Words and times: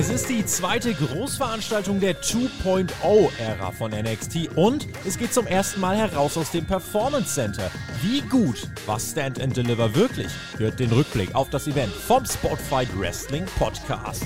Es 0.00 0.08
ist 0.08 0.30
die 0.30 0.46
zweite 0.46 0.94
Großveranstaltung 0.94 2.00
der 2.00 2.22
2.0-Ära 2.22 3.70
von 3.70 3.90
NXT 3.90 4.48
und 4.56 4.88
es 5.06 5.18
geht 5.18 5.34
zum 5.34 5.46
ersten 5.46 5.78
Mal 5.78 5.94
heraus 5.94 6.38
aus 6.38 6.50
dem 6.50 6.64
Performance 6.64 7.34
Center. 7.34 7.70
Wie 8.00 8.22
gut 8.22 8.66
war 8.86 8.98
Stand 8.98 9.38
and 9.42 9.54
Deliver 9.54 9.94
wirklich? 9.94 10.28
Hört 10.56 10.80
den 10.80 10.90
Rückblick 10.90 11.34
auf 11.34 11.50
das 11.50 11.66
Event 11.66 11.92
vom 11.92 12.24
Spotfight 12.24 12.88
Wrestling 12.98 13.44
Podcast. 13.58 14.24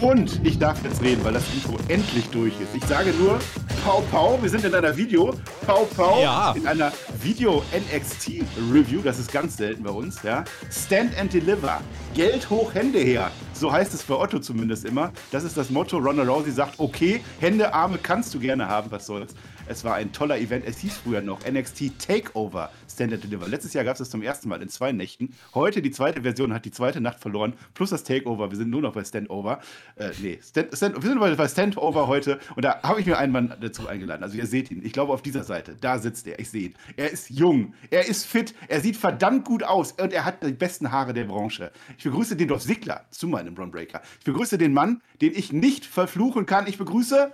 Und 0.00 0.40
ich 0.42 0.58
darf 0.58 0.82
jetzt 0.84 1.02
reden, 1.02 1.22
weil 1.22 1.34
das 1.34 1.44
Intro 1.52 1.76
endlich 1.88 2.30
durch 2.30 2.54
ist. 2.60 2.74
Ich 2.74 2.84
sage 2.86 3.12
nur, 3.12 3.38
Pau 3.84 4.02
Pau, 4.10 4.38
wir 4.40 4.48
sind 4.48 4.64
in 4.64 4.74
einer 4.74 4.96
Video, 4.96 5.34
Pau 5.66 5.86
Pau, 5.94 6.20
Ja. 6.22 6.52
in 6.56 6.66
einer 6.66 6.90
Video 7.20 7.62
NXT 7.72 8.42
Review, 8.72 9.02
das 9.02 9.18
ist 9.18 9.30
ganz 9.30 9.58
selten 9.58 9.82
bei 9.82 9.90
uns, 9.90 10.22
ja. 10.22 10.42
Stand 10.70 11.16
and 11.18 11.32
Deliver, 11.32 11.80
Geld 12.14 12.48
hoch, 12.48 12.72
Hände 12.74 12.98
her. 12.98 13.30
So 13.52 13.70
heißt 13.70 13.92
es 13.92 14.02
bei 14.02 14.14
Otto 14.14 14.38
zumindest 14.38 14.86
immer. 14.86 15.12
Das 15.30 15.44
ist 15.44 15.56
das 15.56 15.68
Motto. 15.70 15.98
Ronda 15.98 16.22
Rousey 16.24 16.50
sagt, 16.50 16.74
okay, 16.78 17.20
Hände, 17.40 17.72
Arme 17.74 17.98
kannst 18.02 18.32
du 18.34 18.38
gerne 18.40 18.66
haben, 18.68 18.90
was 18.90 19.04
soll's. 19.06 19.34
Es 19.66 19.82
war 19.82 19.94
ein 19.94 20.12
toller 20.12 20.38
Event. 20.38 20.66
Es 20.66 20.78
hieß 20.78 20.98
früher 20.98 21.22
noch 21.22 21.40
NXT 21.50 21.98
Takeover 21.98 22.70
Stand 22.86 23.14
and 23.14 23.24
Deliver. 23.24 23.48
Letztes 23.48 23.72
Jahr 23.72 23.84
gab 23.84 23.94
es 23.94 23.98
das 23.98 24.10
zum 24.10 24.22
ersten 24.22 24.48
Mal 24.48 24.60
in 24.60 24.68
zwei 24.68 24.92
Nächten. 24.92 25.34
Heute 25.54 25.80
die 25.80 25.90
zweite 25.90 26.22
Version 26.22 26.52
hat 26.52 26.66
die 26.66 26.70
zweite 26.70 27.00
Nacht 27.00 27.18
verloren, 27.18 27.54
plus 27.72 27.90
das 27.90 28.04
Takeover. 28.04 28.50
Wir 28.50 28.58
sind 28.58 28.68
nur 28.68 28.82
noch 28.82 28.92
bei 28.92 29.02
Standover. 29.04 29.60
Äh, 29.96 30.10
nee, 30.20 30.38
Stand, 30.42 30.76
Stand, 30.76 31.02
wir 31.02 31.08
sind 31.08 31.18
bei 31.18 31.48
Standover 31.48 32.06
heute 32.06 32.38
und 32.56 32.64
da 32.64 32.82
habe 32.82 33.00
ich 33.00 33.06
mir 33.06 33.16
einen 33.16 33.32
Mann 33.32 33.54
dazu 33.60 33.88
eingeladen. 33.88 34.22
Also 34.22 34.36
ihr 34.36 34.46
seht 34.46 34.70
ihn. 34.70 34.84
Ich 34.84 34.92
glaube 34.92 35.12
auf 35.12 35.22
dieser 35.22 35.44
Seite. 35.44 35.76
Da 35.80 35.98
sitzt 35.98 36.26
er. 36.26 36.38
Ich 36.38 36.50
sehe 36.50 36.68
ihn. 36.68 36.74
Er 36.96 37.10
ist 37.10 37.30
jung. 37.30 37.72
Er 37.90 38.06
ist 38.06 38.26
fit. 38.26 38.54
Er 38.68 38.80
sieht 38.80 38.96
verdammt 38.96 39.46
gut 39.46 39.62
aus 39.62 39.92
und 39.92 40.12
er 40.12 40.26
hat 40.26 40.42
die 40.42 40.52
besten 40.52 40.92
Haare 40.92 41.14
der 41.14 41.24
Branche. 41.24 41.72
Ich 41.96 42.04
begrüße 42.04 42.36
den 42.36 42.48
Dolph 42.48 42.64
Ziggler 42.64 43.06
zu 43.10 43.28
meinem 43.28 43.56
Ron. 43.56 43.72
Ich 43.78 44.24
begrüße 44.24 44.58
den 44.58 44.74
Mann, 44.74 45.00
den 45.22 45.32
ich 45.34 45.52
nicht 45.52 45.86
verfluchen 45.86 46.44
kann. 46.44 46.66
Ich 46.66 46.76
begrüße 46.76 47.32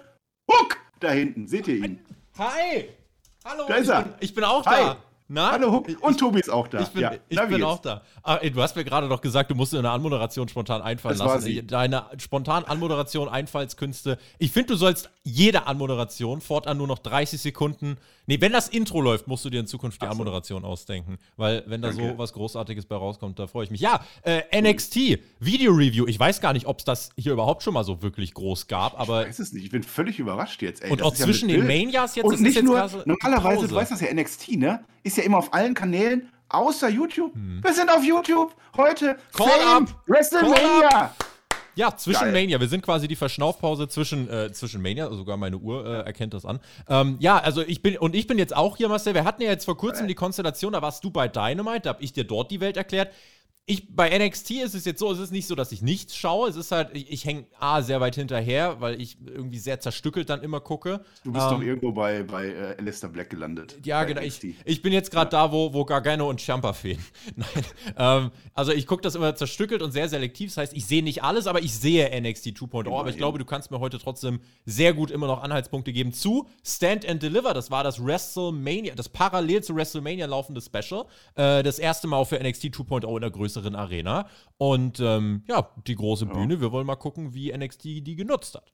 Hook 0.49 0.77
da 1.01 1.11
hinten. 1.11 1.49
Seht 1.49 1.67
ihr 1.67 1.77
ihn? 1.77 2.01
Hi! 2.41 2.89
Hallo! 3.45 3.65
Da 3.69 3.75
ist 3.75 3.85
ich 3.89 3.91
er. 3.95 4.03
Bin, 4.03 4.15
ich 4.21 4.35
bin 4.35 4.45
auch 4.45 4.65
Hi. 4.65 4.81
da. 4.85 4.97
Na? 5.29 5.53
Hallo. 5.53 5.85
Ich- 5.87 6.03
Und 6.03 6.19
Tobi 6.19 6.41
ist 6.41 6.49
auch 6.51 6.67
da. 6.69 6.81
Ich 6.81 6.89
bin, 6.89 7.03
ja. 7.03 7.13
ich 7.29 7.39
bin 7.39 7.63
auch 7.63 7.79
da. 7.81 8.03
Ah, 8.23 8.37
ey, 8.41 8.51
du 8.51 8.61
hast 8.63 8.75
mir 8.75 8.83
gerade 8.83 9.09
doch 9.09 9.21
gesagt, 9.21 9.51
du 9.51 9.55
musst 9.55 9.73
dir 9.75 9.79
eine 9.79 9.91
Anmoderation 9.91 10.49
spontan 10.49 10.81
einfallen 10.83 11.19
Das 11.19 11.25
war 11.27 11.35
lassen. 11.37 11.45
sie. 11.45 11.65
Deine 11.67 12.07
spontan 12.19 12.65
Anmoderation, 12.65 13.29
Einfallskünste. 13.29 14.19
Ich 14.39 14.51
finde, 14.53 14.69
du 14.73 14.77
sollst 14.77 15.11
jede 15.23 15.67
Anmoderation 15.67 16.41
fortan 16.41 16.79
nur 16.79 16.87
noch 16.89 16.99
30 16.99 17.41
Sekunden. 17.41 17.99
Nee, 18.31 18.41
wenn 18.41 18.53
das 18.53 18.69
Intro 18.69 19.01
läuft, 19.01 19.27
musst 19.27 19.45
du 19.45 19.51
dir 19.51 19.59
in 19.59 19.67
Zukunft 19.67 20.01
die 20.01 20.07
so. 20.07 20.13
Anmoderation 20.13 20.65
ausdenken. 20.65 21.19
Weil, 21.37 21.65
wenn 21.67 21.83
da 21.83 21.89
Danke. 21.89 22.11
so 22.13 22.19
was 22.19 22.33
Großartiges 22.33 22.87
bei 22.87 22.95
rauskommt, 22.95 23.41
da 23.41 23.49
freue 23.49 23.65
ich 23.65 23.73
mich. 23.73 23.81
Ja, 23.81 24.05
äh, 24.23 24.43
NXT, 24.63 25.19
Video 25.41 25.73
Review. 25.73 26.07
Ich 26.07 26.21
weiß 26.21 26.41
gar 26.41 26.53
nicht, 26.53 26.67
ob 26.67 26.79
es 26.79 26.85
das 26.85 27.11
hier 27.17 27.33
überhaupt 27.33 27.65
schon 27.65 27.75
mal 27.75 27.83
so 27.83 28.03
wirklich 28.03 28.33
groß 28.33 28.69
gab, 28.69 29.01
aber. 29.01 29.23
Ich 29.23 29.31
weiß 29.31 29.41
es 29.41 29.53
nicht. 29.53 29.65
Ich 29.65 29.71
bin 29.73 29.83
völlig 29.83 30.21
überrascht 30.21 30.63
jetzt. 30.63 30.85
Ey, 30.85 30.93
Und 30.93 31.01
Das 31.01 31.09
auch 31.09 31.17
ja 31.17 31.25
zwischen 31.25 31.49
mit 31.49 31.57
den. 31.57 31.67
Manias 31.67 32.15
jetzt, 32.15 32.25
Und 32.25 32.41
nicht 32.41 32.55
jetzt 32.55 32.65
nur, 32.65 32.89
normalerweise, 33.05 33.67
du 33.67 33.75
weißt 33.75 33.91
das 33.91 34.01
ja, 34.01 34.15
NXT, 34.15 34.53
ne? 34.59 34.85
Ist 35.03 35.17
ja 35.17 35.25
immer 35.25 35.39
auf 35.39 35.53
allen 35.53 35.75
Kanälen, 35.75 36.29
außer 36.51 36.89
YouTube. 36.89 37.35
Hm. 37.35 37.65
Wir 37.65 37.73
sind 37.75 37.91
auf 37.91 38.05
YouTube. 38.05 38.55
Heute 38.77 39.17
Call 39.33 39.49
Fame, 39.49 39.83
up. 39.89 40.03
WrestleMania. 40.07 41.17
Ja, 41.81 41.97
zwischen 41.97 42.25
Geil. 42.25 42.33
Mania. 42.33 42.61
Wir 42.61 42.69
sind 42.69 42.83
quasi 42.83 43.09
die 43.09 43.17
Verschnaufpause 43.17 43.89
zwischen, 43.89 44.29
äh, 44.29 44.53
zwischen 44.53 44.83
Mania, 44.83 45.11
sogar 45.15 45.39
meine 45.39 45.57
Uhr 45.57 45.87
äh, 45.87 46.01
erkennt 46.03 46.35
das 46.35 46.45
an. 46.45 46.61
Ähm, 46.87 47.17
ja, 47.21 47.39
also 47.39 47.63
ich 47.63 47.81
bin, 47.81 47.97
und 47.97 48.15
ich 48.15 48.27
bin 48.27 48.37
jetzt 48.37 48.55
auch 48.55 48.77
hier, 48.77 48.91
Marcel. 48.91 49.15
Wir 49.15 49.25
hatten 49.25 49.41
ja 49.41 49.49
jetzt 49.49 49.65
vor 49.65 49.79
kurzem 49.79 50.07
die 50.07 50.15
Konstellation, 50.15 50.75
da 50.75 50.83
warst 50.83 51.03
du 51.05 51.11
bei 51.11 51.27
Dynamite, 51.27 51.81
da 51.85 51.89
habe 51.91 52.03
ich 52.03 52.13
dir 52.13 52.25
dort 52.25 52.51
die 52.51 52.61
Welt 52.61 52.77
erklärt. 52.77 53.15
Ich, 53.71 53.95
bei 53.95 54.09
NXT 54.19 54.51
ist 54.63 54.75
es 54.75 54.85
jetzt 54.85 54.99
so, 54.99 55.13
es 55.13 55.21
ist 55.21 55.31
nicht 55.31 55.47
so, 55.47 55.55
dass 55.55 55.71
ich 55.71 55.81
nichts 55.81 56.17
schaue. 56.17 56.49
Es 56.49 56.57
ist 56.57 56.73
halt, 56.73 56.89
ich, 56.93 57.09
ich 57.13 57.25
hänge 57.25 57.47
A, 57.61 57.83
sehr 57.83 58.01
weit 58.01 58.17
hinterher, 58.17 58.81
weil 58.81 59.01
ich 59.01 59.17
irgendwie 59.25 59.59
sehr 59.61 59.79
zerstückelt 59.79 60.29
dann 60.29 60.43
immer 60.43 60.59
gucke. 60.61 61.05
Du 61.23 61.31
bist 61.31 61.45
Ähm, 61.47 61.53
doch 61.53 61.63
irgendwo 61.63 61.93
bei, 61.93 62.25
bei 62.25 62.49
äh, 62.49 62.75
Alistair 62.79 63.11
Black 63.11 63.31
gelandet. 63.31 63.77
ja, 63.85 64.03
genau. 64.03 64.23
NXT. 64.23 64.43
Ich, 64.45 64.57
ich 64.65 64.83
bin 64.83 64.93
jetzt 64.93 65.13
gerade 65.13 65.31
da, 65.31 65.53
wo, 65.53 65.73
wo 65.73 65.85
Gargano 65.85 66.29
und 66.29 66.41
Ciampa 66.41 66.73
fehlen. 66.73 66.99
Nein. 67.37 67.47
Ähm, 67.97 68.31
also 68.55 68.73
ich 68.73 68.89
gucke 68.89 69.03
das 69.03 69.15
immer 69.15 69.37
zerstückelt 69.37 69.83
und 69.83 69.93
sehr 69.93 70.09
selektiv. 70.09 70.51
Das 70.51 70.57
heißt, 70.57 70.73
ich 70.75 70.87
sehe 70.87 71.05
nicht 71.05 71.23
alles, 71.23 71.47
aber 71.47 71.63
ich 71.63 71.73
sehe 71.73 72.09
NXT 72.21 72.47
2.0. 72.49 72.79
Aber 72.79 72.87
ich 72.87 72.91
Immerhin. 72.91 73.17
glaube, 73.19 73.39
du 73.39 73.45
kannst 73.45 73.71
mir 73.71 73.79
heute 73.79 74.01
trotzdem 74.01 74.41
sehr 74.67 74.95
gut 74.95 75.13
immer 75.13 75.29
noch 75.29 75.45
Anhaltspunkte 75.45 75.93
geben 75.93 76.13
zu 76.13 76.49
Stand 76.67 77.09
and 77.09 77.23
Deliver. 77.23 77.55
Das 77.55 77.71
war 77.71 77.85
das 77.85 78.05
WrestleMania, 78.05 78.97
das 78.97 79.09
parallel 79.09 79.63
zu 79.63 79.77
WrestleMania 79.77 80.27
laufende 80.27 80.61
Special. 80.61 81.05
Äh, 81.37 81.63
das 81.63 81.79
erste 81.79 82.09
Mal 82.09 82.17
auch 82.17 82.27
für 82.27 82.41
NXT 82.43 82.65
2.0 82.75 83.15
in 83.15 83.21
der 83.21 83.31
größeren 83.31 83.60
Arena. 83.75 84.27
Und 84.59 85.01
ähm, 85.01 85.45
ja, 85.49 85.71
die 85.87 85.97
große 85.97 86.27
Bühne. 86.27 86.61
Wir 86.61 86.73
wollen 86.73 86.87
mal 86.87 86.97
gucken, 86.97 87.35
wie 87.35 87.57
NXT 87.57 87.85
die 87.85 88.17
genutzt 88.17 88.55
hat. 88.55 88.73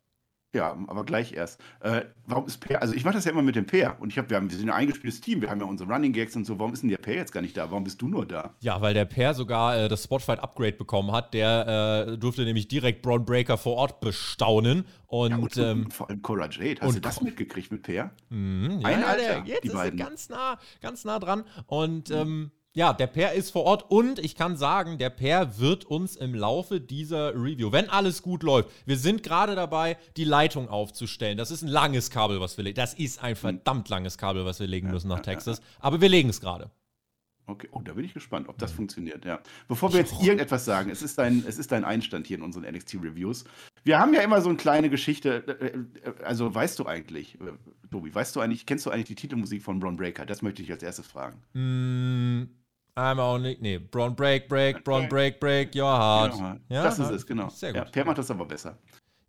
Ja, 0.55 0.75
aber 0.87 1.05
gleich 1.05 1.35
erst. 1.35 1.61
Äh, 1.81 2.05
warum 2.25 2.47
ist 2.47 2.59
Per? 2.61 2.81
Also 2.81 2.95
ich 2.95 3.05
mache 3.05 3.15
das 3.15 3.27
ja 3.27 3.33
immer 3.33 3.43
mit 3.43 3.57
dem 3.57 3.67
Per. 3.67 4.01
Und 4.01 4.11
ich 4.11 4.17
hab, 4.17 4.31
wir, 4.31 4.39
haben, 4.39 4.51
wir 4.51 4.57
sind 4.57 4.71
ein 4.71 4.75
eingespieltes 4.75 5.21
Team. 5.21 5.43
Wir 5.43 5.51
haben 5.51 5.61
ja 5.61 5.67
unsere 5.67 5.93
Running 5.93 6.15
Gags 6.15 6.35
und 6.35 6.47
so. 6.47 6.59
Warum 6.59 6.73
ist 6.73 6.83
denn 6.83 6.89
der 6.89 6.97
Per 6.97 7.15
jetzt 7.15 7.33
gar 7.33 7.43
nicht 7.43 7.57
da? 7.59 7.71
Warum 7.71 7.85
bist 7.85 8.01
du 8.01 8.09
nur 8.09 8.25
da? 8.25 8.55
Ja, 8.61 8.81
weil 8.81 8.95
der 8.95 9.05
Per 9.05 9.35
sogar 9.35 9.77
äh, 9.77 9.89
das 9.89 10.05
Spotfight 10.05 10.41
Upgrade 10.41 10.73
bekommen 10.73 11.13
hat. 11.13 11.35
Der 11.35 12.07
äh, 12.09 12.17
durfte 12.17 12.45
nämlich 12.45 12.69
direkt 12.69 13.03
Braun 13.03 13.27
Breaker 13.27 13.59
vor 13.59 13.75
Ort 13.75 14.01
bestaunen. 14.01 14.87
Und, 15.09 15.31
Ja, 15.31 15.37
und, 15.37 15.57
ähm, 15.59 15.83
und 15.85 15.93
vor 15.93 16.09
allem 16.09 16.23
Cora 16.23 16.49
Jade. 16.51 16.81
Hast 16.81 16.97
du 16.97 17.01
das 17.01 17.21
mitgekriegt 17.21 17.71
mit 17.71 17.83
Per? 17.83 18.13
mhm, 18.31 18.81
ein 18.83 19.01
ja, 19.01 19.07
Alter, 19.09 19.23
der, 19.23 19.45
jetzt 19.45 19.65
die 19.65 19.69
ist 19.69 19.75
beiden. 19.75 19.99
er 19.99 20.07
ganz 20.07 20.31
nah, 20.31 20.59
ganz 20.81 21.05
nah 21.05 21.19
dran. 21.19 21.45
Und 21.67 22.11
ähm, 22.11 22.51
ja, 22.77 22.93
der 22.93 23.07
Per 23.07 23.33
ist 23.33 23.53
vor 23.53 23.65
Ort 23.65 23.91
und 23.91 24.19
ich 24.19 24.35
kann 24.35 24.59
sagen, 24.59 24.99
der 24.99 25.09
Per 25.09 25.59
wird 25.59 25.87
uns 25.87 26.15
im 26.15 26.35
Laufe 26.35 26.79
dieser 26.79 27.35
Review, 27.35 27.73
wenn 27.73 27.89
alles 27.89 28.21
gut 28.21 28.43
läuft, 28.43 28.69
wir 28.85 28.99
sind 28.99 29.23
gerade 29.23 29.55
dabei, 29.55 29.97
die 30.19 30.25
Leitung 30.25 30.69
aufzustellen. 30.69 31.39
Das 31.39 31.51
ist 31.51 31.63
ein 31.63 31.69
langes 31.69 32.11
Kabel, 32.11 32.39
was 32.39 32.59
wir 32.59 32.65
legen. 32.65 32.77
Das 32.77 32.93
ist 32.93 33.23
ein 33.23 33.35
verdammt 33.35 33.89
langes 33.89 34.19
Kabel, 34.19 34.45
was 34.45 34.61
wir 34.61 34.67
legen 34.67 34.91
müssen 34.91 35.09
nach 35.09 35.21
Texas. 35.21 35.63
Aber 35.81 36.03
wir 36.03 36.11
legen 36.11 36.29
es 36.29 36.39
gerade. 36.39 36.71
Okay, 37.47 37.69
oh, 37.71 37.81
da 37.81 37.95
bin 37.95 38.05
ich 38.05 38.13
gespannt, 38.13 38.49
ob 38.49 38.59
das 38.59 38.73
funktioniert, 38.73 39.25
ja. 39.25 39.41
Bevor 39.69 39.93
wir 39.93 40.01
jetzt 40.01 40.21
irgendetwas 40.21 40.65
sagen, 40.65 40.91
es 40.91 41.01
ist 41.01 41.17
dein, 41.17 41.45
es 41.47 41.59
ist 41.59 41.71
dein 41.73 41.85
Einstand 41.85 42.27
hier 42.27 42.37
in 42.37 42.43
unseren 42.43 42.65
NXT-Reviews. 42.65 43.45
Wir 43.85 44.01
haben 44.01 44.13
ja 44.13 44.21
immer 44.21 44.43
so 44.43 44.49
eine 44.49 44.59
kleine 44.59 44.91
Geschichte, 44.91 45.47
äh, 45.47 45.67
äh, 45.67 46.25
also 46.25 46.53
weißt 46.53 46.79
du 46.79 46.87
eigentlich, 46.87 47.41
äh, 47.41 47.53
Tobi, 47.91 48.13
weißt 48.13 48.35
du 48.35 48.41
eigentlich, 48.41 48.67
kennst 48.67 48.85
du 48.85 48.91
eigentlich 48.91 49.07
die 49.07 49.15
Titelmusik 49.15 49.63
von 49.63 49.79
Braun 49.79 49.97
Breaker? 49.97 50.27
Das 50.27 50.43
möchte 50.43 50.61
ich 50.61 50.73
als 50.73 50.83
erstes 50.83 51.07
fragen. 51.07 51.41
Mm, 51.55 52.51
I'm 52.97 53.19
only. 53.21 53.59
Nee, 53.61 53.79
Braun 53.79 54.17
Break, 54.17 54.49
Break, 54.49 54.83
Braun 54.83 55.09
Break, 55.09 55.39
Break, 55.39 55.75
your 55.75 55.85
heart. 55.85 56.35
Ja, 56.69 56.83
das 56.83 56.99
ist 56.99 57.11
es, 57.11 57.27
genau. 57.27 57.51
Sehr 57.51 57.75
Ja, 57.75 57.85
gut. 57.85 57.93
Per 57.93 58.05
macht 58.05 58.19
das 58.19 58.31
aber 58.31 58.47
besser. 58.47 58.79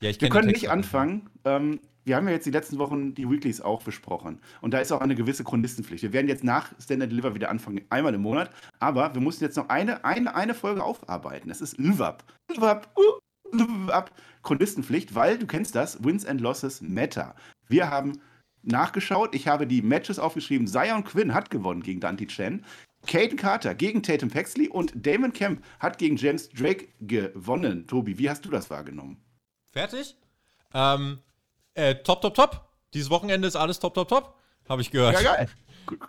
Ja, 0.01 0.09
ich 0.09 0.21
Wir 0.21 0.29
können 0.29 0.47
nicht 0.47 0.69
anfangen. 0.69 1.29
Ähm, 1.43 1.79
wir 2.05 2.15
haben 2.15 2.25
ja 2.27 2.33
jetzt 2.33 2.45
die 2.45 2.51
letzten 2.51 2.77
Wochen 2.77 3.13
die 3.13 3.29
Weeklies 3.29 3.59
auch 3.59 3.83
besprochen. 3.83 4.39
Und 4.61 4.73
da 4.73 4.79
ist 4.79 4.93
auch 4.93 5.01
eine 5.01 5.15
gewisse 5.15 5.43
Chronistenpflicht. 5.43 6.03
Wir 6.03 6.13
werden 6.13 6.29
jetzt 6.29 6.43
nach 6.43 6.71
Standard 6.79 7.11
Deliver 7.11 7.35
wieder 7.35 7.49
anfangen, 7.49 7.81
einmal 7.89 8.13
im 8.13 8.21
Monat. 8.21 8.49
Aber 8.79 9.13
wir 9.13 9.21
mussten 9.21 9.43
jetzt 9.43 9.57
noch 9.57 9.67
eine, 9.67 10.05
eine, 10.05 10.33
eine 10.33 10.53
Folge 10.53 10.83
aufarbeiten. 10.83 11.49
Das 11.49 11.59
ist 11.59 11.77
LVAP. 11.77 12.23
LVAP. 12.49 12.87
uh, 12.97 13.19
LVAP. 13.57 14.11
Chronistenpflicht, 14.43 15.15
weil, 15.15 15.37
du 15.37 15.47
kennst 15.47 15.75
das, 15.75 16.01
Wins 16.01 16.25
and 16.25 16.39
Losses 16.39 16.81
matter. 16.81 17.35
Wir 17.67 17.89
haben 17.89 18.21
nachgeschaut. 18.63 19.35
Ich 19.35 19.47
habe 19.47 19.67
die 19.67 19.81
Matches 19.81 20.19
aufgeschrieben. 20.19 20.67
Zion 20.67 21.03
Quinn 21.03 21.33
hat 21.33 21.49
gewonnen 21.49 21.81
gegen 21.81 21.99
Dante 21.99 22.27
Chen. 22.27 22.63
Caden 23.05 23.37
Carter 23.37 23.73
gegen 23.75 24.03
Tatum 24.03 24.29
Paxley 24.29 24.67
und 24.67 24.91
Damon 24.95 25.31
Kemp 25.33 25.63
hat 25.79 25.97
gegen 25.97 26.17
James 26.17 26.49
Drake 26.49 26.87
gewonnen. 26.99 27.87
Tobi, 27.87 28.17
wie 28.17 28.29
hast 28.29 28.43
du 28.45 28.49
das 28.49 28.69
wahrgenommen? 28.69 29.23
Fertig? 29.71 30.15
Ähm, 30.73 31.19
äh, 31.73 31.95
top, 31.95 32.21
top, 32.21 32.33
top. 32.35 32.69
Dieses 32.93 33.09
Wochenende 33.09 33.47
ist 33.47 33.55
alles 33.55 33.79
top, 33.79 33.93
top, 33.93 34.07
top. 34.09 34.35
Habe 34.67 34.81
ich 34.81 34.91
gehört. 34.91 35.21
Ja, 35.21 35.35
geil. 35.35 35.49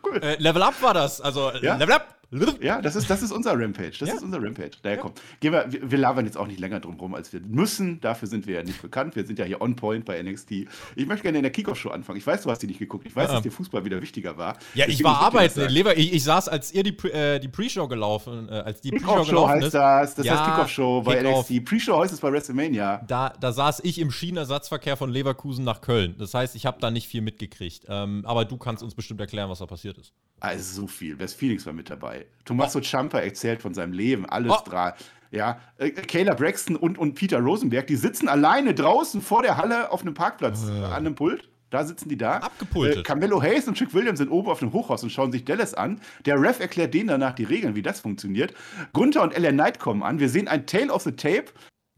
Cool. 0.05 0.21
Äh, 0.23 0.37
Level 0.43 0.63
Up 0.63 0.81
war 0.83 0.95
das. 0.95 1.21
Also, 1.21 1.53
Ja? 1.53 1.77
Level 1.77 1.95
Up. 1.95 2.18
Ja, 2.61 2.83
das 2.83 2.95
ist, 2.95 3.09
das 3.09 3.23
ist 3.23 3.33
unser 3.33 3.53
Rampage. 3.59 3.93
Das 4.01 4.09
Ja. 4.09 4.15
ist 4.17 4.23
unser 4.23 4.43
Rampage. 4.43 4.73
Daher 4.83 4.99
kommt. 4.99 5.21
Gehen 5.41 5.53
wir, 5.53 5.65
wir, 5.73 5.91
wir 5.91 5.99
labern 5.99 6.27
jetzt 6.27 6.37
auch 6.37 6.47
nicht 6.47 6.61
länger 6.61 6.79
drum 6.81 6.97
rum, 7.01 7.15
als 7.15 7.33
wir 7.33 7.41
müssen. 7.41 8.01
Dafür 8.03 8.29
sind 8.29 8.47
wir 8.47 8.57
ja 8.57 8.63
nicht 8.63 8.83
bekannt. 8.83 9.17
Wir 9.17 9.25
sind 9.25 9.39
ja 9.39 9.47
hier 9.47 9.63
on 9.63 9.77
point 9.77 10.05
bei 10.05 10.23
NXT. 10.23 10.51
Ich 10.97 11.07
möchte 11.07 11.23
gerne 11.23 11.39
in 11.39 11.43
der 11.43 11.53
Kickoff-Show 11.53 11.89
anfangen. 11.89 12.19
Ich 12.19 12.27
weiß, 12.27 12.43
du 12.43 12.51
hast 12.51 12.59
die 12.61 12.67
nicht 12.67 12.79
geguckt. 12.79 13.07
Ich 13.07 13.17
weiß, 13.17 13.29
Ja. 13.29 13.35
dass 13.37 13.43
dir 13.43 13.51
Fußball 13.51 13.85
wieder 13.87 14.03
wichtiger 14.03 14.37
war. 14.37 14.59
Ja, 14.75 14.85
ich 14.85 14.99
Deswegen 14.99 15.05
war 15.05 15.13
möchte 15.15 15.27
arbeiten 15.39 15.61
in. 15.61 15.69
Lever. 15.71 15.97
Ich, 15.97 16.13
ich 16.13 16.23
saß, 16.25 16.49
als 16.51 16.71
ihr 16.73 16.83
die, 16.83 16.97
äh, 17.09 17.39
die 17.39 17.49
Pre-Show 17.49 17.89
gelaufen, 17.89 18.49
äh, 18.51 18.53
als 18.53 18.83
die 18.83 18.91
Pre-Show 18.91 19.25
gelaufen 19.25 19.51
heißt 19.55 19.67
ist. 19.69 19.75
das. 19.75 20.15
Das 20.17 20.27
Ja, 20.27 20.39
heißt 20.39 20.51
Kickoff-Show 20.51 21.03
bei 21.03 21.17
Kickoff. 21.23 21.49
NXT. 21.51 21.65
Pre-Show 21.65 21.99
heißt 22.03 22.13
es 22.13 22.21
bei 22.21 22.31
WrestleMania. 22.31 23.03
Da, 23.07 23.31
da 23.41 23.53
saß 23.53 23.81
ich 23.85 23.99
im 23.99 24.11
Schienenersatzverkehr 24.11 24.99
von 24.99 25.09
Leverkusen 25.11 25.65
nach 25.65 25.81
Köln. 25.81 26.15
Das 26.19 26.35
heißt, 26.35 26.55
ich 26.57 26.67
habe 26.67 26.79
da 26.79 26.91
nicht 26.91 27.09
viel 27.09 27.23
mitgekriegt. 27.23 27.87
Ähm, 27.89 28.23
aber 28.27 28.45
du 28.45 28.59
kannst 28.59 28.83
uns 28.83 28.95
bestimmt 28.95 29.21
erklären, 29.21 29.49
was 29.49 29.61
da 29.61 29.67
passiert 29.67 29.97
ist. 29.97 30.13
Also 30.41 30.83
so 30.83 30.87
viel. 30.87 31.19
Wes 31.19 31.35
Phoenix 31.35 31.67
war 31.67 31.73
mit 31.73 31.91
dabei. 31.91 32.18
Tommaso 32.45 32.81
Ciampa 32.81 33.19
erzählt 33.21 33.61
von 33.63 33.75
seinem 33.75 33.93
Leben. 33.93 34.27
Alles 34.27 34.53
Oh. 34.53 34.69
dran. 34.69 34.93
Ja, 35.31 35.61
äh, 35.77 35.91
Kayla 35.91 36.35
Braxton 36.35 36.75
und, 36.77 36.97
und 36.97 37.15
Peter 37.15 37.39
Rosenberg, 37.39 37.87
die 37.87 37.97
sitzen 37.97 38.29
alleine 38.29 38.73
draußen 38.75 39.21
vor 39.21 39.43
der 39.43 39.59
Halle 39.59 39.91
auf 39.93 40.01
einem 40.01 40.15
Parkplatz 40.15 40.67
Äh. 40.69 40.85
an 40.85 40.93
einem 40.93 41.15
Pult. 41.15 41.49
Da 41.71 41.85
sitzen 41.85 42.09
die 42.09 42.17
da. 42.17 42.39
Abgepultet. 42.39 43.01
Äh, 43.01 43.03
Carmelo 43.03 43.43
Hayes 43.43 43.69
und 43.69 43.75
Chick 43.77 43.93
Williams 43.93 44.19
sind 44.21 44.31
oben 44.31 44.49
auf 44.49 44.61
dem 44.61 44.73
Hochhaus 44.73 45.03
und 45.03 45.11
schauen 45.11 45.31
sich 45.33 45.45
Dallas 45.45 45.75
an. 45.75 46.01
Der 46.25 46.41
Ref 46.41 46.61
erklärt 46.61 46.95
denen 46.95 47.09
danach 47.09 47.35
die 47.35 47.45
Regeln, 47.45 47.75
wie 47.75 47.83
das 47.83 48.01
funktioniert. 48.01 48.55
Gunther 48.95 49.23
und 49.23 49.37
LA 49.37 49.51
Knight 49.51 49.79
kommen 49.79 50.03
an. 50.03 50.19
Wir 50.19 50.31
sehen 50.31 50.49
ein 50.49 50.65
Tale 50.65 50.91
of 50.91 51.03
the 51.03 51.13
Tape. 51.13 51.45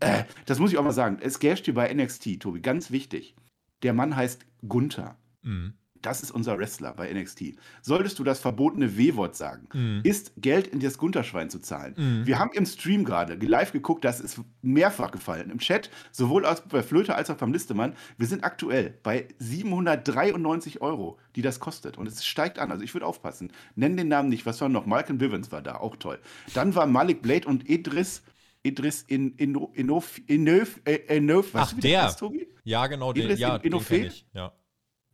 Äh, 0.00 0.24
das 0.46 0.58
muss 0.58 0.72
ich 0.72 0.78
auch 0.78 0.82
mal 0.82 0.90
sagen. 0.90 1.18
Es 1.20 1.38
gasht 1.38 1.66
hier 1.66 1.74
bei 1.74 1.92
NXT, 1.94 2.40
Tobi. 2.40 2.60
Ganz 2.62 2.90
wichtig. 2.90 3.36
Der 3.84 3.92
Mann 3.92 4.16
heißt 4.16 4.44
Gunther. 4.66 5.14
Mhm. 5.42 5.74
Das 6.02 6.22
ist 6.22 6.30
unser 6.30 6.58
Wrestler 6.58 6.94
bei 6.94 7.12
NXT. 7.12 7.56
Solltest 7.82 8.18
du 8.18 8.24
das 8.24 8.40
verbotene 8.40 8.96
W-Wort 8.96 9.36
sagen, 9.36 9.68
mhm. 9.72 10.00
ist 10.02 10.32
Geld 10.38 10.66
in 10.66 10.80
das 10.80 10.96
Gunterschwein 10.96 11.50
zu 11.50 11.58
zahlen. 11.58 11.94
Mhm. 11.96 12.26
Wir 12.26 12.38
haben 12.38 12.50
im 12.54 12.64
Stream 12.64 13.04
gerade 13.04 13.34
live 13.34 13.72
geguckt, 13.72 14.04
das 14.04 14.20
ist 14.20 14.40
mehrfach 14.62 15.10
gefallen. 15.10 15.50
Im 15.50 15.58
Chat, 15.58 15.90
sowohl 16.10 16.46
bei 16.70 16.82
Flöte 16.82 17.14
als 17.14 17.28
auch 17.30 17.36
beim 17.36 17.52
Listemann. 17.52 17.94
Wir 18.16 18.26
sind 18.26 18.44
aktuell 18.44 18.98
bei 19.02 19.28
793 19.38 20.80
Euro, 20.80 21.18
die 21.36 21.42
das 21.42 21.60
kostet. 21.60 21.98
Und 21.98 22.06
es 22.06 22.24
steigt 22.24 22.58
an. 22.58 22.70
Also 22.70 22.82
ich 22.82 22.94
würde 22.94 23.06
aufpassen. 23.06 23.52
Nenn 23.74 23.96
den 23.96 24.08
Namen 24.08 24.30
nicht. 24.30 24.46
Was 24.46 24.60
war 24.60 24.68
noch? 24.68 24.86
Malcolm 24.86 25.18
Bivens 25.18 25.52
war 25.52 25.62
da, 25.62 25.76
auch 25.76 25.96
toll. 25.96 26.18
Dann 26.54 26.74
war 26.74 26.86
Malik 26.86 27.22
Blade 27.22 27.46
und 27.46 27.68
Idris. 27.68 28.22
Idris 28.62 29.02
in, 29.02 29.34
in, 29.36 29.54
Inof, 29.72 30.20
Inof, 30.26 30.80
äh, 30.84 31.16
Inof, 31.16 31.46
Ach, 31.54 31.72
der. 31.72 31.80
der 31.80 32.04
heißt, 32.04 32.22
Ja, 32.64 32.86
genau, 32.88 33.14
den, 33.14 33.34
ja, 33.38 33.56
in, 33.56 33.72
den 33.72 34.04
ich. 34.04 34.26
Ja 34.34 34.52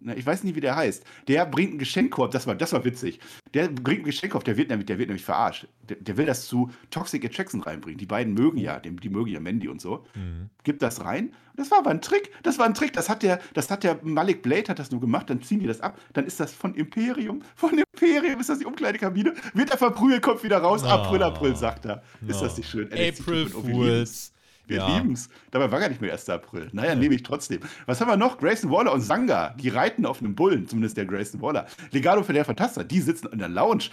ich 0.00 0.26
weiß 0.26 0.44
nicht, 0.44 0.54
wie 0.54 0.60
der 0.60 0.76
heißt. 0.76 1.04
Der 1.26 1.46
bringt 1.46 1.70
einen 1.70 1.78
Geschenkkorb, 1.78 2.30
das 2.30 2.46
war, 2.46 2.54
das 2.54 2.72
war 2.72 2.84
witzig. 2.84 3.18
Der 3.54 3.68
bringt 3.68 4.00
einen 4.00 4.04
Geschenkkorb, 4.04 4.44
der 4.44 4.56
wird 4.56 4.68
nämlich, 4.68 4.86
der 4.86 4.98
wird 4.98 5.08
nämlich 5.08 5.24
verarscht. 5.24 5.66
Der, 5.88 5.96
der 5.96 6.16
will 6.16 6.26
das 6.26 6.46
zu 6.46 6.70
Toxic 6.90 7.24
Attraction 7.24 7.62
reinbringen. 7.62 7.98
Die 7.98 8.06
beiden 8.06 8.34
mögen 8.34 8.58
ja, 8.58 8.78
die, 8.78 8.94
die 8.94 9.08
mögen 9.08 9.30
ja 9.30 9.40
Mandy 9.40 9.68
und 9.68 9.80
so. 9.80 10.04
Mhm. 10.14 10.50
Gibt 10.64 10.82
das 10.82 11.04
rein. 11.04 11.32
Das 11.56 11.70
war 11.70 11.78
aber 11.78 11.90
ein 11.90 12.02
Trick. 12.02 12.30
Das 12.42 12.58
war 12.58 12.66
ein 12.66 12.74
Trick. 12.74 12.92
Das 12.92 13.08
hat 13.08 13.22
der, 13.22 13.40
das 13.54 13.70
hat 13.70 13.84
der 13.84 13.98
Malik 14.02 14.42
Blade 14.42 14.68
hat 14.68 14.78
das 14.78 14.90
nur 14.90 15.00
gemacht. 15.00 15.30
Dann 15.30 15.42
ziehen 15.42 15.60
die 15.60 15.66
das 15.66 15.80
ab. 15.80 15.98
Dann 16.12 16.26
ist 16.26 16.38
das 16.38 16.52
von 16.52 16.74
Imperium. 16.74 17.42
Von 17.54 17.78
Imperium 17.78 18.38
ist 18.38 18.50
das 18.50 18.58
die 18.58 18.66
Umkleidekabine. 18.66 19.34
Wird 19.54 19.70
er 19.70 19.78
verprügelt, 19.78 20.20
kommt 20.20 20.44
wieder 20.44 20.58
raus. 20.58 20.82
Oh. 20.84 20.88
April, 20.88 21.22
April, 21.22 21.56
sagt 21.56 21.86
er. 21.86 22.02
Ist 22.26 22.42
das 22.42 22.58
nicht 22.58 22.68
schön? 22.68 22.92
April 22.92 23.48
Fools. 23.48 24.32
Wir 24.66 24.78
ja. 24.78 24.96
lieben 24.96 25.12
es. 25.12 25.28
Dabei 25.50 25.70
war 25.70 25.80
gar 25.80 25.88
nicht 25.88 26.00
mehr 26.00 26.12
1. 26.12 26.28
April. 26.28 26.68
Naja, 26.72 26.90
ja. 26.90 26.94
nehme 26.96 27.14
ich 27.14 27.22
trotzdem. 27.22 27.60
Was 27.86 28.00
haben 28.00 28.08
wir 28.08 28.16
noch? 28.16 28.38
Grayson 28.38 28.70
Waller 28.70 28.92
und 28.92 29.00
Sanga. 29.00 29.50
Die 29.60 29.68
reiten 29.68 30.04
auf 30.04 30.20
einem 30.20 30.34
Bullen, 30.34 30.66
zumindest 30.66 30.96
der 30.96 31.06
Grayson 31.06 31.40
Waller. 31.40 31.66
Legado 31.92 32.22
für 32.22 32.32
der 32.32 32.44
Fantaster. 32.44 32.84
Die 32.84 33.00
sitzen 33.00 33.28
in 33.32 33.38
der 33.38 33.48
Lounge. 33.48 33.84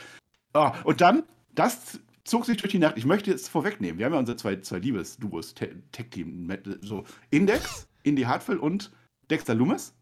Oh, 0.54 0.72
und 0.84 1.02
dann, 1.02 1.24
das 1.54 2.00
zog 2.24 2.46
sich 2.46 2.58
durch 2.58 2.72
die 2.72 2.80
Nacht. 2.80 2.98
Ich 2.98 3.06
möchte 3.06 3.32
es 3.32 3.48
vorwegnehmen. 3.48 4.00
Wir 4.00 4.06
haben 4.06 4.14
ja 4.14 4.20
unsere 4.20 4.38
zwei, 4.38 4.56
zwei 4.58 4.80
Liebes-Duos, 4.80 5.54
Tech-Team. 5.54 6.52
So 6.82 7.04
Index, 7.30 7.88
Indy 8.04 8.24
Hartwell 8.24 8.58
und 8.58 8.92
Dexter 9.30 9.54
Loomis. 9.54 9.96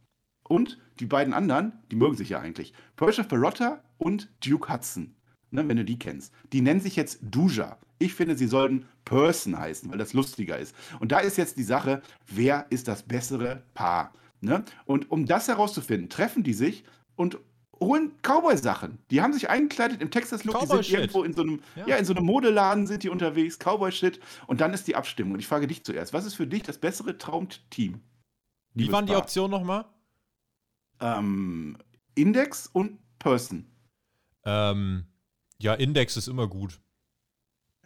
Und 0.47 0.79
die 0.99 1.05
beiden 1.05 1.33
anderen, 1.33 1.73
die 1.91 1.95
mögen 1.95 2.15
sich 2.15 2.29
ja 2.29 2.39
eigentlich. 2.39 2.73
Persia 2.95 3.23
Perotta 3.23 3.83
und 3.97 4.29
Duke 4.45 4.71
Hudson. 4.71 5.15
Ne, 5.49 5.67
wenn 5.67 5.77
du 5.77 5.83
die 5.83 5.99
kennst. 5.99 6.33
Die 6.53 6.61
nennen 6.61 6.79
sich 6.79 6.95
jetzt 6.95 7.19
Duja. 7.21 7.77
Ich 8.01 8.13
finde, 8.13 8.35
sie 8.35 8.47
sollten 8.47 8.87
Person 9.05 9.57
heißen, 9.57 9.89
weil 9.91 9.97
das 9.97 10.13
lustiger 10.13 10.57
ist. 10.57 10.75
Und 10.99 11.11
da 11.11 11.19
ist 11.19 11.37
jetzt 11.37 11.57
die 11.57 11.63
Sache, 11.63 12.01
wer 12.27 12.65
ist 12.69 12.87
das 12.87 13.03
bessere 13.03 13.63
Paar? 13.73 14.13
Ne? 14.41 14.63
Und 14.85 15.11
um 15.11 15.25
das 15.25 15.47
herauszufinden, 15.47 16.09
treffen 16.09 16.43
die 16.43 16.53
sich 16.53 16.83
und 17.15 17.37
holen 17.79 18.11
Cowboy-Sachen. 18.21 18.99
Die 19.09 19.21
haben 19.21 19.33
sich 19.33 19.49
eingekleidet 19.49 20.01
im 20.01 20.11
Texas-Look, 20.11 20.59
die 20.59 20.67
sind 20.67 20.89
irgendwo 20.89 21.23
in 21.23 21.33
so 21.33 21.41
einem, 21.41 21.61
ja. 21.75 21.87
ja. 21.87 21.95
in 21.97 22.05
so 22.05 22.13
einem 22.13 22.25
Modeladen 22.25 22.87
sind 22.87 23.03
die 23.03 23.09
unterwegs, 23.09 23.57
Cowboy-Shit. 23.59 24.19
Und 24.47 24.61
dann 24.61 24.73
ist 24.73 24.87
die 24.87 24.95
Abstimmung. 24.95 25.33
Und 25.33 25.39
ich 25.39 25.47
frage 25.47 25.67
dich 25.67 25.83
zuerst, 25.83 26.13
was 26.13 26.25
ist 26.25 26.35
für 26.35 26.47
dich 26.47 26.63
das 26.63 26.77
bessere 26.77 27.17
Traumteam? 27.17 28.01
Wie 28.73 28.91
waren 28.91 29.05
die 29.05 29.15
Optionen 29.15 29.51
nochmal? 29.51 29.85
Ähm, 31.01 31.77
Index 32.15 32.67
und 32.67 32.99
Person. 33.19 33.65
Ähm, 34.45 35.05
ja, 35.59 35.73
Index 35.73 36.17
ist 36.17 36.27
immer 36.27 36.47
gut. 36.47 36.79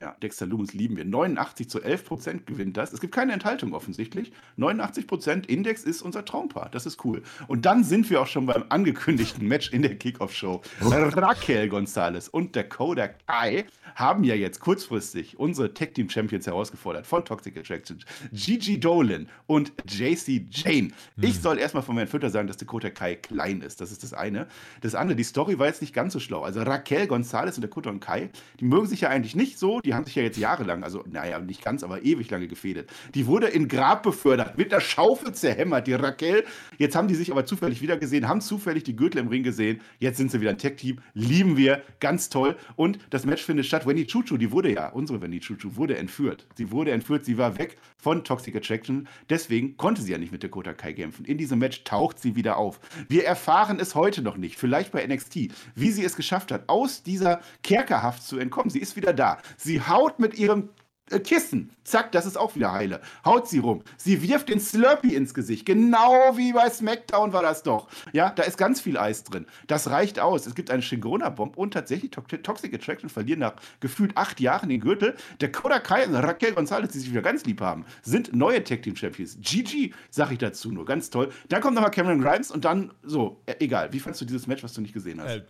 Ja, 0.06 0.16
Dexter 0.22 0.46
Loomis 0.46 0.74
lieben 0.74 0.98
wir. 0.98 1.04
89 1.04 1.68
zu 1.68 1.82
11 1.82 2.06
Prozent 2.06 2.46
gewinnt 2.46 2.78
das. 2.78 2.94
Es 2.94 3.02
gibt 3.02 3.12
keine 3.12 3.34
Enthaltung 3.34 3.74
offensichtlich. 3.74 4.32
89 4.58 5.08
Prozent 5.08 5.48
Index 5.48 5.84
ist 5.84 6.04
unser 6.04 6.24
Traumpaar. 6.24 6.70
Das 6.70 6.86
ist 6.86 7.04
cool. 7.04 7.24
Und 7.48 7.66
dann 7.66 7.84
sind 7.84 8.08
wir 8.12 8.22
auch 8.22 8.28
schon 8.28 8.46
beim 8.46 8.66
angekündigten 8.70 9.48
Match 9.48 9.72
in 9.72 9.82
der 9.82 9.96
Kickoff-Show. 9.96 10.62
Raquel 10.82 11.70
Gonzalez 11.70 12.28
und 12.28 12.56
Dakota 12.56 13.08
Kai 13.08 13.66
haben 13.96 14.24
ja 14.26 14.36
jetzt 14.36 14.60
kurzfristig 14.60 15.40
unsere 15.40 15.74
Tag 15.74 15.96
Team 15.96 16.10
Champions 16.10 16.46
herausgefordert 16.46 17.08
von 17.08 17.26
Toxic 17.26 17.58
Attraction. 17.58 17.98
Gigi 18.32 18.80
Dolan 18.80 19.28
und 19.48 19.72
JC 19.88 20.46
Jane. 20.52 20.90
Ich 21.20 21.36
hm. 21.36 21.42
soll 21.42 21.58
erstmal 21.58 21.82
von 21.82 21.96
meinem 21.96 22.08
Fütter 22.08 22.30
sagen, 22.30 22.48
dass 22.48 22.58
Dakota 22.58 22.92
Kai 22.92 23.16
klein 23.16 23.62
ist. 23.62 23.82
Das 23.82 23.92
ist 23.92 24.04
das 24.04 24.14
eine. 24.14 24.48
Das 24.82 24.94
andere, 24.94 25.16
die 25.16 25.24
Story 25.24 25.58
war 25.58 25.66
jetzt 25.68 25.82
nicht 25.82 25.94
ganz 25.94 26.14
so 26.14 26.20
schlau. 26.20 26.44
Also 26.44 26.62
Raquel 26.62 27.08
Gonzalez 27.08 27.58
und 27.58 27.64
Dakota 27.64 27.90
und 27.90 28.02
Kai, 28.02 28.30
die 28.60 28.66
mögen 28.66 28.86
sich 28.86 29.02
ja 29.02 29.10
eigentlich 29.10 29.36
nicht 29.36 29.58
so 29.58 29.80
die 29.80 29.95
haben 29.96 30.06
sich 30.06 30.16
ja 30.16 30.24
jetzt 30.24 30.38
jahrelang, 30.38 30.84
also 30.84 31.04
naja, 31.10 31.40
nicht 31.40 31.64
ganz, 31.64 31.84
aber 31.84 32.04
ewig 32.04 32.30
lange 32.30 32.48
gefädet. 32.48 32.90
Die 33.14 33.28
wurde 33.28 33.48
in 33.48 33.68
Grab 33.68 34.04
befördert, 34.04 34.58
mit 34.58 34.72
der 34.72 34.80
Schaufel 34.80 35.34
zerhämmert, 35.34 35.88
die 35.88 35.94
Raquel. 35.94 36.46
Jetzt 36.78 36.96
haben 36.96 37.08
die 37.08 37.16
sich 37.16 37.32
aber 37.32 37.46
zufällig 37.46 37.82
wieder 37.82 37.98
gesehen, 37.98 38.28
haben 38.28 38.42
zufällig 38.42 38.84
die 38.84 38.96
Gürtel 38.96 39.20
im 39.20 39.28
Ring 39.28 39.44
gesehen. 39.44 39.82
Jetzt 40.00 40.18
sind 40.18 40.32
sie 40.32 40.42
wieder 40.42 40.52
ein 40.52 40.58
Tech-Team, 40.58 41.00
lieben 41.14 41.58
wir, 41.58 41.84
ganz 42.00 42.30
toll. 42.30 42.56
Und 42.76 43.00
das 43.10 43.26
Match 43.26 43.44
findet 43.44 43.66
statt. 43.66 43.86
Wendy 43.86 44.06
Chuchu, 44.06 44.38
die 44.38 44.52
wurde 44.52 44.74
ja, 44.74 44.90
unsere 44.90 45.22
Wendy 45.22 45.40
Chuchu, 45.40 45.76
wurde 45.76 45.98
entführt. 45.98 46.48
Sie 46.56 46.72
wurde 46.72 46.92
entführt, 46.92 47.26
sie 47.26 47.38
war 47.38 47.58
weg 47.58 47.78
von 47.98 48.24
Toxic 48.24 48.56
Attraction. 48.56 49.08
Deswegen 49.30 49.78
konnte 49.78 50.02
sie 50.02 50.12
ja 50.12 50.18
nicht 50.18 50.32
mit 50.32 50.44
Dakota 50.44 50.74
Kai 50.74 50.94
kämpfen. 50.94 51.26
In 51.26 51.38
diesem 51.38 51.60
Match 51.60 51.84
taucht 51.84 52.20
sie 52.20 52.36
wieder 52.36 52.58
auf. 52.58 52.80
Wir 53.08 53.26
erfahren 53.26 53.80
es 53.80 53.96
heute 53.96 54.22
noch 54.22 54.38
nicht, 54.38 54.58
vielleicht 54.58 54.92
bei 54.92 55.06
NXT, 55.06 55.50
wie 55.76 55.92
sie 55.92 56.04
es 56.04 56.16
geschafft 56.16 56.52
hat, 56.52 56.70
aus 56.70 57.04
dieser 57.04 57.42
Kerkerhaft 57.64 58.24
zu 58.24 58.38
entkommen. 58.38 58.70
Sie 58.70 58.80
ist 58.80 58.96
wieder 58.96 59.14
da. 59.14 59.40
Sie 59.58 59.75
haut 59.82 60.20
mit 60.20 60.38
ihrem 60.38 60.70
äh, 61.12 61.20
Kissen. 61.20 61.70
Zack, 61.84 62.12
das 62.14 62.26
ist 62.26 62.36
auch 62.36 62.56
wieder 62.56 62.72
heile. 62.74 63.00
Haut 63.24 63.48
sie 63.48 63.60
rum. 63.60 63.84
Sie 63.98 64.24
wirft 64.24 64.50
den 64.50 64.60
Slurpee 64.60 65.16
ins 65.16 65.36
Gesicht. 65.36 65.66
Genau 65.66 66.36
wie 66.36 66.54
bei 66.54 66.68
SmackDown 66.70 67.32
war 67.32 67.44
das 67.44 67.62
doch. 67.62 67.88
Ja, 68.12 68.32
da 68.32 68.44
ist 68.44 68.58
ganz 68.58 68.82
viel 68.82 68.98
Eis 68.98 69.24
drin. 69.24 69.46
Das 69.68 69.90
reicht 69.92 70.20
aus. 70.20 70.48
Es 70.48 70.56
gibt 70.56 70.72
eine 70.72 70.82
Shingona-Bomb 70.82 71.58
und 71.58 71.76
tatsächlich 71.76 72.10
Toxic 72.12 72.74
Attraction 72.74 73.10
verlieren 73.10 73.40
nach 73.40 73.54
gefühlt 73.82 74.18
acht 74.18 74.40
Jahren 74.40 74.70
den 74.70 74.80
Gürtel. 74.80 75.16
Der 75.42 75.52
Koda 75.52 75.80
Kai 75.80 76.08
und 76.08 76.16
Raquel 76.16 76.54
Gonzalez, 76.54 76.92
die 76.92 77.00
sich 77.00 77.12
wieder 77.12 77.22
ganz 77.22 77.46
lieb 77.46 77.62
haben, 77.62 77.86
sind 78.02 78.36
neue 78.36 78.64
Tag 78.64 78.82
Team 78.82 78.96
Champions. 78.96 79.38
GG, 79.40 79.94
sag 80.10 80.32
ich 80.32 80.40
dazu 80.40 80.72
nur. 80.72 80.86
Ganz 80.86 81.12
toll. 81.12 81.30
Dann 81.50 81.62
kommt 81.62 81.76
nochmal 81.76 81.92
Cameron 81.92 82.22
Grimes 82.22 82.50
und 82.50 82.66
dann 82.66 82.92
so, 83.04 83.42
äh, 83.46 83.56
egal. 83.60 83.94
Wie 83.94 84.00
fandest 84.00 84.22
du 84.22 84.26
dieses 84.26 84.48
Match, 84.48 84.64
was 84.64 84.74
du 84.74 84.82
nicht 84.82 84.94
gesehen 84.94 85.22
hast? 85.22 85.36
Äh, 85.36 85.44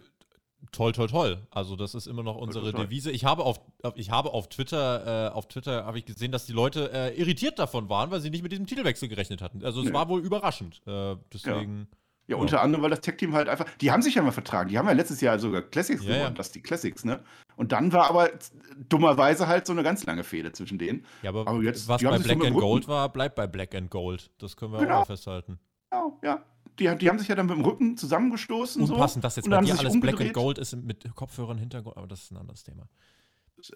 Toll, 0.76 0.92
toll, 0.92 1.08
toll. 1.08 1.38
Also 1.52 1.78
das 1.78 1.96
ist 1.96 2.06
immer 2.06 2.22
noch 2.22 2.36
unsere 2.36 2.72
toll, 2.72 2.84
Devise. 2.84 3.10
Ich 3.10 3.24
habe 3.24 3.44
auf, 3.44 3.62
ich 3.96 4.12
habe 4.12 4.34
auf 4.34 4.50
Twitter, 4.50 5.28
äh, 5.28 5.34
auf 5.34 5.48
Twitter 5.48 5.86
habe 5.86 5.98
ich 5.98 6.06
gesehen, 6.06 6.34
dass 6.34 6.46
die 6.46 6.52
Leute 6.52 6.92
äh, 6.92 7.18
irritiert 7.18 7.60
davon 7.60 7.88
waren, 7.88 8.12
weil 8.12 8.20
sie 8.20 8.30
nicht 8.30 8.44
mit 8.44 8.52
diesem 8.52 8.66
Titelwechsel 8.66 9.08
gerechnet 9.08 9.42
hatten. 9.42 9.64
Also 9.64 9.80
es 9.80 9.88
nee. 9.88 9.94
war 9.94 10.10
wohl 10.10 10.20
überraschend. 10.20 10.82
Äh, 10.86 11.16
deswegen. 11.32 11.88
Ja. 12.28 12.36
ja. 12.36 12.42
unter 12.42 12.62
anderem, 12.62 12.84
weil 12.84 12.90
das 12.90 13.00
Tech-Team 13.00 13.34
halt 13.34 13.48
einfach, 13.48 13.70
die 13.78 13.90
haben 13.90 14.02
sich 14.02 14.16
ja 14.16 14.22
mal 14.22 14.32
vertragen. 14.32 14.70
Die 14.70 14.78
haben 14.78 14.88
ja 14.88 14.94
letztes 14.94 15.22
Jahr 15.22 15.40
sogar 15.40 15.62
Classics 15.62 16.02
ja, 16.04 16.08
gewonnen, 16.08 16.24
ja. 16.24 16.30
das 16.32 16.52
die 16.52 16.62
Classics, 16.62 17.06
ne? 17.06 17.22
Und 17.56 17.72
dann 17.72 17.94
war 17.94 18.10
aber 18.10 18.32
dummerweise 18.90 19.48
halt 19.48 19.66
so 19.66 19.72
eine 19.72 19.82
ganz 19.82 20.06
lange 20.06 20.26
Fehde 20.26 20.52
zwischen 20.52 20.78
denen. 20.78 21.06
Ja, 21.22 21.30
aber, 21.30 21.48
aber 21.48 21.64
jetzt, 21.64 21.88
was 21.88 22.04
bei 22.04 22.20
Black 22.20 22.46
and 22.46 22.58
Gold 22.58 22.90
war, 22.90 23.08
bleibt 23.08 23.36
bei 23.36 23.48
Black 23.48 23.74
and 23.76 23.90
Gold. 23.90 24.30
Das 24.40 24.58
können 24.58 24.74
wir 24.74 24.80
genau. 24.80 24.96
auch 24.96 25.00
mal 25.00 25.06
festhalten. 25.06 25.58
Genau, 25.90 26.20
ja 26.22 26.44
die, 26.80 26.96
die 26.98 27.10
haben 27.10 27.20
sich 27.20 27.28
ja 27.28 27.36
dann 27.36 27.48
mit 27.48 27.56
dem 27.56 27.64
Rücken 27.64 27.98
zusammengestoßen. 27.98 28.82
Unpassend, 28.82 29.22
so, 29.22 29.26
dass 29.26 29.36
jetzt 29.36 29.50
bei 29.50 29.62
dir 29.62 29.78
alles 29.78 30.00
Black 30.00 30.22
and 30.22 30.34
Gold 30.34 30.58
ist 30.58 30.76
mit 30.76 31.14
Kopfhörern, 31.16 31.58
Hintergrund, 31.58 31.98
aber 31.98 32.08
das 32.08 32.24
ist 32.24 32.32
ein 32.32 32.38
anderes 32.38 32.64
Thema. 32.64 32.88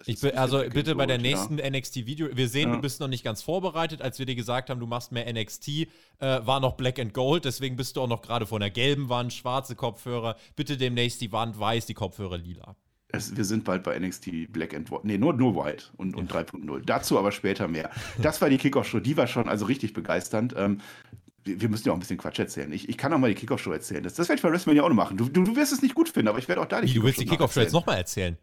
Ich 0.06 0.20
bin, 0.20 0.36
also 0.36 0.62
bitte 0.72 0.94
bei 0.94 1.06
der 1.06 1.18
nächsten 1.18 1.58
ja. 1.58 1.68
NXT-Video, 1.68 2.28
wir 2.36 2.48
sehen, 2.48 2.68
ja. 2.68 2.76
du 2.76 2.82
bist 2.82 3.00
noch 3.00 3.08
nicht 3.08 3.24
ganz 3.24 3.42
vorbereitet. 3.42 4.02
Als 4.02 4.18
wir 4.18 4.26
dir 4.26 4.34
gesagt 4.34 4.70
haben, 4.70 4.78
du 4.78 4.86
machst 4.86 5.10
mehr 5.10 5.30
NXT, 5.32 5.68
äh, 5.68 5.86
war 6.18 6.60
noch 6.60 6.74
Black 6.76 6.98
and 6.98 7.14
Gold, 7.14 7.44
deswegen 7.44 7.76
bist 7.76 7.96
du 7.96 8.02
auch 8.02 8.08
noch 8.08 8.22
gerade 8.22 8.46
von 8.46 8.60
der 8.60 8.70
gelben 8.70 9.08
Wand, 9.08 9.32
schwarze 9.32 9.74
Kopfhörer. 9.74 10.36
Bitte 10.54 10.76
demnächst 10.76 11.20
die 11.20 11.32
Wand 11.32 11.58
weiß, 11.58 11.86
die 11.86 11.94
Kopfhörer 11.94 12.38
lila. 12.38 12.76
Es, 13.08 13.36
wir 13.36 13.44
sind 13.44 13.64
bald 13.64 13.82
bei 13.82 13.98
NXT 13.98 14.52
Black 14.52 14.74
and 14.74 14.90
White. 14.90 15.00
Nee, 15.04 15.18
nur, 15.18 15.32
nur 15.32 15.56
White 15.56 15.86
und, 15.96 16.14
und 16.14 16.32
3.0. 16.32 16.82
Dazu 16.84 17.18
aber 17.18 17.32
später 17.32 17.66
mehr. 17.66 17.90
Das 18.22 18.40
war 18.40 18.48
die 18.48 18.58
Kickoff-Show, 18.58 19.00
die 19.00 19.16
war 19.16 19.26
schon 19.26 19.48
also 19.48 19.64
richtig 19.64 19.94
begeisternd. 19.94 20.54
Ähm, 20.56 20.80
wir 21.44 21.68
müssen 21.68 21.86
ja 21.86 21.92
auch 21.92 21.96
ein 21.96 22.00
bisschen 22.00 22.18
Quatsch 22.18 22.38
erzählen. 22.38 22.70
Ich, 22.72 22.88
ich 22.88 22.98
kann 22.98 23.12
auch 23.12 23.18
mal 23.18 23.28
die 23.28 23.34
Kickoff-Show 23.34 23.72
erzählen. 23.72 24.02
Das, 24.02 24.14
das 24.14 24.28
werde 24.28 24.38
ich 24.38 24.42
bei 24.42 24.50
WrestleMania 24.50 24.82
auch 24.82 24.88
noch 24.88 24.96
machen. 24.96 25.16
Du, 25.16 25.28
du, 25.28 25.42
du 25.44 25.56
wirst 25.56 25.72
es 25.72 25.82
nicht 25.82 25.94
gut 25.94 26.08
finden, 26.08 26.28
aber 26.28 26.38
ich 26.38 26.48
werde 26.48 26.60
auch 26.60 26.66
da 26.66 26.82
Wie, 26.82 26.92
du 26.92 27.02
willst 27.02 27.20
die 27.20 27.26
Kickoff-Show 27.26 27.60
jetzt 27.60 27.72
nochmal 27.72 27.96
erzählen? 27.96 28.36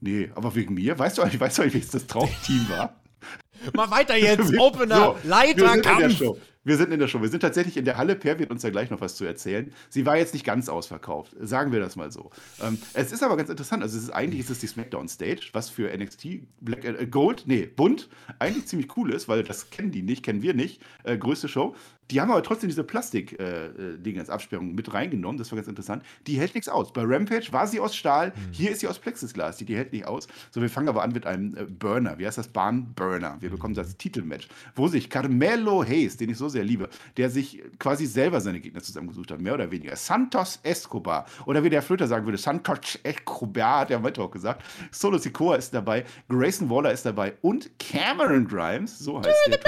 Nee, 0.00 0.30
aber 0.34 0.54
wegen 0.54 0.74
mir? 0.74 0.98
Weißt 0.98 1.18
du 1.18 1.22
eigentlich, 1.22 1.40
weißt 1.40 1.58
du 1.58 1.62
eigentlich, 1.62 1.74
welches 1.74 1.90
das 1.90 2.06
Traumteam 2.06 2.68
war? 2.68 3.00
Mal 3.74 3.90
weiter 3.90 4.16
jetzt, 4.16 4.52
Opener, 4.58 5.16
so, 5.22 5.28
Leiter, 5.28 5.78
Kampf. 5.80 6.20
Wir 6.64 6.76
sind 6.76 6.92
in 6.92 7.00
der 7.00 7.08
Show. 7.08 7.20
Wir 7.20 7.28
sind 7.28 7.40
tatsächlich 7.40 7.76
in 7.76 7.84
der 7.84 7.96
Halle. 7.96 8.14
Per 8.14 8.38
wird 8.38 8.50
uns 8.50 8.62
ja 8.62 8.70
gleich 8.70 8.90
noch 8.90 9.00
was 9.00 9.16
zu 9.16 9.24
erzählen. 9.24 9.72
Sie 9.88 10.06
war 10.06 10.16
jetzt 10.16 10.32
nicht 10.32 10.44
ganz 10.44 10.68
ausverkauft, 10.68 11.34
sagen 11.40 11.72
wir 11.72 11.80
das 11.80 11.96
mal 11.96 12.12
so. 12.12 12.30
Ähm, 12.62 12.78
es 12.94 13.10
ist 13.10 13.22
aber 13.22 13.36
ganz 13.36 13.50
interessant. 13.50 13.82
Also 13.82 13.98
es 13.98 14.04
ist, 14.04 14.10
eigentlich 14.10 14.40
ist 14.40 14.50
es 14.50 14.60
die 14.60 14.68
SmackDown 14.68 15.08
Stage, 15.08 15.50
was 15.52 15.70
für 15.70 15.96
NXT 15.96 16.42
Black, 16.60 16.84
äh, 16.84 17.06
Gold, 17.06 17.44
nee, 17.46 17.66
bunt, 17.66 18.08
eigentlich 18.38 18.66
ziemlich 18.66 18.96
cool 18.96 19.12
ist, 19.12 19.28
weil 19.28 19.42
das 19.42 19.70
kennen 19.70 19.90
die 19.90 20.02
nicht, 20.02 20.22
kennen 20.22 20.42
wir 20.42 20.54
nicht. 20.54 20.80
Äh, 21.02 21.18
größte 21.18 21.48
Show. 21.48 21.74
Die 22.10 22.20
haben 22.20 22.30
aber 22.30 22.42
trotzdem 22.42 22.68
diese 22.68 22.84
Plastik-Dinge 22.84 24.16
äh, 24.16 24.20
als 24.20 24.28
Absperrung 24.28 24.74
mit 24.74 24.92
reingenommen. 24.92 25.38
Das 25.38 25.50
war 25.50 25.56
ganz 25.56 25.68
interessant. 25.68 26.04
Die 26.26 26.38
hält 26.38 26.54
nichts 26.54 26.68
aus. 26.68 26.92
Bei 26.92 27.02
Rampage 27.04 27.52
war 27.52 27.66
sie 27.66 27.80
aus 27.80 27.96
Stahl. 27.96 28.28
Mhm. 28.28 28.52
Hier 28.52 28.70
ist 28.72 28.80
sie 28.80 28.88
aus 28.88 28.98
Plexiglas. 28.98 29.56
Die, 29.56 29.64
die 29.64 29.76
hält 29.76 29.92
nicht 29.92 30.06
aus. 30.06 30.26
So, 30.50 30.60
wir 30.60 30.68
fangen 30.68 30.88
aber 30.88 31.02
an 31.02 31.12
mit 31.12 31.26
einem 31.26 31.56
äh, 31.56 31.64
Burner. 31.64 32.18
Wie 32.18 32.26
heißt 32.26 32.38
das? 32.38 32.48
Bahnburner. 32.48 33.36
Wir 33.40 33.50
bekommen 33.50 33.74
das 33.74 33.96
Titelmatch, 33.96 34.48
wo 34.74 34.88
sich 34.88 35.08
Carmelo 35.08 35.82
Hayes, 35.84 36.16
den 36.16 36.30
ich 36.30 36.36
so 36.36 36.48
sehr 36.48 36.64
liebe, 36.64 36.88
der 37.16 37.30
sich 37.30 37.62
quasi 37.78 38.04
selber 38.06 38.40
seine 38.40 38.60
Gegner 38.60 38.82
zusammengesucht 38.82 39.30
hat, 39.30 39.40
mehr 39.40 39.54
oder 39.54 39.70
weniger. 39.70 39.96
Santos 39.96 40.60
Escobar. 40.62 41.26
Oder 41.46 41.64
wie 41.64 41.70
der 41.70 41.82
Flöter 41.82 42.06
sagen 42.06 42.26
würde, 42.26 42.38
Santos 42.38 42.98
Escobar, 43.02 43.80
hat 43.80 43.90
er 43.90 43.96
am 43.96 44.06
auch 44.06 44.30
gesagt. 44.30 44.64
Solo 44.90 45.16
Sikoa 45.16 45.56
ist 45.56 45.72
dabei. 45.72 46.04
Grayson 46.28 46.68
Waller 46.68 46.92
ist 46.92 47.06
dabei. 47.06 47.34
Und 47.40 47.70
Cameron 47.78 48.46
Grimes, 48.46 48.98
so 48.98 49.18
heißt 49.18 49.28
der. 49.48 49.60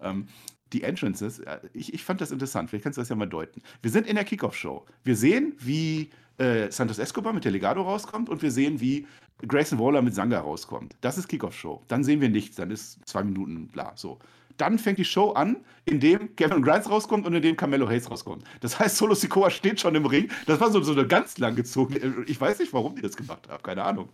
Ähm, 0.00 0.28
die 0.72 0.82
Entrances, 0.82 1.42
ich, 1.72 1.94
ich 1.94 2.04
fand 2.04 2.20
das 2.20 2.30
interessant, 2.30 2.70
vielleicht 2.70 2.84
kannst 2.84 2.98
du 2.98 3.02
das 3.02 3.08
ja 3.08 3.16
mal 3.16 3.26
deuten. 3.26 3.62
Wir 3.82 3.90
sind 3.90 4.06
in 4.06 4.16
der 4.16 4.24
Kickoff-Show. 4.24 4.84
Wir 5.04 5.16
sehen, 5.16 5.54
wie 5.58 6.10
äh, 6.38 6.70
Santos 6.70 6.98
Escobar 6.98 7.32
mit 7.32 7.44
der 7.44 7.52
Legado 7.52 7.82
rauskommt 7.82 8.28
und 8.28 8.42
wir 8.42 8.50
sehen, 8.50 8.80
wie 8.80 9.06
Grayson 9.46 9.78
Waller 9.78 10.02
mit 10.02 10.14
Sanga 10.14 10.40
rauskommt. 10.40 10.96
Das 11.00 11.18
ist 11.18 11.28
Kickoff-Show. 11.28 11.82
Dann 11.88 12.04
sehen 12.04 12.20
wir 12.20 12.28
nichts, 12.28 12.56
dann 12.56 12.70
ist 12.70 12.98
zwei 13.06 13.22
Minuten 13.22 13.68
bla, 13.68 13.92
so. 13.94 14.18
Dann 14.56 14.78
fängt 14.78 14.98
die 14.98 15.04
Show 15.04 15.30
an, 15.30 15.58
indem 15.84 16.34
Kevin 16.34 16.62
Grimes 16.62 16.90
rauskommt 16.90 17.24
und 17.26 17.32
indem 17.32 17.56
Carmelo 17.56 17.88
Hayes 17.88 18.10
rauskommt. 18.10 18.42
Das 18.60 18.78
heißt, 18.78 18.96
Solo 18.96 19.14
Sikoa 19.14 19.50
steht 19.50 19.78
schon 19.78 19.94
im 19.94 20.04
Ring. 20.04 20.28
Das 20.46 20.60
war 20.60 20.70
so, 20.72 20.82
so 20.82 20.92
eine 20.92 21.06
ganz 21.06 21.38
lang 21.38 21.54
gezogene. 21.54 22.24
Ich 22.26 22.40
weiß 22.40 22.58
nicht, 22.58 22.72
warum 22.72 22.96
die 22.96 23.02
das 23.02 23.16
gemacht 23.16 23.48
haben. 23.48 23.62
Keine 23.62 23.84
Ahnung. 23.84 24.08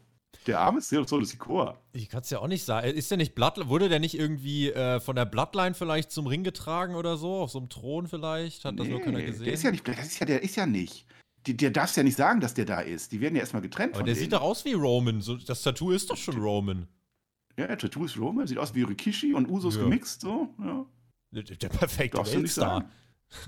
Der 0.47 0.61
arme 0.61 0.81
Solo 0.81 1.25
Sikoa. 1.25 1.79
Ich 1.93 2.09
kann 2.09 2.21
es 2.23 2.31
ja 2.31 2.39
auch 2.39 2.49
nicht 2.49 2.65
sagen. 2.65 2.87
Ist 2.89 3.11
der 3.11 3.19
nicht 3.19 3.35
Blood, 3.35 3.69
wurde 3.69 3.89
der 3.89 4.01
nicht 4.01 4.19
irgendwie 4.19 4.71
äh, 4.71 5.01
von 5.01 5.17
der 5.17 5.25
Bloodline 5.25 5.75
vielleicht 5.75 6.11
zum 6.11 6.27
Ring 6.27 6.45
getragen 6.45 6.95
oder 6.95 7.17
so? 7.17 7.37
Auf 7.37 7.51
so 7.51 7.59
einem 7.59 7.69
Thron 7.69 8.09
vielleicht? 8.09 8.65
Hat 8.65 8.79
das 8.79 8.87
nee, 8.87 8.93
nur 8.93 9.01
keiner 9.01 9.23
gesehen? 9.23 9.45
Der 9.45 9.55
ist 9.55 9.63
ja 9.63 9.71
nicht, 9.71 9.87
das 9.87 10.07
ist 10.07 10.19
ja, 10.19 10.27
der 10.27 10.43
ist 10.43 10.57
ja 10.57 10.67
nicht. 10.67 11.07
Die, 11.47 11.57
der 11.57 11.71
darf 11.71 11.95
ja 11.97 12.03
nicht 12.03 12.17
sagen, 12.17 12.41
dass 12.41 12.55
der 12.55 12.65
da 12.65 12.81
ist. 12.81 13.13
Die 13.13 13.21
werden 13.21 13.35
ja 13.35 13.41
erstmal 13.41 13.63
getrennt. 13.63 13.95
Aber 13.95 14.05
der 14.05 14.15
denen. 14.15 14.25
sieht 14.25 14.33
doch 14.33 14.43
aus 14.43 14.65
wie 14.65 14.73
Roman. 14.73 15.21
So, 15.21 15.37
das 15.37 15.63
Tattoo 15.63 15.91
ist 15.91 16.11
doch 16.11 16.17
schon 16.17 16.39
Roman. 16.39 16.89
Ja, 17.57 17.67
der 17.67 17.79
Tattoo 17.79 18.05
ist 18.05 18.19
Roman. 18.19 18.47
Sieht 18.47 18.59
aus 18.59 18.75
wie 18.75 18.83
Rikishi 18.83 19.35
und 19.35 19.49
Usos 19.49 19.77
ja. 19.77 19.83
gemixt. 19.83 20.23
So. 20.23 20.49
Ja. 20.59 20.87
Der, 21.31 21.43
der 21.43 21.69
perfekte 21.69 22.19
Weltstar. 22.19 22.89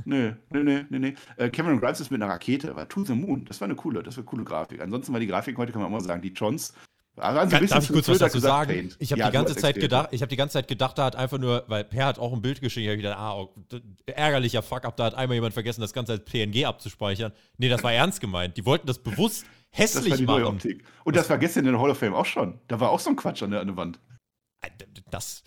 Nee, 0.04 0.35
nee, 0.50 0.62
nee, 0.62 0.85
nee, 0.90 0.99
nee. 0.99 1.14
Äh, 1.37 1.49
Cameron 1.50 1.80
Grimes 1.80 2.00
ist 2.00 2.11
mit 2.11 2.21
einer 2.21 2.33
Rakete, 2.33 2.75
war 2.75 2.88
To 2.88 3.04
the 3.04 3.14
Moon. 3.14 3.45
Das 3.45 3.61
war 3.61 3.66
eine 3.66 3.76
coole, 3.76 4.02
das 4.02 4.16
war 4.16 4.23
eine 4.23 4.26
coole 4.26 4.45
Grafik. 4.45 4.80
Ansonsten 4.80 5.12
war 5.12 5.21
die 5.21 5.26
Grafik 5.26 5.56
heute, 5.59 5.73
kann 5.73 5.80
man 5.80 5.88
auch 5.88 5.92
mal 5.92 6.00
sagen, 6.00 6.23
die 6.23 6.33
Johns 6.33 6.75
also 7.18 7.50
Darf 7.66 7.85
ich 7.85 7.92
kurz 7.92 8.09
was 8.09 8.18
dazu 8.18 8.38
sagen? 8.38 8.95
Ich 8.99 9.11
habe 9.11 9.21
ja, 9.21 9.26
die 9.26 9.33
ganze 9.33 9.56
Zeit 9.56 9.76
gedacht, 9.76 10.11
ich 10.12 10.21
habe 10.21 10.28
die 10.28 10.37
ganze 10.37 10.54
Zeit 10.54 10.68
gedacht, 10.68 10.99
da 10.99 11.06
hat 11.06 11.16
einfach 11.16 11.38
nur, 11.38 11.64
weil 11.66 11.85
Per 11.85 12.04
hat 12.04 12.18
auch 12.18 12.33
ein 12.33 12.42
Bild 12.42 12.61
geschickt, 12.61 12.85
ich 12.85 12.88
habe 12.88 12.99
gedacht, 12.99 13.18
ah, 13.18 13.47
ärgerlicher 14.06 14.62
Fuck-up, 14.62 14.97
da 14.97 15.04
hat 15.04 15.14
einmal 15.14 15.37
jemand 15.37 15.54
vergessen, 15.54 15.80
das 15.80 15.92
Ganze 15.92 16.12
als 16.12 16.25
PNG 16.25 16.66
abzuspeichern. 16.66 17.33
Nee, 17.56 17.68
das 17.68 17.83
war 17.83 17.92
ernst 17.92 18.21
gemeint. 18.21 18.56
Die 18.56 18.66
wollten 18.66 18.87
das 18.87 18.99
bewusst 18.99 19.47
hässlich 19.71 20.11
das 20.11 20.26
war 20.26 20.38
die 20.38 20.45
machen. 20.45 20.83
Und 21.04 21.16
das 21.16 21.30
war 21.30 21.38
gestern 21.38 21.64
in 21.64 21.73
der 21.73 21.80
Hall 21.80 21.90
of 21.90 21.99
Fame 21.99 22.14
auch 22.14 22.26
schon. 22.26 22.61
Da 22.68 22.80
war 22.80 22.90
auch 22.90 23.00
so 23.00 23.11
ein 23.11 23.16
Quatsch 23.16 23.42
an 23.42 23.50
der, 23.50 23.61
an 23.61 23.66
der 23.68 23.76
Wand. 23.76 23.99
Äh, 24.61 24.68
das, 25.11 25.42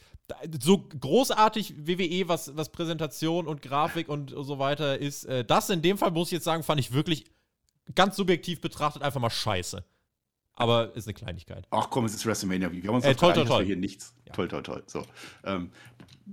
so 0.61 0.87
großartig 0.99 1.75
WWE, 1.87 2.27
was, 2.27 2.55
was 2.55 2.71
Präsentation 2.71 3.47
und 3.47 3.61
Grafik 3.61 4.09
und 4.09 4.31
so 4.31 4.59
weiter 4.59 4.97
ist, 4.97 5.25
äh, 5.25 5.43
das 5.43 5.69
in 5.69 5.81
dem 5.81 5.97
Fall, 5.97 6.11
muss 6.11 6.29
ich 6.29 6.33
jetzt 6.33 6.43
sagen, 6.43 6.63
fand 6.63 6.79
ich 6.79 6.91
wirklich 6.91 7.25
ganz 7.95 8.15
subjektiv 8.15 8.61
betrachtet 8.61 9.01
einfach 9.01 9.19
mal 9.19 9.29
scheiße 9.29 9.83
aber 10.59 10.93
ist 10.93 11.07
eine 11.07 11.13
Kleinigkeit. 11.13 11.65
Ach 11.71 11.89
komm, 11.89 12.03
es 12.03 12.13
ist 12.13 12.25
WrestleMania. 12.25 12.69
Wir 12.71 12.83
haben 12.83 12.95
uns 12.95 13.05
äh, 13.05 13.15
toll, 13.15 13.33
toll, 13.33 13.45
toll. 13.45 13.65
hier 13.65 13.77
nichts. 13.77 14.13
Ja. 14.29 14.35
Toll, 14.35 14.47
toll, 14.47 14.63
toll. 14.63 14.83
So, 14.87 15.03
ähm, 15.43 15.71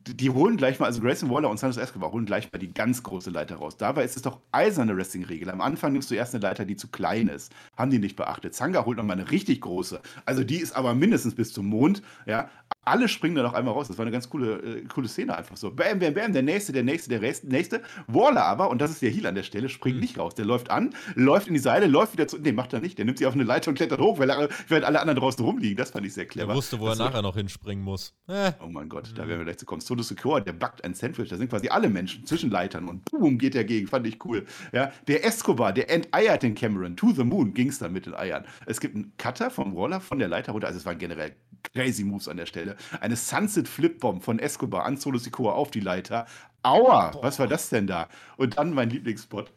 die 0.05 0.31
holen 0.31 0.57
gleich 0.57 0.79
mal, 0.79 0.87
also 0.87 1.01
Grayson 1.01 1.31
Waller 1.31 1.49
und 1.49 1.59
Santos 1.59 1.83
Escobar 1.83 2.13
holen 2.13 2.27
gleich 2.27 2.53
mal 2.53 2.59
die 2.59 2.73
ganz 2.73 3.03
große 3.03 3.31
Leiter 3.31 3.57
raus. 3.57 3.77
Dabei 3.77 4.05
ist 4.05 4.17
es 4.17 4.23
doch 4.23 4.41
eiserne 4.53 4.97
Wrestling-Regel. 4.97 5.51
Am 5.51 5.61
Anfang 5.61 5.93
nimmst 5.93 6.11
du 6.11 6.15
erst 6.15 6.35
eine 6.35 6.43
Leiter, 6.43 6.65
die 6.65 6.77
zu 6.77 6.89
klein 6.89 7.29
ist. 7.29 7.53
Haben 7.77 7.91
die 7.91 7.99
nicht 7.99 8.17
beachtet. 8.17 8.55
Zanga 8.55 8.85
holt 8.85 8.99
noch 8.99 9.05
mal 9.05 9.15
eine 9.15 9.31
richtig 9.31 9.63
große. 9.63 10.01
Also 10.27 10.45
die 10.45 10.59
ist 10.59 10.77
aber 10.77 10.95
mindestens 10.95 11.35
bis 11.35 11.53
zum 11.53 11.67
Mond. 11.67 12.03
Ja, 12.27 12.51
alle 12.85 13.09
springen 13.09 13.35
da 13.35 13.43
noch 13.43 13.55
einmal 13.55 13.75
raus. 13.75 13.89
Das 13.89 13.99
war 13.99 14.05
eine 14.05 14.13
ganz 14.13 14.31
coole, 14.31 14.61
äh, 14.61 14.85
coole 14.85 15.09
Szene 15.09 15.37
einfach 15.37 15.57
so. 15.57 15.73
Bam, 15.73 15.99
bam, 15.99 16.15
bam, 16.15 16.33
der 16.33 16.43
nächste, 16.43 16.73
der 16.73 16.85
nächste, 16.85 17.09
der 17.09 17.21
nächste. 17.43 17.83
Waller 18.07 18.45
aber, 18.45 18.71
und 18.71 18.81
das 18.81 18.91
ist 18.91 19.03
der 19.03 19.11
Heal 19.11 19.27
an 19.27 19.35
der 19.35 19.43
Stelle, 19.43 19.69
springt 19.69 19.97
mhm. 19.97 20.03
nicht 20.03 20.19
raus. 20.19 20.35
Der 20.35 20.45
läuft 20.45 20.71
an, 20.71 20.95
läuft 21.15 21.49
in 21.49 21.55
die 21.55 21.61
Seile, 21.61 21.87
läuft 21.87 22.13
wieder 22.13 22.29
zu. 22.29 22.39
Nee, 22.39 22.53
macht 22.53 22.73
er 22.73 22.81
nicht. 22.81 22.99
Der 22.99 23.05
nimmt 23.05 23.19
sie 23.19 23.27
auf 23.27 23.35
eine 23.35 23.45
Leiter 23.45 23.71
und 23.71 23.75
klettert 23.75 24.01
hoch, 24.01 24.19
weil 24.19 24.29
während 24.69 24.87
alle 24.87 25.01
anderen 25.01 25.19
draußen 25.19 25.45
rumliegen. 25.45 25.77
Das 25.77 25.91
fand 25.91 26.07
ich 26.07 26.15
sehr 26.15 26.27
clever. 26.27 26.53
Er 26.53 26.57
wusste, 26.57 26.79
wo 26.79 26.87
das 26.87 26.99
er 26.99 27.07
nachher 27.07 27.23
noch 27.23 27.35
hinspringen 27.35 27.85
muss. 27.87 28.15
Äh. 28.29 28.53
Oh 28.63 28.69
mein 28.69 28.91
Gott, 28.91 29.13
da 29.15 29.27
werden 29.27 29.39
wir 29.39 29.45
gleich 29.45 29.57
zu 29.57 29.65
kommen. 29.65 29.81
Solo 29.81 30.03
Secure, 30.03 30.43
der 30.43 30.53
backt 30.53 30.85
ein 30.85 30.93
Sandwich. 30.93 31.31
Da 31.31 31.39
sind 31.39 31.49
quasi 31.49 31.69
alle 31.69 31.89
Menschen 31.89 32.27
zwischen 32.27 32.51
Leitern 32.51 32.89
und 32.89 33.05
boom, 33.07 33.39
geht 33.39 33.55
er 33.55 33.65
gegen. 33.65 33.87
Fand 33.87 34.07
ich 34.07 34.23
cool. 34.27 34.45
Ja, 34.73 34.93
der 35.09 35.25
Escobar, 35.25 35.73
der 35.73 35.91
enteiert 35.91 36.43
den 36.43 36.55
Cameron. 36.55 36.97
To 36.97 37.13
the 37.13 37.25
Moon 37.25 37.55
ging 37.55 37.69
es 37.69 37.79
dann 37.79 37.95
mit 37.95 38.05
den 38.05 38.15
Eiern. 38.15 38.45
Es 38.67 38.81
gibt 38.81 38.95
einen 38.95 39.17
Cutter 39.17 39.51
vom 39.51 39.75
Waller 39.75 40.01
von 40.01 40.19
der 40.19 40.29
Leiter 40.29 40.53
runter. 40.53 40.67
Also 40.67 40.79
es 40.79 40.85
waren 40.85 40.99
generell 40.99 41.35
crazy 41.73 42.05
Moves 42.05 42.29
an 42.29 42.37
der 42.37 42.47
Stelle. 42.47 42.77
Eine 43.01 43.17
Sunset 43.17 43.69
Flipbomb 43.69 44.23
von 44.23 44.39
Escobar 44.39 44.85
an 44.85 44.99
Solo 44.99 45.19
Sikoa 45.19 45.53
auf 45.53 45.71
die 45.71 45.81
Leiter. 45.81 46.27
Aua, 46.63 47.11
Boah. 47.13 47.23
was 47.23 47.39
war 47.39 47.47
das 47.47 47.71
denn 47.71 47.87
da? 47.87 48.09
Und 48.37 48.59
dann 48.59 48.75
mein 48.75 48.91
Lieblingsspot. 48.91 49.53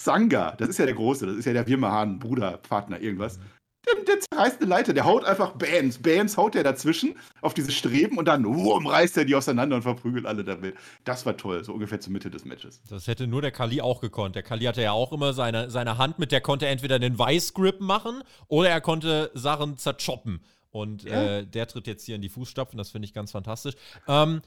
Sanga, 0.00 0.56
das 0.56 0.68
ist 0.68 0.78
ja 0.78 0.86
der 0.86 0.96
Große, 0.96 1.26
das 1.26 1.36
ist 1.36 1.44
ja 1.44 1.52
der 1.52 1.66
Wirmahan, 1.68 2.18
Bruder, 2.18 2.58
Partner, 2.58 3.00
irgendwas. 3.00 3.38
Der, 4.06 4.20
zerreißt 4.20 4.60
eine 4.60 4.68
Leiter, 4.68 4.92
der 4.92 5.04
haut 5.04 5.24
einfach 5.24 5.52
Bams, 5.52 5.98
Bams 5.98 6.36
haut 6.36 6.54
der 6.54 6.64
dazwischen 6.64 7.14
auf 7.40 7.54
diese 7.54 7.70
Streben 7.70 8.18
und 8.18 8.26
dann 8.26 8.44
wumm, 8.44 8.86
reißt 8.86 9.16
er 9.16 9.24
die 9.24 9.34
auseinander 9.34 9.76
und 9.76 9.82
verprügelt 9.82 10.26
alle 10.26 10.44
damit. 10.44 10.76
Das 11.04 11.26
war 11.26 11.36
toll, 11.36 11.62
so 11.64 11.72
ungefähr 11.72 12.00
zur 12.00 12.12
Mitte 12.12 12.30
des 12.30 12.44
Matches. 12.44 12.80
Das 12.88 13.06
hätte 13.06 13.26
nur 13.26 13.42
der 13.42 13.50
Kali 13.50 13.80
auch 13.80 14.00
gekonnt. 14.00 14.34
Der 14.34 14.42
Kali 14.42 14.64
hatte 14.64 14.82
ja 14.82 14.92
auch 14.92 15.12
immer 15.12 15.32
seine, 15.32 15.70
seine 15.70 15.98
Hand, 15.98 16.18
mit 16.18 16.32
der 16.32 16.40
konnte 16.40 16.66
er 16.66 16.72
entweder 16.72 16.96
einen 16.96 17.18
Weißgrip 17.18 17.80
machen 17.80 18.22
oder 18.48 18.70
er 18.70 18.80
konnte 18.80 19.30
Sachen 19.34 19.76
zerchoppen. 19.76 20.40
Und 20.70 21.04
ja. 21.04 21.38
äh, 21.38 21.46
der 21.46 21.66
tritt 21.66 21.86
jetzt 21.86 22.04
hier 22.04 22.16
in 22.16 22.22
die 22.22 22.30
Fußstapfen, 22.30 22.78
das 22.78 22.90
finde 22.90 23.06
ich 23.06 23.12
ganz 23.12 23.30
fantastisch. 23.30 23.74
Ähm, 24.08 24.40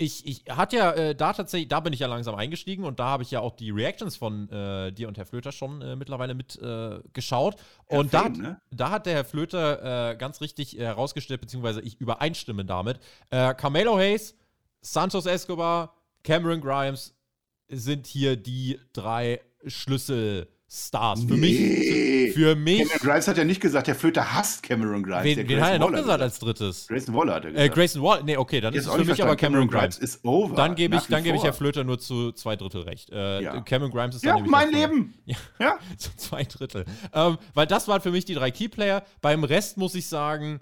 ich, 0.00 0.24
ich 0.26 0.44
hatte 0.48 0.76
ja 0.76 0.92
äh, 0.92 1.14
da 1.14 1.32
tatsächlich, 1.32 1.68
da 1.68 1.80
bin 1.80 1.92
ich 1.92 1.98
ja 1.98 2.06
langsam 2.06 2.36
eingestiegen 2.36 2.84
und 2.84 3.00
da 3.00 3.06
habe 3.06 3.24
ich 3.24 3.32
ja 3.32 3.40
auch 3.40 3.56
die 3.56 3.70
Reactions 3.70 4.16
von 4.16 4.48
äh, 4.48 4.92
dir 4.92 5.08
und 5.08 5.18
Herr 5.18 5.26
Flöter 5.26 5.50
schon 5.50 5.82
äh, 5.82 5.96
mittlerweile 5.96 6.34
mit 6.34 6.56
äh, 6.62 7.00
geschaut. 7.12 7.56
Und 7.86 8.12
ja, 8.12 8.22
da, 8.22 8.28
ne? 8.28 8.60
da 8.70 8.90
hat 8.90 9.06
der 9.06 9.14
Herr 9.14 9.24
Flöter 9.24 10.12
äh, 10.12 10.16
ganz 10.16 10.40
richtig 10.40 10.78
herausgestellt, 10.78 11.40
beziehungsweise 11.40 11.80
ich 11.80 12.00
übereinstimme 12.00 12.64
damit. 12.64 13.00
Carmelo 13.30 13.96
Hayes, 13.98 14.36
Santos 14.80 15.26
Escobar, 15.26 15.94
Cameron 16.22 16.60
Grimes 16.60 17.14
sind 17.68 18.06
hier 18.06 18.36
die 18.36 18.78
drei 18.92 19.40
Schlüssel. 19.66 20.48
Stars. 20.70 21.24
Für 21.24 21.34
nee. 22.28 22.32
Für 22.32 22.54
mich. 22.54 22.78
Cameron 22.78 22.98
Grimes 23.08 23.28
hat 23.28 23.38
ja 23.38 23.44
nicht 23.44 23.60
gesagt, 23.60 23.86
der 23.86 23.94
Flöter 23.94 24.34
hasst 24.34 24.62
Cameron 24.62 25.02
Grimes. 25.02 25.24
Wen, 25.24 25.48
wen 25.48 25.60
hat 25.60 25.72
er 25.72 25.78
noch 25.78 25.88
gesagt, 25.88 26.04
gesagt, 26.04 26.22
als 26.22 26.38
drittes? 26.38 26.86
Grayson 26.88 27.14
Waller 27.14 27.34
hat 27.34 27.44
er 27.44 27.50
äh, 27.50 27.52
gesagt. 27.52 27.70
Äh, 27.70 27.74
Grayson 27.74 28.02
Waller, 28.02 28.22
nee, 28.22 28.36
okay, 28.36 28.60
dann 28.60 28.74
Jetzt 28.74 28.86
ist 28.86 28.88
es 28.88 28.94
für 28.94 29.04
mich 29.04 29.22
aber 29.22 29.36
Cameron, 29.36 29.68
Cameron 29.68 29.80
Grimes. 29.80 29.98
ist 29.98 30.24
over. 30.24 30.54
Dann 30.54 30.74
gebe 30.74 30.96
ich, 30.96 31.02
dann 31.02 31.22
gebe 31.22 31.36
ich 31.36 31.42
Herr 31.42 31.52
Flöter 31.52 31.84
nur 31.84 31.98
zu 31.98 32.32
zwei 32.32 32.56
Drittel 32.56 32.82
recht. 32.82 33.10
Äh, 33.10 33.42
ja. 33.42 33.60
Cameron 33.60 33.92
Grimes 33.92 34.16
ist 34.16 34.26
dann 34.26 34.38
Ja, 34.38 34.44
mein 34.46 34.70
Leben. 34.70 35.14
Ja, 35.24 35.36
ja. 35.58 35.78
zu 35.96 36.10
zwei 36.16 36.44
Drittel. 36.44 36.84
Ähm, 37.12 37.38
weil 37.54 37.66
das 37.66 37.88
waren 37.88 38.00
für 38.00 38.10
mich 38.10 38.24
die 38.24 38.34
drei 38.34 38.50
Keyplayer. 38.50 39.02
Beim 39.20 39.44
Rest 39.44 39.76
muss 39.76 39.94
ich 39.94 40.06
sagen, 40.06 40.60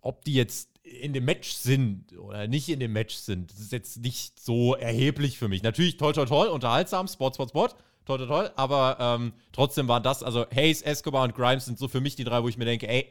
ob 0.00 0.24
die 0.24 0.34
jetzt 0.34 0.70
in 0.82 1.12
dem 1.12 1.24
Match 1.24 1.52
sind 1.52 2.16
oder 2.16 2.46
nicht 2.46 2.68
in 2.68 2.78
dem 2.78 2.92
Match 2.92 3.16
sind, 3.16 3.50
das 3.50 3.58
ist 3.58 3.72
jetzt 3.72 3.98
nicht 3.98 4.38
so 4.38 4.74
erheblich 4.74 5.36
für 5.36 5.48
mich. 5.48 5.62
Natürlich 5.62 5.96
toll, 5.96 6.12
toll, 6.12 6.26
toll, 6.26 6.48
unterhaltsam, 6.48 7.08
Spot, 7.08 7.32
Spot, 7.32 7.48
Spot 7.48 7.68
toll, 8.06 8.18
toll, 8.18 8.28
toll. 8.28 8.50
Aber 8.56 8.96
ähm, 8.98 9.32
trotzdem 9.52 9.88
waren 9.88 10.02
das, 10.02 10.22
also 10.22 10.46
Hayes, 10.54 10.80
Escobar 10.82 11.24
und 11.24 11.34
Grimes 11.34 11.66
sind 11.66 11.78
so 11.78 11.88
für 11.88 12.00
mich 12.00 12.16
die 12.16 12.24
drei, 12.24 12.42
wo 12.42 12.48
ich 12.48 12.56
mir 12.56 12.64
denke, 12.64 12.88
ey, 12.88 13.06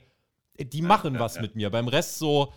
die 0.60 0.82
machen 0.82 1.16
ja, 1.16 1.20
was 1.20 1.36
ja. 1.36 1.42
mit 1.42 1.56
mir. 1.56 1.70
Beim 1.70 1.88
Rest 1.88 2.18
so, 2.18 2.54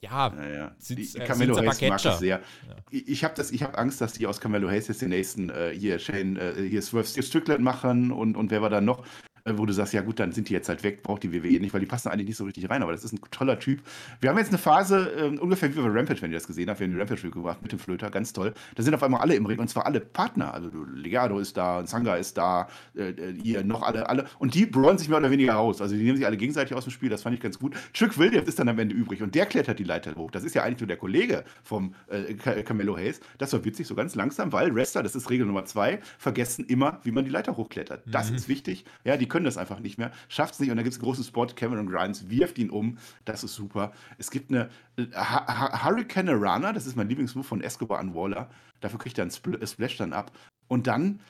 ja, 0.00 0.32
ja, 0.36 0.48
ja. 0.48 0.74
Sind, 0.78 0.98
die, 0.98 1.18
äh, 1.18 1.24
Camelo 1.26 1.56
Hayes 1.56 1.80
mag 1.80 2.04
ich 2.04 2.12
sehr. 2.12 2.40
Ja. 2.68 2.74
Ich 2.90 3.24
habe 3.24 3.42
hab 3.42 3.78
Angst, 3.78 4.00
dass 4.00 4.12
die 4.12 4.26
aus 4.26 4.40
Camelo 4.40 4.68
Hayes 4.68 4.88
jetzt 4.88 5.02
den 5.02 5.08
nächsten 5.08 5.50
äh, 5.50 5.72
hier 5.76 5.98
Shane, 5.98 6.36
äh, 6.36 6.68
hier 6.68 6.82
Swerve 6.82 7.22
Strickland 7.22 7.62
machen 7.62 8.12
und, 8.12 8.36
und 8.36 8.50
wer 8.50 8.62
war 8.62 8.70
da 8.70 8.80
noch? 8.80 9.04
Äh, 9.48 9.58
wo 9.58 9.66
du 9.66 9.72
sagst, 9.72 9.92
ja 9.92 10.02
gut, 10.02 10.20
dann 10.20 10.32
sind 10.32 10.48
die 10.48 10.52
jetzt 10.52 10.68
halt 10.68 10.82
weg, 10.82 11.02
braucht 11.02 11.22
die 11.22 11.32
WWE 11.32 11.60
nicht, 11.60 11.72
weil 11.72 11.80
die 11.80 11.86
passen 11.86 12.08
eigentlich 12.08 12.28
nicht 12.28 12.36
so 12.36 12.44
richtig 12.44 12.68
rein, 12.70 12.82
aber 12.82 12.92
das 12.92 13.04
ist 13.04 13.12
ein 13.12 13.20
toller 13.30 13.58
Typ. 13.58 13.80
Wir 14.20 14.30
haben 14.30 14.38
jetzt 14.38 14.48
eine 14.48 14.58
Phase, 14.58 15.10
äh, 15.16 15.38
ungefähr 15.38 15.74
wie 15.74 15.80
bei 15.80 15.88
Rampage, 15.88 16.22
wenn 16.22 16.30
ihr 16.30 16.36
das 16.36 16.46
gesehen 16.46 16.68
habt, 16.68 16.80
wir 16.80 16.86
haben 16.86 16.94
die 16.94 16.98
Rampage 16.98 17.30
gebracht 17.30 17.62
mit 17.62 17.72
dem 17.72 17.78
Flöter, 17.78 18.10
ganz 18.10 18.32
toll. 18.32 18.54
Da 18.74 18.82
sind 18.82 18.94
auf 18.94 19.02
einmal 19.02 19.20
alle 19.20 19.34
im 19.34 19.46
Ring 19.46 19.58
und 19.58 19.68
zwar 19.68 19.86
alle 19.86 20.00
Partner, 20.00 20.52
also 20.54 20.70
Legado 20.94 21.38
ist 21.38 21.56
da, 21.56 21.86
Sanga 21.86 22.16
ist 22.16 22.36
da, 22.36 22.68
äh, 22.96 23.10
äh, 23.10 23.34
hier 23.42 23.64
noch 23.64 23.82
alle, 23.82 24.08
alle 24.08 24.26
und 24.38 24.54
die 24.54 24.66
brawlen 24.66 24.98
sich 24.98 25.08
mehr 25.08 25.18
oder 25.18 25.30
weniger 25.30 25.54
raus, 25.54 25.80
also 25.80 25.94
die 25.94 26.02
nehmen 26.02 26.16
sich 26.16 26.26
alle 26.26 26.36
gegenseitig 26.36 26.76
aus 26.76 26.84
dem 26.84 26.90
Spiel, 26.90 27.08
das 27.08 27.22
fand 27.22 27.34
ich 27.34 27.40
ganz 27.40 27.58
gut. 27.58 27.74
Trick 27.94 28.18
Williams 28.18 28.48
ist 28.48 28.58
dann 28.58 28.68
am 28.68 28.78
Ende 28.78 28.94
übrig 28.94 29.22
und 29.22 29.34
der 29.34 29.46
klettert 29.46 29.78
die 29.78 29.84
Leiter 29.84 30.14
hoch, 30.14 30.30
das 30.30 30.44
ist 30.44 30.54
ja 30.54 30.62
eigentlich 30.62 30.80
nur 30.80 30.88
der 30.88 30.96
Kollege 30.96 31.44
vom 31.62 31.94
äh, 32.08 32.34
Camelo 32.34 32.96
Hayes, 32.96 33.20
das 33.38 33.52
war 33.52 33.64
witzig, 33.64 33.86
so 33.86 33.94
ganz 33.94 34.14
langsam, 34.14 34.52
weil 34.52 34.74
Wrestler, 34.74 35.02
das 35.02 35.14
ist 35.14 35.30
Regel 35.30 35.46
Nummer 35.46 35.64
zwei, 35.64 36.00
vergessen 36.18 36.64
immer, 36.66 37.00
wie 37.02 37.12
man 37.12 37.24
die 37.24 37.30
Leiter 37.30 37.56
hochklettert. 37.56 38.02
Das 38.06 38.30
mhm. 38.30 38.36
ist 38.36 38.48
wichtig, 38.48 38.84
ja, 39.04 39.16
die 39.16 39.28
können 39.28 39.37
können 39.38 39.44
das 39.44 39.56
einfach 39.56 39.78
nicht 39.78 39.98
mehr, 39.98 40.10
schafft 40.28 40.54
es 40.54 40.58
nicht 40.58 40.70
und 40.72 40.76
dann 40.76 40.82
gibt 40.82 40.94
es 40.94 40.98
einen 40.98 41.04
großen 41.04 41.22
Spot, 41.22 41.46
Cameron 41.46 41.88
Grimes 41.88 42.28
wirft 42.28 42.58
ihn 42.58 42.70
um, 42.70 42.98
das 43.24 43.44
ist 43.44 43.54
super. 43.54 43.92
Es 44.18 44.32
gibt 44.32 44.50
eine 44.50 44.68
äh, 44.96 45.06
Hurricane 45.14 46.30
Runner, 46.30 46.72
das 46.72 46.86
ist 46.86 46.96
mein 46.96 47.08
Lieblingsmove 47.08 47.46
von 47.46 47.60
Escobar 47.60 48.00
an 48.00 48.16
Waller, 48.16 48.50
dafür 48.80 48.98
kriegt 48.98 49.16
er 49.16 49.22
einen 49.22 49.30
Spl 49.30 49.64
Splash 49.64 49.96
dann 49.96 50.12
ab 50.12 50.32
und 50.66 50.88
dann 50.88 51.20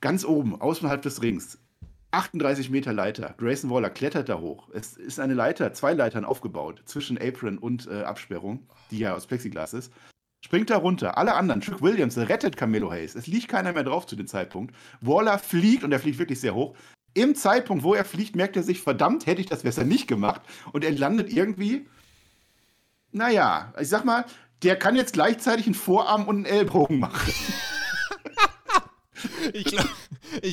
ganz 0.00 0.24
oben, 0.24 0.58
außerhalb 0.58 1.02
des 1.02 1.20
Rings, 1.20 1.58
38 2.12 2.70
Meter 2.70 2.94
Leiter. 2.94 3.34
Grayson 3.36 3.68
Waller 3.68 3.90
klettert 3.90 4.30
da 4.30 4.38
hoch. 4.38 4.70
Es 4.72 4.96
ist 4.96 5.20
eine 5.20 5.34
Leiter, 5.34 5.74
zwei 5.74 5.92
Leitern 5.92 6.24
aufgebaut 6.24 6.80
zwischen 6.86 7.18
Apron 7.18 7.58
und 7.58 7.88
äh, 7.88 8.04
Absperrung, 8.04 8.66
die 8.90 9.00
ja 9.00 9.14
aus 9.14 9.26
Plexiglas 9.26 9.74
ist. 9.74 9.92
Springt 10.46 10.70
da 10.70 10.76
runter. 10.76 11.18
Alle 11.18 11.34
anderen, 11.34 11.60
Trick 11.60 11.82
Williams 11.82 12.16
rettet 12.16 12.56
Camelo 12.56 12.92
Hayes. 12.92 13.16
Es 13.16 13.26
liegt 13.26 13.48
keiner 13.48 13.72
mehr 13.72 13.82
drauf 13.82 14.06
zu 14.06 14.14
dem 14.14 14.28
Zeitpunkt. 14.28 14.76
Waller 15.00 15.40
fliegt 15.40 15.82
und 15.82 15.90
er 15.90 15.98
fliegt 15.98 16.20
wirklich 16.20 16.40
sehr 16.40 16.54
hoch. 16.54 16.76
Im 17.14 17.34
Zeitpunkt, 17.34 17.82
wo 17.82 17.94
er 17.94 18.04
fliegt, 18.04 18.36
merkt 18.36 18.54
er 18.54 18.62
sich, 18.62 18.80
verdammt, 18.80 19.26
hätte 19.26 19.40
ich 19.40 19.48
das 19.48 19.64
besser 19.64 19.82
nicht 19.82 20.06
gemacht. 20.06 20.42
Und 20.70 20.84
er 20.84 20.92
landet 20.92 21.32
irgendwie, 21.32 21.88
naja, 23.10 23.74
ich 23.80 23.88
sag 23.88 24.04
mal, 24.04 24.24
der 24.62 24.76
kann 24.76 24.94
jetzt 24.94 25.14
gleichzeitig 25.14 25.66
einen 25.66 25.74
Vorarm 25.74 26.28
und 26.28 26.36
einen 26.36 26.46
Ellbogen 26.46 27.00
machen. 27.00 27.32
ich 29.52 29.64
glaube, 29.64 29.88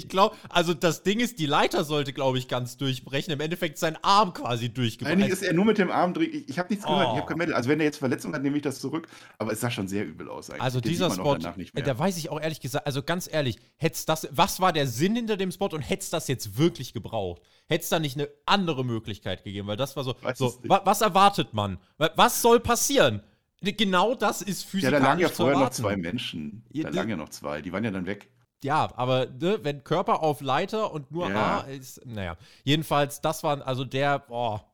glaub, 0.08 0.38
also 0.50 0.74
das 0.74 1.03
Ding 1.03 1.20
ist, 1.20 1.39
die 1.39 1.46
Leiter 1.46 1.84
sollte, 1.84 2.13
glaube 2.13 2.38
ich, 2.38 2.48
ganz 2.48 2.77
durchbrechen. 2.77 3.34
Im 3.34 3.39
Endeffekt 3.39 3.77
sein 3.77 3.98
Arm 4.01 4.34
quasi 4.34 4.70
durchgebrochen. 4.70 5.22
Eigentlich 5.22 5.34
ist 5.34 5.43
er 5.43 5.53
nur 5.53 5.65
mit 5.65 5.77
dem 5.77 5.91
Arm 5.91 6.13
durch. 6.13 6.29
Ich, 6.29 6.50
ich 6.50 6.60
habe 6.60 6.70
nichts 6.70 6.86
gehört, 6.86 7.08
oh. 7.08 7.12
ich 7.13 7.17
habe 7.17 7.27
kein 7.27 7.38
Medal. 7.38 7.55
Also 7.55 7.70
wenn 7.70 7.79
er 7.79 7.86
jetzt 7.86 7.98
Verletzung 7.98 8.34
hat, 8.34 8.41
nehme 8.41 8.55
ich 8.58 8.63
das 8.63 8.79
zurück. 8.79 9.08
Aber 9.38 9.51
es 9.51 9.62
sah 9.62 9.72
schon 9.72 9.88
sehr 9.88 10.05
übel 10.05 10.29
aus 10.29 10.50
eigentlich. 10.50 10.62
Also 10.62 10.79
Den 10.79 10.89
dieser 10.89 11.12
Spot, 11.12 11.38
da 11.38 12.00
weiß 12.00 12.17
ich 12.17 12.29
auch 12.29 12.39
ehrlich 12.39 12.62
gesagt, 12.62 12.86
also 12.86 13.03
ganz 13.03 13.29
ehrlich, 13.32 13.58
hätt's 13.77 14.05
das, 14.05 14.27
was 14.32 14.60
war 14.60 14.74
der 14.74 14.88
Sinn 14.88 15.15
hinter 15.15 15.38
dem 15.38 15.51
Spot 15.51 15.67
und 15.67 15.82
hätte 15.82 16.03
es 16.03 16.10
das 16.10 16.27
jetzt 16.27 16.58
wirklich 16.58 16.93
gebraucht? 16.93 17.41
Hätte 17.67 17.84
es 17.84 17.89
da 17.89 18.00
nicht 18.00 18.17
eine 18.17 18.29
andere 18.46 18.84
Möglichkeit 18.86 19.43
gegeben? 19.43 19.67
Weil 19.67 19.77
das 19.77 19.96
war 19.96 20.03
so, 20.03 20.15
so 20.36 20.60
wa 20.63 20.82
was 20.86 21.01
erwartet 21.01 21.53
man? 21.53 21.77
Was 21.98 22.41
soll 22.41 22.60
passieren? 22.60 23.22
Genau 23.62 24.13
das 24.13 24.41
ist 24.41 24.63
physikalisch 24.63 24.93
Ja, 24.93 25.00
da 25.00 25.05
lagen 25.05 25.22
ja 25.22 25.29
vorher 25.29 25.58
noch 25.58 25.70
zwei 25.70 25.96
Menschen. 25.96 26.63
Da 26.74 26.89
lagen 26.89 27.10
ja 27.10 27.15
noch 27.15 27.29
zwei. 27.29 27.62
Die 27.62 27.72
waren 27.72 27.84
ja 27.84 27.91
dann 27.91 28.05
weg 28.05 28.29
ja, 28.63 28.89
aber 28.96 29.27
ne, 29.27 29.60
wenn 29.63 29.84
Körper 29.84 30.24
auf 30.24 30.41
Leiter 30.41 30.91
und 30.91 31.12
nur 31.12 31.29
ja. 31.29 31.60
A 31.60 31.62
ist, 31.62 32.05
naja. 32.05 32.38
Jedenfalls, 32.63 33.22
das 33.22 33.43
war 33.43 33.65
also 33.65 33.84
der, 33.84 34.20
boah, 34.20 34.65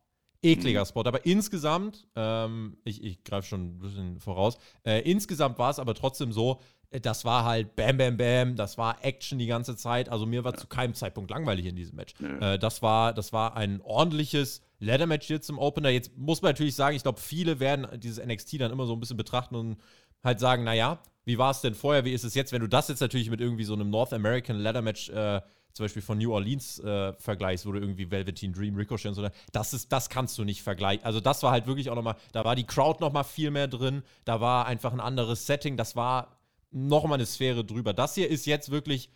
ekliger 0.41 0.81
mhm. 0.81 0.85
Spot. 0.85 1.03
Aber 1.05 1.25
insgesamt, 1.25 2.07
ähm, 2.15 2.77
ich, 2.83 3.03
ich 3.03 3.23
greife 3.23 3.47
schon 3.47 3.65
ein 3.65 3.79
bisschen 3.79 4.19
voraus, 4.19 4.57
äh, 4.85 5.01
insgesamt 5.01 5.59
war 5.59 5.69
es 5.69 5.79
aber 5.79 5.93
trotzdem 5.95 6.31
so, 6.31 6.59
äh, 6.91 6.99
das 6.99 7.25
war 7.25 7.43
halt 7.45 7.75
Bam, 7.75 7.97
Bam, 7.97 8.17
Bam, 8.17 8.55
das 8.55 8.77
war 8.77 9.03
Action 9.03 9.39
die 9.39 9.47
ganze 9.47 9.75
Zeit. 9.75 10.09
Also 10.09 10.25
mir 10.25 10.43
war 10.43 10.53
ja. 10.53 10.57
zu 10.57 10.67
keinem 10.67 10.93
Zeitpunkt 10.93 11.29
langweilig 11.29 11.65
in 11.65 11.75
diesem 11.75 11.95
Match. 11.95 12.13
Ja. 12.19 12.53
Äh, 12.53 12.59
das, 12.59 12.81
war, 12.81 13.13
das 13.13 13.33
war 13.33 13.55
ein 13.55 13.81
ordentliches 13.81 14.61
Ladder-Match 14.79 15.27
hier 15.27 15.41
zum 15.41 15.59
Opener. 15.59 15.89
Jetzt 15.89 16.17
muss 16.17 16.41
man 16.41 16.51
natürlich 16.51 16.75
sagen, 16.75 16.95
ich 16.95 17.03
glaube, 17.03 17.19
viele 17.19 17.59
werden 17.59 17.87
dieses 17.99 18.23
NXT 18.23 18.61
dann 18.61 18.71
immer 18.71 18.85
so 18.85 18.93
ein 18.93 18.99
bisschen 18.99 19.17
betrachten 19.17 19.55
und 19.55 19.77
halt 20.23 20.39
sagen, 20.39 20.63
naja, 20.63 20.99
wie 21.29 21.37
war 21.37 21.51
es 21.51 21.61
denn 21.61 21.75
vorher, 21.75 22.05
wie 22.05 22.11
ist 22.11 22.23
es 22.23 22.33
jetzt, 22.33 22.51
wenn 22.51 22.61
du 22.61 22.67
das 22.67 22.87
jetzt 22.87 23.01
natürlich 23.01 23.29
mit 23.29 23.39
irgendwie 23.39 23.63
so 23.63 23.73
einem 23.73 23.91
North 23.91 24.13
American 24.13 24.57
Ladder 24.57 24.81
Match 24.81 25.09
äh, 25.09 25.41
zum 25.73 25.83
Beispiel 25.83 26.01
von 26.01 26.17
New 26.17 26.33
Orleans 26.33 26.79
äh, 26.79 27.13
vergleichst, 27.13 27.67
wo 27.67 27.71
du 27.71 27.79
irgendwie 27.79 28.09
Velveteen 28.09 28.51
Dream, 28.51 28.75
Ricochet 28.75 29.09
und 29.09 29.13
so, 29.13 29.29
das 29.51 29.73
ist, 29.75 29.91
das 29.91 30.09
kannst 30.09 30.39
du 30.39 30.43
nicht 30.43 30.63
vergleichen. 30.63 31.05
Also 31.05 31.19
das 31.19 31.43
war 31.43 31.51
halt 31.51 31.67
wirklich 31.67 31.91
auch 31.91 31.95
nochmal, 31.95 32.15
da 32.31 32.43
war 32.45 32.55
die 32.55 32.63
Crowd 32.63 32.99
nochmal 32.99 33.25
viel 33.25 33.51
mehr 33.51 33.67
drin, 33.67 34.01
da 34.25 34.41
war 34.41 34.65
einfach 34.65 34.91
ein 34.91 34.99
anderes 34.99 35.45
Setting, 35.45 35.77
das 35.77 35.95
war 35.95 36.39
nochmal 36.71 37.19
eine 37.19 37.27
Sphäre 37.27 37.63
drüber. 37.63 37.93
Das 37.93 38.15
hier 38.15 38.27
ist 38.27 38.47
jetzt 38.47 38.71
wirklich, 38.71 39.11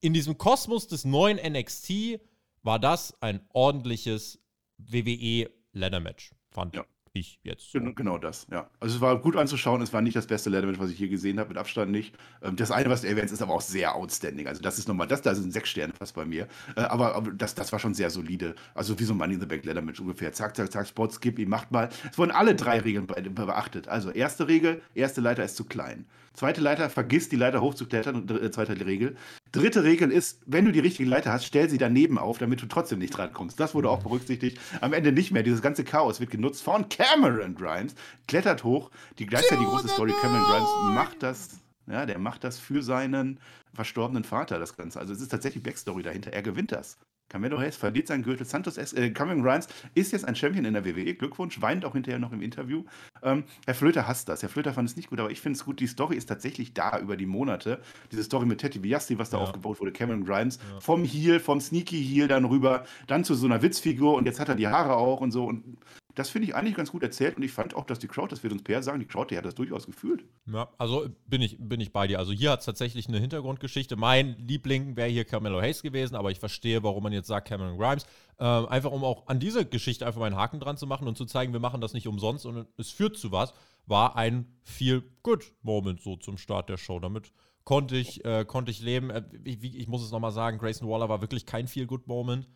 in 0.00 0.14
diesem 0.14 0.38
Kosmos 0.38 0.86
des 0.86 1.04
neuen 1.04 1.36
NXT, 1.36 2.18
war 2.62 2.78
das 2.78 3.14
ein 3.20 3.40
ordentliches 3.52 4.40
WWE 4.78 5.50
Ladder 5.72 6.00
Match, 6.00 6.32
fand 6.50 6.76
ja 6.76 6.86
ich 7.18 7.40
jetzt. 7.42 7.72
So. 7.72 7.80
Genau 7.80 8.18
das, 8.18 8.46
ja. 8.50 8.70
Also 8.80 8.96
es 8.96 9.00
war 9.00 9.18
gut 9.20 9.36
anzuschauen, 9.36 9.82
es 9.82 9.92
war 9.92 10.00
nicht 10.00 10.16
das 10.16 10.26
beste 10.26 10.50
Leathermatch, 10.50 10.78
was 10.78 10.90
ich 10.90 10.98
hier 10.98 11.08
gesehen 11.08 11.38
habe, 11.38 11.50
mit 11.50 11.58
Abstand 11.58 11.90
nicht. 11.90 12.14
Ähm, 12.42 12.56
das 12.56 12.70
eine, 12.70 12.88
was 12.90 13.02
du 13.02 13.08
erwähnst, 13.08 13.32
ist 13.32 13.42
aber 13.42 13.54
auch 13.54 13.60
sehr 13.60 13.94
outstanding. 13.94 14.46
Also 14.46 14.62
das 14.62 14.78
ist 14.78 14.88
nochmal, 14.88 15.06
das 15.06 15.22
da 15.22 15.34
sind 15.34 15.52
sechs 15.52 15.68
Sterne 15.68 15.92
fast 15.92 16.14
bei 16.14 16.24
mir. 16.24 16.48
Äh, 16.76 16.82
aber, 16.82 17.14
aber 17.14 17.32
das, 17.32 17.54
das 17.54 17.72
war 17.72 17.78
schon 17.78 17.94
sehr 17.94 18.10
solide. 18.10 18.54
Also 18.74 18.98
wie 18.98 19.04
so 19.04 19.14
ein 19.14 19.18
Money 19.18 19.34
in 19.34 19.40
the 19.40 19.46
Bank 19.46 19.64
Leathermatch 19.64 20.00
ungefähr. 20.00 20.32
Zack, 20.32 20.56
zack, 20.56 20.72
zack, 20.72 20.86
Spot, 20.86 21.10
skip, 21.10 21.38
ihm 21.38 21.48
macht 21.48 21.70
mal. 21.70 21.88
Es 22.10 22.18
wurden 22.18 22.30
alle 22.30 22.54
drei 22.54 22.78
Regeln 22.80 23.06
beachtet. 23.06 23.88
Also 23.88 24.10
erste 24.10 24.48
Regel, 24.48 24.82
erste 24.94 25.20
Leiter 25.20 25.44
ist 25.44 25.56
zu 25.56 25.64
klein. 25.64 26.06
Zweite 26.34 26.60
Leiter, 26.60 26.88
vergiss 26.88 27.28
die 27.28 27.36
Leiter 27.36 27.60
hochzuklettern. 27.60 28.14
Und 28.14 28.30
äh, 28.30 28.50
zweite 28.50 28.86
Regel. 28.86 29.16
Dritte 29.52 29.84
Regel 29.84 30.10
ist, 30.10 30.42
wenn 30.46 30.64
du 30.64 30.72
die 30.72 30.80
richtige 30.80 31.08
Leiter 31.08 31.32
hast, 31.32 31.44
stell 31.44 31.70
sie 31.70 31.78
daneben 31.78 32.18
auf, 32.18 32.38
damit 32.38 32.60
du 32.60 32.66
trotzdem 32.66 32.98
nicht 32.98 33.16
drankommst. 33.16 33.58
Das 33.58 33.74
wurde 33.74 33.88
auch 33.90 34.02
berücksichtigt. 34.02 34.58
Am 34.80 34.92
Ende 34.92 35.12
nicht 35.12 35.30
mehr. 35.30 35.42
Dieses 35.42 35.62
ganze 35.62 35.84
Chaos 35.84 36.20
wird 36.20 36.30
genutzt 36.30 36.62
von 36.62 36.88
Cameron 36.88 37.54
Grimes. 37.54 37.94
Klettert 38.26 38.64
hoch. 38.64 38.90
Die 39.18 39.26
gleichzeitig 39.26 39.64
die 39.64 39.70
große 39.70 39.88
Story. 39.88 40.12
Cameron 40.20 40.44
Grimes 40.44 40.94
macht 40.94 41.22
das. 41.22 41.60
Ja, 41.86 42.04
der 42.04 42.18
macht 42.18 42.44
das 42.44 42.58
für 42.58 42.82
seinen 42.82 43.40
verstorbenen 43.72 44.24
Vater, 44.24 44.58
das 44.58 44.76
Ganze. 44.76 45.00
Also 45.00 45.14
es 45.14 45.20
ist 45.20 45.28
tatsächlich 45.28 45.62
Backstory 45.62 46.02
dahinter. 46.02 46.32
Er 46.32 46.42
gewinnt 46.42 46.72
das. 46.72 46.98
Camelo 47.28 47.58
Hayes 47.58 47.76
verliert 47.76 48.06
seinen 48.06 48.22
Gürtel. 48.22 48.46
Santos, 48.46 48.76
äh, 48.78 49.10
Cameron 49.10 49.42
Grimes 49.42 49.68
ist 49.94 50.12
jetzt 50.12 50.26
ein 50.26 50.34
Champion 50.34 50.64
in 50.64 50.74
der 50.74 50.84
WWE. 50.84 51.14
Glückwunsch, 51.14 51.60
weint 51.60 51.84
auch 51.84 51.92
hinterher 51.92 52.18
noch 52.18 52.32
im 52.32 52.40
Interview. 52.40 52.84
Ähm, 53.22 53.44
Herr 53.66 53.74
Flöter 53.74 54.08
hasst 54.08 54.28
das. 54.28 54.42
Herr 54.42 54.48
Flöter 54.48 54.72
fand 54.72 54.88
es 54.88 54.96
nicht 54.96 55.10
gut, 55.10 55.20
aber 55.20 55.30
ich 55.30 55.40
finde 55.40 55.56
es 55.56 55.64
gut. 55.64 55.80
Die 55.80 55.86
Story 55.86 56.16
ist 56.16 56.26
tatsächlich 56.26 56.72
da 56.72 56.98
über 56.98 57.16
die 57.16 57.26
Monate. 57.26 57.80
Diese 58.12 58.24
Story 58.24 58.46
mit 58.46 58.60
Teddy 58.60 58.78
Biasti, 58.78 59.18
was 59.18 59.30
da 59.30 59.36
ja. 59.38 59.44
aufgebaut 59.44 59.80
wurde. 59.80 59.92
Cameron 59.92 60.24
Grimes 60.24 60.58
ja. 60.72 60.80
vom 60.80 61.04
Heel, 61.04 61.40
vom 61.40 61.60
Sneaky 61.60 62.02
Heel 62.02 62.28
dann 62.28 62.44
rüber, 62.44 62.84
dann 63.06 63.24
zu 63.24 63.34
so 63.34 63.46
einer 63.46 63.62
Witzfigur 63.62 64.14
und 64.14 64.26
jetzt 64.26 64.40
hat 64.40 64.48
er 64.48 64.54
die 64.54 64.68
Haare 64.68 64.96
auch 64.96 65.20
und 65.20 65.30
so. 65.30 65.44
Und 65.44 65.78
das 66.18 66.30
finde 66.30 66.48
ich 66.48 66.54
eigentlich 66.56 66.74
ganz 66.74 66.90
gut 66.90 67.02
erzählt 67.04 67.36
und 67.36 67.44
ich 67.44 67.52
fand 67.52 67.74
auch, 67.74 67.84
dass 67.84 68.00
die 68.00 68.08
Crowd, 68.08 68.32
das 68.32 68.42
wird 68.42 68.52
uns 68.52 68.64
Per 68.64 68.82
sagen, 68.82 68.98
die 68.98 69.06
Crowd, 69.06 69.32
die 69.32 69.38
hat 69.38 69.44
das 69.44 69.54
durchaus 69.54 69.86
gefühlt. 69.86 70.24
Ja, 70.46 70.68
also 70.76 71.08
bin 71.26 71.42
ich, 71.42 71.56
bin 71.60 71.80
ich 71.80 71.92
bei 71.92 72.08
dir. 72.08 72.18
Also 72.18 72.32
hier 72.32 72.50
hat 72.50 72.60
es 72.60 72.66
tatsächlich 72.66 73.06
eine 73.08 73.18
Hintergrundgeschichte. 73.18 73.94
Mein 73.94 74.36
Liebling 74.38 74.96
wäre 74.96 75.08
hier 75.08 75.24
Carmelo 75.24 75.60
Hayes 75.60 75.80
gewesen, 75.82 76.16
aber 76.16 76.32
ich 76.32 76.40
verstehe, 76.40 76.82
warum 76.82 77.04
man 77.04 77.12
jetzt 77.12 77.28
sagt 77.28 77.46
Cameron 77.46 77.78
Grimes. 77.78 78.04
Ähm, 78.40 78.66
einfach 78.66 78.90
um 78.90 79.04
auch 79.04 79.28
an 79.28 79.38
diese 79.38 79.64
Geschichte 79.64 80.06
einfach 80.06 80.18
mal 80.18 80.26
einen 80.26 80.36
Haken 80.36 80.58
dran 80.58 80.76
zu 80.76 80.88
machen 80.88 81.06
und 81.06 81.16
zu 81.16 81.24
zeigen, 81.24 81.52
wir 81.52 81.60
machen 81.60 81.80
das 81.80 81.92
nicht 81.92 82.08
umsonst 82.08 82.46
und 82.46 82.66
es 82.76 82.90
führt 82.90 83.16
zu 83.16 83.30
was, 83.30 83.54
war 83.86 84.16
ein 84.16 84.46
viel 84.64 85.02
good 85.22 85.52
Moment 85.62 86.00
so 86.00 86.16
zum 86.16 86.36
Start 86.36 86.68
der 86.68 86.78
Show. 86.78 86.98
Damit 86.98 87.32
konnte 87.62 87.96
ich, 87.96 88.24
äh, 88.24 88.44
konnte 88.44 88.70
ich 88.70 88.80
leben. 88.80 89.10
Äh, 89.10 89.22
ich, 89.44 89.62
ich, 89.62 89.86
muss 89.86 90.02
es 90.02 90.10
nochmal 90.10 90.32
sagen, 90.32 90.58
Grayson 90.58 90.88
Waller 90.88 91.08
war 91.08 91.20
wirklich 91.20 91.46
kein 91.46 91.68
Feel 91.68 91.86
Good 91.86 92.06
Moment. 92.06 92.48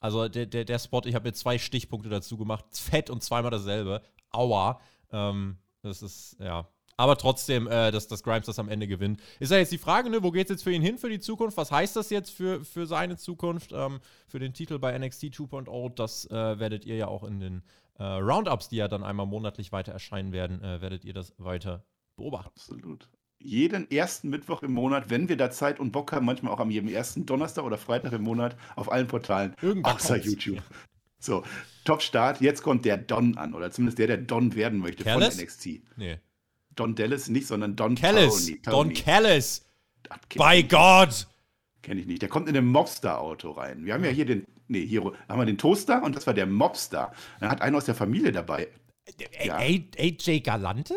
Also 0.00 0.28
der, 0.28 0.46
der, 0.46 0.64
der 0.64 0.78
Spot, 0.78 1.02
ich 1.04 1.14
habe 1.14 1.28
mir 1.28 1.32
zwei 1.32 1.58
Stichpunkte 1.58 2.08
dazu 2.08 2.36
gemacht. 2.36 2.64
Fett 2.72 3.10
und 3.10 3.22
zweimal 3.22 3.50
dasselbe. 3.50 4.02
Aua. 4.30 4.80
Ähm, 5.12 5.58
das 5.82 6.02
ist, 6.02 6.36
ja. 6.40 6.68
Aber 6.96 7.16
trotzdem, 7.16 7.66
äh, 7.66 7.90
dass, 7.90 8.06
dass 8.06 8.22
Grimes 8.22 8.46
das 8.46 8.58
am 8.58 8.68
Ende 8.68 8.86
gewinnt. 8.86 9.20
Ist 9.40 9.50
ja 9.50 9.58
jetzt 9.58 9.72
die 9.72 9.78
Frage, 9.78 10.10
ne, 10.10 10.22
wo 10.22 10.30
geht 10.30 10.46
es 10.46 10.50
jetzt 10.50 10.62
für 10.62 10.72
ihn 10.72 10.82
hin 10.82 10.98
für 10.98 11.10
die 11.10 11.18
Zukunft? 11.18 11.56
Was 11.56 11.72
heißt 11.72 11.96
das 11.96 12.10
jetzt 12.10 12.30
für, 12.30 12.64
für 12.64 12.86
seine 12.86 13.16
Zukunft, 13.16 13.72
ähm, 13.72 14.00
für 14.28 14.38
den 14.38 14.52
Titel 14.52 14.78
bei 14.78 14.96
NXT 14.96 15.24
2.0? 15.24 15.94
Das 15.94 16.26
äh, 16.26 16.58
werdet 16.58 16.84
ihr 16.84 16.96
ja 16.96 17.08
auch 17.08 17.24
in 17.24 17.40
den 17.40 17.62
äh, 17.98 18.04
Roundups, 18.04 18.68
die 18.68 18.76
ja 18.76 18.88
dann 18.88 19.02
einmal 19.02 19.26
monatlich 19.26 19.72
weiter 19.72 19.92
erscheinen 19.92 20.32
werden, 20.32 20.62
äh, 20.62 20.80
werdet 20.80 21.04
ihr 21.04 21.14
das 21.14 21.34
weiter 21.38 21.84
beobachten. 22.16 22.52
Absolut 22.54 23.08
jeden 23.44 23.90
ersten 23.90 24.30
Mittwoch 24.30 24.62
im 24.62 24.72
Monat, 24.72 25.10
wenn 25.10 25.28
wir 25.28 25.36
da 25.36 25.50
Zeit 25.50 25.78
und 25.78 25.92
Bock 25.92 26.12
haben, 26.12 26.24
manchmal 26.24 26.52
auch 26.52 26.60
am 26.60 26.70
jedem 26.70 26.88
ersten 26.88 27.26
Donnerstag 27.26 27.64
oder 27.64 27.78
Freitag 27.78 28.12
im 28.12 28.22
Monat 28.22 28.56
auf 28.74 28.90
allen 28.90 29.06
Portalen, 29.06 29.54
Irgendwann 29.60 29.96
außer 29.96 30.16
YouTube. 30.16 30.62
So, 31.18 31.44
Top-Start, 31.84 32.40
jetzt 32.40 32.62
kommt 32.62 32.84
der 32.84 32.96
Don 32.96 33.36
an, 33.38 33.54
oder 33.54 33.70
zumindest 33.70 33.98
der, 33.98 34.08
der 34.08 34.16
Don 34.18 34.54
werden 34.54 34.78
möchte 34.78 35.04
Callis? 35.04 35.36
von 35.36 35.44
NXT. 35.44 35.66
Nee. 35.96 36.18
Don 36.74 36.94
Dallas 36.94 37.28
nicht, 37.28 37.46
sondern 37.46 37.76
Don 37.76 37.94
Callis. 37.94 38.46
Tony, 38.46 38.60
Don 38.62 38.92
Callis. 38.94 39.64
Bei 40.36 40.62
Gott! 40.62 41.28
Kenne 41.82 42.00
ich 42.00 42.06
nicht. 42.06 42.22
Der 42.22 42.28
kommt 42.28 42.48
in 42.48 42.56
ein 42.56 42.66
Mobster-Auto 42.66 43.52
rein. 43.52 43.84
Wir 43.84 43.94
haben 43.94 44.04
ja 44.04 44.10
hier 44.10 44.24
den, 44.24 44.46
nee, 44.68 44.86
hier 44.86 45.12
haben 45.28 45.38
wir 45.38 45.46
den 45.46 45.58
Toaster 45.58 46.02
und 46.02 46.16
das 46.16 46.26
war 46.26 46.34
der 46.34 46.46
Mobster. 46.46 47.12
Dann 47.40 47.50
hat 47.50 47.60
einer 47.60 47.76
aus 47.76 47.84
der 47.84 47.94
Familie 47.94 48.32
dabei. 48.32 48.68
Ja. 49.44 49.58
AJ 49.58 50.40
Galante? 50.40 50.94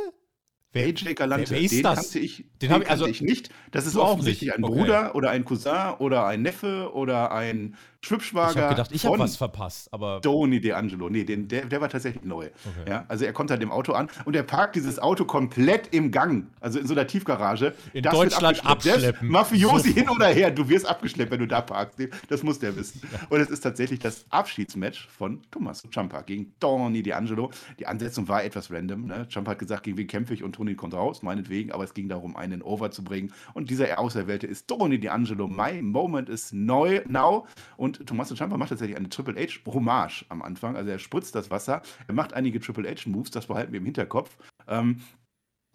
AJ 0.86 1.14
Galante, 1.16 1.52
wer, 1.52 1.68
den 1.68 1.84
das? 1.84 1.96
kannte 1.96 2.20
ich, 2.20 2.46
den, 2.62 2.70
den 2.72 2.88
also, 2.88 3.08
ich 3.08 3.22
nicht. 3.22 3.50
Das 3.72 3.86
ist 3.86 3.96
offensichtlich 3.96 4.54
ein 4.54 4.64
okay. 4.64 4.76
Bruder 4.76 5.16
oder 5.16 5.32
ein 5.32 5.46
Cousin 5.46 5.96
oder 6.00 6.26
ein 6.26 6.42
Neffe 6.42 6.92
oder 6.94 7.32
ein 7.32 7.76
Schwibschwager. 8.08 8.52
Ich 8.52 8.58
habe 8.58 8.76
gedacht, 8.76 8.92
ich 8.92 9.06
habe 9.06 9.20
was 9.20 9.36
verpasst, 9.36 9.94
aber. 9.94 10.22
Tony 10.22 10.58
D'Angelo. 10.58 11.10
Nee, 11.10 11.24
den, 11.24 11.48
der, 11.48 11.66
der 11.66 11.80
war 11.80 11.90
tatsächlich 11.90 12.24
neu. 12.24 12.46
Okay. 12.46 12.90
Ja, 12.90 13.06
also 13.08 13.26
er 13.26 13.34
kommt 13.34 13.52
halt 13.52 13.62
im 13.62 13.72
Auto 13.72 13.94
an 13.94 14.10
und 14.26 14.36
er 14.36 14.44
parkt 14.44 14.76
dieses 14.76 15.00
Auto 15.00 15.26
komplett 15.26 15.94
im 15.94 16.12
Gang, 16.12 16.48
also 16.60 16.80
in 16.80 16.88
so 16.88 16.94
einer 16.94 17.08
Tiefgarage. 17.08 17.74
In 17.94 18.04
das 18.04 18.14
Deutschland 18.14 18.66
abschleppen. 18.66 19.30
Mafiosi 19.30 19.94
hin 19.94 20.10
oder 20.10 20.28
her, 20.28 20.52
du 20.52 20.68
wirst 20.68 20.88
abgeschleppt, 20.88 21.32
wenn 21.32 21.40
du 21.40 21.48
da 21.48 21.62
parkst. 21.62 22.00
Das 22.30 22.44
muss 22.44 22.60
der 22.60 22.76
wissen. 22.76 23.02
Ja. 23.12 23.20
Und 23.30 23.40
es 23.40 23.50
ist 23.50 23.62
tatsächlich 23.62 24.00
das 24.00 24.26
Abschiedsmatch 24.30 25.08
von 25.08 25.42
Thomas 25.52 25.84
Ciampa 25.92 26.22
gegen 26.22 26.54
Tony 26.60 27.02
D'Angelo. 27.02 27.52
Die 27.80 27.86
Ansetzung 27.86 28.28
war 28.28 28.44
etwas 28.44 28.72
random. 28.72 29.06
Ne? 29.06 29.28
Ciampa 29.30 29.52
hat 29.52 29.60
gesagt, 29.60 29.84
gegen 29.84 29.98
wen 29.98 30.08
kämpfe 30.08 30.34
ich 30.34 30.44
und 30.44 30.54
Tony 30.54 30.76
kommt 30.76 30.94
raus, 30.94 31.22
meinetwegen, 31.22 31.72
aber 31.72 31.84
es 31.84 31.94
ging 31.94 32.10
darum, 32.10 32.36
ein 32.36 32.48
einen 32.52 32.62
Over 32.62 32.92
zu 32.92 33.04
bringen. 33.04 33.32
Und 33.54 33.70
dieser 33.70 34.00
Auserwählte 34.00 34.48
ist 34.48 34.68
Tony 34.68 34.96
D'Angelo. 34.96 35.48
My 35.48 35.82
Moment 35.82 36.30
is 36.30 36.52
neu, 36.52 37.02
now. 37.08 37.46
Und 37.78 37.97
Tommaso 38.06 38.36
Ciampa 38.36 38.58
macht 38.58 38.70
tatsächlich 38.70 38.98
eine 38.98 39.10
Triple 39.10 39.36
H-Hommage 39.36 40.26
am 40.30 40.42
Anfang. 40.42 40.76
Also 40.76 40.90
er 40.90 41.00
spritzt 41.00 41.36
das 41.36 41.50
Wasser, 41.50 41.82
er 42.08 42.14
macht 42.14 42.34
einige 42.34 42.60
Triple 42.60 42.90
H-Moves, 42.90 43.32
das 43.32 43.48
behalten 43.48 43.72
wir 43.72 43.80
im 43.80 43.86
Hinterkopf. 43.86 44.38
Ähm, 44.68 45.02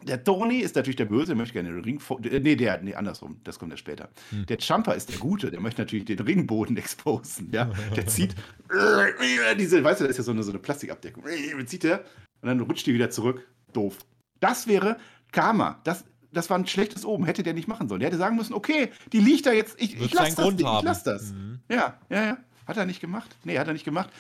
der 0.05 0.25
Tony 0.25 0.59
ist 0.59 0.75
natürlich 0.75 0.97
der 0.97 1.05
Böse, 1.05 1.27
der 1.27 1.37
möchte 1.37 1.55
gerne 1.55 1.71
den 1.71 1.83
Ring. 1.83 2.01
Äh, 2.25 2.41
nee, 2.41 2.57
der, 2.57 2.81
nee, 2.83 2.95
andersrum, 2.95 3.41
das 3.45 3.59
kommt 3.59 3.71
ja 3.71 3.77
später. 3.77 4.11
Hm. 4.31 4.47
Der 4.47 4.59
Jumper 4.59 4.95
ist 4.95 5.09
der 5.09 5.19
Gute, 5.19 5.51
der 5.51 5.61
möchte 5.61 5.81
natürlich 5.81 6.05
den 6.05 6.19
Ringboden 6.19 6.77
exposen. 6.83 7.51
Ja? 7.53 7.67
Der 7.97 8.07
zieht 8.07 8.35
diese, 9.59 9.85
weißt 9.85 10.01
du, 10.01 10.05
das 10.05 10.13
ist 10.13 10.19
ja 10.19 10.25
so 10.25 10.33
eine, 10.33 10.43
so 10.43 10.51
eine 10.51 10.59
Plastikabdeckung. 10.59 11.25
Zieht 11.67 11.85
er 11.85 12.05
und 12.41 12.49
dann 12.49 12.61
rutscht 12.61 12.87
die 12.87 12.95
wieder 12.95 13.11
zurück. 13.11 13.47
Doof. 13.73 13.99
Das 14.41 14.67
wäre 14.67 14.99
Karma. 15.31 15.81
Das, 15.85 16.05
das 16.33 16.51
war 16.51 16.59
ein 16.59 16.67
schlechtes 16.67 17.05
Oben. 17.05 17.25
Hätte 17.25 17.43
der 17.43 17.55
nicht 17.55 17.69
machen 17.69 17.89
sollen. 17.89 18.01
Der 18.01 18.09
hätte 18.09 18.19
sagen 18.19 18.37
müssen: 18.37 18.55
Okay, 18.55 18.91
die 19.13 19.21
liegt 19.21 19.47
da 19.47 19.53
jetzt. 19.53 19.81
Ich, 19.81 20.01
ich 20.01 20.13
lasse 20.13 20.37
das. 20.37 20.55
ich 20.55 20.83
lass 20.83 21.03
das. 21.05 21.33
Mhm. 21.33 21.61
Ja, 21.71 21.99
ja, 22.09 22.25
ja. 22.25 22.39
Hat 22.67 22.77
er 22.77 22.87
nicht 22.87 23.01
gemacht? 23.01 23.37
Nee, 23.45 23.59
hat 23.59 23.67
er 23.67 23.73
nicht 23.73 23.85
gemacht. 23.85 24.11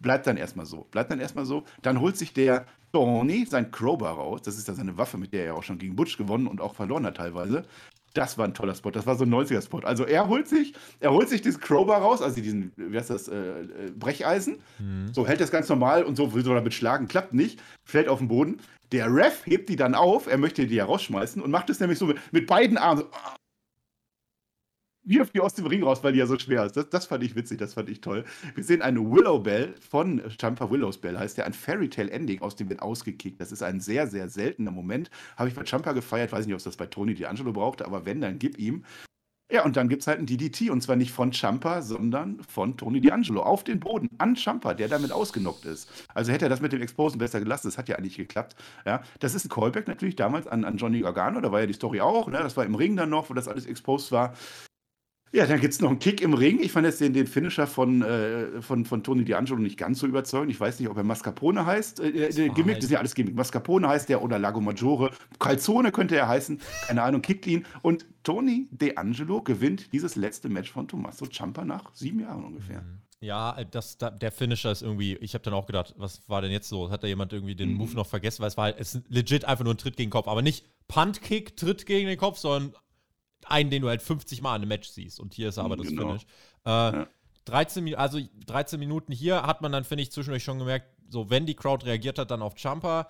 Bleibt 0.00 0.26
dann 0.26 0.36
erstmal 0.36 0.66
so. 0.66 0.86
Bleibt 0.90 1.10
dann 1.10 1.20
erstmal 1.20 1.46
so. 1.46 1.64
Dann 1.82 2.00
holt 2.00 2.16
sich 2.16 2.32
der 2.32 2.66
Tony 2.92 3.46
sein 3.46 3.70
Crowbar 3.70 4.14
raus. 4.14 4.42
Das 4.42 4.56
ist 4.56 4.68
ja 4.68 4.74
seine 4.74 4.96
Waffe, 4.96 5.18
mit 5.18 5.32
der 5.32 5.46
er 5.46 5.54
auch 5.56 5.62
schon 5.62 5.78
gegen 5.78 5.96
Butch 5.96 6.16
gewonnen 6.16 6.46
und 6.46 6.60
auch 6.60 6.74
verloren 6.74 7.06
hat 7.06 7.16
teilweise. 7.16 7.64
Das 8.14 8.38
war 8.38 8.46
ein 8.46 8.54
toller 8.54 8.74
Spot. 8.74 8.90
Das 8.90 9.06
war 9.06 9.16
so 9.16 9.24
ein 9.24 9.34
90er-Spot. 9.34 9.80
Also 9.80 10.04
er 10.04 10.28
holt 10.28 10.48
sich, 10.48 10.72
er 11.00 11.10
holt 11.10 11.28
sich 11.28 11.42
diesen 11.42 11.60
Crowbar 11.60 12.00
raus, 12.00 12.22
also 12.22 12.40
diesen, 12.40 12.72
wie 12.76 12.96
heißt 12.96 13.10
das, 13.10 13.28
äh, 13.28 13.34
äh, 13.34 13.90
Brecheisen. 13.94 14.58
Mhm. 14.78 15.12
So 15.12 15.26
hält 15.26 15.40
das 15.40 15.50
ganz 15.50 15.68
normal 15.68 16.04
und 16.04 16.16
so 16.16 16.32
will 16.32 16.44
so 16.44 16.54
damit 16.54 16.74
schlagen. 16.74 17.08
Klappt 17.08 17.34
nicht, 17.34 17.60
fällt 17.84 18.08
auf 18.08 18.20
den 18.20 18.28
Boden. 18.28 18.60
Der 18.92 19.12
Ref 19.12 19.44
hebt 19.46 19.68
die 19.68 19.76
dann 19.76 19.96
auf, 19.96 20.28
er 20.28 20.38
möchte 20.38 20.66
die 20.66 20.76
ja 20.76 20.84
rausschmeißen 20.84 21.42
und 21.42 21.50
macht 21.50 21.68
es 21.70 21.80
nämlich 21.80 21.98
so 21.98 22.06
mit, 22.06 22.18
mit 22.32 22.46
beiden 22.46 22.78
Armen. 22.78 23.04
Wirft 25.06 25.34
die 25.34 25.40
aus 25.40 25.54
dem 25.54 25.66
Ring 25.66 25.82
raus, 25.82 26.02
weil 26.02 26.12
die 26.12 26.18
ja 26.18 26.26
so 26.26 26.38
schwer 26.38 26.64
ist. 26.64 26.76
Das, 26.76 26.88
das 26.88 27.06
fand 27.06 27.22
ich 27.22 27.36
witzig, 27.36 27.58
das 27.58 27.74
fand 27.74 27.90
ich 27.90 28.00
toll. 28.00 28.24
Wir 28.54 28.64
sehen 28.64 28.80
eine 28.80 29.00
Willow 29.00 29.38
Bell 29.38 29.74
von 29.78 30.22
Champa 30.40 30.70
Willows 30.70 30.98
Bell, 30.98 31.18
heißt 31.18 31.36
der, 31.36 31.44
ein 31.44 31.52
Fairy 31.52 31.90
Tale 31.90 32.10
Ending, 32.10 32.40
aus 32.40 32.56
dem 32.56 32.70
wird 32.70 32.80
ausgekickt. 32.80 33.40
Das 33.40 33.52
ist 33.52 33.62
ein 33.62 33.80
sehr, 33.80 34.06
sehr 34.06 34.28
seltener 34.28 34.70
Moment. 34.70 35.10
Habe 35.36 35.50
ich 35.50 35.54
bei 35.54 35.64
Champa 35.64 35.92
gefeiert, 35.92 36.32
weiß 36.32 36.46
nicht, 36.46 36.54
ob 36.54 36.58
es 36.58 36.64
das 36.64 36.76
bei 36.76 36.86
Tony 36.86 37.12
D'Angelo 37.12 37.52
brauchte, 37.52 37.84
aber 37.84 38.06
wenn, 38.06 38.22
dann 38.22 38.38
gib 38.38 38.58
ihm. 38.58 38.84
Ja, 39.52 39.62
und 39.62 39.76
dann 39.76 39.90
gibt 39.90 40.00
es 40.00 40.06
halt 40.06 40.18
ein 40.18 40.26
DDT 40.26 40.70
und 40.70 40.80
zwar 40.80 40.96
nicht 40.96 41.12
von 41.12 41.32
Champa, 41.32 41.82
sondern 41.82 42.42
von 42.42 42.78
Tony 42.78 43.00
D'Angelo 43.00 43.40
auf 43.40 43.62
den 43.62 43.78
Boden 43.78 44.08
an 44.16 44.36
Champa, 44.36 44.72
der 44.72 44.88
damit 44.88 45.12
ausgenockt 45.12 45.66
ist. 45.66 46.06
Also 46.14 46.32
hätte 46.32 46.46
er 46.46 46.48
das 46.48 46.62
mit 46.62 46.72
dem 46.72 46.80
Exposen 46.80 47.18
besser 47.18 47.40
gelassen, 47.40 47.68
das 47.68 47.76
hat 47.76 47.90
ja 47.90 47.96
eigentlich 47.96 48.16
geklappt. 48.16 48.56
Ja, 48.86 49.02
das 49.20 49.34
ist 49.34 49.44
ein 49.44 49.50
Callback 49.50 49.86
natürlich 49.86 50.16
damals 50.16 50.46
an, 50.46 50.64
an 50.64 50.78
Johnny 50.78 51.00
Gargano, 51.00 51.42
da 51.42 51.52
war 51.52 51.60
ja 51.60 51.66
die 51.66 51.74
Story 51.74 52.00
auch, 52.00 52.28
ne? 52.28 52.38
das 52.38 52.56
war 52.56 52.64
im 52.64 52.74
Ring 52.74 52.96
dann 52.96 53.10
noch, 53.10 53.28
wo 53.28 53.34
das 53.34 53.46
alles 53.46 53.66
exposed 53.66 54.10
war. 54.12 54.34
Ja, 55.34 55.46
dann 55.46 55.60
gibt 55.60 55.74
es 55.74 55.80
noch 55.80 55.90
einen 55.90 55.98
Kick 55.98 56.20
im 56.20 56.32
Ring. 56.32 56.62
Ich 56.62 56.70
fand 56.70 56.86
jetzt 56.86 57.00
den, 57.00 57.12
den 57.12 57.26
Finisher 57.26 57.66
von, 57.66 58.02
äh, 58.02 58.62
von, 58.62 58.84
von 58.84 59.02
Tony 59.02 59.22
D'Angelo 59.24 59.56
nicht 59.56 59.76
ganz 59.76 59.98
so 59.98 60.06
überzeugend. 60.06 60.52
Ich 60.52 60.60
weiß 60.60 60.78
nicht, 60.78 60.88
ob 60.88 60.96
er 60.96 61.02
Mascarpone 61.02 61.66
heißt. 61.66 61.98
Äh, 61.98 62.28
äh, 62.28 62.48
Gimmick, 62.50 62.76
das 62.76 62.84
ist 62.84 62.90
ja 62.92 63.00
alles 63.00 63.16
Gimmick. 63.16 63.34
Mascarpone 63.34 63.88
heißt 63.88 64.08
der 64.08 64.22
oder 64.22 64.38
Lago 64.38 64.60
Maggiore. 64.60 65.10
Calzone 65.40 65.90
könnte 65.90 66.14
er 66.14 66.28
heißen. 66.28 66.60
Keine 66.86 67.02
Ahnung, 67.02 67.20
kickt 67.20 67.48
ihn. 67.48 67.66
Und 67.82 68.06
Tony 68.22 68.68
D'Angelo 68.72 69.42
gewinnt 69.42 69.92
dieses 69.92 70.14
letzte 70.14 70.48
Match 70.48 70.70
von 70.70 70.86
Tommaso 70.86 71.26
Ciampa 71.26 71.64
nach 71.64 71.92
sieben 71.94 72.20
Jahren 72.20 72.44
ungefähr. 72.44 72.82
Mhm. 72.82 73.00
Ja, 73.18 73.56
das, 73.64 73.98
der 73.98 74.30
Finisher 74.30 74.70
ist 74.70 74.82
irgendwie, 74.82 75.16
ich 75.16 75.34
habe 75.34 75.42
dann 75.42 75.54
auch 75.54 75.66
gedacht, 75.66 75.94
was 75.96 76.28
war 76.28 76.42
denn 76.42 76.52
jetzt 76.52 76.68
so? 76.68 76.90
Hat 76.90 77.02
da 77.02 77.06
jemand 77.08 77.32
irgendwie 77.32 77.56
den 77.56 77.70
mhm. 77.70 77.78
Move 77.78 77.94
noch 77.94 78.06
vergessen? 78.06 78.42
Weil 78.42 78.48
es 78.48 78.56
war 78.56 78.78
es 78.78 79.00
legit 79.08 79.46
einfach 79.46 79.64
nur 79.64 79.74
ein 79.74 79.78
Tritt 79.78 79.96
gegen 79.96 80.10
den 80.10 80.12
Kopf. 80.12 80.28
Aber 80.28 80.42
nicht 80.42 80.64
Punt-Kick, 80.86 81.56
Tritt 81.56 81.86
gegen 81.86 82.06
den 82.06 82.18
Kopf, 82.18 82.38
sondern 82.38 82.74
einen, 83.46 83.70
den 83.70 83.82
du 83.82 83.88
halt 83.88 84.02
50 84.02 84.42
Mal 84.42 84.56
in 84.56 84.62
einem 84.62 84.68
Match 84.68 84.88
siehst. 84.88 85.20
Und 85.20 85.34
hier 85.34 85.48
ist 85.48 85.58
aber 85.58 85.76
das 85.76 85.88
genau. 85.88 86.08
Finish. 86.08 86.22
Äh, 86.64 86.70
ja. 86.70 87.06
13, 87.46 87.94
also 87.94 88.20
13 88.46 88.80
Minuten 88.80 89.12
hier 89.12 89.42
hat 89.42 89.60
man 89.60 89.72
dann, 89.72 89.84
finde 89.84 90.02
ich, 90.02 90.12
zwischendurch 90.12 90.44
schon 90.44 90.58
gemerkt, 90.58 90.86
so 91.08 91.28
wenn 91.30 91.46
die 91.46 91.54
Crowd 91.54 91.84
reagiert 91.84 92.18
hat, 92.18 92.30
dann 92.30 92.42
auf 92.42 92.54
Jumper. 92.56 93.08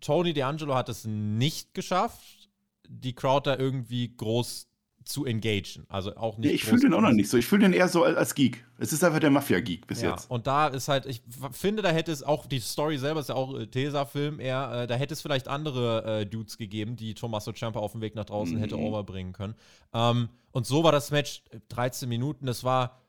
Tony 0.00 0.30
D'Angelo 0.30 0.74
hat 0.74 0.88
es 0.88 1.04
nicht 1.04 1.74
geschafft, 1.74 2.48
die 2.88 3.14
Crowd 3.14 3.48
da 3.48 3.58
irgendwie 3.58 4.16
groß 4.16 4.69
zu 5.10 5.24
engagen. 5.24 5.84
Also 5.88 6.16
auch 6.16 6.38
nicht. 6.38 6.48
Nee, 6.48 6.54
ich 6.54 6.64
fühle 6.64 6.80
den 6.80 6.94
auch 6.94 7.00
noch 7.00 7.12
nicht 7.12 7.28
so. 7.28 7.36
Ich 7.36 7.46
fühle 7.46 7.62
den 7.62 7.72
eher 7.72 7.88
so 7.88 8.04
als 8.04 8.34
Geek. 8.34 8.64
Es 8.78 8.92
ist 8.92 9.04
einfach 9.04 9.18
der 9.20 9.30
Mafia-Geek 9.30 9.86
bis 9.86 10.02
ja, 10.02 10.10
jetzt. 10.10 10.30
Und 10.30 10.46
da 10.46 10.68
ist 10.68 10.88
halt, 10.88 11.06
ich 11.06 11.22
finde, 11.52 11.82
da 11.82 11.90
hätte 11.90 12.12
es 12.12 12.22
auch, 12.22 12.46
die 12.46 12.60
Story 12.60 12.96
selber 12.98 13.20
ist 13.20 13.28
ja 13.28 13.34
auch 13.34 13.58
äh, 13.58 13.66
Tesa-Film 13.66 14.40
eher, 14.40 14.82
äh, 14.82 14.86
da 14.86 14.94
hätte 14.94 15.12
es 15.12 15.20
vielleicht 15.20 15.48
andere 15.48 16.20
äh, 16.20 16.26
Dudes 16.26 16.56
gegeben, 16.56 16.96
die 16.96 17.14
Tommaso 17.14 17.52
Ciampa 17.52 17.80
auf 17.80 17.92
dem 17.92 18.00
Weg 18.00 18.14
nach 18.14 18.24
draußen 18.24 18.56
mhm. 18.56 18.60
hätte 18.60 18.78
overbringen 18.78 19.32
können. 19.32 19.54
Ähm, 19.92 20.28
und 20.52 20.66
so 20.66 20.84
war 20.84 20.92
das 20.92 21.10
Match 21.10 21.42
13 21.68 22.06
äh, 22.06 22.08
Minuten. 22.08 22.46
Das 22.46 22.64
war 22.64 23.00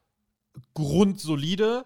grundsolide 0.73 1.85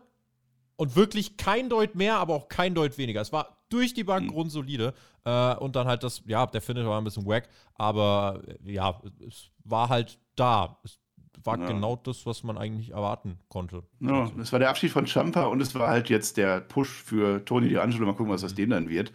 und 0.77 0.95
wirklich 0.95 1.37
kein 1.37 1.69
Deut 1.69 1.95
mehr, 1.95 2.17
aber 2.17 2.33
auch 2.33 2.47
kein 2.47 2.73
Deut 2.73 2.97
weniger. 2.97 3.21
Es 3.21 3.31
war 3.31 3.57
durch 3.69 3.93
die 3.93 4.03
Bank 4.03 4.27
mhm. 4.27 4.31
grundsolide. 4.31 4.93
Äh, 5.25 5.55
und 5.55 5.75
dann 5.75 5.87
halt 5.87 6.03
das, 6.03 6.21
ja, 6.27 6.45
der 6.45 6.61
Finish 6.61 6.85
war 6.85 6.99
ein 6.99 7.03
bisschen 7.03 7.25
wack, 7.25 7.49
aber 7.73 8.41
äh, 8.65 8.73
ja, 8.73 9.01
es 9.27 9.49
war 9.65 9.89
halt 9.89 10.19
da. 10.35 10.79
Es 10.83 10.99
war 11.43 11.59
ja. 11.59 11.67
genau 11.67 11.95
das, 11.95 12.25
was 12.25 12.43
man 12.43 12.57
eigentlich 12.57 12.91
erwarten 12.91 13.39
konnte. 13.49 13.83
Ja, 13.99 14.31
es 14.39 14.51
war 14.51 14.59
der 14.59 14.69
Abschied 14.69 14.91
von 14.91 15.05
Champa 15.05 15.45
und 15.45 15.61
es 15.61 15.75
war 15.75 15.89
halt 15.89 16.09
jetzt 16.09 16.37
der 16.37 16.61
Push 16.61 16.89
für 16.89 17.43
Tony 17.45 17.67
D'Angelo. 17.67 18.05
Mal 18.05 18.15
gucken, 18.15 18.31
was 18.31 18.43
aus 18.43 18.51
mhm. 18.51 18.57
dem 18.57 18.69
dann 18.71 18.89
wird. 18.89 19.11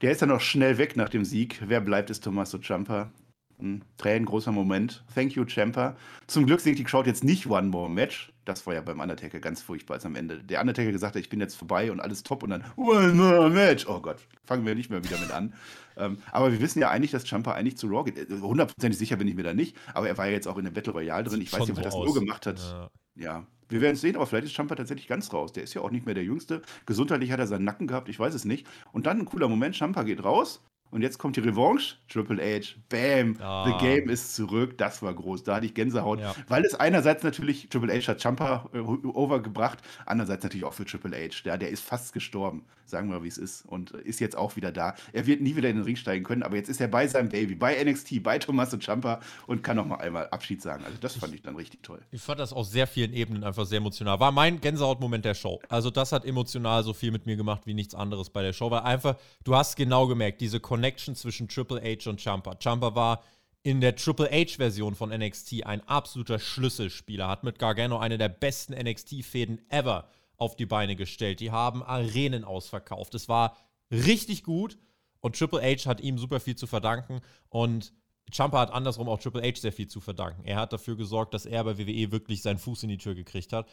Der 0.00 0.10
ist 0.10 0.22
dann 0.22 0.30
auch 0.30 0.40
schnell 0.40 0.78
weg 0.78 0.96
nach 0.96 1.08
dem 1.08 1.24
Sieg. 1.24 1.62
Wer 1.64 1.80
bleibt, 1.80 2.10
ist 2.10 2.24
Tommaso 2.24 2.58
Ciampa. 2.58 3.10
Hm, 3.58 3.82
Tränen, 3.96 4.26
großer 4.26 4.52
Moment. 4.52 5.04
Thank 5.14 5.34
you, 5.34 5.44
Champa. 5.44 5.96
Zum 6.26 6.46
Glück 6.46 6.60
singt 6.60 6.78
die 6.78 6.84
Crowd 6.84 7.08
jetzt 7.08 7.24
nicht 7.24 7.46
One 7.46 7.68
More 7.68 7.88
Match. 7.88 8.33
Das 8.44 8.66
war 8.66 8.74
ja 8.74 8.80
beim 8.80 9.00
Undertaker 9.00 9.40
ganz 9.40 9.62
furchtbar, 9.62 9.94
als 9.94 10.06
am 10.06 10.16
Ende 10.16 10.42
der 10.42 10.60
Undertaker 10.60 10.92
gesagt 10.92 11.14
hat, 11.14 11.20
ich 11.20 11.28
bin 11.28 11.40
jetzt 11.40 11.54
vorbei 11.54 11.90
und 11.90 12.00
alles 12.00 12.22
top 12.22 12.42
und 12.42 12.50
dann 12.50 12.64
One 12.76 13.14
More 13.14 13.50
Match. 13.50 13.86
Oh 13.86 14.00
Gott, 14.00 14.18
fangen 14.44 14.66
wir 14.66 14.74
nicht 14.74 14.90
mehr 14.90 15.02
wieder 15.02 15.18
mit 15.18 15.30
an. 15.30 15.54
ähm, 15.96 16.18
aber 16.32 16.52
wir 16.52 16.60
wissen 16.60 16.80
ja 16.80 16.90
eigentlich, 16.90 17.10
dass 17.10 17.26
Champa 17.26 17.52
eigentlich 17.52 17.76
zu 17.76 17.86
Raw 17.88 18.10
geht. 18.10 18.30
Äh, 18.30 18.40
hundertprozentig 18.40 18.98
sicher 18.98 19.16
bin 19.16 19.28
ich 19.28 19.34
mir 19.34 19.44
da 19.44 19.54
nicht, 19.54 19.76
aber 19.94 20.08
er 20.08 20.18
war 20.18 20.26
ja 20.26 20.32
jetzt 20.32 20.46
auch 20.48 20.58
in 20.58 20.64
der 20.64 20.72
Battle 20.72 20.92
Royale 20.92 21.24
drin. 21.24 21.40
Ich 21.40 21.52
weiß 21.52 21.60
nicht, 21.60 21.72
ob 21.72 21.78
er 21.78 21.84
das 21.84 21.94
nur 21.94 22.14
gemacht 22.14 22.46
hat. 22.46 22.58
Ja. 22.58 22.90
ja. 23.14 23.46
Wir 23.68 23.80
werden 23.80 23.94
es 23.94 24.02
sehen, 24.02 24.16
aber 24.16 24.26
vielleicht 24.26 24.46
ist 24.46 24.54
Champa 24.54 24.74
tatsächlich 24.74 25.08
ganz 25.08 25.32
raus. 25.32 25.52
Der 25.52 25.62
ist 25.62 25.74
ja 25.74 25.80
auch 25.80 25.90
nicht 25.90 26.04
mehr 26.04 26.14
der 26.14 26.24
Jüngste. 26.24 26.62
Gesundheitlich 26.86 27.32
hat 27.32 27.40
er 27.40 27.46
seinen 27.46 27.64
Nacken 27.64 27.86
gehabt, 27.86 28.08
ich 28.08 28.18
weiß 28.18 28.34
es 28.34 28.44
nicht. 28.44 28.66
Und 28.92 29.06
dann 29.06 29.20
ein 29.20 29.24
cooler 29.24 29.48
Moment, 29.48 29.74
Champa 29.74 30.02
geht 30.02 30.22
raus, 30.22 30.62
und 30.94 31.02
jetzt 31.02 31.18
kommt 31.18 31.34
die 31.34 31.40
Revanche. 31.40 31.96
Triple 32.08 32.40
H, 32.40 32.76
bam, 32.88 33.36
ah. 33.40 33.66
the 33.66 33.84
game 33.84 34.08
ist 34.08 34.36
zurück. 34.36 34.78
Das 34.78 35.02
war 35.02 35.12
groß. 35.12 35.42
Da 35.42 35.56
hatte 35.56 35.66
ich 35.66 35.74
Gänsehaut. 35.74 36.20
Ja. 36.20 36.36
Weil 36.46 36.64
es 36.64 36.76
einerseits 36.76 37.24
natürlich, 37.24 37.68
Triple 37.68 37.92
H 37.92 38.06
hat 38.06 38.22
Champa 38.22 38.70
äh, 38.72 38.78
overgebracht, 38.78 39.80
andererseits 40.06 40.44
natürlich 40.44 40.64
auch 40.64 40.72
für 40.72 40.84
Triple 40.84 41.16
H. 41.16 41.42
Der, 41.44 41.58
der 41.58 41.70
ist 41.70 41.82
fast 41.84 42.12
gestorben, 42.12 42.64
sagen 42.86 43.10
wir, 43.10 43.24
wie 43.24 43.28
es 43.28 43.38
ist. 43.38 43.66
Und 43.66 43.90
ist 43.90 44.20
jetzt 44.20 44.38
auch 44.38 44.54
wieder 44.54 44.70
da. 44.70 44.94
Er 45.12 45.26
wird 45.26 45.40
nie 45.40 45.56
wieder 45.56 45.68
in 45.68 45.74
den 45.74 45.84
Ring 45.84 45.96
steigen 45.96 46.22
können, 46.22 46.44
aber 46.44 46.54
jetzt 46.54 46.68
ist 46.68 46.80
er 46.80 46.86
bei 46.86 47.08
seinem 47.08 47.28
Baby, 47.28 47.56
bei 47.56 47.82
NXT, 47.82 48.22
bei 48.22 48.38
Thomas 48.38 48.72
und 48.72 48.84
Champa 48.84 49.18
und 49.48 49.64
kann 49.64 49.76
noch 49.76 49.86
mal 49.86 49.96
einmal 49.96 50.28
Abschied 50.28 50.62
sagen. 50.62 50.84
Also 50.84 50.96
das 51.00 51.16
fand 51.16 51.34
ich 51.34 51.42
dann 51.42 51.56
richtig 51.56 51.82
toll. 51.82 51.98
Ich 52.12 52.22
fand 52.22 52.38
das 52.38 52.52
auf 52.52 52.66
sehr 52.66 52.86
vielen 52.86 53.12
Ebenen 53.14 53.42
einfach 53.42 53.66
sehr 53.66 53.78
emotional. 53.78 54.20
War 54.20 54.30
mein 54.30 54.60
Gänsehautmoment 54.60 55.24
der 55.24 55.34
Show. 55.34 55.60
Also 55.68 55.90
das 55.90 56.12
hat 56.12 56.24
emotional 56.24 56.84
so 56.84 56.92
viel 56.92 57.10
mit 57.10 57.26
mir 57.26 57.34
gemacht 57.34 57.62
wie 57.64 57.74
nichts 57.74 57.96
anderes 57.96 58.30
bei 58.30 58.42
der 58.42 58.52
Show, 58.52 58.70
weil 58.70 58.82
einfach, 58.82 59.16
du 59.42 59.56
hast 59.56 59.74
genau 59.74 60.06
gemerkt, 60.06 60.40
diese 60.40 60.60
Connection 60.60 60.83
Connection 60.84 61.14
zwischen 61.16 61.48
Triple 61.48 61.80
H 61.80 62.10
und 62.10 62.20
Champa. 62.20 62.56
Champa 62.62 62.94
war 62.94 63.22
in 63.62 63.80
der 63.80 63.96
Triple 63.96 64.28
H-Version 64.30 64.94
von 64.94 65.08
NXT 65.08 65.64
ein 65.64 65.80
absoluter 65.88 66.38
Schlüsselspieler, 66.38 67.26
hat 67.26 67.42
mit 67.42 67.58
Gargano 67.58 67.96
eine 67.96 68.18
der 68.18 68.28
besten 68.28 68.74
NXT-Fäden 68.74 69.62
ever 69.70 70.10
auf 70.36 70.56
die 70.56 70.66
Beine 70.66 70.94
gestellt. 70.94 71.40
Die 71.40 71.50
haben 71.50 71.82
Arenen 71.82 72.44
ausverkauft. 72.44 73.14
Es 73.14 73.30
war 73.30 73.56
richtig 73.90 74.42
gut 74.42 74.76
und 75.20 75.38
Triple 75.38 75.62
H 75.62 75.88
hat 75.88 76.02
ihm 76.02 76.18
super 76.18 76.38
viel 76.38 76.54
zu 76.54 76.66
verdanken 76.66 77.22
und 77.48 77.94
Champa 78.30 78.60
hat 78.60 78.70
andersrum 78.70 79.08
auch 79.08 79.20
Triple 79.20 79.42
H 79.42 79.62
sehr 79.62 79.72
viel 79.72 79.88
zu 79.88 80.02
verdanken. 80.02 80.44
Er 80.44 80.56
hat 80.56 80.74
dafür 80.74 80.96
gesorgt, 80.96 81.32
dass 81.32 81.46
er 81.46 81.64
bei 81.64 81.78
WWE 81.78 82.12
wirklich 82.12 82.42
seinen 82.42 82.58
Fuß 82.58 82.82
in 82.82 82.90
die 82.90 82.98
Tür 82.98 83.14
gekriegt 83.14 83.54
hat. 83.54 83.70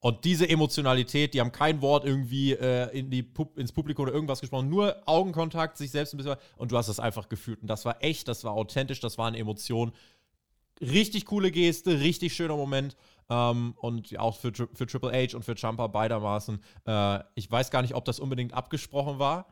Und 0.00 0.24
diese 0.24 0.48
Emotionalität, 0.48 1.34
die 1.34 1.40
haben 1.40 1.50
kein 1.50 1.82
Wort 1.82 2.04
irgendwie 2.04 2.52
äh, 2.52 2.96
in 2.96 3.10
die 3.10 3.22
Pub 3.24 3.58
ins 3.58 3.72
Publikum 3.72 4.04
oder 4.04 4.12
irgendwas 4.12 4.40
gesprochen, 4.40 4.68
nur 4.68 4.96
Augenkontakt, 5.06 5.76
sich 5.76 5.90
selbst 5.90 6.14
ein 6.14 6.18
bisschen. 6.18 6.36
Und 6.56 6.70
du 6.70 6.76
hast 6.76 6.88
das 6.88 7.00
einfach 7.00 7.28
gefühlt. 7.28 7.60
Und 7.62 7.68
das 7.68 7.84
war 7.84 8.02
echt, 8.02 8.28
das 8.28 8.44
war 8.44 8.52
authentisch, 8.52 9.00
das 9.00 9.18
war 9.18 9.26
eine 9.26 9.38
Emotion. 9.38 9.92
Richtig 10.80 11.24
coole 11.24 11.50
Geste, 11.50 11.98
richtig 12.00 12.34
schöner 12.34 12.56
Moment. 12.56 12.96
Ähm, 13.28 13.74
und 13.78 14.16
auch 14.18 14.36
für, 14.36 14.52
für 14.52 14.86
Triple 14.86 15.12
H 15.12 15.36
und 15.36 15.44
für 15.44 15.56
Champa 15.56 15.88
beidermaßen. 15.88 16.62
Äh, 16.86 17.18
ich 17.34 17.50
weiß 17.50 17.72
gar 17.72 17.82
nicht, 17.82 17.94
ob 17.94 18.04
das 18.04 18.20
unbedingt 18.20 18.54
abgesprochen 18.54 19.18
war 19.18 19.46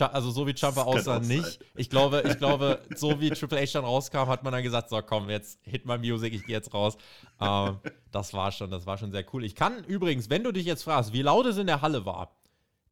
also 0.00 0.30
so 0.30 0.46
wie 0.46 0.54
Champa 0.54 0.82
aussah, 0.82 1.20
nicht. 1.20 1.60
Ich 1.74 1.90
glaube, 1.90 2.24
ich 2.26 2.38
glaube, 2.38 2.80
so 2.94 3.20
wie 3.20 3.30
Triple 3.30 3.60
H 3.60 3.72
dann 3.72 3.84
rauskam, 3.84 4.28
hat 4.28 4.42
man 4.42 4.52
dann 4.52 4.62
gesagt, 4.62 4.90
so 4.90 5.00
komm, 5.02 5.30
jetzt 5.30 5.58
hit 5.62 5.86
my 5.86 5.98
music, 5.98 6.34
ich 6.34 6.44
gehe 6.44 6.56
jetzt 6.56 6.72
raus. 6.74 6.96
Ähm, 7.40 7.78
das 8.10 8.32
war 8.32 8.52
schon, 8.52 8.70
das 8.70 8.86
war 8.86 8.98
schon 8.98 9.12
sehr 9.12 9.24
cool. 9.32 9.44
Ich 9.44 9.54
kann 9.54 9.84
übrigens, 9.84 10.30
wenn 10.30 10.44
du 10.44 10.52
dich 10.52 10.66
jetzt 10.66 10.84
fragst, 10.84 11.12
wie 11.12 11.22
laut 11.22 11.46
es 11.46 11.56
in 11.56 11.66
der 11.66 11.82
Halle 11.82 12.04
war, 12.06 12.36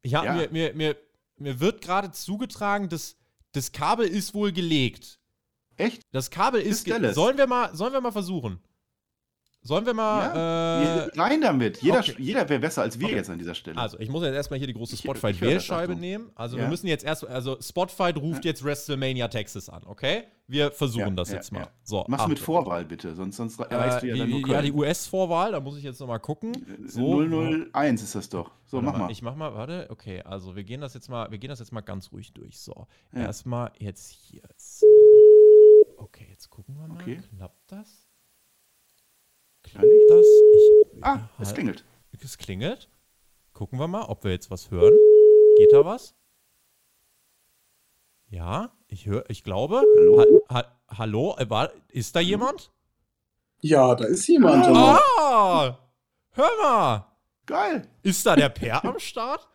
ich 0.01 0.15
hab, 0.15 0.25
ja. 0.25 0.33
mir, 0.33 0.49
mir, 0.51 0.73
mir, 0.73 0.95
mir 1.37 1.59
wird 1.59 1.81
gerade 1.81 2.11
zugetragen, 2.11 2.89
dass 2.89 3.17
das 3.53 3.71
Kabel 3.71 4.07
ist 4.07 4.33
wohl 4.33 4.51
gelegt. 4.51 5.19
Echt? 5.77 6.03
Das 6.11 6.29
Kabel 6.29 6.61
ist. 6.61 6.79
Ist 6.79 6.89
Dallas. 6.89 7.15
Sollen 7.15 7.37
wir 7.37 7.47
mal, 7.47 7.75
sollen 7.75 7.93
wir 7.93 8.01
mal 8.01 8.11
versuchen? 8.11 8.59
Sollen 9.65 9.85
wir 9.85 9.93
mal. 9.93 11.07
Äh, 11.15 11.19
Rein 11.19 11.39
damit. 11.41 11.81
Jeder, 11.81 11.99
okay. 11.99 12.15
jeder 12.17 12.47
wäre 12.49 12.59
besser 12.59 12.81
als 12.81 12.99
wir 12.99 13.07
Okay. 13.07 13.15
jetzt 13.15 13.29
an 13.29 13.37
dieser 13.39 13.55
Stelle. 13.55 13.77
also, 13.79 13.97
ich 13.97 14.09
muss 14.09 14.21
jetzt 14.23 14.35
erstmal 14.35 14.57
hier 14.59 14.67
die 14.67 14.73
große 14.73 14.97
Spotify-Wählscheibe 14.97 15.95
nehmen. 15.95 16.31
Also, 16.35 16.57
Ja. 16.57 16.63
wir 16.63 16.69
müssen 16.69 16.87
jetzt 16.87 17.05
erst. 17.05 17.25
Also, 17.25 17.57
Spotify 17.61 18.11
ruft 18.11 18.43
jetzt 18.43 18.63
WrestleMania 18.63 19.29
Texas 19.29 19.69
an, 19.69 19.83
okay? 19.85 20.25
Wir 20.47 20.69
versuchen 20.71 20.99
Ja, 21.07 21.09
das 21.11 21.29
ja, 21.29 21.35
jetzt 21.35 21.51
mal. 21.53 21.61
ja. 21.61 21.67
So, 21.83 22.03
Mach's 22.09 22.27
mit. 22.27 22.39
Vorwahl 22.39 22.83
bitte, 22.83 23.15
sonst, 23.15 23.37
sonst 23.37 23.57
erreichst 23.59 24.03
du 24.03 24.07
ja 24.07 24.15
Äh, 24.15 24.17
dann 24.19 24.29
nur 24.29 24.41
die, 24.43 24.51
ja, 24.51 24.61
die 24.61 24.69
Köln. 24.71 24.79
US-Vorwahl, 24.81 25.53
da 25.53 25.61
muss 25.61 25.77
ich 25.77 25.83
jetzt 25.85 26.01
nochmal 26.01 26.19
gucken. 26.19 26.51
So, 26.85 27.21
001 27.23 28.03
ist 28.03 28.15
das 28.15 28.27
doch. 28.27 28.51
So, 28.65 28.81
mach 28.81 28.97
mal. 28.97 29.11
Ich 29.11 29.21
mach 29.21 29.35
mal, 29.35 29.53
warte, 29.55 29.87
okay, 29.89 30.21
also 30.23 30.57
wir 30.57 30.65
gehen 30.65 30.81
das 30.81 30.93
jetzt 30.93 31.07
mal, 31.09 31.31
wir 31.31 31.37
gehen 31.37 31.49
das 31.49 31.59
jetzt 31.59 31.71
mal 31.71 31.79
ganz 31.81 32.11
ruhig 32.11 32.33
durch. 32.33 32.59
So, 32.59 32.87
Ja. 33.13 33.21
erstmal 33.21 33.71
jetzt 33.79 34.09
hier. 34.11 34.41
Okay, 35.97 36.27
jetzt 36.29 36.49
gucken 36.49 36.75
wir 36.77 36.87
mal. 36.87 36.99
Okay. 37.01 37.21
Klappt 37.37 37.71
das? 37.71 38.02
Nicht. 39.65 39.75
das? 40.09 40.25
Ich, 40.25 41.03
Ah, 41.03 41.29
es 41.39 41.47
halt- 41.47 41.55
klingelt. 41.55 41.85
Es 42.21 42.37
klingelt. 42.37 42.89
Gucken 43.53 43.79
wir 43.79 43.87
mal, 43.87 44.03
ob 44.03 44.23
wir 44.23 44.31
jetzt 44.31 44.49
was 44.51 44.71
hören. 44.71 44.93
Geht 45.57 45.73
da 45.73 45.83
was? 45.85 46.15
Ja, 48.29 48.71
ich 48.87 49.05
höre, 49.05 49.29
ich 49.29 49.43
glaube. 49.43 49.83
Hallo? 49.97 50.41
Ha, 50.49 50.55
ha, 50.55 50.79
hallo, 50.97 51.35
äh, 51.37 51.49
war, 51.49 51.71
ist 51.89 52.15
da 52.15 52.19
jemand? 52.19 52.71
Ja, 53.61 53.93
da 53.95 54.05
ist 54.05 54.27
jemand. 54.27 54.65
Oh. 54.65 54.69
aber- 54.75 54.99
Ah! 55.19 55.79
Hör 56.31 56.49
mal! 56.61 57.05
Geil. 57.45 57.87
Ist 58.01 58.25
da 58.25 58.35
der 58.35 58.49
Per 58.49 58.83
am 58.83 58.99
Start? 58.99 59.47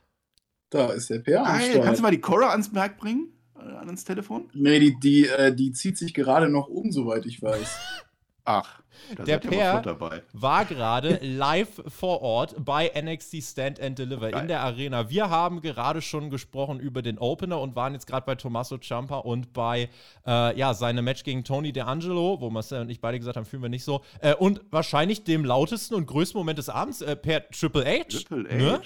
Da 0.71 0.93
ist 0.93 1.11
der 1.11 1.19
Per 1.21 1.41
am 1.41 1.47
Geil. 1.47 1.59
Kannst 1.59 1.77
du 1.77 1.83
Start. 1.83 2.01
mal 2.03 2.11
die 2.11 2.21
Cora 2.21 2.51
ans 2.51 2.71
Merk 2.73 2.99
bringen? 2.99 3.33
Äh, 3.57 3.61
ans 3.75 4.05
Telefon? 4.05 4.49
Nee, 4.55 4.79
die, 4.79 4.99
die, 5.01 5.27
äh, 5.27 5.55
die 5.55 5.73
zieht 5.73 5.99
sich 5.99 6.15
gerade 6.15 6.49
noch 6.49 6.69
um, 6.69 6.93
soweit 6.93 7.27
ich 7.27 7.43
weiß. 7.43 7.79
Ach, 8.51 8.81
da 9.15 9.25
Der 9.25 9.39
Per- 9.39 9.85
war 10.33 10.65
gerade 10.65 11.19
live 11.23 11.83
vor 11.87 12.23
Ort 12.23 12.55
bei 12.65 12.91
NXT 12.99 13.43
Stand 13.43 13.79
and 13.79 13.99
Deliver 13.99 14.31
Geil. 14.31 14.41
in 14.41 14.49
der 14.49 14.61
Arena. 14.63 15.11
Wir 15.11 15.29
haben 15.29 15.61
gerade 15.61 16.01
schon 16.01 16.31
gesprochen 16.31 16.81
über 16.81 17.03
den 17.03 17.19
Opener 17.19 17.61
und 17.61 17.77
waren 17.77 17.93
jetzt 17.93 18.07
gerade 18.07 18.25
bei 18.25 18.37
Tommaso 18.37 18.79
Ciampa 18.79 19.19
und 19.19 19.53
bei 19.53 19.91
äh, 20.27 20.59
ja, 20.59 20.73
seinem 20.73 21.05
Match 21.05 21.25
gegen 21.25 21.45
Tony 21.45 21.73
D'Angelo, 21.73 22.41
wo 22.41 22.49
Marcel 22.49 22.81
und 22.81 22.89
ich 22.91 23.03
beide 23.03 23.19
gesagt 23.19 23.37
haben, 23.37 23.45
fühlen 23.45 23.63
wir 23.63 23.69
nicht 23.69 23.85
so. 23.85 24.01
Äh, 24.21 24.35
und 24.35 24.63
wahrscheinlich 24.71 25.25
dem 25.25 25.45
lautesten 25.45 25.95
und 25.95 26.07
größten 26.07 26.39
Moment 26.39 26.59
des 26.59 26.71
Abends 26.71 27.03
äh, 27.03 27.15
per 27.17 27.47
Triple 27.51 27.85
H. 27.85 28.05
Triple 28.09 28.49
H. 28.51 28.55
Ne? 28.57 28.81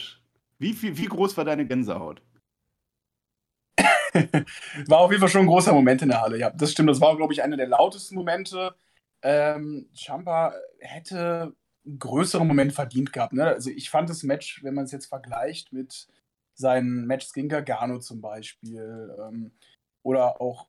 Wie, 0.59 0.73
viel, 0.73 0.99
wie 0.99 1.07
groß 1.07 1.37
war 1.37 1.45
deine 1.45 1.67
Gänsehaut? 1.67 2.21
War 4.89 4.99
auf 4.99 5.11
jeden 5.11 5.21
Fall 5.21 5.31
schon 5.31 5.43
ein 5.43 5.47
großer 5.47 5.73
Moment 5.73 6.03
in 6.03 6.09
der 6.09 6.21
Halle. 6.21 6.37
Ja, 6.39 6.51
das 6.51 6.73
stimmt. 6.73 6.91
Das 6.91 7.01
war, 7.01 7.17
glaube 7.17 7.33
ich, 7.33 7.43
einer 7.43 7.57
der 7.57 7.69
lautesten 7.69 8.15
Momente. 8.15 8.75
Ähm, 9.23 9.89
Champa 9.95 10.55
hätte 10.81 11.55
einen 11.85 11.99
größeren 11.99 12.47
Moment 12.47 12.73
verdient 12.73 13.13
gehabt. 13.13 13.33
Ne? 13.33 13.45
Also 13.47 13.71
ich 13.71 13.91
fand 13.91 14.09
das 14.11 14.23
Match, 14.23 14.63
wenn 14.63 14.75
man 14.75 14.85
es 14.85 14.93
jetzt 14.93 15.07
vergleicht 15.07 15.73
mit 15.73 16.09
seinen 16.55 17.07
Matches 17.07 17.33
gegen 17.33 17.49
Gargano 17.49 17.99
zum 17.99 18.21
Beispiel 18.21 19.17
ähm, 19.21 19.53
oder 20.03 20.41
auch 20.41 20.69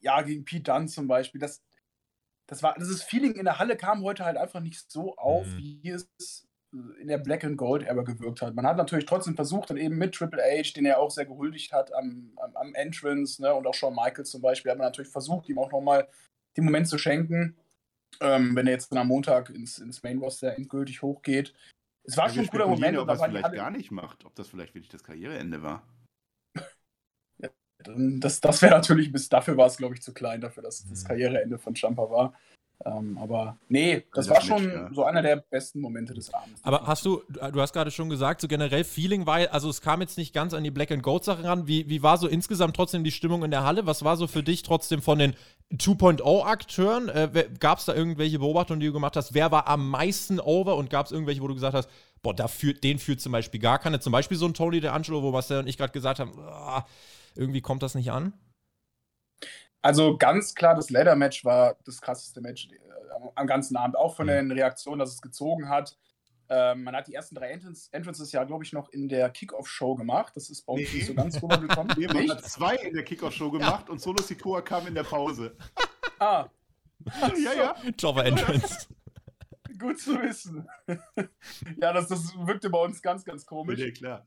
ja 0.00 0.22
gegen 0.22 0.44
Pete 0.44 0.72
Dunne 0.72 0.86
zum 0.86 1.06
Beispiel, 1.06 1.40
das, 1.40 1.62
das 2.46 2.62
war 2.62 2.74
dieses 2.78 3.02
Feeling 3.02 3.34
in 3.34 3.44
der 3.44 3.58
Halle 3.58 3.76
kam 3.76 4.02
heute 4.02 4.24
halt 4.24 4.36
einfach 4.36 4.60
nicht 4.60 4.90
so 4.90 5.16
auf, 5.16 5.46
Mhm. 5.46 5.58
wie 5.58 5.90
es 5.90 6.46
in 6.72 7.08
der 7.08 7.18
Black 7.18 7.42
and 7.44 7.56
Gold 7.58 7.82
Era 7.82 8.02
gewirkt 8.02 8.42
hat. 8.42 8.54
Man 8.54 8.66
hat 8.66 8.76
natürlich 8.76 9.06
trotzdem 9.06 9.34
versucht, 9.34 9.70
dann 9.70 9.76
eben 9.76 9.98
mit 9.98 10.14
Triple 10.14 10.40
H, 10.42 10.72
den 10.76 10.86
er 10.86 11.00
auch 11.00 11.10
sehr 11.10 11.26
gehuldigt 11.26 11.72
hat 11.72 11.92
am, 11.92 12.32
am, 12.36 12.56
am 12.56 12.74
Entrance, 12.74 13.42
ne, 13.42 13.52
und 13.54 13.66
auch 13.66 13.74
Shawn 13.74 13.94
Michaels 13.94 14.30
zum 14.30 14.40
Beispiel, 14.40 14.70
hat 14.70 14.78
man 14.78 14.86
natürlich 14.86 15.10
versucht, 15.10 15.48
ihm 15.48 15.58
auch 15.58 15.72
nochmal 15.72 16.06
den 16.56 16.64
Moment 16.64 16.86
zu 16.88 16.96
schenken, 16.98 17.56
ähm, 18.20 18.54
wenn 18.56 18.66
er 18.66 18.72
jetzt 18.74 18.90
dann 18.90 18.98
am 18.98 19.08
Montag 19.08 19.50
ins, 19.50 19.78
ins 19.78 20.02
Main 20.02 20.18
Roster 20.18 20.56
endgültig 20.56 21.02
hochgeht. 21.02 21.54
Es 22.04 22.16
war 22.16 22.28
Ja, 22.28 22.34
schon 22.34 22.44
ein 22.44 22.46
guter 22.48 22.64
spekulieren 22.64 22.94
Moment, 22.94 22.98
ob 22.98 23.06
da 23.08 23.14
es 23.14 23.20
war 23.20 23.28
die 23.28 23.34
vielleicht 23.34 23.54
gar 23.54 23.70
nicht 23.70 23.90
macht. 23.90 24.24
Ob 24.24 24.34
das 24.34 24.48
vielleicht 24.48 24.74
wirklich 24.74 24.90
das 24.90 25.04
Karriereende 25.04 25.62
war. 25.62 25.82
das, 28.20 28.40
das 28.40 28.62
wäre 28.62 28.74
natürlich, 28.74 29.12
bis 29.12 29.28
dafür 29.28 29.56
war 29.56 29.66
es, 29.66 29.76
glaube 29.76 29.94
ich, 29.94 30.02
zu 30.02 30.12
klein, 30.12 30.40
dafür, 30.40 30.62
dass 30.62 30.86
das 30.88 31.04
Mhm. 31.04 31.08
Karriereende 31.08 31.58
von 31.58 31.74
Champa 31.74 32.10
war. 32.10 32.34
Ähm, 32.84 33.18
aber 33.18 33.58
nee, 33.68 34.04
das 34.14 34.28
war 34.30 34.40
schon 34.40 34.64
Match, 34.64 34.74
ja. 34.74 34.90
so 34.94 35.04
einer 35.04 35.20
der 35.20 35.36
besten 35.36 35.80
Momente 35.80 36.14
des 36.14 36.32
Abends. 36.32 36.60
Aber 36.62 36.86
hast 36.86 37.04
du, 37.04 37.22
du 37.28 37.60
hast 37.60 37.74
gerade 37.74 37.90
schon 37.90 38.08
gesagt, 38.08 38.40
so 38.40 38.48
generell 38.48 38.84
Feeling 38.84 39.26
war, 39.26 39.52
also 39.52 39.68
es 39.68 39.82
kam 39.82 40.00
jetzt 40.00 40.16
nicht 40.16 40.32
ganz 40.32 40.54
an 40.54 40.64
die 40.64 40.70
Black 40.70 40.90
and 40.90 41.02
Gold 41.02 41.24
Sache 41.24 41.44
ran. 41.44 41.66
Wie, 41.66 41.90
wie 41.90 42.02
war 42.02 42.16
so 42.16 42.26
insgesamt 42.26 42.74
trotzdem 42.76 43.04
die 43.04 43.10
Stimmung 43.10 43.44
in 43.44 43.50
der 43.50 43.64
Halle? 43.64 43.84
Was 43.84 44.02
war 44.02 44.16
so 44.16 44.26
für 44.26 44.42
dich 44.42 44.62
trotzdem 44.62 45.02
von 45.02 45.18
den 45.18 45.34
2.0 45.74 46.42
Akteuren? 46.42 47.10
Äh, 47.10 47.48
gab 47.58 47.78
es 47.78 47.84
da 47.84 47.94
irgendwelche 47.94 48.38
Beobachtungen, 48.38 48.80
die 48.80 48.86
du 48.86 48.92
gemacht 48.94 49.16
hast? 49.16 49.34
Wer 49.34 49.52
war 49.52 49.68
am 49.68 49.90
meisten 49.90 50.40
over 50.40 50.76
und 50.76 50.88
gab 50.88 51.04
es 51.04 51.12
irgendwelche, 51.12 51.42
wo 51.42 51.48
du 51.48 51.54
gesagt 51.54 51.74
hast, 51.74 51.90
boah, 52.22 52.34
da 52.34 52.48
führt, 52.48 52.82
den 52.82 52.98
führt 52.98 53.20
zum 53.20 53.32
Beispiel 53.32 53.60
gar 53.60 53.78
keine? 53.78 54.00
Zum 54.00 54.12
Beispiel 54.12 54.38
so 54.38 54.46
ein 54.46 54.54
Tony 54.54 54.78
D'Angelo, 54.78 55.20
wo 55.22 55.32
Marcel 55.32 55.58
und 55.58 55.66
ich 55.66 55.76
gerade 55.76 55.92
gesagt 55.92 56.18
haben, 56.18 56.32
ah, 56.38 56.86
irgendwie 57.34 57.60
kommt 57.60 57.82
das 57.82 57.94
nicht 57.94 58.10
an. 58.10 58.32
Also 59.82 60.16
ganz 60.18 60.54
klar, 60.54 60.74
das 60.74 60.90
Leather-Match 60.90 61.44
war 61.44 61.76
das 61.84 62.00
krasseste 62.00 62.40
Match 62.40 62.68
äh, 62.70 63.14
am, 63.14 63.30
am 63.34 63.46
ganzen 63.46 63.76
Abend. 63.76 63.96
Auch 63.96 64.14
von 64.16 64.26
den 64.26 64.50
Reaktionen, 64.52 64.98
dass 64.98 65.12
es 65.14 65.22
gezogen 65.22 65.68
hat. 65.68 65.96
Ähm, 66.52 66.82
man 66.82 66.96
hat 66.96 67.06
die 67.06 67.14
ersten 67.14 67.36
drei 67.36 67.50
Entrance, 67.52 67.88
Entrances 67.92 68.32
ja, 68.32 68.42
glaube 68.42 68.64
ich, 68.64 68.72
noch 68.72 68.88
in 68.90 69.08
der 69.08 69.30
Kickoff-Show 69.30 69.94
gemacht. 69.94 70.32
Das 70.34 70.50
ist 70.50 70.66
bei 70.66 70.72
uns 70.72 70.92
Nee. 70.92 70.98
nicht 70.98 71.06
so 71.06 71.14
ganz 71.14 71.40
rübergekommen. 71.42 71.94
Nee, 71.96 72.08
man 72.08 72.28
hat 72.30 72.44
zwei 72.44 72.74
in 72.74 72.92
der 72.92 73.04
Kickoff-Show 73.04 73.50
gemacht 73.52 73.88
und 73.88 74.00
Solo 74.00 74.20
Sikoa 74.20 74.60
kam 74.60 74.86
in 74.88 74.94
der 74.94 75.04
Pause. 75.04 75.56
Ah, 76.18 76.48
ja, 77.42 77.52
ja. 77.54 77.76
Jobber 77.96 78.26
Entrance. 78.26 78.88
gut 79.78 79.98
zu 80.00 80.20
wissen. 80.20 80.68
ja, 81.80 81.92
das, 81.92 82.08
das 82.08 82.36
wirkte 82.36 82.68
bei 82.68 82.82
uns 82.82 83.00
ganz, 83.00 83.24
ganz 83.24 83.46
komisch. 83.46 83.78
Nee, 83.78 83.92
klar. 83.92 84.26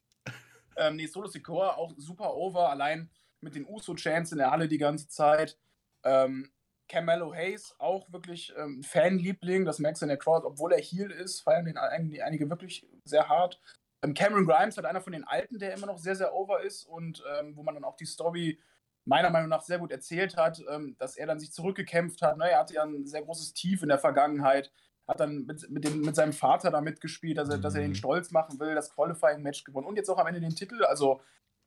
Ähm, 0.78 0.96
nee, 0.96 1.06
Solo 1.08 1.28
Sikoa 1.28 1.76
auch 1.76 1.94
super 1.98 2.34
over, 2.36 2.70
allein 2.70 3.10
mit 3.44 3.56
den 3.56 3.66
Uso-Chants 3.68 4.32
in 4.32 4.38
der 4.40 4.52
Halle 4.52 4.68
die 4.68 4.78
ganze 4.78 5.08
Zeit. 5.08 5.58
Ähm, 6.04 6.52
Carmelo 6.90 7.34
Hayes, 7.34 7.76
auch 7.80 8.12
wirklich 8.12 8.54
ähm, 8.58 8.84
Fanliebling, 8.84 9.66
das 9.66 9.80
merkst 9.80 10.02
du 10.02 10.06
in 10.06 10.10
der 10.10 10.18
Crowd, 10.18 10.46
obwohl 10.46 10.74
er 10.74 10.82
Heel 10.82 11.12
ist, 11.12 11.42
feiern 11.42 11.66
den 11.66 11.78
ein- 11.78 12.14
einige 12.22 12.50
wirklich 12.50 12.86
sehr 13.06 13.30
hart. 13.30 13.60
Ähm, 14.04 14.14
Cameron 14.14 14.46
Grimes 14.46 14.78
hat 14.78 14.86
einer 14.86 15.02
von 15.02 15.14
den 15.14 15.24
Alten, 15.24 15.60
der 15.60 15.74
immer 15.74 15.88
noch 15.88 15.98
sehr, 15.98 16.16
sehr 16.16 16.34
over 16.34 16.62
ist 16.62 16.86
und 16.86 17.24
ähm, 17.40 17.56
wo 17.56 17.64
man 17.64 17.74
dann 17.76 17.86
auch 17.86 17.96
die 17.96 18.06
Story 18.06 18.60
meiner 19.06 19.30
Meinung 19.30 19.50
nach 19.50 19.62
sehr 19.62 19.80
gut 19.80 19.92
erzählt 19.92 20.36
hat, 20.38 20.62
ähm, 20.70 20.96
dass 21.00 21.16
er 21.16 21.26
dann 21.28 21.40
sich 21.40 21.52
zurückgekämpft 21.54 22.22
hat. 22.22 22.38
Ne? 22.38 22.50
Er 22.52 22.60
hatte 22.60 22.74
ja 22.76 22.84
ein 22.84 23.06
sehr 23.06 23.22
großes 23.22 23.54
Tief 23.54 23.82
in 23.82 23.90
der 23.90 24.00
Vergangenheit, 24.00 24.72
hat 25.08 25.20
dann 25.20 25.46
mit, 25.46 25.70
mit, 25.70 25.84
dem, 25.86 26.02
mit 26.02 26.16
seinem 26.16 26.32
Vater 26.34 26.70
da 26.72 26.80
mitgespielt, 26.82 27.38
dass 27.38 27.50
er, 27.50 27.58
dass 27.58 27.76
er 27.76 27.82
Mhm. 27.82 27.88
ihn 27.88 27.96
stolz 27.96 28.32
machen 28.32 28.60
will, 28.60 28.76
das 28.76 28.90
Qualifying-Match 28.92 29.64
gewonnen 29.64 29.88
und 29.88 29.96
jetzt 29.98 30.10
auch 30.10 30.18
am 30.20 30.28
Ende 30.28 30.42
den 30.42 30.56
Titel. 30.56 30.84
Also 30.86 31.22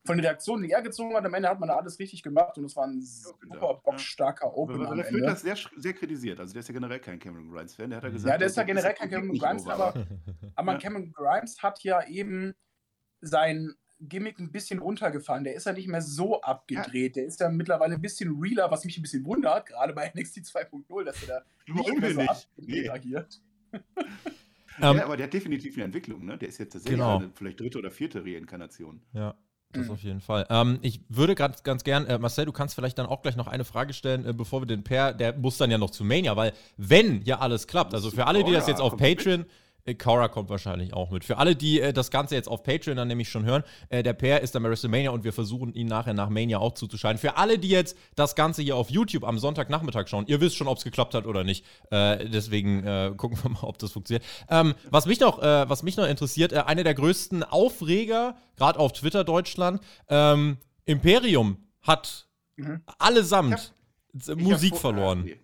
von 0.07 0.17
den 0.17 0.25
Reaktionen, 0.25 0.63
die 0.63 0.71
er 0.71 0.83
gezogen 0.83 1.15
hat, 1.15 1.25
am 1.25 1.35
Ende 1.35 1.49
hat 1.49 1.61
man 1.61 1.69
da 1.69 1.77
alles 1.77 1.99
richtig 1.99 2.23
gemacht 2.23 2.57
und 2.59 2.65
es 2.65 2.77
war 2.77 2.87
ein 2.87 3.01
super 3.03 3.81
bockstarker 3.85 4.57
Opener 4.57 4.87
Aber 4.89 4.97
der 4.97 5.09
Ende. 5.09 5.23
das 5.23 5.43
sehr, 5.43 5.57
sehr 5.77 5.93
kritisiert. 5.93 6.41
Also 6.41 6.53
der 6.53 6.61
ist 6.61 6.69
ja 6.69 6.75
generell 6.75 7.01
kein 7.01 7.19
Cameron 7.19 7.51
Grimes-Fan. 7.51 7.91
Der 7.91 7.97
hat 7.99 8.05
ja 8.05 8.09
Ja, 8.09 8.13
gesagt, 8.15 8.33
Ja, 8.33 8.39
der 8.39 8.47
ist 8.47 8.57
ja 8.57 8.63
generell 8.63 8.95
kein 8.95 9.11
Cameron 9.11 9.39
Grimes, 9.39 9.67
aber, 9.67 9.95
aber 10.55 10.73
Ja. 10.73 10.79
Cameron 10.79 11.13
Grimes 11.13 11.63
hat 11.63 11.83
ja 11.83 12.07
eben 12.07 12.55
sein 13.21 13.75
Gimmick 13.99 14.39
ein 14.39 14.53
bisschen 14.53 14.79
runtergefahren. 14.79 15.43
Der 15.45 15.55
ist 15.55 15.65
ja 15.67 15.73
nicht 15.73 15.89
mehr 15.89 16.03
so 16.03 16.41
abgedreht. 16.43 17.17
Der 17.17 17.25
ist 17.25 17.41
ja 17.41 17.49
mittlerweile 17.49 17.95
ein 17.95 18.03
bisschen 18.03 18.39
realer, 18.41 18.71
was 18.71 18.85
mich 18.85 18.99
ein 18.99 19.03
bisschen 19.03 19.25
wundert, 19.25 19.67
gerade 19.67 19.93
bei 19.95 20.11
NXT 20.15 20.39
2.0, 20.41 21.05
dass 21.05 21.23
er 21.23 21.29
da 21.67 21.73
nicht 21.73 22.01
mehr 22.01 22.13
so 22.15 22.21
abgedreht 22.21 22.83
Nee. 22.85 22.89
agiert. 22.91 23.41
Ähm, 24.79 24.97
ja, 24.99 25.05
aber 25.05 25.17
der 25.17 25.25
hat 25.25 25.33
definitiv 25.33 25.75
eine 25.77 25.85
Entwicklung, 25.85 26.27
ne? 26.27 26.37
Der 26.37 26.49
ist 26.49 26.59
jetzt 26.59 26.75
tatsächlich 26.75 26.99
Genau. 27.01 27.17
eine 27.17 27.31
vielleicht 27.35 27.59
dritte 27.61 27.79
oder 27.79 27.91
vierte 27.91 28.23
Reinkarnation. 28.23 29.01
Ja, 29.15 29.35
das 29.77 29.87
Mhm. 29.87 29.93
auf 29.93 30.03
jeden 30.03 30.21
Fall. 30.21 30.47
Ähm, 30.51 30.79
ich 30.83 31.01
würde 31.09 31.35
ganz, 31.35 31.63
ganz 31.63 31.85
gern, 31.85 32.07
äh, 32.07 32.19
Marcel, 32.19 32.45
du 32.47 32.53
kannst 32.53 32.75
vielleicht 32.75 32.99
dann 32.99 33.07
auch 33.07 33.23
gleich 33.23 33.37
noch 33.37 33.47
eine 33.47 33.65
Frage 33.65 33.93
stellen, 33.93 34.27
äh, 34.27 34.33
bevor 34.33 34.63
wir 34.63 34.67
den 34.67 34.83
Per, 34.85 35.13
der 35.13 35.37
muss 35.37 35.57
dann 35.59 35.71
ja 35.71 35.79
noch 35.79 35.91
zu 35.91 36.05
Mania, 36.05 36.37
weil 36.37 36.53
wenn 36.77 37.23
ja 37.25 37.39
alles 37.39 37.67
klappt, 37.67 37.95
also 37.95 38.11
für 38.11 38.27
alle, 38.27 38.45
die 38.45 38.53
das 38.53 38.67
jetzt 38.67 38.81
auf. 38.81 38.97
Patreon, 38.97 39.45
Cora 39.95 40.29
kommt 40.29 40.51
wahrscheinlich 40.51 40.93
auch 40.93 41.11
mit. 41.11 41.25
Für 41.25 41.39
alle, 41.39 41.57
die 41.57 41.81
äh, 41.81 41.93
das 41.93 42.11
Ganze 42.11 42.35
jetzt 42.35 42.49
auf 42.49 42.63
Patreon 42.63 42.97
dann 42.97 43.09
nämlich 43.09 43.29
schon 43.29 43.45
hören, 43.45 43.63
äh, 43.89 44.03
der 44.03 44.13
Per 44.13 44.41
ist 44.41 44.55
dann 44.55 44.63
bei 44.63 44.69
WrestleMania 44.71 45.11
und 45.11 45.25
wir 45.25 45.33
versuchen 45.33 45.73
ihn 45.75 45.87
nachher 45.87 46.15
nach 46.15 46.29
Mania 46.29 46.59
auch 46.59 46.75
zuzuschalten. 46.75 47.19
Für 47.19 47.37
alle, 47.37 47.59
die 47.59 47.69
jetzt 47.69 47.97
das 48.15 48.35
Ganze 48.35 48.63
hier 48.63 48.77
auf 48.77 48.91
YouTube 48.91 49.25
am 49.25 49.39
Sonntagnachmittag 49.39 50.09
schauen, 50.09 50.27
ihr 50.27 50.41
wisst 50.41 50.57
schon, 50.57 50.69
ob 50.69 50.79
es 50.79 50.85
geklappt 50.85 51.15
hat 51.15 51.27
oder 51.27 51.45
nicht. 51.45 51.65
Äh, 51.91 52.29
deswegen 52.29 52.85
äh, 52.85 53.13
gucken 53.17 53.39
wir 53.43 53.51
mal, 53.53 53.63
ob 53.63 53.79
das 53.79 53.93
funktioniert. 53.93 54.25
Ähm, 54.49 54.75
was, 54.91 55.07
mich 55.07 55.21
noch, 55.21 55.41
äh, 55.41 55.69
was 55.69 55.83
mich 55.83 55.97
noch 55.97 56.07
interessiert, 56.07 56.53
äh, 56.53 56.59
einer 56.61 56.85
der 56.85 56.95
größten 56.95 57.43
Aufreger, 57.43 58.37
gerade 58.57 58.79
auf 58.79 58.93
Twitter 58.93 59.25
Deutschland, 59.25 59.81
ähm, 60.09 60.59
Imperium 60.85 61.59
hat 61.83 62.27
Mhm. 62.57 62.81
allesamt 62.99 63.75
Musik 64.35 64.77
verloren. 64.77 65.25
Nee. 65.25 65.37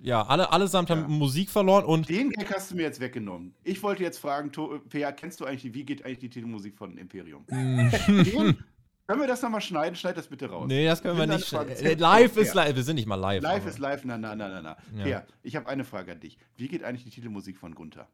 Ja, 0.00 0.22
alle, 0.26 0.50
allesamt 0.52 0.88
Ja. 0.88 0.96
haben 0.96 1.12
Musik 1.12 1.50
verloren 1.50 1.84
und 1.84 2.08
Den 2.08 2.30
Gag 2.30 2.54
hast 2.54 2.70
du 2.70 2.76
mir 2.76 2.82
jetzt 2.82 3.00
weggenommen. 3.00 3.54
Ich 3.64 3.82
wollte 3.82 4.02
jetzt 4.02 4.18
fragen, 4.18 4.50
Pea, 4.88 5.12
kennst 5.12 5.40
du 5.40 5.44
eigentlich, 5.44 5.74
wie 5.74 5.84
geht 5.84 6.04
eigentlich 6.04 6.18
die 6.20 6.30
Titelmusik 6.30 6.76
von 6.76 6.96
Imperium? 6.96 7.44
Den? 7.46 7.90
Können 9.06 9.20
wir 9.22 9.26
das 9.26 9.40
nochmal 9.42 9.62
schneiden? 9.62 9.96
Schneid 9.96 10.16
das 10.18 10.28
bitte 10.28 10.50
raus. 10.50 10.66
Nee, 10.68 10.84
das 10.86 11.02
können 11.02 11.18
wir 11.18 11.26
nicht. 11.26 11.50
deine 11.50 11.70
Äh, 11.74 11.94
live 11.94 12.36
ist 12.36 12.52
live. 12.54 12.76
Wir 12.76 12.82
sind 12.82 12.96
nicht 12.96 13.06
mal 13.06 13.14
live. 13.14 13.42
Live 13.42 13.62
aber- 13.62 13.70
ist 13.70 13.78
live, 13.78 14.04
na, 14.04 14.18
na, 14.18 14.34
na, 14.36 14.48
na, 14.60 14.76
na. 14.92 15.06
Ja. 15.06 15.24
Ich 15.42 15.56
habe 15.56 15.66
eine 15.66 15.84
Frage 15.84 16.12
an 16.12 16.20
dich. 16.20 16.38
Wie 16.56 16.68
geht 16.68 16.84
eigentlich 16.84 17.04
die 17.04 17.10
Titelmusik 17.10 17.56
von 17.58 17.74
Gunther? 17.74 18.06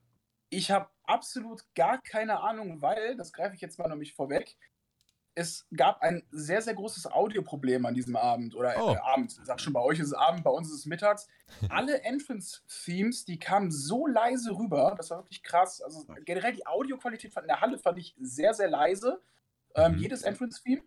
Ich 0.51 0.71
habe 0.71 0.89
absolut 1.03 1.63
gar 1.75 2.01
keine 2.01 2.41
Ahnung, 2.41 2.81
weil, 2.81 3.17
das 3.17 3.33
greife 3.33 3.57
ich 3.57 3.61
jetzt 3.61 3.77
mal 3.81 3.89
nämlich 3.89 4.15
vorweg, 4.15 4.57
es 5.37 5.67
gab 5.77 6.01
ein 6.03 6.23
sehr, 6.31 6.63
sehr 6.63 6.75
großes 6.75 7.07
Audioproblem 7.11 7.85
an 7.87 7.95
diesem 7.95 8.15
Abend. 8.17 8.55
Oder 8.55 8.75
Oh. 8.81 8.93
äh, 8.95 8.99
Abend. 8.99 9.33
Ich 9.33 9.45
sag 9.45 9.61
schon, 9.61 9.73
bei 9.73 9.81
euch 9.81 9.99
ist 9.99 10.09
es 10.09 10.13
Abend, 10.15 10.45
bei 10.45 10.51
uns 10.51 10.69
ist 10.69 10.75
es 10.81 10.87
mittags. 10.87 11.27
Alle 11.71 12.03
Entrance-Themes, 12.03 13.25
die 13.25 13.39
kamen 13.39 13.71
so 13.73 14.07
leise 14.07 14.53
rüber, 14.57 14.95
das 14.97 15.11
war 15.11 15.19
wirklich 15.19 15.43
krass. 15.43 15.83
Also 15.83 16.05
generell 16.25 16.53
die 16.53 16.67
Audioqualität 16.67 17.33
von- 17.33 17.43
in 17.45 17.49
der 17.49 17.61
Halle 17.61 17.79
fand 17.79 17.99
ich 17.99 18.15
sehr, 18.21 18.55
sehr 18.55 18.69
leise. 18.69 19.21
Ähm, 19.75 19.93
Mhm. 19.93 19.99
Jedes 19.99 20.23
Entrance-Theme. 20.23 20.83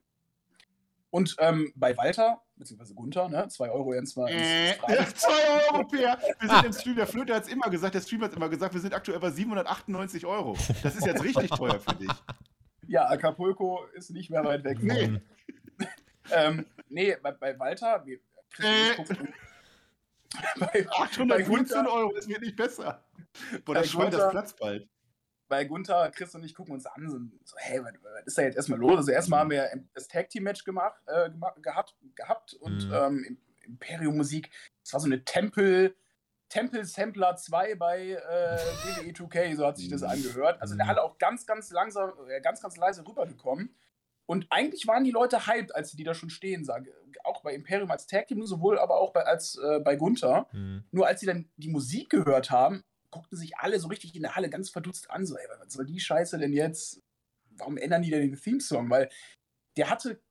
Und 1.10 1.36
ähm, 1.40 1.72
bei 1.76 1.96
Walter, 1.98 2.42
beziehungsweise 2.58 2.94
Gunther, 2.94 3.30
ne, 3.30 3.48
2 3.48 3.70
Euro 3.72 3.94
jetzt 3.94 4.18
mal 4.18 4.28
ins, 4.30 4.42
Äh, 4.42 4.70
ins 4.72 4.78
Freie. 4.80 5.06
2 5.16 5.30
Euro, 5.74 5.84
Per. 5.86 6.20
Wir 6.40 6.50
sind 6.50 6.66
im 6.66 6.74
Stream. 6.74 6.96
Der 6.98 7.08
Flöter 7.08 7.36
hat 7.36 7.44
es 7.44 7.50
immer 7.50 7.70
gesagt, 7.70 7.96
der 7.96 8.02
Streamer 8.02 8.26
hat 8.26 8.32
es 8.32 8.38
immer 8.38 8.50
gesagt, 8.50 8.74
wir 8.74 8.82
sind 8.82 8.94
aktuell 8.94 9.20
bei 9.20 9.30
798 9.32 10.26
Euro. 10.26 10.56
Das 10.84 10.96
ist 10.96 11.06
jetzt 11.06 11.24
richtig 11.24 11.50
teuer 11.52 11.80
für 11.80 11.96
dich. 11.96 12.10
Ja, 12.88 13.08
Acapulco 13.10 13.86
ist 13.94 14.10
nicht 14.12 14.30
mehr 14.30 14.44
weit 14.44 14.64
weg. 14.64 14.78
Nee. 14.82 15.22
Ähm, 16.30 16.66
nee, 16.90 17.16
bei, 17.24 17.32
bei 17.32 17.58
Walter, 17.58 18.06
wir, 18.06 18.18
Äh. 18.60 18.92
bei, 20.60 20.86
815 20.90 21.46
Gunther- 21.46 21.90
Euro, 21.94 22.12
das 22.14 22.28
wird 22.28 22.42
nicht 22.42 22.58
besser. 22.58 23.02
Boah, 23.64 23.74
Bei 23.76 23.80
das 23.82 23.90
Schwein, 23.92 24.12
das 24.12 24.30
platzt 24.32 24.60
bald. 24.60 24.90
bei 25.48 25.64
Gunther, 25.64 26.12
Chris 26.12 26.36
und 26.36 26.44
ich 26.44 26.54
gucken 26.54 26.74
uns 26.74 26.86
an, 26.86 27.10
sind 27.10 27.32
so, 27.48 27.56
hey, 27.60 27.82
was, 27.82 27.94
was 28.04 28.26
ist 28.26 28.38
da 28.38 28.42
jetzt 28.42 28.56
erstmal 28.58 28.78
los? 28.80 28.98
Also 28.98 29.12
erstmal 29.14 29.40
haben 29.40 29.52
wir 29.52 29.70
das 29.94 30.10
Tag 30.10 30.30
Team 30.30 30.44
Match 30.44 30.66
gemacht, 30.66 31.02
äh, 31.06 31.30
gemacht 31.30 31.64
gehabt, 31.64 31.96
gehabt 32.16 32.54
und 32.56 32.86
Mhm. 32.88 32.94
ähm, 32.94 33.24
Im- 33.24 33.38
Imperium 33.66 34.18
Musik, 34.18 34.50
das 34.84 34.92
war 34.94 35.00
so 35.00 35.06
eine 35.08 35.24
Tempel, 35.24 35.96
Tempel 36.50 36.86
Sampler 36.86 37.36
2 37.36 37.76
bei 37.76 38.10
äh, 38.12 38.18
WWE 38.18 39.12
2K, 39.12 39.56
so 39.56 39.66
hat 39.68 39.78
sich 39.78 39.90
das 39.90 40.02
Mhm. 40.02 40.08
angehört. 40.10 40.62
Also 40.62 40.74
in 40.74 40.78
der 40.78 40.86
Mhm. 40.86 40.90
Halle 40.92 41.04
auch 41.04 41.18
ganz, 41.18 41.46
ganz 41.46 41.72
langsam, 41.72 42.14
äh, 42.30 42.40
ganz, 42.42 42.62
ganz 42.62 42.78
leise 42.78 43.06
rübergekommen. 43.08 43.76
Und 44.26 44.48
eigentlich 44.50 44.88
waren 44.88 45.04
die 45.04 45.12
Leute 45.12 45.48
hyped, 45.48 45.74
als 45.76 45.92
sie 45.92 45.98
die 45.98 46.04
da 46.04 46.14
schon 46.14 46.30
stehen 46.30 46.66
sagen. 46.66 46.88
Auch 47.24 47.42
bei 47.44 47.54
Imperium 47.54 47.90
als 47.92 48.08
Tag 48.08 48.28
Team, 48.28 48.46
sowohl 48.46 48.78
aber 48.80 48.98
auch 49.00 49.12
bei, 49.14 49.24
als 49.24 49.58
äh, 49.58 49.80
bei 49.80 49.96
Gunther. 49.96 50.48
Mhm. 50.52 50.84
Nur 50.92 51.08
als 51.08 51.20
sie 51.22 51.26
dann 51.26 51.50
die 51.58 51.70
Musik 51.70 52.10
gehört 52.10 52.52
haben, 52.52 52.84
guckten 53.10 53.38
sich 53.38 53.58
alle 53.58 53.80
so 53.80 53.88
richtig 53.88 54.16
in 54.16 54.22
der 54.24 54.36
Halle 54.36 54.50
ganz 54.50 54.70
verdutzt 54.70 55.10
an, 55.10 55.26
so, 55.26 55.38
ey, 55.38 55.48
was 55.60 55.74
soll 55.74 55.86
die 55.86 56.00
Scheiße 56.00 56.38
denn 56.38 56.52
jetzt? 56.54 57.02
Warum 57.52 57.78
ändern 57.78 58.02
die 58.02 58.10
denn 58.12 58.22
den 58.22 58.40
Theme-Song? 58.40 58.90
Weil 58.90 59.10
der 59.78 59.90
hatte 59.90 60.22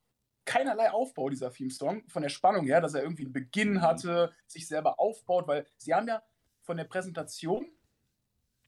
keinerlei 0.47 0.91
Aufbau, 0.91 1.29
dieser 1.29 1.53
Theme-Song, 1.53 2.09
von 2.09 2.23
der 2.23 2.31
Spannung 2.31 2.65
her, 2.65 2.81
dass 2.81 2.95
er 2.95 3.03
irgendwie 3.03 3.25
einen 3.25 3.33
Beginn 3.35 3.83
hatte, 3.83 4.33
sich 4.47 4.67
selber 4.67 4.99
aufbaut, 4.99 5.47
weil 5.47 5.67
sie 5.77 5.93
haben 5.93 6.09
ja 6.09 6.23
von 6.63 6.79
der 6.79 6.85
Präsentation 6.85 7.67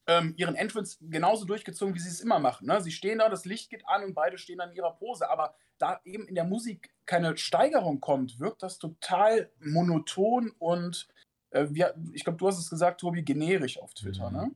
ähm, 0.06 0.34
ihren 0.36 0.54
Entrance 0.54 0.98
genauso 1.00 1.44
durchgezogen, 1.44 1.94
wie 1.94 1.98
sie 1.98 2.08
es 2.08 2.20
immer 2.20 2.38
machen. 2.38 2.66
Ne? 2.66 2.80
Sie 2.80 2.92
stehen 2.92 3.18
da, 3.18 3.28
das 3.28 3.44
Licht 3.44 3.70
geht 3.70 3.86
an 3.86 4.04
und 4.04 4.14
beide 4.14 4.38
stehen 4.38 4.60
an 4.60 4.72
ihrer 4.72 4.94
Pose. 4.94 5.30
Aber 5.30 5.54
da 5.78 6.00
eben 6.04 6.26
in 6.26 6.34
der 6.34 6.44
Musik 6.44 6.90
keine 7.06 7.36
Steigerung 7.36 8.00
kommt, 8.00 8.40
wirkt 8.40 8.62
das 8.62 8.78
total 8.78 9.50
monoton 9.60 10.50
und 10.58 11.08
äh, 11.50 11.66
wir, 11.70 11.94
ich 12.12 12.24
glaube, 12.24 12.38
du 12.38 12.48
hast 12.48 12.58
es 12.58 12.70
gesagt, 12.70 13.00
Tobi, 13.00 13.22
generisch 13.22 13.78
auf 13.78 13.94
Twitter, 13.94 14.30
Mhm. 14.30 14.36
ne? 14.36 14.50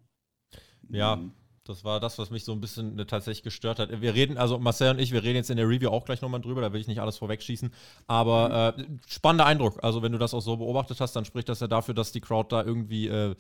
Ja. 0.89 1.19
Mhm. 1.65 1.73
Das 1.73 1.85
war 1.85 2.01
das, 2.01 2.19
was 2.19 2.31
mich 2.31 2.45
so 2.45 2.53
ein 2.53 2.61
bisschen 2.61 2.99
äh, 2.99 3.07
tatsächlich 3.07 3.43
gestört 3.43 3.79
hat. 3.79 4.01
Wir 4.01 4.15
reden, 4.15 4.37
also 4.37 4.59
Marcel 4.59 4.91
und 4.91 4.99
ich, 5.01 5.13
wir 5.13 5.23
reden 5.23 5.37
jetzt 5.37 5.51
in 5.51 5.57
der 5.57 5.69
Review 5.69 5.91
auch 5.91 6.05
gleich 6.05 6.21
nochmal 6.21 6.41
drüber, 6.41 6.61
da 6.61 6.73
will 6.73 6.81
ich 6.81 6.89
nicht 6.89 7.01
alles 7.01 7.19
vorwegschießen. 7.19 7.73
Aber 8.07 8.75
äh, 8.77 8.85
spannender 9.09 9.47
Eindruck. 9.47 9.83
Also, 9.83 10.03
wenn 10.03 10.13
du 10.13 10.19
das 10.19 10.35
auch 10.35 10.41
so 10.41 10.57
beobachtet 10.57 11.01
hast, 11.01 11.15
dann 11.15 11.25
spricht 11.25 11.49
das 11.49 11.61
ja 11.61 11.69
dafür, 11.69 11.95
dass 11.95 12.13
die 12.13 12.21
Crowd 12.21 12.49
da 12.51 12.65
irgendwie 12.65 13.09
äh, 13.09 13.35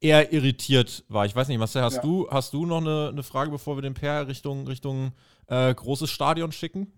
eher 0.00 0.32
irritiert 0.32 1.04
war. 1.08 1.26
Ich 1.26 1.36
weiß 1.36 1.48
nicht, 1.48 1.58
Marcel, 1.58 1.82
hast, 1.82 1.96
Ja. 1.96 2.02
du, 2.02 2.28
hast 2.30 2.52
du 2.54 2.66
noch 2.66 2.78
eine, 2.78 3.08
eine 3.12 3.22
Frage, 3.22 3.50
bevor 3.50 3.76
wir 3.76 3.82
den 3.82 3.94
Per 3.94 4.26
Richtung, 4.26 4.66
Richtung 4.66 5.12
äh, 5.46 5.74
großes 5.74 6.10
Stadion 6.10 6.52
schicken? 6.52 6.92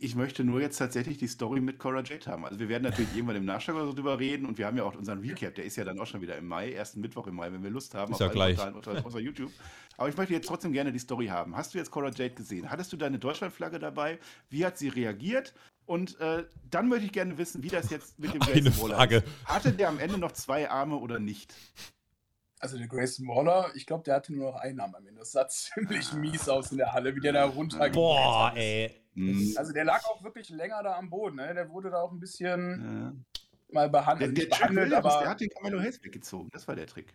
Ich 0.00 0.16
möchte 0.16 0.42
nur 0.42 0.60
jetzt 0.60 0.78
tatsächlich 0.78 1.18
die 1.18 1.28
Story 1.28 1.60
mit 1.60 1.78
Cora 1.78 2.02
Jade 2.02 2.26
haben. 2.26 2.44
Also 2.44 2.58
wir 2.58 2.68
werden 2.68 2.82
natürlich 2.82 3.14
irgendwann 3.14 3.36
im 3.36 3.44
Nachschlag 3.44 3.76
oder 3.76 3.86
so 3.86 3.92
drüber 3.92 4.18
reden 4.18 4.44
und 4.44 4.58
wir 4.58 4.66
haben 4.66 4.76
ja 4.76 4.82
auch 4.82 4.96
unseren 4.96 5.20
Recap, 5.20 5.54
der 5.54 5.64
ist 5.64 5.76
ja 5.76 5.84
dann 5.84 6.00
auch 6.00 6.06
schon 6.06 6.20
wieder 6.20 6.36
im 6.36 6.46
Mai, 6.48 6.72
ersten 6.72 7.00
Mittwoch 7.00 7.28
im 7.28 7.36
Mai, 7.36 7.52
wenn 7.52 7.62
wir 7.62 7.70
Lust 7.70 7.94
haben. 7.94 8.12
Ist 8.12 8.20
ja 8.20 8.26
gleich. 8.26 8.56
Portalen 8.56 8.76
Außer, 8.76 9.06
außer 9.06 9.20
YouTube. 9.20 9.52
Aber 9.96 10.08
ich 10.08 10.16
möchte 10.16 10.34
jetzt 10.34 10.48
trotzdem 10.48 10.72
gerne 10.72 10.92
die 10.92 10.98
Story 10.98 11.26
haben. 11.26 11.56
Hast 11.56 11.74
du 11.74 11.78
jetzt 11.78 11.92
Cora 11.92 12.10
Jade 12.10 12.30
gesehen? 12.34 12.70
Hattest 12.70 12.92
du 12.92 12.96
deine 12.96 13.18
Deutschlandflagge 13.20 13.78
dabei? 13.78 14.18
Wie 14.50 14.64
hat 14.66 14.78
sie 14.78 14.88
reagiert? 14.88 15.54
Und 15.86 16.20
äh, 16.20 16.44
dann 16.70 16.88
möchte 16.88 17.06
ich 17.06 17.12
gerne 17.12 17.38
wissen, 17.38 17.62
wie 17.62 17.68
das 17.68 17.88
jetzt 17.90 18.18
mit 18.18 18.34
dem 18.34 18.42
Eine 18.42 18.60
Grayson 18.62 18.82
Waller 18.82 18.96
Frage. 18.96 19.16
ist. 19.16 19.26
Hatte 19.44 19.72
der 19.72 19.88
am 19.88 19.98
Ende 19.98 20.18
noch 20.18 20.32
zwei 20.32 20.68
Arme 20.68 20.96
oder 20.96 21.18
nicht? 21.18 21.54
Also 22.60 22.76
der 22.76 22.88
Grayson 22.88 23.26
Waller, 23.28 23.70
ich 23.74 23.86
glaube, 23.86 24.04
der 24.04 24.16
hatte 24.16 24.32
nur 24.32 24.50
noch 24.52 24.60
einen 24.60 24.80
Arm 24.80 24.94
am 24.94 25.06
Ende. 25.06 25.20
Das 25.20 25.32
sah 25.32 25.48
ziemlich 25.48 26.12
mies 26.12 26.48
aus 26.48 26.72
in 26.72 26.78
der 26.78 26.92
Halle, 26.92 27.14
wie 27.14 27.20
der 27.20 27.32
da 27.32 27.44
runter 27.44 27.88
Boah, 27.90 28.52
ey. 28.54 28.94
Hm. 29.18 29.54
Also 29.56 29.72
der 29.72 29.84
lag 29.84 30.04
auch 30.04 30.22
wirklich 30.22 30.48
länger 30.50 30.82
da 30.82 30.96
am 30.96 31.10
Boden, 31.10 31.36
ne? 31.36 31.52
Der 31.54 31.68
wurde 31.70 31.90
da 31.90 32.00
auch 32.00 32.12
ein 32.12 32.20
bisschen 32.20 33.14
Ja. 33.68 33.72
mal 33.74 33.88
behandelt. 33.90 34.36
Der, 34.36 34.44
der, 34.46 34.50
behandelt, 34.56 34.86
Williams, 34.86 35.04
aber 35.06 35.20
der 35.22 35.30
hat 35.30 35.40
den 35.40 35.50
Camelo 35.50 35.80
Hayes 35.80 36.02
weggezogen. 36.02 36.48
Das 36.52 36.66
war 36.68 36.76
der 36.76 36.86
Trick. 36.86 37.14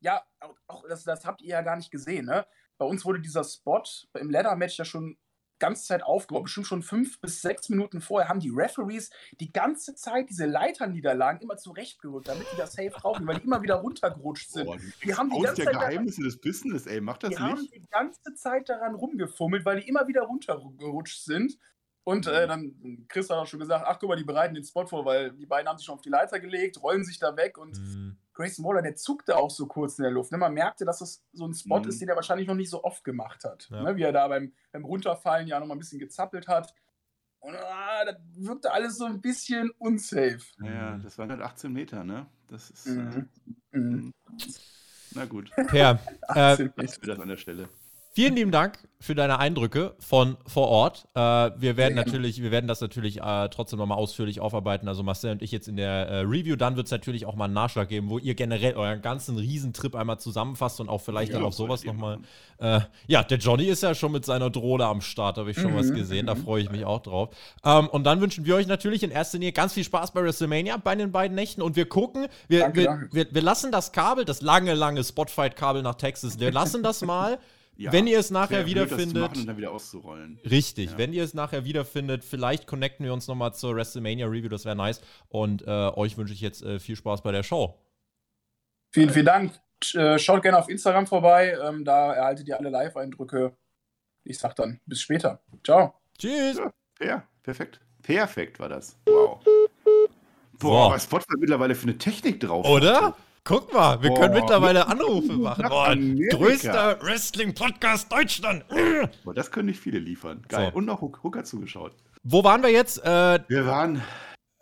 ja, 0.00 0.22
auch, 0.40 0.54
auch 0.66 0.88
das, 0.88 1.04
das 1.04 1.24
habt 1.24 1.40
ihr 1.42 1.48
ja 1.50 1.62
gar 1.62 1.76
nicht 1.76 1.90
gesehen, 1.90 2.26
ne? 2.26 2.46
Bei 2.78 2.84
uns 2.86 3.04
wurde 3.04 3.20
dieser 3.20 3.44
Spot 3.44 3.82
im 4.18 4.30
Ladder-Match 4.30 4.78
ja 4.78 4.84
schon 4.84 5.16
ganze 5.58 5.86
Zeit 5.86 6.02
aufgebaut. 6.02 6.44
Bestimmt 6.44 6.66
schon 6.66 6.82
fünf 6.82 7.20
bis 7.20 7.40
sechs 7.42 7.68
Minuten 7.68 8.00
vorher 8.00 8.28
haben 8.28 8.40
die 8.40 8.50
Referees 8.50 9.10
die 9.40 9.52
ganze 9.52 9.94
Zeit 9.94 10.28
diese 10.30 10.46
Leitern, 10.46 10.92
die 10.92 11.00
da 11.00 11.12
lagen, 11.12 11.40
immer 11.40 11.56
zurechtgerückt, 11.56 12.28
damit 12.28 12.46
die 12.52 12.56
das 12.56 12.72
safe 12.72 12.90
brauchen, 12.90 13.26
weil 13.26 13.36
die 13.38 13.44
immer 13.44 13.62
wieder 13.62 13.76
runtergerutscht 13.76 14.50
sind. 14.50 14.66
Boah, 14.66 14.76
die 15.04 15.14
haben 15.14 15.30
die 15.30 15.36
aus 15.36 15.42
ganze 15.44 15.56
der 15.62 15.64
Zeit 15.66 15.74
daran- 15.74 15.90
Geheimnisse 15.90 16.22
des 16.22 16.36
Business, 16.40 16.86
ey. 16.86 17.00
Mach 17.00 17.18
das 17.18 17.30
Die 17.30 17.38
haben 17.38 17.60
nicht. 17.60 17.74
die 17.74 17.82
ganze 17.90 18.34
Zeit 18.34 18.68
daran 18.68 18.94
rumgefummelt, 18.94 19.64
weil 19.64 19.80
die 19.80 19.88
immer 19.88 20.06
wieder 20.08 20.22
runtergerutscht 20.22 21.22
sind. 21.24 21.58
Und 22.06 22.26
äh, 22.26 22.46
dann, 22.46 23.06
Chris 23.08 23.30
hat 23.30 23.38
auch 23.38 23.46
schon 23.46 23.60
gesagt, 23.60 23.84
ach 23.88 23.98
guck 23.98 24.10
mal, 24.10 24.16
die 24.16 24.24
bereiten 24.24 24.54
den 24.54 24.62
Spot 24.64 24.86
vor, 24.86 25.06
weil 25.06 25.30
die 25.32 25.46
beiden 25.46 25.68
haben 25.68 25.78
sich 25.78 25.86
schon 25.86 25.94
auf 25.94 26.02
die 26.02 26.10
Leiter 26.10 26.38
gelegt, 26.38 26.82
rollen 26.82 27.02
sich 27.02 27.18
da 27.18 27.34
weg 27.36 27.56
und 27.56 27.76
Hm. 27.78 28.18
Grayson 28.34 28.64
Waller, 28.64 28.82
der 28.82 28.96
zuckte 28.96 29.36
auch 29.36 29.50
so 29.50 29.66
kurz 29.66 29.98
in 29.98 30.02
der 30.02 30.12
Luft. 30.12 30.32
Ne? 30.32 30.38
Man 30.38 30.52
merkte, 30.54 30.84
dass 30.84 31.00
es 31.00 31.24
so 31.32 31.46
ein 31.46 31.54
Spot 31.54 31.80
Mhm. 31.80 31.88
ist, 31.88 32.00
den 32.00 32.08
er 32.08 32.16
wahrscheinlich 32.16 32.46
noch 32.48 32.54
nicht 32.56 32.70
so 32.70 32.82
oft 32.84 33.04
gemacht 33.04 33.44
hat. 33.44 33.68
Ja. 33.70 33.82
Ne? 33.82 33.96
Wie 33.96 34.02
er 34.02 34.12
da 34.12 34.26
beim, 34.28 34.52
beim 34.72 34.84
Runterfallen 34.84 35.46
ja 35.46 35.58
noch 35.60 35.66
mal 35.66 35.74
ein 35.74 35.78
bisschen 35.78 35.98
gezappelt 36.00 36.48
hat. 36.48 36.74
Und 37.40 37.54
ah, 37.56 38.04
das 38.06 38.16
wirkte 38.36 38.72
alles 38.72 38.96
so 38.96 39.04
ein 39.04 39.20
bisschen 39.20 39.70
unsafe. 39.78 40.40
Ja, 40.62 40.96
das 40.98 41.18
waren 41.18 41.30
halt 41.30 41.42
18 41.42 41.72
Meter, 41.72 42.02
ne? 42.02 42.26
Das 42.48 42.70
ist. 42.70 42.86
Mhm. 42.86 43.28
Äh, 43.72 43.78
Mhm. 43.78 44.12
na 45.14 45.24
gut, 45.26 45.50
Per, 45.68 45.98
äh, 46.28 46.68
das 46.76 46.98
an 47.18 47.28
der 47.28 47.36
Stelle. 47.36 47.68
Vielen 48.16 48.36
lieben 48.36 48.52
Dank 48.52 48.78
für 49.00 49.16
deine 49.16 49.40
Eindrücke 49.40 49.96
von 49.98 50.36
vor 50.46 50.68
Ort. 50.68 51.08
Äh, 51.14 51.20
wir 51.20 51.76
werden 51.76 51.96
natürlich, 51.96 52.40
wir 52.40 52.52
werden 52.52 52.68
das 52.68 52.80
natürlich 52.80 53.20
äh, 53.20 53.48
trotzdem 53.48 53.80
nochmal 53.80 53.98
ausführlich 53.98 54.40
aufarbeiten. 54.40 54.86
Also 54.86 55.02
Marcel 55.02 55.32
und 55.32 55.42
ich 55.42 55.50
jetzt 55.50 55.66
in 55.66 55.76
der 55.76 55.88
äh, 56.08 56.18
Review. 56.20 56.54
Dann 56.54 56.76
wird 56.76 56.86
es 56.86 56.92
natürlich 56.92 57.26
auch 57.26 57.34
mal 57.34 57.46
einen 57.46 57.54
Nachschlag 57.54 57.88
geben, 57.88 58.10
wo 58.10 58.18
ihr 58.18 58.36
generell 58.36 58.74
euren 58.74 59.02
ganzen 59.02 59.36
Riesentrip 59.36 59.96
einmal 59.96 60.20
zusammenfasst 60.20 60.80
und 60.80 60.88
auch 60.88 61.00
vielleicht 61.00 61.32
Ja, 61.32 61.38
dann 61.38 61.44
auf 61.44 61.54
sowas 61.54 61.84
nochmal. 61.84 62.18
Äh, 62.58 62.82
ja, 63.08 63.24
der 63.24 63.38
Johnny 63.38 63.64
ist 63.64 63.82
ja 63.82 63.96
schon 63.96 64.12
mit 64.12 64.24
seiner 64.24 64.48
Drohne 64.48 64.86
am 64.86 65.00
Start, 65.00 65.36
habe 65.36 65.50
ich 65.50 65.58
schon 65.58 65.72
Mhm, 65.72 65.78
was 65.78 65.92
gesehen. 65.92 66.26
Da 66.26 66.36
mhm. 66.36 66.44
freue 66.44 66.62
ich 66.62 66.70
mich 66.70 66.84
auch 66.84 67.00
drauf. 67.00 67.30
Ähm, 67.64 67.88
und 67.88 68.04
dann 68.04 68.20
wünschen 68.20 68.46
wir 68.46 68.54
euch 68.54 68.68
natürlich 68.68 69.02
in 69.02 69.10
erster 69.10 69.38
Linie 69.38 69.50
ganz 69.50 69.72
viel 69.72 69.82
Spaß 69.82 70.12
bei 70.12 70.22
WrestleMania 70.22 70.76
bei 70.76 70.94
den 70.94 71.10
beiden 71.10 71.34
Nächten. 71.34 71.62
Und 71.62 71.74
wir 71.74 71.88
gucken, 71.88 72.28
wir, 72.46 72.60
Danke, 72.60 72.78
wir, 72.78 72.86
danke. 72.86 73.08
wir, 73.10 73.26
wir 73.34 73.42
lassen 73.42 73.72
das 73.72 73.90
Kabel, 73.90 74.24
das 74.24 74.40
lange, 74.40 74.74
lange 74.74 75.02
Spotfight-Kabel 75.02 75.82
nach 75.82 75.96
Texas, 75.96 76.38
wir 76.38 76.52
lassen 76.52 76.84
das 76.84 77.02
mal. 77.04 77.40
Ja, 77.76 77.92
Wenn 77.92 78.06
ihr 78.06 78.18
es 78.20 78.30
nachher 78.30 78.66
wiederfindet- 78.66 79.36
und 79.36 79.46
dann 79.48 79.56
wieder 79.56 79.72
auszurollen. 79.72 80.38
Richtig, 80.48 80.92
Ja. 80.92 80.98
wenn 80.98 81.12
ihr 81.12 81.24
es 81.24 81.34
nachher 81.34 81.64
wiederfindet, 81.64 82.24
vielleicht 82.24 82.66
connecten 82.68 83.04
wir 83.04 83.12
uns 83.12 83.26
nochmal 83.26 83.52
zur 83.52 83.74
WrestleMania 83.74 84.26
Review, 84.26 84.48
das 84.48 84.64
wäre 84.64 84.76
nice. 84.76 85.00
Und 85.28 85.62
äh, 85.66 85.70
euch 85.70 86.16
wünsche 86.16 86.32
ich 86.32 86.40
jetzt 86.40 86.62
äh, 86.62 86.78
viel 86.78 86.94
Spaß 86.96 87.22
bei 87.22 87.32
der 87.32 87.42
Show. 87.42 87.78
Vielen, 88.92 89.10
vielen 89.10 89.26
Dank. 89.26 89.52
Äh, 89.94 90.18
Schaut 90.20 90.42
gerne 90.42 90.58
auf 90.58 90.68
Instagram 90.68 91.06
vorbei. 91.08 91.58
Ähm, 91.60 91.84
da 91.84 92.12
erhaltet 92.12 92.46
ihr 92.46 92.58
alle 92.58 92.70
Live-Eindrücke. 92.70 93.56
Ich 94.22 94.38
sag 94.38 94.54
dann 94.56 94.80
bis 94.86 95.02
später. 95.02 95.42
Ciao. 95.64 95.94
Tschüss! 96.16 96.56
Ja, 97.00 97.06
ja, 97.06 97.28
perfekt. 97.42 97.80
Perfekt 98.02 98.60
war 98.60 98.68
das. 98.68 98.96
Wow. 99.06 99.42
Boah, 100.58 100.88
So. 100.88 100.94
was 100.94 101.04
Spotify 101.04 101.34
mittlerweile 101.38 101.74
für 101.74 101.84
eine 101.88 101.98
Technik 101.98 102.38
drauf 102.40 102.64
Oder? 102.66 102.94
hatte. 103.08 103.16
Guck 103.46 103.74
mal, 103.74 104.02
wir 104.02 104.08
Boah. 104.08 104.20
können 104.20 104.34
mittlerweile 104.34 104.86
Anrufe 104.86 105.34
machen. 105.34 105.66
Boah, 105.68 105.94
größter 106.30 106.98
Wrestling-Podcast 107.02 108.10
Deutschland. 108.10 108.64
Boah, 109.22 109.34
das 109.34 109.50
können 109.50 109.66
nicht 109.66 109.78
viele 109.80 109.98
liefern. 109.98 110.40
Geil. 110.48 110.70
So. 110.72 110.78
Und 110.78 110.86
noch 110.86 111.02
Hook- 111.02 111.22
Hooker 111.22 111.44
zugeschaut. 111.44 111.92
Wo 112.22 112.42
waren 112.42 112.62
wir 112.62 112.70
jetzt? 112.70 113.04
Äh, 113.04 113.40
Wir 113.48 113.66
waren 113.66 114.00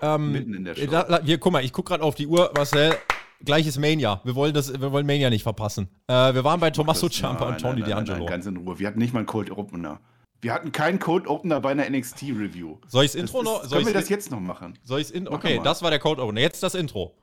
ähm, 0.01 0.33
mitten 0.33 0.55
in 0.55 0.65
der 0.65 0.75
Show. 0.75 0.87
da, 0.87 1.21
hier, 1.23 1.39
guck 1.39 1.53
mal, 1.53 1.65
ich 1.65 1.73
guck 1.73 1.87
gerade 1.87 2.03
auf 2.03 2.17
die 2.17 2.27
Uhr, 2.27 2.51
Marcel. 2.57 2.97
Gleiches 3.45 3.79
Mania. 3.79 4.21
Wir 4.25 4.35
wollen, 4.35 4.53
das, 4.53 4.73
wir 4.81 4.91
wollen 4.91 5.07
Mania 5.07 5.31
nicht 5.31 5.45
verpassen. 5.45 5.89
Äh, 6.09 6.35
wir 6.35 6.43
waren 6.43 6.59
bei 6.59 6.71
Tommaso 6.71 7.09
Ciampa 7.09 7.49
und 7.51 7.61
Tony 7.61 7.83
D'Angelo. 7.85 8.27
Ganz 8.27 8.47
in 8.47 8.57
Ruhe. 8.57 8.81
Wir 8.81 8.89
hatten 8.89 8.99
nicht 8.99 9.13
mal 9.13 9.21
einen 9.21 9.27
Cold 9.27 9.53
Opener. 9.53 10.01
Wir 10.41 10.53
hatten 10.53 10.73
keinen 10.73 10.99
Code 10.99 11.29
Opener 11.31 11.61
bei 11.61 11.71
einer 11.71 11.89
NXT 11.89 12.23
Review. 12.37 12.79
Soll 12.89 13.05
ich 13.05 13.13
das 13.13 13.21
Intro 13.21 13.39
ist, 13.39 13.45
noch? 13.45 13.61
Soll 13.63 13.79
können 13.79 13.87
wir 13.87 13.95
das 13.95 14.09
jetzt 14.09 14.33
noch 14.33 14.41
machen? 14.41 14.77
Soll 14.83 15.01
ich's 15.01 15.13
in 15.13 15.29
Okay, 15.29 15.61
das 15.63 15.83
war 15.83 15.91
der 15.91 16.01
Code 16.01 16.21
Opener. 16.21 16.41
Jetzt 16.41 16.65
das 16.65 16.75
Intro. 16.75 17.15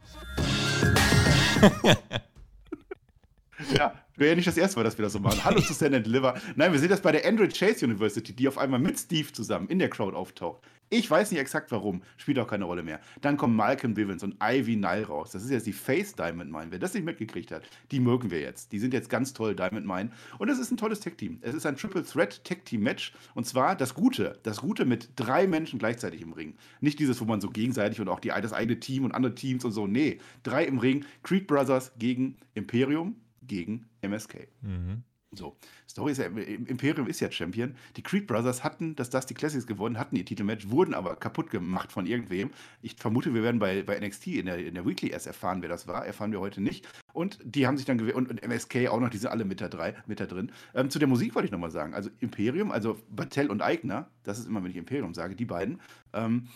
ja, 3.76 3.94
wäre 4.16 4.32
ja 4.32 4.36
nicht 4.36 4.48
das 4.48 4.58
erste 4.58 4.78
Mal, 4.78 4.84
dass 4.84 4.98
wir 4.98 5.04
das 5.04 5.14
so 5.14 5.20
machen. 5.20 5.44
Hallo 5.44 5.62
zu 5.62 5.74
Stand 5.74 5.96
and 5.96 6.06
Deliver. 6.06 6.40
Nein, 6.56 6.72
wir 6.72 6.80
sehen 6.80 6.90
das 6.90 7.02
bei 7.02 7.12
der 7.12 7.26
Android 7.26 7.58
Chase 7.58 7.86
University, 7.86 8.34
die 8.34 8.48
auf 8.48 8.58
einmal 8.58 8.80
mit 8.80 9.00
Steve 9.00 9.32
zusammen 9.32 9.68
in 9.68 9.80
der 9.80 9.90
Crowd 9.90 10.16
auftaucht. 10.16 10.62
Ich 10.92 11.10
weiß 11.10 11.30
nicht 11.30 11.40
exakt 11.40 11.72
warum, 11.72 12.02
spielt 12.18 12.40
auch 12.40 12.48
keine 12.48 12.66
Rolle 12.66 12.82
mehr. 12.82 13.00
Dann 13.22 13.38
kommen 13.38 13.56
Malcolm 13.56 13.94
Bivens 13.94 14.24
und 14.24 14.38
Ivy 14.42 14.76
Nile 14.76 15.06
raus. 15.06 15.30
Das 15.30 15.44
ist 15.44 15.52
jetzt 15.52 15.68
die 15.68 15.74
Face 15.74 16.16
Diamond 16.16 16.52
Mine. 16.52 16.68
Wer 16.70 16.80
das 16.80 16.96
nicht 16.96 17.06
mitgekriegt 17.06 17.52
hat, 17.52 17.62
die 17.92 18.00
mögen 18.00 18.32
wir 18.32 18.40
jetzt. 18.40 18.72
Die 18.72 18.80
sind 18.80 18.94
jetzt 18.94 19.08
ganz 19.08 19.34
toll, 19.34 19.56
Diamond 19.56 19.86
Mine. 19.86 20.10
Und 20.40 20.50
es 20.50 20.58
ist 20.58 20.72
ein 20.72 20.78
tolles 20.78 21.00
Tech-Team. 21.00 21.40
Es 21.42 21.54
ist 21.54 21.68
ein 21.68 21.76
Triple 21.76 22.04
Threat 22.04 22.44
Tech-Team-Match. 22.44 23.14
Und 23.36 23.46
zwar 23.46 23.76
das 23.76 23.94
Gute. 23.94 24.40
Das 24.42 24.62
Gute 24.62 24.86
mit 24.86 25.10
drei 25.16 25.46
Menschen 25.46 25.78
gleichzeitig 25.78 26.22
im 26.22 26.34
Ring. 26.34 26.56
Nicht 26.82 26.98
dieses, 26.98 27.22
wo 27.22 27.26
man 27.26 27.40
so 27.40 27.50
gegenseitig 27.50 28.02
und 28.02 28.10
auch 28.10 28.20
die, 28.20 28.30
das 28.30 28.54
eigene 28.54 28.80
Team 28.80 29.06
und 29.06 29.12
andere 29.12 29.36
Teams 29.36 29.64
und 29.66 29.72
so. 29.72 29.86
Nee, 29.86 30.18
drei 30.42 30.66
im 30.66 30.80
Ring. 30.80 31.06
Creed 31.22 31.46
Brothers 31.46 31.92
gegen 32.00 32.38
Imperium 32.56 33.16
gegen 33.44 33.86
MSK. 34.02 34.48
Mhm. 34.62 35.04
So, 35.32 35.56
Story 35.88 36.14
ist 36.14 36.18
ja, 36.18 36.26
Imperium 36.26 37.08
ist 37.08 37.20
ja 37.20 37.32
Champion. 37.32 37.76
Die 37.96 38.02
Creed 38.02 38.26
Brothers 38.26 38.64
hatten 38.64 38.96
das 38.96 39.12
Dusty 39.12 39.36
Classics 39.36 39.68
gewonnen, 39.68 40.00
hatten 40.00 40.16
ihr 40.16 40.26
Titelmatch, 40.26 40.70
wurden 40.70 40.96
aber 40.96 41.16
kaputt 41.16 41.52
gemacht 41.52 41.92
von 41.92 42.08
irgendwem. 42.08 42.50
Ich 42.82 42.96
vermute, 42.96 43.32
wir 43.36 43.44
werden 43.44 43.60
bei, 43.60 43.84
bei 43.84 44.00
NXT 44.00 44.28
in 44.28 44.48
der, 44.48 44.58
in 44.58 44.74
der 44.74 44.88
Weekly 44.88 45.10
erst 45.10 45.28
erfahren, 45.28 45.62
wer 45.62 45.70
das 45.70 45.88
war. 45.88 46.04
Erfahren 46.04 46.32
wir 46.32 46.40
heute 46.40 46.62
nicht. 46.62 46.88
Und 47.14 47.38
die 47.44 47.68
haben 47.68 47.78
sich 47.78 47.86
dann 47.86 48.00
gewählt, 48.00 48.16
und, 48.16 48.32
und, 48.32 48.42
MSK 48.42 48.88
auch 48.88 49.00
noch, 49.00 49.10
die 49.10 49.18
sind 49.18 49.30
alle 49.30 49.46
mit 49.46 49.62
da, 49.62 49.70
drei, 49.70 49.96
mit 50.08 50.20
da 50.20 50.26
drin. 50.26 50.52
Ähm, 50.74 50.90
zu 50.90 50.98
der 50.98 51.08
Musik 51.08 51.36
wollte 51.36 51.46
ich 51.46 51.52
nochmal 51.52 51.72
sagen. 51.72 51.94
Also 51.94 52.10
Imperium, 52.22 52.72
also 52.72 52.98
Battelle 53.10 53.50
und 53.50 53.62
Eigner, 53.62 54.10
das 54.24 54.40
ist 54.40 54.48
immer, 54.48 54.64
wenn 54.64 54.72
ich 54.72 54.78
Imperium 54.78 55.14
sage, 55.14 55.36
die 55.36 55.46
beiden, 55.46 55.80
ähm, 56.14 56.48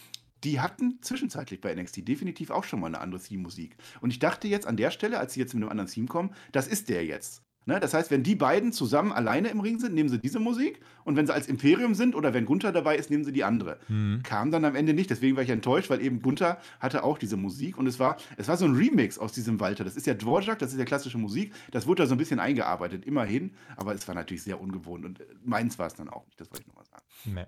die 0.44 0.60
hatten 0.60 1.00
zwischenzeitlich 1.02 1.62
bei 1.62 1.76
NXT 1.76 2.08
definitiv 2.08 2.50
auch 2.50 2.64
schon 2.64 2.80
mal 2.80 2.88
eine 2.88 3.02
andere 3.02 3.22
Theme-Musik. 3.22 3.78
Und 4.02 4.10
ich 4.10 4.18
dachte 4.18 4.48
jetzt 4.48 4.66
an 4.66 4.78
der 4.78 4.90
Stelle, 4.90 5.20
als 5.20 5.34
sie 5.34 5.42
jetzt 5.42 5.54
mit 5.54 5.62
einem 5.62 5.70
anderen 5.70 5.90
Theme 5.90 6.08
kommen, 6.08 6.34
das 6.52 6.68
ist 6.68 6.90
der 6.90 7.06
jetzt. 7.06 7.44
Ne? 7.66 7.80
Das 7.80 7.94
heißt, 7.94 8.12
wenn 8.12 8.24
die 8.24 8.36
beiden 8.36 8.74
zusammen 8.74 9.12
alleine 9.12 9.50
im 9.50 9.60
Ring 9.60 9.80
sind, 9.80 9.94
nehmen 9.94 10.10
sie 10.10 10.20
diese 10.20 10.40
Musik. 10.40 10.82
Und 11.04 11.16
wenn 11.16 11.28
sie 11.28 11.34
als 11.34 11.48
Imperium 11.48 11.96
sind 11.96 12.16
oder 12.16 12.34
wenn 12.34 12.46
Gunther 12.46 12.72
dabei 12.72 12.96
ist, 12.96 13.10
nehmen 13.10 13.24
sie 13.24 13.32
die 13.32 13.44
andere. 13.44 13.80
Mhm. 13.88 14.22
Kam 14.24 14.52
dann 14.52 14.66
am 14.66 14.76
Ende 14.76 14.94
nicht. 14.94 15.10
Deswegen 15.10 15.36
war 15.36 15.44
ich 15.44 15.50
enttäuscht, 15.50 15.90
weil 15.90 16.02
eben 16.02 16.22
Gunther 16.22 16.58
hatte 16.80 17.04
auch 17.04 17.18
diese 17.18 17.38
Musik. 17.38 17.78
Und 17.78 17.88
es 17.88 18.00
war, 18.00 18.18
es 18.38 18.48
war 18.48 18.58
so 18.58 18.66
ein 18.66 18.76
Remix 18.76 19.18
aus 19.18 19.32
diesem 19.34 19.60
Walter. 19.60 19.84
Das 19.84 19.96
ist 19.96 20.08
ja 20.08 20.14
Dvorak, 20.14 20.60
das 20.60 20.74
ist 20.74 20.80
ja 20.80 20.86
klassische 20.86 21.18
Musik. 21.18 21.54
Das 21.72 21.88
wurde 21.88 22.04
da 22.04 22.08
so 22.08 22.16
ein 22.16 22.18
bisschen 22.18 22.40
eingearbeitet, 22.40 23.06
immerhin. 23.06 23.52
Aber 23.78 23.94
es 23.94 24.08
war 24.08 24.16
natürlich 24.16 24.44
sehr 24.44 24.60
ungewohnt. 24.60 25.06
Und 25.06 25.20
meins 25.46 25.80
war 25.80 25.88
es 25.88 25.94
dann 25.94 26.10
auch 26.10 26.26
nicht. 26.26 26.40
Das 26.40 26.50
wollte 26.52 26.64
ich 26.64 26.68
nochmal 26.68 26.86
sagen. 26.86 27.04
Nee. 27.26 27.46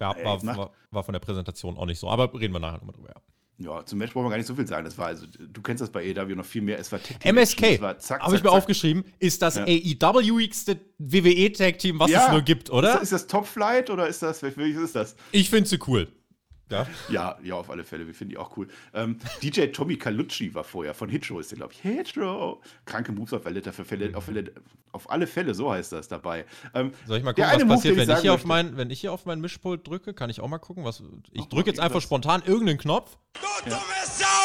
Ja, 0.00 0.16
war, 0.24 0.42
war, 0.46 0.70
war, 0.90 1.04
von 1.04 1.12
der 1.12 1.20
Präsentation 1.20 1.76
auch 1.76 1.84
nicht 1.84 1.98
so. 1.98 2.08
Aber 2.08 2.32
reden 2.32 2.54
wir 2.54 2.60
nachher 2.60 2.78
nochmal 2.78 2.94
drüber. 2.94 3.10
Ja. 3.10 3.20
Ja, 3.60 3.84
zum 3.84 3.98
Match 3.98 4.14
brauchen 4.14 4.24
wir 4.24 4.30
gar 4.30 4.38
nicht 4.38 4.46
so 4.46 4.54
viel 4.54 4.66
sagen. 4.66 4.86
Das 4.86 4.96
war 4.96 5.08
also, 5.08 5.26
du 5.26 5.60
kennst 5.60 5.82
das 5.82 5.90
bei 5.90 6.14
AEW 6.16 6.34
noch 6.34 6.46
viel 6.46 6.62
mehr. 6.62 6.78
Es 6.78 6.90
war 6.90 6.98
MSK, 7.22 7.78
habe 7.80 8.34
ich 8.34 8.42
mir 8.42 8.50
aufgeschrieben, 8.50 9.04
ist 9.18 9.42
das 9.42 9.56
ja. 9.56 9.64
AEW-igste 9.64 10.80
WWE-Tag-Team, 10.98 11.98
was 11.98 12.10
ja. 12.10 12.26
es 12.26 12.32
nur 12.32 12.40
gibt, 12.40 12.70
oder? 12.70 12.88
Ist 12.88 12.94
das, 12.94 13.02
ist 13.02 13.12
das 13.12 13.26
Top 13.26 13.46
Flight 13.46 13.90
oder 13.90 14.08
ist 14.08 14.22
das, 14.22 14.42
welches 14.42 14.80
ist 14.80 14.96
das? 14.96 15.14
Ich 15.32 15.50
finde 15.50 15.68
sie 15.68 15.78
cool. 15.86 16.08
Ja? 16.70 16.86
ja, 17.08 17.38
ja, 17.42 17.54
auf 17.54 17.70
alle 17.70 17.84
Fälle. 17.84 18.06
Wir 18.06 18.14
finden 18.14 18.30
die 18.30 18.38
auch 18.38 18.56
cool. 18.56 18.68
Ähm, 18.94 19.18
DJ 19.42 19.66
Tommy 19.66 19.96
Calucci 19.96 20.54
war 20.54 20.64
vorher 20.64 20.94
von 20.94 21.08
Hitro, 21.08 21.40
ist 21.40 21.50
der, 21.50 21.58
glaube 21.58 21.72
ich. 21.72 21.80
Hitro! 21.80 22.62
Kranke 22.84 23.12
Moves 23.12 23.32
auf, 23.32 23.46
alle, 23.46 23.60
Fälle, 23.62 24.14
auf, 24.14 24.24
Fälle, 24.24 24.52
auf 24.92 25.10
alle 25.10 25.26
Fälle, 25.26 25.54
so 25.54 25.72
heißt 25.72 25.92
das 25.92 26.08
dabei. 26.08 26.44
Ähm, 26.74 26.92
Soll 27.06 27.18
ich 27.18 27.24
mal 27.24 27.32
gucken, 27.32 27.50
was 27.50 27.68
passiert, 27.68 27.96
Move, 27.96 28.06
wenn, 28.06 28.16
ich 28.16 28.22
hier 28.22 28.34
auf 28.34 28.44
mein, 28.44 28.76
wenn 28.76 28.90
ich 28.90 29.00
hier 29.00 29.12
auf 29.12 29.26
mein 29.26 29.40
Mischpult 29.40 29.86
drücke? 29.86 30.14
Kann 30.14 30.30
ich 30.30 30.40
auch 30.40 30.48
mal 30.48 30.58
gucken. 30.58 30.84
Was, 30.84 31.02
ich 31.32 31.46
drücke 31.46 31.70
jetzt 31.70 31.80
einfach 31.80 32.00
spontan 32.00 32.42
irgendeinen 32.44 32.78
Knopf. 32.78 33.18
Du 33.64 33.70
ja. 33.70 33.80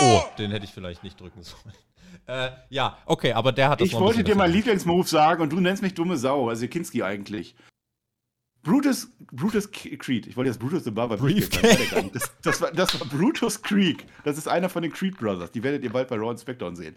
Oh, 0.01 0.21
den 0.38 0.51
hätte 0.51 0.65
ich 0.65 0.71
vielleicht 0.71 1.03
nicht 1.03 1.19
drücken 1.19 1.43
sollen. 1.43 1.73
Äh, 2.28 2.49
ja, 2.69 2.97
okay, 3.05 3.34
aber 3.34 3.51
der 3.51 3.69
hat 3.69 3.82
das 3.82 3.88
Ich 3.88 3.93
wollte 3.93 4.23
dir 4.23 4.36
meinen 4.36 4.53
Lieblingsmove 4.53 5.07
sagen 5.07 5.43
und 5.43 5.51
du 5.51 5.59
nennst 5.59 5.84
mich 5.84 5.93
dumme 5.93 6.17
Sau, 6.17 6.49
also 6.49 6.67
Kinski 6.67 7.03
eigentlich. 7.03 7.55
Brutus, 8.66 9.07
Brutus 9.32 9.70
Creed. 9.72 10.26
Ich 10.26 10.36
wollte 10.36 10.49
jetzt 10.49 10.59
Brutus 10.59 10.84
the 10.84 10.91
Barber 10.91 11.18
Briefcase. 11.18 12.09
Das, 12.11 12.32
das, 12.41 12.61
war, 12.61 12.72
das 12.72 12.99
war 12.99 13.07
Brutus 13.07 13.61
Creek. 13.61 14.05
Das 14.24 14.39
ist 14.39 14.47
einer 14.47 14.70
von 14.70 14.82
den 14.82 14.91
Creed 14.91 15.18
Brothers. 15.18 15.51
Die 15.51 15.61
werdet 15.61 15.84
ihr 15.84 15.91
bald 15.91 16.07
bei 16.07 16.16
Raw 16.16 16.32
Inspector 16.32 16.76
sehen. 16.76 16.95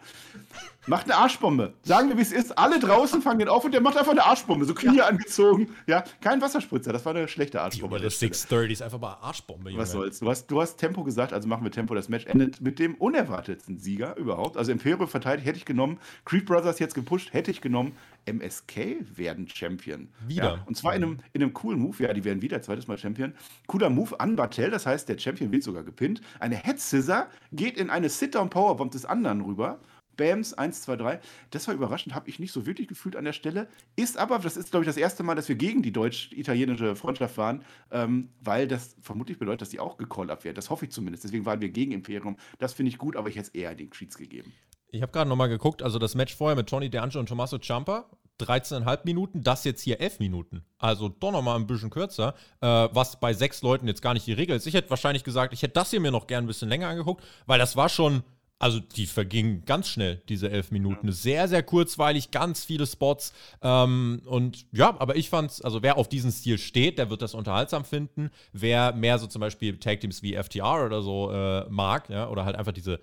Macht 0.87 1.05
eine 1.05 1.17
Arschbombe. 1.17 1.75
Sagen 1.83 2.09
wir, 2.09 2.17
wie 2.17 2.23
es 2.23 2.33
ist. 2.33 2.57
Alle 2.57 2.79
draußen 2.79 3.21
fangen 3.21 3.41
den 3.41 3.49
auf 3.49 3.67
und 3.67 3.73
der 3.73 3.83
macht 3.83 3.99
einfach 3.99 4.13
eine 4.13 4.25
Arschbombe. 4.25 4.65
So 4.65 4.73
Knie 4.73 4.97
ja. 4.97 5.09
angezogen. 5.09 5.69
Ja, 5.87 6.05
kein 6.23 6.41
Wasserspritzer. 6.41 6.91
Das 6.91 7.05
war 7.05 7.15
eine 7.15 7.29
schlechte 7.29 7.61
Arschbombe. 7.61 8.01
Die 8.01 8.09
630 8.09 8.73
ist 8.73 8.83
einfach 8.83 8.99
mal 8.99 9.19
Arschbombe. 9.21 9.69
Junge. 9.69 9.83
Was 9.83 9.93
soll's. 9.93 10.21
Du 10.21 10.31
hast, 10.31 10.47
du 10.47 10.63
hast 10.63 10.79
Tempo 10.79 11.05
gesagt, 11.05 11.35
also 11.35 11.47
machen 11.47 11.65
wir 11.65 11.71
Tempo. 11.71 11.95
Das 11.95 12.09
Match 12.09 12.25
endet 12.25 12.63
mit 12.63 12.79
dem 12.79 12.95
unerwartetsten 12.95 13.79
Sieger 13.79 14.17
überhaupt. 14.17 14.57
Also 14.57 14.73
Imperium 14.73 15.07
verteidigt, 15.07 15.47
hätte 15.47 15.59
ich 15.59 15.67
genommen. 15.67 15.99
Creed 16.25 16.47
Brothers 16.47 16.79
jetzt 16.79 16.95
gepusht, 16.95 17.35
hätte 17.35 17.51
ich 17.51 17.61
genommen. 17.61 17.93
MSK 18.27 18.97
werden 19.17 19.49
Champion. 19.49 20.09
Wieder. 20.27 20.57
Ja, 20.57 20.65
und 20.67 20.77
zwar 20.77 20.95
in 20.95 21.03
einem, 21.03 21.19
in 21.33 21.43
einem 21.43 21.53
coolen 21.53 21.79
Move. 21.79 22.03
Ja, 22.03 22.13
die 22.13 22.25
werden 22.25 22.43
wieder 22.43 22.61
zweites 22.63 22.87
Mal 22.87 22.99
Champion. 22.99 23.35
Cooler 23.67 23.91
Move 23.91 24.19
an 24.21 24.37
Bartel, 24.37 24.71
das 24.71 24.87
heißt, 24.87 25.09
der 25.09 25.19
Champion 25.19 25.53
wird 25.53 25.63
sogar 25.63 25.83
gepinnt. 25.83 26.21
Eine 26.41 26.57
Head 26.57 26.81
Scissor 26.81 27.29
geht 27.53 27.77
in 27.77 27.91
eine 27.91 28.09
Sit-Down-Powerbomb 28.09 28.91
des 28.91 29.05
anderen 29.05 29.41
rüber. 29.41 29.81
Bams, 30.19 30.53
1, 30.53 30.83
2, 30.83 30.97
3. 30.97 31.21
Das 31.51 31.67
war 31.67 31.75
überraschend, 31.75 32.15
habe 32.15 32.29
ich 32.29 32.39
nicht 32.39 32.53
so 32.53 32.67
wirklich 32.67 32.89
gefühlt 32.89 33.17
an 33.17 33.25
der 33.25 33.33
Stelle. 33.33 33.69
Ist 33.97 34.19
aber, 34.19 34.39
das 34.39 34.59
ist, 34.59 34.71
glaube 34.71 34.85
ich, 34.85 34.89
das 34.89 34.99
erste 34.99 35.23
Mal, 35.23 35.35
dass 35.35 35.49
wir 35.49 35.57
gegen 35.57 35.81
die 35.81 35.93
deutsch-italienische 35.93 36.97
Freundschaft 36.97 37.39
waren, 37.39 37.65
ähm, 37.91 38.29
weil 38.41 38.69
das 38.69 38.97
vermutlich 39.01 39.39
bedeutet, 39.39 39.63
dass 39.63 39.71
die 39.71 39.81
auch 39.81 39.97
gecallt 39.97 40.45
werden. 40.45 40.57
Das 40.57 40.69
hoffe 40.69 40.85
ich 40.85 40.91
zumindest. 40.91 41.25
Deswegen 41.25 41.47
waren 41.47 41.61
wir 41.61 41.71
gegen 41.71 41.93
Imperium. 41.93 42.37
Das 42.59 42.75
finde 42.75 42.91
ich 42.91 42.99
gut, 42.99 43.17
aber 43.17 43.29
ich 43.31 43.37
hätte 43.37 43.49
es 43.49 43.55
eher 43.55 43.75
den 43.75 43.89
Creeds 43.89 44.19
gegeben. 44.19 44.53
Ich 44.91 45.03
habe 45.03 45.13
gerade 45.13 45.29
nochmal 45.29 45.49
geguckt, 45.49 45.83
also 45.83 45.99
das 45.99 46.15
Match 46.15 46.35
vorher 46.35 46.57
mit 46.57 46.69
Tony 46.69 46.89
DeAngelo 46.89 47.21
und 47.21 47.29
Tommaso 47.29 47.59
Ciampa, 47.59 48.07
13,5 48.41 49.01
Minuten, 49.05 49.43
das 49.43 49.65
jetzt 49.65 49.83
hier 49.83 50.01
11 50.01 50.21
Minuten. 50.21 50.65
Also 50.79 51.09
doch 51.09 51.33
nochmal 51.33 51.57
ein 51.57 51.67
bisschen 51.67 51.91
kürzer, 51.91 52.35
äh, 52.61 52.67
was 52.67 53.19
bei 53.21 53.33
sechs 53.35 53.63
Leuten 53.63 53.87
jetzt 53.87 54.01
gar 54.01 54.15
nicht 54.15 54.27
die 54.27 54.33
Regel 54.33 54.57
ist. 54.57 54.67
Ich 54.67 54.75
hätte 54.75 54.91
wahrscheinlich 54.91 55.25
gesagt, 55.25 55.53
ich 55.53 55.63
hätte 55.63 55.75
das 55.75 55.91
hier 55.91 56.01
mir 56.01 56.11
noch 56.11 56.27
gern 56.27 56.45
ein 56.45 56.47
bisschen 56.47 56.69
länger 56.69 56.89
angeguckt, 56.89 57.25
weil 57.47 57.59
das 57.59 57.77
war 57.77 57.89
schon, 57.89 58.23
also 58.61 58.81
die 58.81 59.07
vergingen 59.07 59.65
ganz 59.65 59.89
schnell, 59.89 60.23
diese 60.29 60.51
elf 60.51 60.71
Minuten. 60.71 61.09
Ja. 61.09 61.13
Sehr, 61.13 61.49
sehr 61.49 61.63
kurzweilig, 61.63 62.31
ganz 62.31 62.65
viele 62.65 62.87
Spots. 62.87 63.33
Ähm, 63.61 64.23
und 64.25 64.67
ja, 64.73 64.97
aber 64.99 65.17
ich 65.17 65.29
fand's, 65.31 65.61
also 65.61 65.83
wer 65.83 65.99
auf 65.99 66.09
diesen 66.09 66.33
Stil 66.33 66.59
steht, 66.59 66.99
der 66.99 67.11
wird 67.11 67.23
das 67.23 67.35
unterhaltsam 67.35 67.85
finden. 67.85 68.31
Wer 68.53 68.93
mehr 68.93 69.19
so 69.19 69.27
zum 69.27 69.41
Beispiel 69.41 69.79
Tag 69.79 70.01
Teams 70.01 70.23
wie 70.23 70.35
FTR 70.35 70.87
oder 70.87 71.03
so 71.03 71.31
äh, 71.33 71.69
mag, 71.69 72.09
ja, 72.09 72.29
oder 72.29 72.45
halt 72.45 72.57
einfach 72.57 72.73
diese 72.73 73.01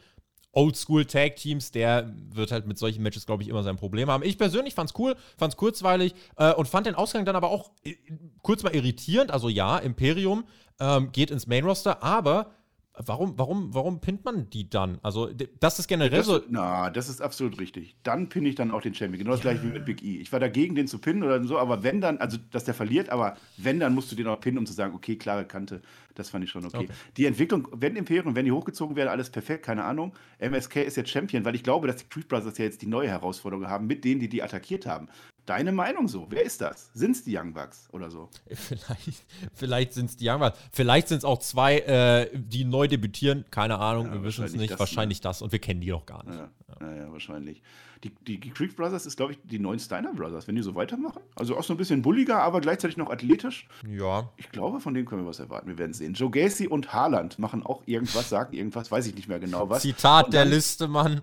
Oldschool-Tag-Teams, 0.55 1.71
der 1.71 2.11
wird 2.31 2.51
halt 2.51 2.65
mit 2.65 2.77
solchen 2.77 3.03
Matches, 3.03 3.25
glaube 3.25 3.43
ich, 3.43 3.49
immer 3.49 3.61
sein 3.61 3.75
Problem 3.75 4.09
haben. 4.09 4.23
Ich 4.23 4.37
persönlich 4.37 4.73
fand 4.73 4.89
es 4.89 4.97
cool, 4.97 5.15
fand 5.37 5.53
es 5.53 5.57
kurzweilig 5.57 6.15
äh, 6.37 6.53
und 6.53 6.67
fand 6.67 6.87
den 6.87 6.95
Ausgang 6.95 7.25
dann 7.25 7.35
aber 7.35 7.49
auch 7.49 7.71
äh, 7.83 7.95
kurz 8.41 8.63
mal 8.63 8.73
irritierend. 8.73 9.31
Also 9.31 9.49
ja, 9.49 9.77
Imperium 9.77 10.45
ähm, 10.79 11.11
geht 11.11 11.29
ins 11.29 11.45
Main-Roster, 11.45 12.01
aber 12.01 12.51
Warum, 12.97 13.37
warum, 13.37 13.73
warum 13.73 13.99
pinnt 13.99 14.23
man 14.23 14.49
die 14.49 14.69
dann? 14.69 14.99
Also, 15.03 15.29
das 15.59 15.79
ist 15.79 15.87
generell 15.87 16.19
das, 16.19 16.27
so. 16.27 16.41
Na, 16.49 16.89
das 16.89 17.09
ist 17.09 17.21
absolut 17.21 17.59
richtig. 17.59 17.95
Dann 18.03 18.29
pinne 18.29 18.47
ich 18.47 18.55
dann 18.55 18.71
auch 18.71 18.81
den 18.81 18.93
Champion. 18.93 19.19
Genau 19.19 19.31
das 19.31 19.43
ja. 19.43 19.51
gleiche 19.51 19.67
wie 19.67 19.73
mit 19.73 19.85
Big 19.85 20.01
E. 20.01 20.17
Ich 20.17 20.31
war 20.31 20.39
dagegen, 20.39 20.75
den 20.75 20.87
zu 20.87 20.99
pinnen 20.99 21.23
oder 21.23 21.43
so, 21.43 21.57
aber 21.57 21.83
wenn 21.83 21.99
dann, 21.99 22.19
also 22.19 22.37
dass 22.51 22.63
der 22.63 22.73
verliert, 22.73 23.09
aber 23.09 23.35
wenn, 23.57 23.81
dann 23.81 23.93
musst 23.93 24.11
du 24.11 24.15
den 24.15 24.27
auch 24.27 24.39
pinnen, 24.39 24.59
um 24.59 24.65
zu 24.65 24.71
sagen, 24.71 24.95
okay, 24.95 25.17
klare 25.17 25.45
Kante, 25.45 25.81
das 26.13 26.29
fand 26.29 26.45
ich 26.45 26.49
schon 26.49 26.65
okay. 26.65 26.77
okay. 26.77 26.87
Die 27.17 27.25
Entwicklung, 27.25 27.67
wenn 27.73 27.97
Imperium, 27.97 28.35
wenn 28.35 28.45
die 28.45 28.53
hochgezogen 28.53 28.95
werden, 28.95 29.09
alles 29.09 29.29
perfekt, 29.29 29.65
keine 29.65 29.83
Ahnung. 29.83 30.13
MSK 30.39 30.77
ist 30.77 30.95
jetzt 30.95 31.09
Champion, 31.09 31.43
weil 31.43 31.55
ich 31.55 31.63
glaube, 31.63 31.87
dass 31.87 31.97
die 31.97 32.07
Creed 32.07 32.29
Brothers 32.29 32.57
ja 32.57 32.65
jetzt 32.65 32.81
die 32.81 32.87
neue 32.87 33.09
Herausforderung 33.09 33.67
haben, 33.67 33.87
mit 33.87 34.05
denen, 34.05 34.21
die 34.21 34.29
die 34.29 34.41
attackiert 34.41 34.85
haben. 34.85 35.09
Deine 35.45 35.71
Meinung 35.71 36.07
so? 36.07 36.25
Wer 36.29 36.43
ist 36.43 36.61
das? 36.61 36.89
Sind 36.93 37.11
es 37.11 37.23
die 37.23 37.37
Young 37.37 37.53
Bucks 37.53 37.87
oder 37.91 38.09
so? 38.09 38.29
Vielleicht, 38.49 39.25
vielleicht 39.53 39.93
sind 39.93 40.09
es 40.09 40.17
die 40.17 40.27
Young 40.27 40.39
Bucks. 40.39 40.57
Vielleicht 40.71 41.07
sind 41.07 41.19
es 41.19 41.25
auch 41.25 41.37
zwei, 41.37 41.79
äh, 41.79 42.29
die 42.33 42.65
neu 42.65 42.87
debütieren. 42.87 43.45
Keine 43.51 43.77
Ahnung, 43.77 44.07
ja, 44.07 44.13
wir 44.13 44.23
wissen 44.23 44.43
es 44.43 44.55
nicht. 44.55 44.71
Das, 44.71 44.79
wahrscheinlich 44.79 45.19
ne? 45.19 45.23
das. 45.23 45.43
Und 45.43 45.51
wir 45.51 45.59
kennen 45.59 45.81
die 45.81 45.89
doch 45.89 46.05
gar 46.05 46.23
nicht. 46.25 46.35
Ja, 46.35 46.49
ja. 46.81 46.95
ja 46.95 47.11
wahrscheinlich. 47.11 47.61
Die, 48.03 48.09
die, 48.09 48.39
die, 48.39 48.49
Creek 48.49 48.75
Brothers 48.75 49.05
ist, 49.05 49.17
glaube 49.17 49.33
ich, 49.33 49.39
die 49.43 49.59
neuen 49.59 49.79
Steiner 49.79 50.13
Brothers, 50.13 50.47
wenn 50.47 50.55
die 50.55 50.63
so 50.63 50.73
weitermachen. 50.73 51.21
Also 51.35 51.57
auch 51.57 51.63
so 51.63 51.73
ein 51.73 51.77
bisschen 51.77 52.01
bulliger, 52.01 52.41
aber 52.41 52.59
gleichzeitig 52.59 52.97
noch 52.97 53.11
athletisch. 53.11 53.67
Ja. 53.87 54.29
Ich 54.37 54.51
glaube, 54.51 54.79
von 54.79 54.93
denen 54.93 55.05
können 55.05 55.23
wir 55.23 55.27
was 55.27 55.39
erwarten. 55.39 55.67
Wir 55.67 55.77
werden 55.77 55.93
sehen. 55.93 56.13
Joe 56.13 56.31
Gacy 56.31 56.67
und 56.67 56.91
Haaland 56.91 57.37
machen 57.37 57.63
auch 57.63 57.83
irgendwas, 57.85 58.29
sagen 58.29 58.53
irgendwas, 58.53 58.91
weiß 58.91 59.05
ich 59.07 59.15
nicht 59.15 59.27
mehr 59.27 59.39
genau 59.39 59.69
was. 59.69 59.83
Zitat 59.83 60.33
der 60.33 60.45
Liste, 60.45 60.87
Mann. 60.87 61.21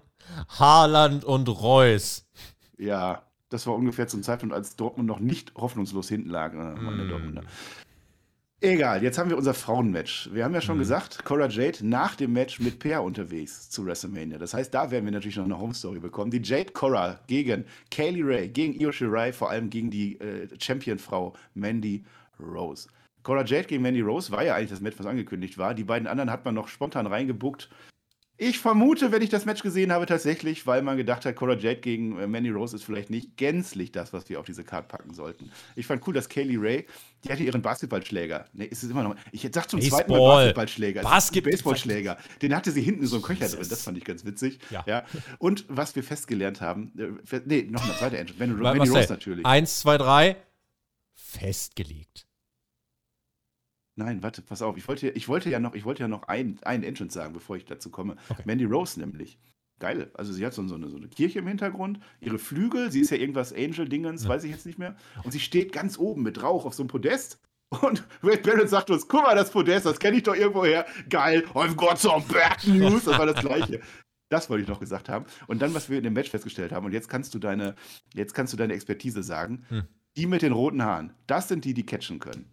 Haaland 0.49 1.25
und 1.25 1.49
Reus. 1.49 2.25
Ja, 2.79 3.23
das 3.53 3.67
war 3.67 3.75
ungefähr 3.75 4.09
zum 4.09 4.23
Zeitpunkt, 4.23 4.55
als 4.55 4.77
Dortmund 4.77 5.09
noch 5.09 5.21
nicht 5.21 5.55
hoffnungslos 5.55 6.09
hinten 6.09 6.31
lag. 6.31 6.53
Mm. 6.53 7.41
Egal, 8.61 9.03
jetzt 9.03 9.19
haben 9.19 9.29
wir 9.29 9.37
unser 9.37 9.55
Frauenmatch. 9.55 10.31
Wir 10.33 10.45
haben 10.45 10.55
ja 10.55 10.61
schon 10.61 10.77
mm. 10.77 10.81
gesagt, 10.81 11.25
Cora 11.25 11.49
Jade 11.49 11.79
nach 11.83 12.15
dem 12.15 12.33
Match 12.33 12.61
mit 12.61 12.79
Peer 12.79 13.03
unterwegs 13.03 13.69
zu 13.71 13.85
WrestleMania. 13.85 14.39
Das 14.39 14.55
heißt, 14.55 14.73
da 14.73 14.91
werden 14.91 15.05
wir 15.05 15.13
natürlich 15.13 15.37
noch 15.37 15.45
eine 15.45 15.59
Home 15.59 15.75
Story 15.75 15.99
bekommen. 15.99 16.31
Die 16.31 16.41
Jade 16.43 16.73
Cora 16.73 17.19
gegen 17.27 17.65
Kaylee 17.91 18.23
Ray, 18.23 18.49
gegen 18.49 18.81
Io 18.81 18.93
Shirai, 18.93 19.33
vor 19.33 19.51
allem 19.51 19.69
gegen 19.69 19.91
die 19.91 20.19
äh, 20.21 20.49
Champion-Frau 20.61 21.35
Mandy 21.55 22.05
Rose. 22.39 22.89
Cora 23.23 23.45
Jade 23.45 23.67
gegen 23.67 23.83
Mandy 23.83 24.01
Rose 24.01 24.31
war 24.31 24.45
ja 24.45 24.55
eigentlich 24.55 24.71
das 24.71 24.81
Match, 24.81 24.99
was 24.99 25.07
angekündigt 25.07 25.59
war. 25.59 25.75
Die 25.75 25.85
beiden 25.85 26.07
anderen 26.09 26.31
hat 26.31 26.45
man 26.45 26.55
noch 26.55 26.69
spontan 26.69 27.07
reingebuckt. 27.07 27.69
Ich 28.45 28.59
vermute, 28.59 29.13
wenn 29.13 29.23
ich 29.23 29.31
das 29.31 29.45
Match 29.45 29.63
gesehen 29.63 29.93
habe, 29.93 30.05
tatsächlich, 30.05 30.67
weil 30.67 30.83
man 30.83 30.97
gedacht 30.97 31.25
hat, 31.25 31.37
Cora 31.37 31.55
Jade 31.55 31.77
gegen 31.77 32.19
äh, 32.19 32.27
Mandy 32.27 32.51
Rose 32.51 32.75
ist 32.75 32.83
vielleicht 32.83 33.09
nicht 33.09 33.37
gänzlich 33.37 33.93
das, 33.93 34.13
was 34.13 34.29
wir 34.29 34.41
auf 34.41 34.47
diese 34.47 34.65
Karte 34.65 34.89
packen 34.89 35.15
sollten. 35.15 35.53
Ich 35.77 35.87
fand 35.87 36.05
cool, 36.09 36.13
dass 36.13 36.29
Kaylee 36.29 36.57
Ray, 36.59 36.87
die 37.23 37.29
hatte 37.31 37.45
ihren 37.45 37.63
Basketballschläger. 37.63 38.47
Ne, 38.53 38.65
ist 38.65 38.83
es 38.83 38.91
immer 38.91 39.05
noch. 39.05 39.15
Ich 39.31 39.49
sag 39.53 39.71
zum 39.71 39.79
Baseball. 39.79 40.01
zweiten 40.01 40.11
Mal 40.11 40.19
Basketballschläger. 40.19 41.03
Basket 41.03 41.45
Baseballschläger. 41.45 42.19
Den 42.43 42.57
hatte 42.57 42.73
sie 42.73 42.83
hinten 42.83 43.03
in 43.03 43.07
so 43.07 43.17
einem 43.17 43.25
Köcher 43.25 43.47
drin. 43.47 43.69
Das 43.71 43.85
fand 43.85 43.97
ich 43.97 44.05
ganz 44.05 44.25
witzig. 44.25 44.59
Ja. 44.71 44.83
Ja. 44.89 45.05
Und 45.39 45.65
was 45.69 45.95
wir 45.95 46.03
festgelernt 46.03 46.61
haben, 46.61 47.21
äh, 47.31 47.41
nee, 47.45 47.69
noch 47.71 47.85
eine 47.85 47.95
zweite 47.95 48.19
Entrance. 48.19 48.41
Mandy, 48.41 48.61
Mandy 48.61 48.89
Rose 48.89 49.07
natürlich. 49.09 49.47
Eins, 49.47 49.79
zwei, 49.79 49.99
drei. 49.99 50.37
Festgelegt. 51.15 52.27
Nein, 53.97 54.23
warte, 54.23 54.41
pass 54.43 54.63
auf. 54.63 54.77
Ich 54.77 54.89
wollte, 54.89 55.11
ich 55.11 55.29
wollte 55.29 55.51
ja 55.51 55.61
noch, 55.61 55.75
ich 55.75 55.85
wollte 55.85 56.03
ja 56.03 56.09
noch 56.09 56.25
einen, 56.25 56.59
einen 56.63 56.83
Entrance 56.83 57.15
sagen, 57.15 57.35
bevor 57.35 57.57
ich 57.57 57.65
dazu 57.67 57.91
komme. 57.91 58.17
Okay. 58.31 58.43
Mandy 58.47 58.65
Rose 58.65 58.99
nämlich. 58.99 59.39
Geil. 59.81 60.11
Also 60.15 60.33
sie 60.33 60.47
hat 60.47 60.55
so, 60.55 60.67
so, 60.69 60.77
eine, 60.77 60.89
so 60.89 60.97
eine 60.97 61.09
Kirche 61.09 61.41
im 61.41 61.47
Hintergrund, 61.49 61.99
ihre 62.21 62.39
Flügel, 62.39 62.91
sie 62.93 63.01
ist 63.01 63.11
ja 63.11 63.17
irgendwas 63.19 63.53
Angel-Dingens, 63.53 64.23
Ja. 64.25 64.29
weiß 64.31 64.45
ich 64.45 64.51
jetzt 64.53 64.65
nicht 64.65 64.79
mehr. 64.79 64.97
Und 65.25 65.33
sie 65.33 65.41
steht 65.41 65.73
ganz 65.73 65.99
oben 65.99 66.23
mit 66.23 66.43
Rauch 66.43 66.65
auf 66.65 66.75
so 66.75 66.83
einem 66.85 66.89
Podest. 66.89 67.39
Und 67.81 68.05
Wade 68.23 68.39
Barrett 68.43 68.69
sagt 68.69 68.91
uns, 68.91 69.09
guck 69.09 69.25
mal, 69.25 69.35
das 69.35 69.51
Podest, 69.51 69.85
das 69.87 69.99
kenne 69.99 70.19
ich 70.19 70.23
doch 70.23 70.35
irgendwo 70.37 70.65
her. 70.65 70.87
Geil, 71.11 71.45
I've 71.55 71.75
got 71.75 71.99
some 71.99 72.25
bad 72.33 72.65
news. 72.67 73.05
Das 73.05 73.19
war 73.19 73.27
das 73.27 73.41
Gleiche. 73.41 73.81
Das 74.31 74.49
wollte 74.49 74.63
ich 74.63 74.69
noch 74.69 74.81
gesagt 74.81 75.11
haben. 75.11 75.27
Und 75.47 75.61
dann, 75.61 75.75
was 75.75 75.91
wir 75.91 75.99
in 75.99 76.05
dem 76.05 76.15
Match 76.15 76.31
festgestellt 76.31 76.73
haben, 76.73 76.87
und 76.87 76.93
jetzt 76.93 77.09
kannst 77.09 77.35
du 77.35 77.39
deine, 77.39 77.75
jetzt 78.15 78.33
kannst 78.35 78.53
du 78.53 78.57
deine 78.57 78.73
Expertise 78.73 79.23
sagen. 79.23 79.65
Hm. 79.69 79.83
Die 80.17 80.27
mit 80.27 80.43
den 80.43 80.53
roten 80.53 80.83
Haaren, 80.83 81.13
das 81.27 81.49
sind 81.49 81.65
die, 81.65 81.75
die 81.75 81.85
catchen 81.85 82.19
können. 82.19 82.47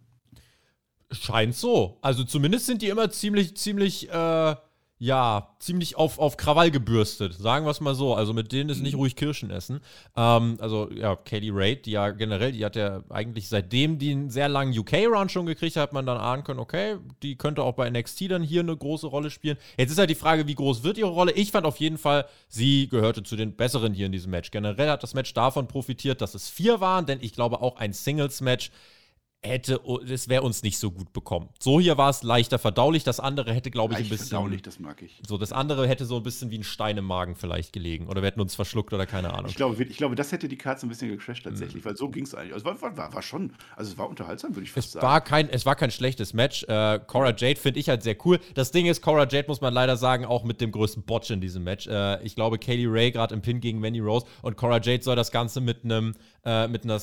Scheint 1.12 1.56
so. 1.56 1.98
Also 2.02 2.22
zumindest 2.24 2.66
sind 2.66 2.82
die 2.82 2.88
immer 2.88 3.10
ziemlich, 3.10 3.56
ziemlich, 3.56 4.08
äh, 4.10 4.54
ja, 5.02 5.56
ziemlich 5.58 5.96
auf, 5.96 6.18
auf 6.18 6.36
Krawall 6.36 6.70
gebürstet. 6.70 7.32
Sagen 7.34 7.64
wir 7.64 7.70
es 7.70 7.80
mal 7.80 7.94
so. 7.96 8.14
Also 8.14 8.32
mit 8.32 8.52
denen 8.52 8.70
ist 8.70 8.80
nicht 8.80 8.94
ruhig 8.94 9.16
Kirschen 9.16 9.50
essen. 9.50 9.80
Ähm, 10.14 10.58
also 10.60 10.88
ja, 10.92 11.16
Kaylee 11.16 11.50
Raid, 11.52 11.86
die 11.86 11.92
ja 11.92 12.10
generell, 12.10 12.52
die 12.52 12.64
hat 12.64 12.76
ja 12.76 13.02
eigentlich 13.08 13.48
seitdem 13.48 13.98
die 13.98 14.12
einen 14.12 14.30
sehr 14.30 14.48
langen 14.48 14.78
UK-Run 14.78 15.30
schon 15.30 15.46
gekriegt 15.46 15.74
hat, 15.76 15.84
hat 15.84 15.92
man 15.94 16.06
dann 16.06 16.18
ahnen 16.18 16.44
können, 16.44 16.60
okay, 16.60 16.98
die 17.22 17.36
könnte 17.36 17.64
auch 17.64 17.74
bei 17.74 17.88
NXT 17.90 18.30
dann 18.30 18.42
hier 18.42 18.60
eine 18.60 18.76
große 18.76 19.06
Rolle 19.06 19.30
spielen. 19.30 19.56
Jetzt 19.78 19.90
ist 19.90 19.98
halt 19.98 20.10
die 20.10 20.14
Frage, 20.14 20.46
wie 20.46 20.54
groß 20.54 20.84
wird 20.84 20.98
ihre 20.98 21.08
Rolle? 21.08 21.32
Ich 21.32 21.50
fand 21.50 21.66
auf 21.66 21.78
jeden 21.78 21.98
Fall, 21.98 22.26
sie 22.48 22.86
gehörte 22.88 23.22
zu 23.22 23.36
den 23.36 23.56
Besseren 23.56 23.94
hier 23.94 24.06
in 24.06 24.12
diesem 24.12 24.30
Match. 24.30 24.50
Generell 24.50 24.90
hat 24.90 25.02
das 25.02 25.14
Match 25.14 25.32
davon 25.32 25.66
profitiert, 25.66 26.20
dass 26.20 26.34
es 26.34 26.50
vier 26.50 26.80
waren, 26.80 27.06
denn 27.06 27.18
ich 27.20 27.32
glaube 27.32 27.62
auch 27.62 27.78
ein 27.78 27.94
Singles-Match 27.94 28.70
hätte, 29.42 29.80
das 30.06 30.28
wäre 30.28 30.42
uns 30.42 30.62
nicht 30.62 30.76
so 30.78 30.90
gut 30.90 31.12
bekommen. 31.12 31.48
So 31.58 31.80
hier 31.80 31.96
war 31.96 32.10
es 32.10 32.22
leichter 32.22 32.58
verdaulich, 32.58 33.04
das 33.04 33.20
andere 33.20 33.54
hätte, 33.54 33.70
glaube 33.70 33.94
ich, 33.94 34.00
ein 34.00 34.08
bisschen. 34.08 34.28
verdaulich, 34.28 34.60
das 34.62 34.78
mag 34.78 35.00
ich. 35.02 35.18
So, 35.26 35.38
das 35.38 35.52
andere 35.52 35.88
hätte 35.88 36.04
so 36.04 36.16
ein 36.16 36.22
bisschen 36.22 36.50
wie 36.50 36.58
ein 36.58 36.62
Stein 36.62 36.98
im 36.98 37.06
Magen 37.06 37.34
vielleicht 37.36 37.72
gelegen. 37.72 38.06
Oder 38.08 38.20
wir 38.22 38.26
hätten 38.26 38.40
uns 38.40 38.54
verschluckt 38.54 38.92
oder 38.92 39.06
keine 39.06 39.32
Ahnung. 39.32 39.46
Ich 39.48 39.56
glaube, 39.56 39.82
ich 39.82 39.96
glaube, 39.96 40.14
das 40.14 40.30
hätte 40.32 40.46
die 40.46 40.58
Karte 40.58 40.86
ein 40.86 40.90
bisschen 40.90 41.08
gecrashed 41.08 41.44
Mhm. 41.46 41.50
tatsächlich, 41.50 41.84
weil 41.84 41.96
so 41.96 42.10
ging 42.10 42.24
es 42.24 42.34
eigentlich. 42.34 42.52
Also, 42.52 42.66
war, 42.66 42.80
war, 42.82 42.96
war, 42.96 43.14
war 43.14 43.22
schon, 43.22 43.52
also 43.76 43.90
es 43.92 43.96
war 43.98 44.08
unterhaltsam, 44.10 44.54
würde 44.54 44.64
ich 44.64 44.72
fast 44.72 44.88
Es 44.88 44.92
sagen. 44.92 45.06
war, 45.06 45.20
kein, 45.22 45.48
es 45.48 45.64
war 45.64 45.74
kein 45.74 45.90
schlechtes 45.90 46.34
Match. 46.34 46.64
Äh, 46.64 47.00
Cora 47.06 47.34
Jade 47.34 47.56
finde 47.58 47.80
ich 47.80 47.88
halt 47.88 48.02
sehr 48.02 48.16
cool. 48.26 48.40
Das 48.54 48.72
Ding 48.72 48.86
ist, 48.86 49.00
Cora 49.00 49.26
Jade 49.26 49.46
muss 49.48 49.62
man 49.62 49.72
leider 49.72 49.96
sagen, 49.96 50.26
auch 50.26 50.44
mit 50.44 50.60
dem 50.60 50.70
größten 50.70 51.02
Botch 51.04 51.30
in 51.30 51.40
diesem 51.40 51.64
Match. 51.64 51.86
Äh, 51.86 52.22
ich 52.24 52.34
glaube, 52.34 52.58
Kaylee 52.58 52.86
Ray 52.88 53.10
gerade 53.10 53.34
im 53.34 53.40
Pin 53.40 53.60
gegen 53.60 53.78
Mandy 53.80 54.00
Rose 54.00 54.26
und 54.42 54.58
Cora 54.58 54.80
Jade 54.82 55.02
soll 55.02 55.16
das 55.16 55.30
Ganze 55.30 55.60
mit 55.62 55.84
einem 55.84 56.14
äh, 56.44 56.68
mit 56.68 56.84
einer 56.84 57.00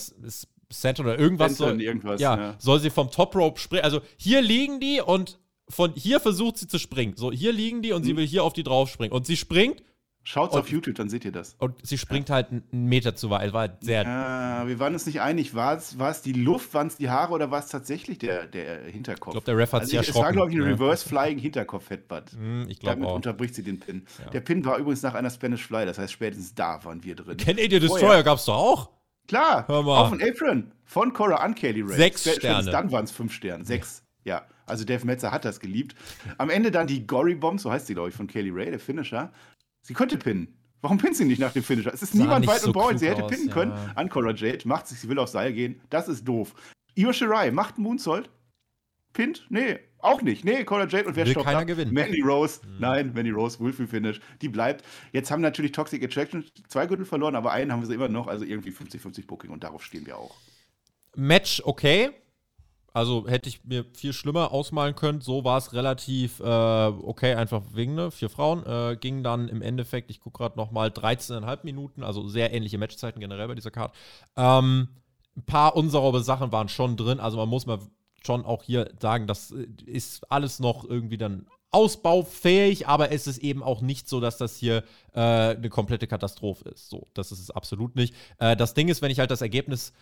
Set 0.72 1.00
oder 1.00 1.18
irgendwas 1.18 1.58
Senton, 1.58 1.78
soll, 1.78 1.82
irgendwas, 1.82 2.20
ja, 2.22 2.38
ja. 2.38 2.56
soll 2.60 2.80
sie 2.80 2.90
vom 2.90 3.10
Top 3.12 3.36
Rope 3.36 3.60
springen. 3.60 3.84
Also 3.84 4.02
hier 4.18 4.42
liegen 4.42 4.80
die 4.80 5.02
und 5.02 5.40
von 5.70 5.94
hier 5.96 6.20
versucht 6.20 6.58
sie 6.58 6.68
zu 6.68 6.78
springen. 6.80 7.14
So, 7.16 7.32
hier 7.32 7.52
liegen 7.54 7.82
die 7.82 7.94
und 7.94 8.04
sie 8.04 8.14
Mhm. 8.14 8.18
will 8.18 8.28
hier 8.28 8.44
auf 8.44 8.54
die 8.54 8.64
drauf 8.64 8.90
springen. 8.90 9.12
Und 9.14 9.26
sie 9.26 9.38
springt 9.38 9.84
Schaut's 10.30 10.54
Und- 10.56 10.60
auf 10.60 10.68
YouTube, 10.70 10.96
dann 10.96 11.08
seht 11.10 11.24
ihr 11.24 11.32
das. 11.32 11.56
und 11.58 11.76
sie 11.88 11.98
springt 11.98 12.30
halt 12.30 12.48
einen 12.52 12.66
Meter 12.90 13.16
zu 13.16 13.30
weit. 13.30 13.54
War 13.54 13.62
halt 13.62 13.82
sehr 13.82 14.04
Ja, 14.04 14.68
wir 14.68 14.78
waren 14.78 14.92
uns 14.92 15.06
nicht 15.06 15.22
einig. 15.22 15.56
War 15.56 15.78
es, 15.78 16.00
war 16.00 16.12
es 16.12 16.22
die 16.22 16.34
Luft, 16.34 16.74
waren 16.74 16.88
es 16.88 16.98
die 16.98 17.10
Haare 17.10 17.32
oder 17.32 17.50
war 17.50 17.60
es 17.60 17.68
tatsächlich 17.70 18.18
der, 18.18 18.46
der 18.46 18.82
Hinterkopf? 18.88 19.28
Ich 19.36 19.44
glaube, 19.44 19.46
der 19.46 19.58
Ref 19.58 19.72
hat 19.72 19.82
also 19.84 19.92
sich 19.92 20.02
ich, 20.02 20.10
es 20.10 20.16
war, 20.16 20.24
erschrocken. 20.28 20.36
glaube 20.36 20.52
ich, 20.52 20.58
ein 20.58 20.64
Ja. 20.64 20.86
Reverse 20.86 21.08
Flying 21.08 21.38
Hinterkopf-Headbutt. 21.40 22.32
Hm, 22.34 22.66
Ich 22.68 22.80
glaube 22.80 22.96
Damit 22.98 23.10
auch. 23.10 23.16
unterbricht 23.16 23.56
sie 23.56 23.64
den 23.64 23.80
Pin. 23.80 24.06
Ja. 24.22 24.30
Der 24.32 24.42
Pin 24.42 24.66
war 24.66 24.78
übrigens 24.80 25.02
nach 25.02 25.14
einer 25.14 25.30
Spanish 25.30 25.66
Fly, 25.66 25.86
das 25.86 25.98
heißt, 25.98 26.12
spätestens 26.12 26.54
da 26.54 26.84
waren 26.84 27.02
wir 27.06 27.16
drin. 27.16 27.38
Canadian. 27.38 27.82
Destroyer 27.82 28.22
gab's 28.24 28.44
doch 28.44 28.56
auch. 28.58 28.90
Klar, 29.28 29.68
Hör 29.68 29.84
mal. 29.84 29.98
auf 29.98 30.10
dem 30.10 30.22
Apron 30.22 30.72
von 30.86 31.14
Cora 31.14 31.36
an 31.36 31.54
Kaylee 31.56 31.84
Ray. 31.84 31.98
Sechs 31.98 32.22
Spätestens 32.22 32.50
Sterne. 32.50 32.72
Dann 32.72 32.92
waren 32.92 33.06
es 33.06 33.12
fünf 33.12 33.34
Sterne. 33.34 33.66
Sechs. 33.66 34.04
Ja, 34.24 34.46
also 34.66 34.86
Dave 34.86 35.06
Metzer 35.06 35.32
hat 35.32 35.46
das 35.46 35.60
geliebt. 35.60 35.96
Am 36.38 36.50
Ende 36.50 36.72
dann 36.72 36.88
die 36.88 37.06
Gory 37.06 37.36
Bomb, 37.36 37.60
so 37.60 37.72
heißt 37.72 37.88
sie, 37.88 37.94
glaube 37.94 38.10
ich, 38.10 38.16
von 38.16 38.28
Kaylee 38.28 38.52
Ray, 38.54 38.70
der 38.70 38.80
Finisher. 38.80 39.32
Sie 39.82 39.94
könnte 39.94 40.18
pinnen. 40.18 40.54
Warum 40.82 40.98
pinnt 40.98 41.16
sie 41.16 41.26
nicht 41.26 41.40
nach 41.40 41.54
dem 41.54 41.64
Finisher? 41.64 41.94
Es 41.94 42.02
ist 42.02 42.14
Sah 42.14 42.20
niemand 42.20 42.46
weit 42.48 42.62
so 42.62 42.68
und 42.68 42.74
breit. 42.74 43.00
Sie 43.00 43.10
hätte 43.10 43.24
aus, 43.24 43.32
pinnen 43.32 43.48
ja. 43.48 43.54
können. 43.54 43.74
An 43.96 44.10
Cora 44.10 44.32
Jade 44.34 44.68
macht 44.68 44.88
sich, 44.88 45.00
sie 45.00 45.10
will 45.10 45.20
aufs 45.20 45.32
Seil 45.32 45.54
gehen. 45.54 45.82
Das 45.90 46.08
ist 46.08 46.28
doof. 46.28 46.54
Io 46.96 47.12
Shirai 47.14 47.52
macht 47.52 47.78
Moonsault. 47.78 48.30
Pinnt? 49.18 49.48
Nee, 49.50 49.80
auch 49.98 50.22
nicht. 50.22 50.46
Nee, 50.46 50.64
Cora 50.64 50.86
Jade 50.86 51.06
und 51.06 51.16
wer 51.16 51.26
Will 51.26 51.34
keiner 51.34 51.62
ab? 51.62 51.68
gewinnen. 51.68 51.92
Mandy 51.92 52.22
Rose. 52.22 52.60
Mhm. 52.64 52.76
Nein, 52.78 53.14
Mandy 53.16 53.32
Rose, 53.32 53.60
Wohlfühl 53.60 53.88
Finish. 53.88 54.22
Die 54.44 54.48
bleibt. 54.48 54.86
Jetzt 55.12 55.32
haben 55.32 55.42
natürlich 55.42 55.72
Toxic 55.72 56.04
Attraction 56.04 56.46
zwei 56.68 56.86
Gürtel 56.86 57.04
verloren, 57.04 57.36
aber 57.36 57.52
einen 57.52 57.72
haben 57.72 57.80
wir 57.80 57.88
sie 57.88 57.96
immer 57.96 58.10
noch. 58.10 58.28
Also 58.28 58.46
irgendwie 58.46 58.70
50-50 58.70 59.26
Booking 59.26 59.50
und 59.50 59.64
darauf 59.64 59.84
stehen 59.84 60.06
wir 60.06 60.20
auch. 60.20 60.36
Match 61.16 61.64
okay. 61.66 62.12
Also 62.94 63.28
hätte 63.28 63.50
ich 63.50 63.64
mir 63.64 63.86
viel 63.96 64.14
schlimmer 64.14 64.52
ausmalen 64.52 64.94
können. 64.94 65.22
So 65.22 65.44
war 65.44 65.58
es 65.58 65.74
relativ 65.74 66.40
äh, 66.40 66.44
okay, 66.44 67.34
einfach 67.34 67.64
wegen 67.74 67.96
ne, 67.96 68.12
vier 68.12 68.30
Frauen. 68.30 68.64
Äh, 68.68 68.98
ging 68.98 69.24
dann 69.24 69.48
im 69.50 69.64
Endeffekt, 69.64 70.12
ich 70.12 70.20
gucke 70.20 70.38
gerade 70.38 70.58
nochmal, 70.58 70.90
13,5 70.90 71.60
Minuten, 71.64 72.04
also 72.04 72.28
sehr 72.28 72.54
ähnliche 72.54 72.78
Matchzeiten 72.78 73.20
generell 73.20 73.48
bei 73.48 73.56
dieser 73.56 73.72
Card. 73.72 73.96
Ähm, 74.36 74.90
ein 75.36 75.44
paar 75.44 75.76
unsaubere 75.76 76.24
Sachen 76.24 76.52
waren 76.52 76.70
schon 76.70 76.98
drin. 76.98 77.20
Also 77.20 77.38
man 77.38 77.50
muss 77.50 77.66
mal 77.66 77.80
schon 78.26 78.46
auch 78.46 78.64
hier 78.64 78.92
sagen, 79.00 79.28
das 79.28 79.52
äh, 79.52 79.68
ist 79.86 80.32
alles 80.32 80.60
noch 80.60 80.84
irgendwie 80.84 81.18
dann 81.18 81.48
ausbaufähig, 81.72 82.88
aber 82.88 83.12
es 83.12 83.28
ist 83.28 83.40
eben 83.40 83.62
auch 83.62 83.82
nicht 83.82 84.08
so, 84.08 84.20
dass 84.20 84.38
das 84.38 84.58
hier 84.58 84.84
äh, 85.14 85.20
eine 85.20 85.70
komplette 85.70 86.08
Katastrophe 86.08 86.70
ist. 86.70 86.90
So, 86.90 87.08
das 87.14 87.32
ist 87.32 87.40
es 87.40 87.52
absolut 87.52 87.96
nicht. 87.96 88.16
Äh, 88.40 88.56
das 88.56 88.74
Ding 88.74 88.88
ist, 88.88 89.02
wenn 89.02 89.12
ich 89.12 89.20
halt 89.20 89.32
das 89.32 89.42
Ergebnis 89.42 89.94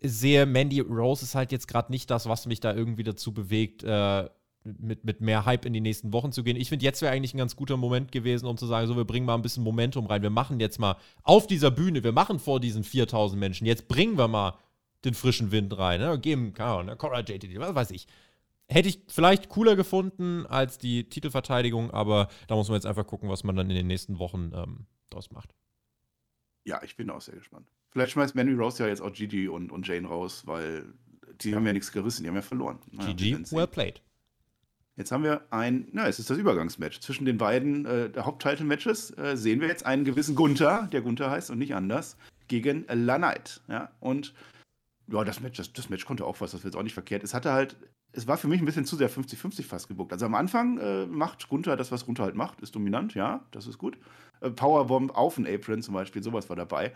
sehe, 0.00 0.46
Mandy 0.46 0.80
Rose 0.80 1.24
ist 1.24 1.34
halt 1.34 1.52
jetzt 1.52 1.68
gerade 1.68 1.92
nicht 1.92 2.10
das, 2.10 2.28
was 2.28 2.46
mich 2.46 2.60
da 2.60 2.74
irgendwie 2.74 3.04
dazu 3.04 3.32
bewegt, 3.32 3.84
äh, 3.84 4.28
mit, 4.64 5.04
mit 5.04 5.20
mehr 5.20 5.44
Hype 5.44 5.64
in 5.64 5.72
die 5.72 5.80
nächsten 5.80 6.12
Wochen 6.12 6.32
zu 6.32 6.44
gehen. 6.44 6.56
Ich 6.56 6.68
finde, 6.68 6.84
jetzt 6.84 7.02
wäre 7.02 7.12
eigentlich 7.12 7.34
ein 7.34 7.38
ganz 7.38 7.56
guter 7.56 7.76
Moment 7.76 8.12
gewesen, 8.12 8.46
um 8.46 8.56
zu 8.56 8.66
sagen, 8.66 8.86
so, 8.86 8.96
wir 8.96 9.04
bringen 9.04 9.26
mal 9.26 9.34
ein 9.34 9.42
bisschen 9.42 9.64
Momentum 9.64 10.06
rein. 10.06 10.22
Wir 10.22 10.30
machen 10.30 10.60
jetzt 10.60 10.78
mal 10.78 10.96
auf 11.24 11.46
dieser 11.46 11.70
Bühne, 11.70 12.04
wir 12.04 12.12
machen 12.12 12.38
vor 12.38 12.60
diesen 12.60 12.84
4000 12.84 13.38
Menschen, 13.38 13.66
jetzt 13.66 13.88
bringen 13.88 14.16
wir 14.16 14.28
mal 14.28 14.54
den 15.04 15.14
frischen 15.14 15.50
Wind 15.50 15.76
rein, 15.76 16.00
ne? 16.00 16.18
geben, 16.18 16.52
keine 16.52 16.70
Ahnung, 16.70 16.86
ne? 16.86 16.96
Cora 16.96 17.20
JTT, 17.20 17.58
was 17.58 17.74
weiß 17.74 17.90
ich. 17.90 18.06
Hätte 18.68 18.88
ich 18.88 19.00
vielleicht 19.08 19.48
cooler 19.48 19.76
gefunden 19.76 20.46
als 20.46 20.78
die 20.78 21.08
Titelverteidigung, 21.08 21.90
aber 21.90 22.28
da 22.46 22.54
muss 22.54 22.68
man 22.68 22.76
jetzt 22.76 22.86
einfach 22.86 23.06
gucken, 23.06 23.28
was 23.28 23.44
man 23.44 23.56
dann 23.56 23.68
in 23.68 23.76
den 23.76 23.86
nächsten 23.86 24.18
Wochen 24.18 24.52
ähm, 24.54 24.86
draus 25.10 25.30
macht. 25.30 25.54
Ja, 26.64 26.80
ich 26.82 26.96
bin 26.96 27.10
auch 27.10 27.20
sehr 27.20 27.34
gespannt. 27.34 27.66
Vielleicht 27.90 28.12
schmeißt 28.12 28.34
Mandy 28.34 28.54
Rose 28.54 28.82
ja 28.82 28.88
jetzt 28.88 29.02
auch 29.02 29.12
Gigi 29.12 29.48
und, 29.48 29.70
und 29.72 29.86
Jane 29.86 30.06
raus, 30.06 30.46
weil 30.46 30.86
die 31.40 31.54
haben 31.54 31.66
ja 31.66 31.72
nichts 31.72 31.92
gerissen, 31.92 32.22
die 32.22 32.28
haben 32.28 32.36
ja 32.36 32.42
verloren. 32.42 32.78
Naja, 32.90 33.14
sehen. 33.18 33.44
well 33.50 33.66
played. 33.66 34.00
Jetzt 34.96 35.10
haben 35.10 35.24
wir 35.24 35.42
ein, 35.50 35.88
na, 35.92 36.06
es 36.06 36.18
ist 36.18 36.28
das 36.28 36.38
Übergangsmatch. 36.38 37.00
Zwischen 37.00 37.24
den 37.24 37.38
beiden 37.38 37.86
äh, 37.86 38.10
Haupttitle-Matches 38.16 39.16
äh, 39.16 39.36
sehen 39.36 39.60
wir 39.60 39.68
jetzt 39.68 39.86
einen 39.86 40.04
gewissen 40.04 40.34
Gunther, 40.34 40.88
der 40.92 41.00
Gunther 41.00 41.30
heißt 41.30 41.50
und 41.50 41.58
nicht 41.58 41.74
anders, 41.74 42.16
gegen 42.48 42.84
La 42.88 43.16
Knight. 43.16 43.62
Ja, 43.68 43.90
und 44.00 44.34
ja, 45.12 45.24
das 45.24 45.40
Match, 45.40 45.58
das, 45.58 45.72
das 45.72 45.90
Match 45.90 46.06
konnte 46.06 46.24
auch 46.24 46.40
was, 46.40 46.52
das 46.52 46.64
wird 46.64 46.72
jetzt 46.72 46.78
auch 46.78 46.84
nicht 46.84 46.94
verkehrt. 46.94 47.22
Es 47.22 47.34
hatte 47.34 47.52
halt, 47.52 47.76
es 48.12 48.26
war 48.26 48.38
für 48.38 48.48
mich 48.48 48.60
ein 48.60 48.64
bisschen 48.64 48.86
zu 48.86 48.96
sehr 48.96 49.10
50-50 49.10 49.64
fast 49.64 49.88
gebuckt. 49.88 50.12
Also 50.12 50.26
am 50.26 50.34
Anfang 50.34 50.78
äh, 50.78 51.06
macht 51.06 51.48
Gunther 51.48 51.76
das, 51.76 51.92
was 51.92 52.06
Gunther 52.06 52.24
halt 52.24 52.34
macht, 52.34 52.60
ist 52.60 52.74
dominant, 52.74 53.14
ja, 53.14 53.44
das 53.50 53.66
ist 53.66 53.78
gut. 53.78 53.98
Äh, 54.40 54.50
Powerbomb 54.50 55.14
auf 55.14 55.34
den 55.34 55.46
Apron 55.46 55.82
zum 55.82 55.94
Beispiel, 55.94 56.22
sowas 56.22 56.48
war 56.48 56.56
dabei. 56.56 56.92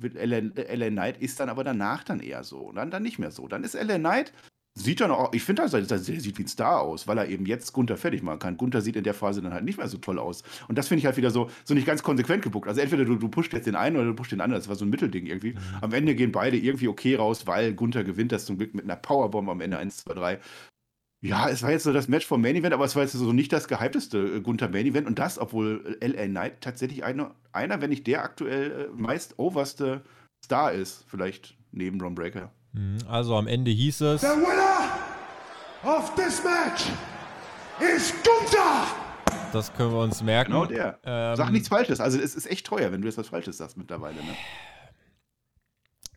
LA, 0.00 0.38
LA 0.54 0.88
Knight 0.90 1.18
ist 1.18 1.40
dann 1.40 1.48
aber 1.48 1.64
danach 1.64 2.04
dann 2.04 2.20
eher 2.20 2.44
so. 2.44 2.60
Und 2.60 2.76
dann, 2.76 2.90
dann 2.90 3.02
nicht 3.02 3.18
mehr 3.18 3.30
so. 3.30 3.48
Dann 3.48 3.64
ist 3.64 3.74
LA 3.74 3.98
Knight 3.98 4.32
Sieht 4.78 5.00
dann 5.00 5.10
auch, 5.10 5.32
ich 5.32 5.42
finde, 5.42 5.68
der 5.68 5.98
sieht 5.98 6.38
wie 6.38 6.42
ein 6.42 6.48
Star 6.48 6.80
aus, 6.80 7.08
weil 7.08 7.18
er 7.18 7.28
eben 7.28 7.46
jetzt 7.46 7.72
Gunther 7.72 7.96
fertig 7.96 8.22
machen 8.22 8.38
kann. 8.38 8.56
Gunther 8.56 8.80
sieht 8.80 8.94
in 8.94 9.02
der 9.02 9.14
Phase 9.14 9.42
dann 9.42 9.52
halt 9.52 9.64
nicht 9.64 9.76
mehr 9.76 9.88
so 9.88 9.98
toll 9.98 10.20
aus. 10.20 10.44
Und 10.68 10.78
das 10.78 10.86
finde 10.86 11.00
ich 11.00 11.06
halt 11.06 11.16
wieder 11.16 11.32
so, 11.32 11.50
so 11.64 11.74
nicht 11.74 11.86
ganz 11.86 12.04
konsequent 12.04 12.42
gebuckt. 12.42 12.68
Also 12.68 12.80
entweder 12.80 13.04
du, 13.04 13.16
du 13.16 13.28
pusht 13.28 13.52
jetzt 13.52 13.66
den 13.66 13.74
einen 13.74 13.96
oder 13.96 14.06
du 14.06 14.14
pusht 14.14 14.30
den 14.30 14.40
anderen. 14.40 14.60
Das 14.60 14.68
war 14.68 14.76
so 14.76 14.84
ein 14.84 14.90
Mittelding 14.90 15.26
irgendwie. 15.26 15.56
Am 15.80 15.92
Ende 15.92 16.14
gehen 16.14 16.30
beide 16.30 16.56
irgendwie 16.56 16.86
okay 16.86 17.16
raus, 17.16 17.46
weil 17.46 17.74
Gunther 17.74 18.04
gewinnt 18.04 18.30
das 18.30 18.46
zum 18.46 18.56
Glück 18.56 18.72
mit 18.74 18.84
einer 18.84 18.96
Powerbomb 18.96 19.48
am 19.48 19.60
Ende 19.60 19.78
1, 19.78 19.96
2, 20.04 20.14
3. 20.14 20.40
Ja, 21.20 21.48
es 21.48 21.64
war 21.64 21.72
jetzt 21.72 21.82
so 21.82 21.92
das 21.92 22.06
Match 22.06 22.26
vom 22.26 22.40
Main 22.40 22.54
Event, 22.54 22.72
aber 22.72 22.84
es 22.84 22.94
war 22.94 23.02
jetzt 23.02 23.12
so 23.12 23.32
nicht 23.32 23.52
das 23.52 23.66
gehypteste 23.66 24.18
äh, 24.18 24.40
Gunther 24.40 24.68
Main 24.68 24.86
Event. 24.86 25.08
Und 25.08 25.18
das, 25.18 25.38
obwohl 25.38 25.98
LA 26.00 26.26
Knight 26.26 26.60
tatsächlich 26.60 27.02
einer, 27.02 27.34
einer 27.52 27.80
wenn 27.80 27.90
nicht 27.90 28.06
der 28.06 28.22
aktuell 28.22 28.70
äh, 28.70 28.88
meist 28.94 29.38
overste 29.38 30.02
Star 30.44 30.72
ist. 30.72 31.04
Vielleicht 31.08 31.56
neben 31.72 32.00
Ron 32.00 32.14
Breaker. 32.14 32.52
Mhm, 32.72 32.98
also 33.08 33.36
am 33.36 33.46
Ende 33.46 33.70
hieß 33.70 34.00
es. 34.02 34.20
The 34.20 34.26
winner 34.28 34.98
of 35.84 36.14
this 36.14 36.42
match 36.44 36.84
is 37.80 38.12
Gunther! 38.22 38.86
Das 39.52 39.72
können 39.72 39.92
wir 39.92 40.00
uns 40.00 40.22
merken. 40.22 40.52
Genau 40.52 40.66
der. 40.66 40.98
Ähm, 41.04 41.36
Sag 41.36 41.50
nichts 41.50 41.68
Falsches. 41.68 42.00
Also 42.00 42.18
es 42.18 42.34
ist 42.34 42.46
echt 42.46 42.66
teuer, 42.66 42.92
wenn 42.92 43.00
du 43.00 43.08
jetzt 43.08 43.16
was 43.16 43.28
Falsches 43.28 43.56
sagst 43.56 43.76
mittlerweile. 43.78 44.16
Ne? 44.16 44.34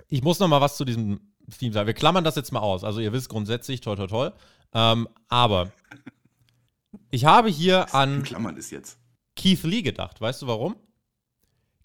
Ich 0.09 0.21
muss 0.21 0.39
noch 0.39 0.49
mal 0.49 0.59
was 0.59 0.75
zu 0.75 0.83
diesem 0.83 1.21
Theme 1.57 1.71
sagen. 1.73 1.87
Wir 1.87 1.93
klammern 1.93 2.23
das 2.25 2.35
jetzt 2.35 2.51
mal 2.51 2.59
aus. 2.59 2.83
Also 2.83 2.99
ihr 2.99 3.13
wisst 3.13 3.29
grundsätzlich, 3.29 3.79
toll, 3.79 3.95
toll, 3.95 4.07
toll. 4.07 4.33
Ähm, 4.73 5.07
aber 5.29 5.71
ich 7.09 7.23
habe 7.25 7.49
hier 7.49 7.93
an 7.95 8.23
Klammern 8.23 8.57
ist 8.57 8.71
jetzt. 8.71 8.99
Keith 9.37 9.63
Lee 9.63 9.81
gedacht. 9.81 10.19
Weißt 10.19 10.41
du 10.41 10.47
warum? 10.47 10.75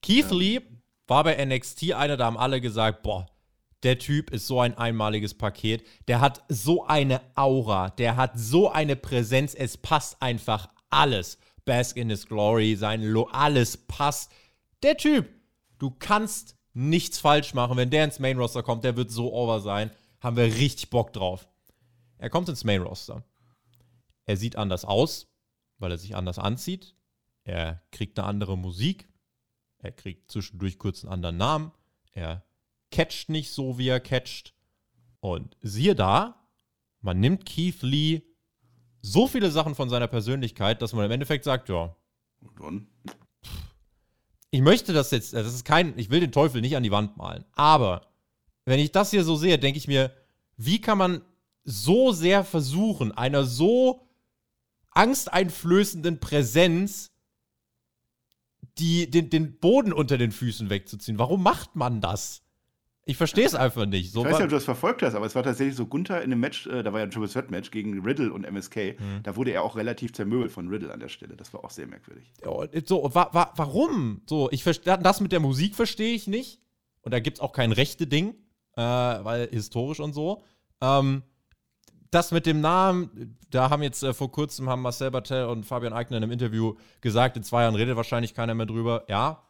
Keith 0.02 0.30
Ja. 0.30 0.36
Lee 0.36 0.60
war 1.06 1.22
bei 1.22 1.36
NXT 1.44 1.92
einer, 1.92 2.16
da 2.16 2.26
haben 2.26 2.36
alle 2.38 2.60
gesagt, 2.60 3.02
boah, 3.02 3.26
der 3.86 3.98
Typ 4.00 4.30
ist 4.30 4.48
so 4.48 4.60
ein 4.60 4.76
einmaliges 4.76 5.34
Paket. 5.34 5.86
Der 6.08 6.20
hat 6.20 6.42
so 6.48 6.84
eine 6.86 7.20
Aura, 7.36 7.90
der 7.90 8.16
hat 8.16 8.32
so 8.34 8.68
eine 8.68 8.96
Präsenz, 8.96 9.54
es 9.54 9.76
passt 9.76 10.20
einfach 10.20 10.68
alles. 10.90 11.38
Bask 11.64 11.96
in 11.96 12.10
his 12.10 12.26
Glory, 12.26 12.74
sein 12.74 13.04
Lo, 13.04 13.28
alles 13.30 13.76
passt. 13.76 14.32
Der 14.82 14.96
Typ, 14.96 15.28
du 15.78 15.90
kannst 15.90 16.56
nichts 16.74 17.20
falsch 17.20 17.54
machen. 17.54 17.76
Wenn 17.76 17.90
der 17.90 18.04
ins 18.04 18.18
Main 18.18 18.38
Roster 18.38 18.64
kommt, 18.64 18.82
der 18.82 18.96
wird 18.96 19.12
so 19.12 19.32
over 19.32 19.60
sein. 19.60 19.92
Haben 20.20 20.36
wir 20.36 20.44
richtig 20.44 20.90
Bock 20.90 21.12
drauf. 21.12 21.48
Er 22.18 22.28
kommt 22.28 22.48
ins 22.48 22.64
Main 22.64 22.82
Roster. 22.82 23.22
Er 24.24 24.36
sieht 24.36 24.56
anders 24.56 24.84
aus, 24.84 25.28
weil 25.78 25.92
er 25.92 25.98
sich 25.98 26.16
anders 26.16 26.40
anzieht. 26.40 26.96
Er 27.44 27.82
kriegt 27.92 28.18
eine 28.18 28.26
andere 28.26 28.58
Musik. 28.58 29.08
Er 29.78 29.92
kriegt 29.92 30.32
zwischendurch 30.32 30.76
kurz 30.76 31.04
einen 31.04 31.12
anderen 31.12 31.36
Namen. 31.36 31.72
Er 32.10 32.44
catcht 32.90 33.28
nicht 33.28 33.52
so, 33.52 33.78
wie 33.78 33.88
er 33.88 34.00
catcht. 34.00 34.54
Und 35.20 35.56
siehe 35.62 35.94
da, 35.94 36.46
man 37.00 37.20
nimmt 37.20 37.46
Keith 37.46 37.82
Lee 37.82 38.22
so 39.02 39.26
viele 39.28 39.50
Sachen 39.50 39.74
von 39.74 39.88
seiner 39.88 40.08
Persönlichkeit, 40.08 40.82
dass 40.82 40.92
man 40.92 41.04
im 41.04 41.10
Endeffekt 41.10 41.44
sagt, 41.44 41.68
ja, 41.68 41.94
ich 44.50 44.60
möchte 44.60 44.92
das 44.92 45.10
jetzt, 45.10 45.32
das 45.32 45.46
ist 45.46 45.64
kein, 45.64 45.98
ich 45.98 46.10
will 46.10 46.20
den 46.20 46.32
Teufel 46.32 46.60
nicht 46.60 46.76
an 46.76 46.82
die 46.82 46.90
Wand 46.90 47.16
malen, 47.16 47.44
aber 47.52 48.08
wenn 48.64 48.80
ich 48.80 48.92
das 48.92 49.10
hier 49.10 49.24
so 49.24 49.36
sehe, 49.36 49.58
denke 49.58 49.78
ich 49.78 49.86
mir, 49.86 50.12
wie 50.56 50.80
kann 50.80 50.98
man 50.98 51.22
so 51.64 52.12
sehr 52.12 52.44
versuchen, 52.44 53.12
einer 53.12 53.44
so 53.44 54.08
angsteinflößenden 54.90 56.18
Präsenz 56.20 57.12
die, 58.78 59.10
den, 59.10 59.30
den 59.30 59.58
Boden 59.58 59.92
unter 59.92 60.18
den 60.18 60.32
Füßen 60.32 60.70
wegzuziehen? 60.70 61.18
Warum 61.18 61.42
macht 61.42 61.76
man 61.76 62.00
das? 62.00 62.42
Ich 63.08 63.16
verstehe 63.16 63.46
es 63.46 63.54
einfach 63.54 63.86
nicht. 63.86 64.10
So 64.12 64.20
ich 64.20 64.26
weiß 64.26 64.32
nicht, 64.32 64.42
ob 64.42 64.48
du 64.50 64.56
das 64.56 64.64
verfolgt 64.64 65.00
hast, 65.02 65.14
aber 65.14 65.26
es 65.26 65.34
war 65.36 65.44
tatsächlich 65.44 65.76
so, 65.76 65.86
Gunther 65.86 66.18
in 66.22 66.32
einem 66.32 66.40
Match, 66.40 66.66
äh, 66.66 66.82
da 66.82 66.92
war 66.92 66.98
ja 66.98 67.06
ein 67.06 67.10
Triple 67.12 67.28
Threat 67.30 67.52
Match 67.52 67.70
gegen 67.70 68.00
Riddle 68.04 68.32
und 68.32 68.44
MSK, 68.44 68.98
Mhm. 68.98 69.22
da 69.22 69.36
wurde 69.36 69.52
er 69.52 69.62
auch 69.62 69.76
relativ 69.76 70.12
zermöbelt 70.12 70.50
von 70.50 70.66
Riddle 70.68 70.92
an 70.92 70.98
der 70.98 71.08
Stelle. 71.08 71.36
Das 71.36 71.54
war 71.54 71.62
auch 71.64 71.70
sehr 71.70 71.86
merkwürdig. 71.86 72.32
Ja, 72.44 72.50
so, 72.84 73.08
wa 73.14 73.28
wa 73.32 73.52
warum? 73.54 74.22
So, 74.28 74.50
ich 74.50 74.64
verstehe, 74.64 74.98
das 74.98 75.20
mit 75.20 75.30
der 75.30 75.38
Musik 75.38 75.76
verstehe 75.76 76.14
ich 76.14 76.26
nicht. 76.26 76.60
Und 77.02 77.12
da 77.14 77.20
gibt 77.20 77.36
es 77.38 77.40
auch 77.40 77.52
kein 77.52 77.70
rechte 77.70 78.08
Ding, 78.08 78.34
äh, 78.76 78.80
weil 78.82 79.48
historisch 79.52 80.00
und 80.00 80.12
so. 80.12 80.42
Ähm, 80.80 81.22
das 82.10 82.32
mit 82.32 82.44
dem 82.44 82.60
Namen, 82.60 83.38
da 83.50 83.70
haben 83.70 83.84
jetzt 83.84 84.02
äh, 84.02 84.14
vor 84.14 84.32
kurzem 84.32 84.68
haben 84.68 84.82
Marcel 84.82 85.12
Bartel 85.12 85.46
und 85.46 85.64
Fabian 85.64 85.92
Eigner 85.92 86.16
in 86.16 86.24
einem 86.24 86.32
Interview 86.32 86.74
gesagt, 87.02 87.36
in 87.36 87.44
zwei 87.44 87.62
Jahren 87.62 87.76
redet 87.76 87.94
wahrscheinlich 87.96 88.34
keiner 88.34 88.54
mehr 88.54 88.66
drüber. 88.66 89.04
Ja, 89.08 89.44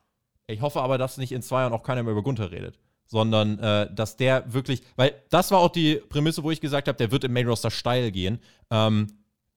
ich 0.46 0.60
hoffe 0.60 0.82
aber, 0.82 0.98
dass 0.98 1.16
nicht 1.16 1.32
in 1.32 1.40
zwei 1.40 1.60
Jahren 1.62 1.72
auch 1.72 1.82
keiner 1.82 2.02
mehr 2.02 2.12
über 2.12 2.22
Gunther 2.22 2.50
redet. 2.50 2.78
Sondern, 3.08 3.58
äh, 3.60 3.88
dass 3.94 4.16
der 4.16 4.52
wirklich, 4.52 4.82
weil 4.96 5.14
das 5.30 5.50
war 5.52 5.58
auch 5.60 5.70
die 5.70 5.96
Prämisse, 6.08 6.42
wo 6.42 6.50
ich 6.50 6.60
gesagt 6.60 6.88
habe, 6.88 6.98
der 6.98 7.12
wird 7.12 7.24
im 7.24 7.32
Main 7.32 7.46
Roster 7.48 7.70
steil 7.70 8.10
gehen. 8.10 8.40
Ähm, 8.70 9.06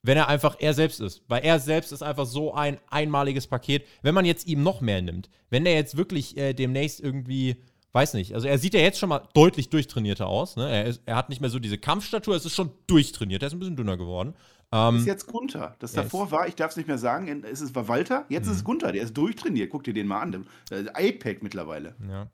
wenn 0.02 0.16
er 0.18 0.30
einfach 0.30 0.56
er 0.60 0.74
selbst 0.74 1.02
ist. 1.02 1.24
Weil 1.28 1.43
er 1.43 1.60
selbst 1.60 1.91
ist 1.91 2.04
einfach 2.04 2.26
so 2.26 2.54
ein 2.54 2.78
einmaliges 2.89 3.47
Paket. 3.47 3.86
Wenn 4.02 4.14
man 4.16 4.24
jetzt 4.24 4.47
ihm 4.47 4.64
noch 4.64 4.80
mehr 4.82 5.02
nimmt, 5.02 5.30
wenn 5.50 5.66
er 5.66 5.74
jetzt 5.74 5.97
wirklich 5.97 6.38
äh, 6.38 6.54
demnächst 6.54 7.02
irgendwie, 7.02 7.58
weiß 7.91 8.14
nicht, 8.14 8.34
also 8.34 8.47
er 8.47 8.58
sieht 8.60 8.74
ja 8.76 8.80
jetzt 8.80 8.97
schon 9.00 9.10
mal 9.10 9.24
deutlich 9.34 9.70
durchtrainierter 9.70 10.28
aus. 10.28 10.56
Ne? 10.56 10.70
Er, 10.70 10.86
ist, 10.86 11.02
er 11.06 11.16
hat 11.18 11.28
nicht 11.30 11.41
mehr 11.41 11.50
so 11.50 11.60
diese 11.60 11.78
Kampfstatur, 11.78 12.36
es 12.36 12.45
ist 12.45 12.56
schon 12.56 12.72
durchtrainiert, 12.88 13.41
er 13.43 13.47
ist 13.47 13.54
ein 13.54 13.60
bisschen 13.60 13.76
dünner 13.76 13.97
geworden. 13.97 14.36
Ähm, 14.72 14.97
ist 14.97 15.08
jetzt 15.08 15.26
Gunther. 15.28 15.76
Das 15.80 15.91
davor 15.93 16.30
war, 16.32 16.47
ich 16.47 16.56
darf 16.56 16.72
es 16.72 16.78
nicht 16.78 16.88
mehr 16.88 17.00
sagen, 17.00 17.43
es 17.52 17.60
ist- 17.60 17.74
war 17.76 17.88
Walter, 17.88 18.26
jetzt 18.30 18.45
Mhm. 18.45 18.52
ist 18.52 18.58
es 18.60 18.64
Gunther, 18.64 18.91
der 18.93 19.02
ist 19.02 19.18
durchtrainiert. 19.18 19.70
Guck 19.72 19.84
dir 19.84 19.93
den 19.95 20.06
mal 20.08 20.22
an. 20.22 20.45
Der- 20.70 20.84
der 20.84 20.95
Apex 20.95 21.41
mittlerweile. 21.41 21.95
ja. 22.08 22.28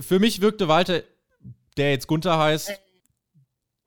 Für 0.00 0.18
mich 0.18 0.40
wirkte 0.40 0.68
Walter, 0.68 1.02
der 1.76 1.90
jetzt 1.92 2.06
Gunther 2.06 2.38
heißt, 2.38 2.72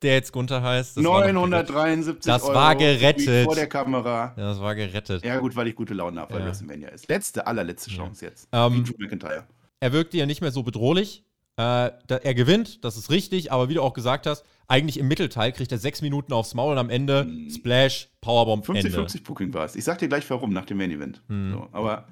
der 0.01 0.13
jetzt 0.15 0.31
Gunther 0.31 0.63
heißt. 0.63 0.97
das 0.97 1.03
war 1.03 1.31
noch 1.31 1.47
973 1.47 2.25
Das 2.31 2.43
Euro 2.43 2.53
war 2.55 2.75
gerettet. 2.75 3.45
vor 3.45 3.55
der 3.55 3.67
Kamera. 3.67 4.33
Ja, 4.35 4.43
das 4.49 4.59
war 4.59 4.73
gerettet. 4.75 5.23
Ja, 5.23 5.37
gut, 5.37 5.55
weil 5.55 5.67
ich 5.67 5.75
gute 5.75 5.93
Laune 5.93 6.19
habe, 6.21 6.33
weil 6.33 6.41
Ja. 6.41 6.47
WrestleMania 6.47 6.89
ist. 6.89 7.07
Letzte, 7.07 7.45
allerletzte 7.45 7.91
Ja. 7.91 7.97
Chance 7.97 8.25
jetzt. 8.25 8.47
Ähm, 8.51 8.83
Drew 8.83 8.93
McIntyre. 8.97 9.45
er 9.79 9.91
wirkte 9.93 10.17
ja 10.17 10.25
nicht 10.25 10.41
mehr 10.41 10.51
so 10.51 10.63
bedrohlich. 10.63 11.23
Äh, 11.57 11.91
er 12.07 12.33
gewinnt, 12.33 12.83
das 12.83 12.97
ist 12.97 13.11
richtig, 13.11 13.51
aber 13.51 13.69
wie 13.69 13.73
du 13.75 13.81
auch 13.83 13.93
gesagt 13.93 14.25
hast, 14.25 14.43
eigentlich 14.67 14.97
im 14.97 15.07
Mittelteil 15.09 15.51
kriegt 15.51 15.71
er 15.71 15.77
sechs 15.77 16.01
Minuten 16.01 16.31
aufs 16.33 16.53
Maul 16.55 16.71
und 16.71 16.77
am 16.79 16.89
Ende 16.89 17.27
Splash, 17.53 18.09
Powerbomb, 18.21 18.67
Ende. 18.69 18.89
50-50 18.89 19.23
Booking 19.23 19.53
war 19.53 19.65
es. 19.65 19.75
Ich 19.75 19.83
sag 19.83 19.99
dir 19.99 20.07
gleich 20.07 20.27
warum, 20.29 20.53
nach 20.53 20.65
dem 20.65 20.77
Main 20.77 20.91
Event. 20.91 21.21
Hm. 21.27 21.51
So, 21.51 21.67
aber 21.73 22.07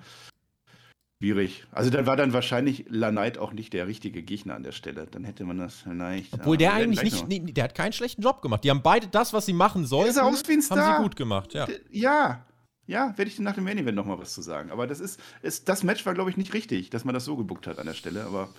schwierig. 1.19 1.65
Also 1.71 1.89
dann 1.89 2.05
war 2.05 2.15
dann 2.15 2.33
wahrscheinlich 2.33 2.85
La 2.89 3.11
Knight 3.11 3.37
auch 3.37 3.51
nicht 3.53 3.73
der 3.73 3.87
richtige 3.87 4.23
Gegner 4.23 4.55
an 4.55 4.63
der 4.63 4.71
Stelle. 4.71 5.07
Dann 5.09 5.23
hätte 5.23 5.43
man 5.43 5.57
das 5.57 5.75
vielleicht. 5.75 6.33
Obwohl 6.33 6.57
der 6.57 6.71
werden 6.71 6.97
eigentlich 6.97 7.25
nicht, 7.27 7.27
nee, 7.27 7.51
der 7.51 7.65
hat 7.65 7.75
keinen 7.75 7.93
schlechten 7.93 8.21
Job 8.21 8.41
gemacht. 8.41 8.63
Die 8.63 8.69
haben 8.69 8.81
beide 8.81 9.07
das, 9.07 9.33
was 9.33 9.45
sie 9.45 9.53
machen 9.53 9.85
sollten, 9.85 10.13
sah 10.13 10.23
aus 10.23 10.47
wie 10.47 10.53
ein 10.53 10.57
haben 10.59 10.63
Star. 10.63 10.97
sie 10.97 11.03
gut 11.03 11.15
gemacht, 11.15 11.53
ja. 11.53 11.67
Ja, 11.91 12.45
ja, 12.87 13.15
werde 13.17 13.29
ich 13.29 13.37
nach 13.39 13.53
dem 13.53 13.65
Main 13.65 13.77
Event 13.77 13.95
noch 13.95 14.05
mal 14.05 14.17
was 14.17 14.33
zu 14.33 14.41
sagen. 14.41 14.71
Aber 14.71 14.87
das 14.87 14.99
ist, 14.99 15.19
ist 15.41 15.69
das 15.69 15.83
Match 15.83 16.05
war, 16.05 16.13
glaube 16.13 16.31
ich, 16.31 16.37
nicht 16.37 16.53
richtig, 16.53 16.89
dass 16.89 17.05
man 17.05 17.13
das 17.13 17.25
so 17.25 17.35
gebuckt 17.35 17.67
hat 17.67 17.77
an 17.77 17.85
der 17.85 17.93
Stelle. 17.93 18.23
Aber 18.23 18.49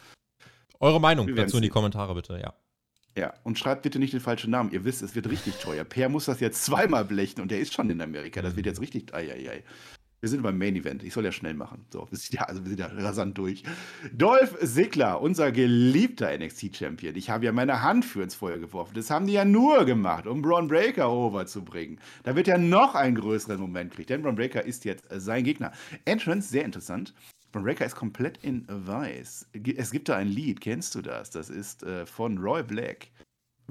Eure 0.79 1.01
Meinung 1.01 1.35
dazu 1.35 1.57
in 1.57 1.63
die. 1.63 1.69
Kommentare 1.69 2.15
bitte, 2.15 2.41
ja. 2.41 2.55
ja, 3.17 3.35
und 3.43 3.59
schreibt 3.59 3.83
bitte 3.83 3.99
nicht 3.99 4.13
den 4.13 4.21
falschen 4.21 4.51
Namen. 4.51 4.71
Ihr 4.71 4.85
wisst, 4.85 5.03
es 5.03 5.15
wird 5.15 5.29
richtig 5.29 5.57
teuer. 5.57 5.85
Per 5.85 6.09
muss 6.09 6.27
das 6.27 6.41
jetzt 6.41 6.65
zweimal 6.65 7.05
blechen 7.05 7.41
und 7.41 7.51
der 7.51 7.61
ist 7.61 7.75
schon 7.75 7.91
in 7.91 8.01
Amerika. 8.01 8.41
Das 8.41 8.55
wird 8.55 8.67
jetzt 8.67 8.81
richtig. 8.81 9.13
Ai, 9.15 9.33
ai, 9.33 9.51
ai. 9.51 9.65
Wir 10.23 10.29
sind 10.29 10.43
beim 10.43 10.59
Main 10.59 10.77
Event. 10.77 11.03
Ich 11.03 11.15
soll 11.15 11.25
ja 11.25 11.33
schnell 11.33 11.55
machen. 11.55 11.87
So, 11.91 12.07
wir 12.11 12.19
sind 12.19 12.35
ja, 12.35 12.43
also 12.43 12.63
wir 12.63 12.69
sind 12.69 12.79
ja 12.79 12.89
rasant 12.89 13.39
durch. 13.39 13.63
Dolph 14.13 14.55
Ziggler, 14.63 15.19
unser 15.23 15.51
geliebter 15.51 16.37
NXT-Champion. 16.37 17.17
Ich 17.17 17.31
habe 17.31 17.47
ja 17.47 17.53
meine 17.53 17.83
Hand 17.83 18.05
für 18.05 18.23
ins 18.23 18.35
Feuer 18.35 18.59
geworfen. 18.59 18.93
Das 18.95 19.11
haben 19.11 19.27
die 19.27 19.33
ja 19.33 19.47
nur 19.47 19.87
gemacht, 19.87 20.27
um 20.27 20.43
Braun 20.43 20.69
Breaker 20.69 21.11
overzubringen. 21.11 21.99
Da 22.25 22.37
wird 22.37 22.49
er 22.49 22.59
noch 22.59 22.95
einen 22.95 23.15
größeren 23.15 23.59
Moment 23.59 23.95
kriegen, 23.95 24.09
denn 24.09 24.23
Braun 24.23 24.35
Breaker 24.35 24.63
ist 24.63 24.85
jetzt 24.85 25.07
sein 25.11 25.43
Gegner. 25.43 25.73
Entrance, 26.05 26.51
sehr 26.51 26.67
interessant. 26.67 27.15
Braun 27.51 27.65
Breaker 27.65 27.87
ist 27.87 27.97
komplett 27.97 28.37
in 28.45 28.67
weiß. 28.69 29.49
Es 29.75 29.91
gibt 29.91 30.11
da 30.11 30.17
ein 30.17 30.29
Lied, 30.29 30.61
kennst 30.61 30.95
du 30.97 31.01
das? 31.01 31.31
Das 31.31 31.49
ist 31.49 31.83
äh, 31.83 32.05
von 32.05 32.37
Roy 32.37 32.63
Black. 32.63 33.09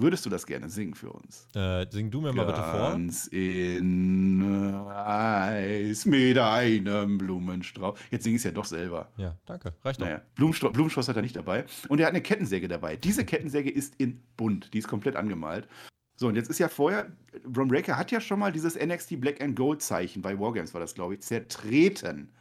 Würdest 0.02 0.26
du 0.26 0.30
das 0.30 0.46
gerne 0.46 0.70
singen 0.70 0.94
für 0.94 1.12
uns? 1.12 1.46
Äh, 1.54 1.86
sing 1.92 2.10
du 2.10 2.22
mir 2.22 2.32
mal 2.32 2.46
bitte 2.46 2.64
vor. 2.64 2.92
Ganz 2.92 3.28
in 3.28 4.42
Eis 4.88 6.06
mit 6.06 6.38
einem 6.38 7.18
Blumenstrauß. 7.18 8.00
Jetzt 8.10 8.24
singe 8.24 8.38
ich 8.38 8.40
es 8.40 8.46
ja 8.46 8.52
doch 8.52 8.64
selber. 8.64 9.10
Ja, 9.18 9.36
danke. 9.46 9.74
Reicht 9.84 10.00
doch. 10.00 10.06
Naja, 10.06 10.22
Blumenstrauß, 10.36 10.72
Blumenstrauß 10.72 11.10
hat 11.10 11.18
er 11.18 11.22
nicht 11.22 11.36
dabei. 11.36 11.66
Und 11.90 12.00
er 12.00 12.06
hat 12.06 12.14
eine 12.14 12.22
Kettensäge 12.22 12.70
dabei. 12.70 12.96
Diese 12.96 13.26
Kettensäge 13.26 13.70
ist 13.70 13.94
in 13.98 14.22
bunt. 14.38 14.74
Die 14.74 14.78
ist 14.78 14.88
komplett 14.88 15.18
angemalt. 15.18 15.68
So, 16.16 16.30
und 16.30 16.36
jetzt 16.36 16.50
ist 16.50 16.60
ja 16.60 16.70
vorher, 16.70 17.12
Bron 17.44 17.68
Breaker 17.68 17.98
hat 17.98 18.12
ja 18.12 18.22
schon 18.22 18.40
mal 18.40 18.54
dieses 18.54 18.80
NXT 18.80 19.20
Black 19.20 19.42
and 19.42 19.58
Gold 19.58 19.82
Zeichen, 19.82 20.22
bei 20.22 20.40
Wargames 20.40 20.74
war 20.74 20.80
das, 20.80 20.94
glaube 20.94 21.16
ich, 21.16 21.22
zertreten. 21.22 22.32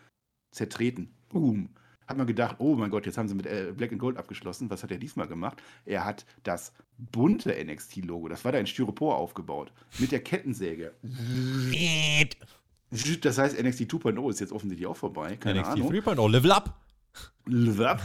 Zertreten. 0.53 1.13
Boom. 1.29 1.71
Hat 2.09 2.17
man 2.17 2.27
gedacht, 2.27 2.57
oh 2.59 2.75
mein 2.75 2.91
Gott, 2.91 3.05
jetzt 3.05 3.19
haben 3.19 3.29
sie 3.29 3.35
mit 3.35 3.47
äh, 3.47 3.73
Black 3.77 3.93
and 3.93 4.01
Gold 4.01 4.17
abgeschlossen. 4.17 4.71
Was 4.71 4.83
hat 4.83 4.91
er 4.91 4.97
diesmal 4.97 5.29
gemacht? 5.29 5.63
Er 5.85 6.07
hat 6.07 6.25
das 6.43 6.73
bunte 6.97 7.55
NXT-Logo, 7.63 8.29
das 8.29 8.45
war 8.45 8.53
da 8.53 8.59
in 8.59 8.67
Styropor 8.67 9.17
aufgebaut, 9.17 9.71
mit 9.99 10.11
der 10.11 10.21
Kettensäge. 10.21 10.95
Das 13.21 13.37
heißt, 13.37 13.63
NXT 13.63 13.83
2.0 13.83 14.31
ist 14.31 14.41
jetzt 14.41 14.53
offensichtlich 14.53 14.87
auch 14.87 14.97
vorbei. 14.97 15.37
Keine 15.37 15.61
NXT 15.61 15.73
Ahnung. 15.73 15.93
3.0, 15.93 16.31
Level 16.31 16.53
Up. 17.87 18.03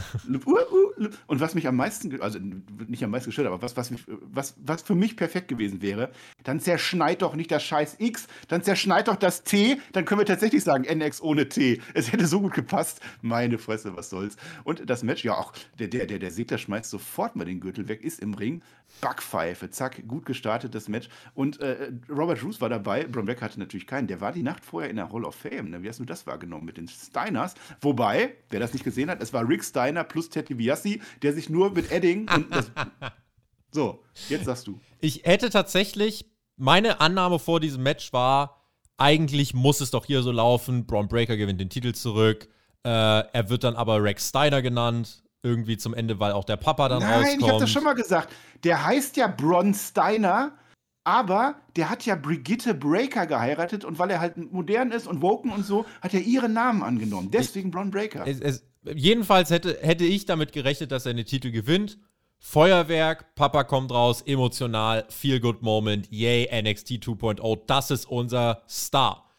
Und 1.26 1.40
was 1.40 1.54
mich 1.54 1.66
am 1.66 1.76
meisten, 1.76 2.20
also 2.20 2.38
nicht 2.86 3.04
am 3.04 3.10
meisten 3.10 3.30
gestört, 3.30 3.46
aber 3.46 3.62
was, 3.62 3.76
was, 3.76 3.92
was, 4.06 4.54
was 4.58 4.82
für 4.82 4.94
mich 4.94 5.16
perfekt 5.16 5.48
gewesen 5.48 5.82
wäre, 5.82 6.10
dann 6.42 6.60
zerschneid 6.60 7.22
doch 7.22 7.34
nicht 7.34 7.50
das 7.50 7.64
scheiß 7.64 7.96
X, 7.98 8.26
dann 8.48 8.62
zerschneid 8.62 9.08
doch 9.08 9.16
das 9.16 9.44
T, 9.44 9.78
dann 9.92 10.04
können 10.04 10.20
wir 10.20 10.26
tatsächlich 10.26 10.62
sagen 10.62 10.84
NX 10.84 11.20
ohne 11.22 11.48
T. 11.48 11.80
Es 11.94 12.12
hätte 12.12 12.26
so 12.26 12.40
gut 12.40 12.54
gepasst. 12.54 13.00
Meine 13.22 13.58
Fresse, 13.58 13.96
was 13.96 14.10
soll's. 14.10 14.36
Und 14.64 14.88
das 14.88 15.02
Match, 15.02 15.24
ja 15.24 15.34
auch, 15.36 15.52
der, 15.78 15.88
der, 15.88 16.06
der, 16.06 16.18
der 16.18 16.30
Segler 16.30 16.58
schmeißt 16.58 16.90
sofort 16.90 17.36
mal 17.36 17.44
den 17.44 17.60
Gürtel 17.60 17.88
weg, 17.88 18.02
ist 18.02 18.20
im 18.20 18.34
Ring. 18.34 18.62
Backpfeife, 19.00 19.70
zack, 19.70 20.06
gut 20.06 20.24
gestartet 20.24 20.74
das 20.74 20.88
Match. 20.88 21.08
Und 21.34 21.60
äh, 21.60 21.92
Robert 22.08 22.42
Roos 22.42 22.60
war 22.60 22.68
dabei, 22.68 23.04
Bron 23.04 23.26
Breakker 23.26 23.44
hatte 23.44 23.58
natürlich 23.58 23.86
keinen. 23.86 24.06
Der 24.06 24.20
war 24.20 24.32
die 24.32 24.42
Nacht 24.42 24.64
vorher 24.64 24.88
in 24.90 24.96
der 24.96 25.12
Hall 25.12 25.24
of 25.24 25.34
Fame. 25.34 25.70
Ne? 25.70 25.82
Wie 25.82 25.88
hast 25.88 26.00
du 26.00 26.04
das 26.04 26.26
wahrgenommen 26.26 26.64
mit 26.64 26.76
den 26.76 26.88
Steiners? 26.88 27.54
Wobei, 27.80 28.34
wer 28.50 28.60
das 28.60 28.72
nicht 28.72 28.84
gesehen 28.84 29.10
hat, 29.10 29.22
es 29.22 29.32
war 29.32 29.48
Rick 29.48 29.64
Steiner 29.64 30.04
plus 30.04 30.30
Ted 30.30 30.48
DiBiase, 30.48 30.83
der 31.22 31.32
sich 31.32 31.50
nur 31.50 31.70
mit 31.70 31.90
Edding 31.90 32.28
So, 33.74 34.04
jetzt 34.28 34.44
sagst 34.44 34.68
du. 34.68 34.78
Ich 35.00 35.24
hätte 35.24 35.50
tatsächlich, 35.50 36.26
meine 36.56 37.00
Annahme 37.00 37.40
vor 37.40 37.58
diesem 37.58 37.82
Match 37.82 38.12
war, 38.12 38.62
eigentlich 38.96 39.52
muss 39.52 39.80
es 39.80 39.90
doch 39.90 40.06
hier 40.06 40.22
so 40.22 40.30
laufen. 40.30 40.86
Braun 40.86 41.08
Breaker 41.08 41.36
gewinnt 41.36 41.60
den 41.60 41.70
Titel 41.70 41.92
zurück. 41.92 42.48
Äh, 42.84 42.88
er 42.88 43.48
wird 43.48 43.64
dann 43.64 43.74
aber 43.74 44.00
Rex 44.02 44.28
Steiner 44.28 44.62
genannt. 44.62 45.24
Irgendwie 45.42 45.76
zum 45.76 45.92
Ende, 45.92 46.20
weil 46.20 46.32
auch 46.32 46.44
der 46.44 46.56
Papa 46.56 46.88
dann 46.88 47.00
Nein, 47.00 47.12
rauskommt. 47.12 47.42
ich 47.42 47.48
habe 47.48 47.60
das 47.60 47.70
schon 47.70 47.84
mal 47.84 47.94
gesagt. 47.94 48.32
Der 48.62 48.86
heißt 48.86 49.16
ja 49.16 49.26
Bron 49.26 49.74
Steiner, 49.74 50.56
aber 51.02 51.56
der 51.76 51.90
hat 51.90 52.06
ja 52.06 52.14
Brigitte 52.14 52.72
Breaker 52.72 53.26
geheiratet 53.26 53.84
und 53.84 53.98
weil 53.98 54.10
er 54.10 54.20
halt 54.20 54.38
modern 54.52 54.90
ist 54.90 55.06
und 55.06 55.20
woken 55.20 55.50
und 55.50 55.66
so, 55.66 55.84
hat 56.00 56.14
er 56.14 56.20
ihren 56.20 56.54
Namen 56.54 56.82
angenommen. 56.82 57.30
Deswegen 57.30 57.70
Bron 57.70 57.90
Breaker. 57.90 58.26
Es, 58.26 58.40
es, 58.40 58.64
jedenfalls 58.94 59.50
hätte, 59.50 59.78
hätte 59.80 60.04
ich 60.04 60.26
damit 60.26 60.52
gerechnet, 60.52 60.92
dass 60.92 61.06
er 61.06 61.14
den 61.14 61.24
Titel 61.26 61.50
gewinnt. 61.50 61.98
Feuerwerk, 62.38 63.34
Papa 63.36 63.64
kommt 63.64 63.90
raus, 63.90 64.20
emotional, 64.22 65.06
feel 65.08 65.40
good 65.40 65.62
Moment, 65.62 66.08
yay, 66.10 66.46
NXT 66.62 66.90
2.0, 67.02 67.60
das 67.66 67.90
ist 67.90 68.04
unser 68.04 68.62
Star. 68.68 69.30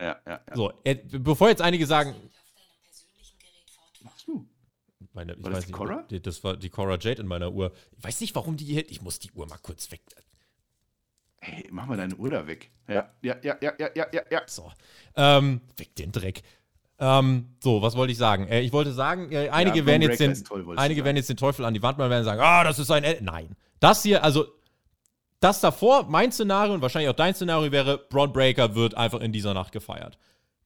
Ja, 0.00 0.18
ja, 0.26 0.40
ja. 0.48 0.56
So, 0.56 0.72
äh, 0.84 0.94
bevor 0.94 1.50
jetzt 1.50 1.60
einige 1.60 1.84
sagen, 1.86 2.14
machst 4.00 4.26
du? 4.26 4.48
meine, 5.12 5.34
ich 5.34 5.42
War 5.42 5.50
das 5.50 5.58
weiß 5.58 5.64
die 5.66 5.72
nicht, 5.72 5.76
Cora? 5.78 6.02
die- 6.10 6.22
Das 6.22 6.42
war 6.44 6.56
die 6.56 6.70
Cora 6.70 6.96
Jade 6.98 7.20
in 7.22 7.26
meiner 7.26 7.52
Uhr. 7.52 7.72
Ich 7.96 8.04
weiß 8.04 8.20
nicht, 8.20 8.34
warum 8.34 8.56
die 8.56 8.64
hier. 8.64 8.88
Ich 8.90 9.02
muss 9.02 9.18
die 9.18 9.30
Uhr 9.32 9.46
mal 9.46 9.58
kurz 9.58 9.90
weg. 9.90 10.00
Hey, 11.40 11.66
mach 11.70 11.86
mal 11.86 11.96
deine 11.96 12.16
Uhr 12.16 12.30
da 12.30 12.46
weg. 12.46 12.70
Ja, 12.88 13.12
ja, 13.22 13.36
ja, 13.42 13.56
ja, 13.60 13.72
ja, 13.78 13.88
ja, 13.94 14.06
ja, 14.12 14.22
ja. 14.30 14.42
So. 14.46 14.70
Ähm, 15.16 15.60
weg 15.76 15.94
den 15.96 16.12
Dreck. 16.12 16.42
Ähm, 17.00 17.54
so, 17.62 17.80
was 17.80 17.96
wollte 17.96 18.12
ich 18.12 18.18
sagen? 18.18 18.48
Äh, 18.48 18.60
ich 18.60 18.72
wollte 18.72 18.92
sagen, 18.92 19.30
äh, 19.30 19.48
einige 19.50 19.82
Braun 19.82 19.86
werden 19.86 20.02
jetzt 20.02 20.20
den, 20.20 20.76
einige 20.76 21.04
werden 21.04 21.16
jetzt 21.16 21.28
den 21.28 21.36
Teufel 21.36 21.64
an 21.64 21.74
die 21.74 21.82
Wand 21.82 21.98
malen 21.98 22.08
und 22.08 22.14
werden 22.14 22.24
sagen, 22.24 22.40
ah, 22.40 22.64
das 22.64 22.78
ist 22.78 22.90
ein. 22.90 23.04
El 23.04 23.18
Nein. 23.22 23.54
Das 23.80 24.02
hier, 24.02 24.24
also 24.24 24.46
das 25.40 25.60
davor, 25.60 26.06
mein 26.08 26.32
Szenario 26.32 26.74
und 26.74 26.82
wahrscheinlich 26.82 27.08
auch 27.08 27.14
dein 27.16 27.34
Szenario 27.34 27.70
wäre, 27.70 27.98
Braun 28.10 28.32
Breaker 28.32 28.74
wird 28.74 28.96
einfach 28.96 29.20
in 29.20 29.32
dieser 29.32 29.54
Nacht 29.54 29.70
gefeiert. 29.72 30.18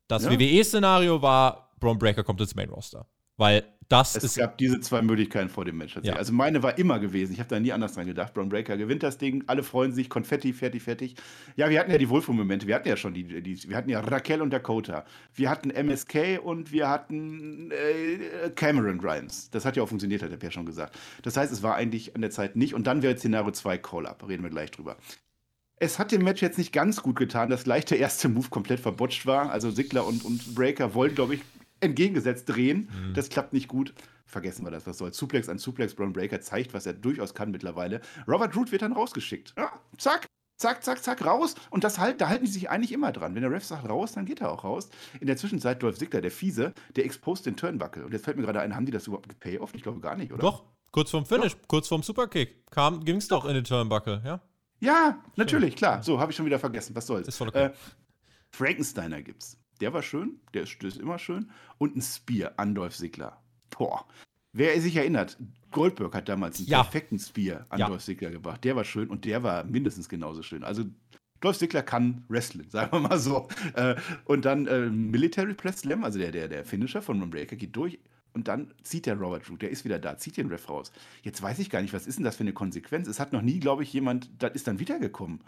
Das 0.09 0.24
Ja. 0.24 0.30
WWE-Szenario 0.30 1.20
war, 1.20 1.70
Braun 1.78 1.99
Breaker 1.99 2.24
kommt 2.24 2.41
ins 2.41 2.55
Main 2.55 2.70
Roster. 2.70 3.07
Weil 3.37 3.64
das 3.93 4.16
Es 4.16 4.24
ist. 4.24 4.38
gab 4.38 4.57
diese 4.59 4.80
zwei 4.80 5.03
Möglichkeiten 5.03 5.51
vor 5.51 5.64
dem 5.64 5.76
Match. 5.76 5.99
Ja. 6.03 6.14
Also 6.14 6.32
meine 6.32 6.62
war 6.62 6.78
immer 6.78 6.99
gewesen. 6.99 7.32
Ich 7.32 7.38
habe 7.38 7.49
da 7.49 7.61
nie 7.61 7.72
anders 7.72 7.93
dran 7.93 8.07
gedacht. 8.07 8.32
Braun 8.32 8.49
Breaker 8.49 8.76
gewinnt 8.76 9.03
das 9.03 9.18
Ding, 9.18 9.45
alle 9.47 9.62
freuen 9.62 9.93
sich, 9.93 10.09
Konfetti, 10.09 10.53
fertig, 10.53 10.82
fertig. 10.82 11.14
Ja, 11.57 11.68
wir 11.68 11.78
hatten 11.78 11.90
ja 11.90 11.99
die 11.99 12.09
Wohlfühlmomente. 12.09 12.66
Wir 12.66 12.74
hatten 12.74 12.88
ja 12.88 12.97
schon 12.97 13.12
die, 13.14 13.43
die 13.43 13.68
wir 13.68 13.76
hatten 13.76 13.90
ja 13.90 14.01
Raquel 14.01 14.40
und 14.40 14.51
Dakota. 14.51 15.05
Wir 15.34 15.51
hatten 15.51 15.70
MSK 15.70 16.40
und 16.43 16.72
wir 16.72 16.88
hatten 16.88 17.70
äh, 17.70 18.51
Cameron 18.51 18.99
Grimes. 18.99 19.51
Das 19.51 19.64
hat 19.64 19.76
ja 19.76 19.82
auch 19.82 19.88
funktioniert, 19.88 20.22
hat 20.22 20.30
der 20.32 20.38
Per 20.38 20.51
schon 20.51 20.66
gesagt. 20.66 20.99
Das 21.22 21.36
heißt, 21.36 21.53
es 21.53 21.62
war 21.62 21.74
eigentlich 21.74 22.14
an 22.14 22.22
der 22.22 22.30
Zeit 22.30 22.57
nicht. 22.57 22.74
Und 22.74 22.86
dann 22.86 23.03
wäre 23.03 23.16
Szenario 23.16 23.51
2 23.53 23.78
Call-Up. 23.78 24.26
Reden 24.26 24.43
wir 24.43 24.51
gleich 24.51 24.70
drüber. 24.70 24.97
Es 25.76 25.99
hat 25.99 26.12
dem 26.12 26.22
Match 26.22 26.40
jetzt 26.40 26.59
nicht 26.59 26.72
ganz 26.72 27.03
gut 27.03 27.16
getan, 27.16 27.51
dass 27.51 27.64
gleich 27.64 27.84
der 27.84 27.99
erste 27.99 28.28
Move 28.28 28.49
komplett 28.51 28.78
verbotscht 28.78 29.26
war. 29.26 29.51
Also 29.51 29.72
Sigler 29.72 30.07
und, 30.07 30.24
und 30.24 30.55
Breaker 30.55 30.95
wollten, 30.95 31.16
glaube 31.16 31.34
ich, 31.34 31.40
entgegengesetzt 31.83 32.49
drehen. 32.49 32.89
Das 33.14 33.28
klappt 33.28 33.53
nicht 33.53 33.68
gut. 33.68 33.95
Vergessen 34.26 34.64
wir 34.64 34.70
das, 34.70 34.87
was 34.87 34.99
soll. 34.99 35.12
Suplex 35.12 35.49
an 35.49 35.59
Suplex, 35.59 35.95
Braun 35.95 36.12
Breaker 36.12 36.41
zeigt, 36.41 36.72
was 36.72 36.87
er 36.87 36.95
durchaus 36.95 37.35
kann 37.35 37.51
mittlerweile. 37.51 38.01
Robert 38.26 38.57
Root 38.57 38.72
wird 38.72 38.83
dann 38.83 38.93
rausgeschickt. 38.93 39.53
Ja, 39.59 39.70
zack, 39.99 40.26
zack, 40.57 40.83
zack, 40.83 41.03
zack, 41.03 41.24
raus. 41.24 41.55
Und 41.70 41.85
das 41.85 41.99
halt, 41.99 42.20
da 42.20 42.28
halten 42.28 42.47
die 42.47 42.51
sich 42.51 42.70
eigentlich 42.70 42.93
immer 42.93 43.12
dran. 43.12 43.35
Wenn 43.35 43.43
der 43.43 43.51
Ref 43.51 43.64
sagt 43.64 43.89
raus, 43.89 44.12
dann 44.12 44.24
geht 44.24 44.41
er 44.41 44.51
auch 44.51 44.64
raus. 44.64 44.89
In 45.20 45.26
der 45.26 45.37
Zwischenzeit 45.37 45.83
Dolph 45.83 45.99
Ziggler, 45.99 46.22
der 46.22 46.30
Fiese, 46.30 46.72
der 46.97 47.05
exposed 47.05 47.45
den 47.45 47.57
Turnbuckle. 47.57 48.07
Und 48.07 48.12
jetzt 48.12 48.24
fällt 48.24 48.39
mir 48.39 48.45
gerade 48.45 48.61
ein, 48.61 48.74
haben 48.74 48.87
die 48.87 48.93
das 48.93 49.07
überhaupt 49.07 49.28
gepayoff? 49.28 49.74
Ich 49.74 49.83
glaube 49.83 50.01
gar 50.01 50.16
nicht, 50.16 50.33
oder? 50.33 50.41
Doch, 50.41 50.64
kurz 50.93 51.11
vorm 51.11 51.26
Finish, 51.26 51.57
kurz 51.66 51.89
vorm 51.89 52.03
Superkick. 52.03 52.64
Kam, 52.70 53.05
ging's 53.05 53.28
doch 53.28 53.45
in 53.45 53.55
den 53.55 53.64
Turnbuckle, 53.64 54.22
ja? 54.24 54.41
Ja, 54.80 55.22
natürlich, 55.37 55.76
klar. 55.76 56.03
So, 56.03 56.18
habe 56.18 56.33
ich 56.33 56.37
schon 56.37 56.47
wieder 56.47 56.59
vergessen. 56.59 56.97
Was 56.97 57.07
soll's. 57.07 57.28
Ist 57.28 57.37
voll 57.37 57.49
okay. 57.49 57.66
Äh, 57.66 57.72
Frankensteiner 58.51 59.22
gibt's. 59.22 59.59
Der 59.83 59.93
war 59.93 60.03
schön, 60.03 60.39
der 60.55 60.62
ist, 60.62 60.80
der 60.80 60.89
ist 60.89 60.99
immer 60.99 61.18
schön. 61.18 61.51
Und 61.78 61.97
ein 61.97 62.03
Spear 62.03 62.53
an 62.57 62.74
Dolph 62.74 62.97
Ziggler. 62.97 63.43
Boah. 63.70 64.07
Wer 64.57 64.80
sich 64.80 64.95
erinnert, 64.97 65.39
Goldberg 65.72 66.14
hat 66.14 66.28
damals 66.28 66.59
einen 66.59 66.68
Ja. 66.68 66.83
perfekten 66.83 67.18
Spear 67.18 67.66
an 67.68 67.80
Ja. 67.80 67.89
Dolph 67.89 68.05
Ziggler 68.05 68.30
gebracht. 68.30 68.62
Der 68.64 68.76
war 68.76 68.85
schön 68.85 69.09
und 69.09 69.24
der 69.24 69.43
war 69.43 69.64
mindestens 69.64 70.09
genauso 70.09 70.43
schön. 70.43 70.62
Also 70.62 70.85
Dolph 71.41 71.59
Ziggler 71.59 71.83
kann 71.83 72.24
wrestlen, 72.28 72.70
sagen 72.70 72.93
wir 72.93 73.01
mal 73.01 73.18
so. 73.18 73.49
Äh, 73.74 73.97
und 74.24 74.45
dann 74.45 74.66
äh, 74.68 74.89
Military 74.89 75.55
Press 75.55 75.80
Slam, 75.80 76.05
also 76.05 76.18
der, 76.20 76.30
der, 76.30 76.47
der 76.47 76.64
Finisher 76.64 77.03
von 77.03 77.18
Ron 77.18 77.30
Breaker, 77.30 77.57
geht 77.57 77.74
durch. 77.74 77.99
Und 78.35 78.47
dann 78.49 78.72
zieht 78.85 79.07
der 79.07 79.16
Robert 79.18 79.51
Root, 79.51 79.61
der 79.62 79.70
ist 79.70 79.85
wieder 79.85 79.99
da, 79.99 80.16
zieht 80.16 80.37
den 80.37 80.47
Ref 80.49 80.70
raus. 80.70 80.93
Jetzt 81.22 81.43
weiß 81.43 81.59
ich 81.59 81.68
gar 81.68 81.83
nicht, 81.83 81.93
was 81.93 82.07
ist 82.07 82.16
denn 82.16 82.24
das 82.24 82.37
für 82.37 82.45
eine 82.45 82.55
Konsequenz? 82.55 83.09
Es 83.09 83.18
hat 83.20 83.33
noch 83.33 83.43
nie, 83.43 83.59
glaube 83.59 83.83
ich, 83.83 83.93
jemand, 83.93 84.30
das 84.39 84.53
ist 84.55 84.66
dann 84.68 84.78
wiedergekommen. 84.78 85.41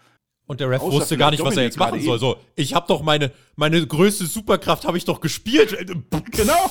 Und 0.46 0.60
der 0.60 0.70
Ref 0.70 0.82
Außer 0.82 0.92
wusste 0.96 1.16
gar 1.16 1.30
nicht, 1.30 1.40
was 1.40 1.52
er 1.52 1.68
Dominik 1.68 1.70
jetzt 1.72 1.78
machen 1.78 2.00
soll. 2.02 2.18
So, 2.18 2.36
ich 2.54 2.74
habe 2.74 2.86
doch 2.86 3.02
meine, 3.02 3.32
meine 3.56 3.86
größte 3.86 4.26
Superkraft 4.26 4.84
habe 4.84 4.98
ich 4.98 5.04
doch 5.04 5.20
gespielt. 5.20 5.76
Genau, 6.32 6.70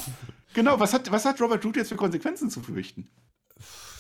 genau. 0.53 0.80
Was 0.80 0.93
hat, 0.93 1.11
was 1.11 1.26
hat 1.26 1.41
Robert 1.41 1.65
Root 1.65 1.78
jetzt 1.78 1.89
für 1.89 1.95
Konsequenzen 1.95 2.49
zu 2.49 2.61
fürchten? 2.61 3.09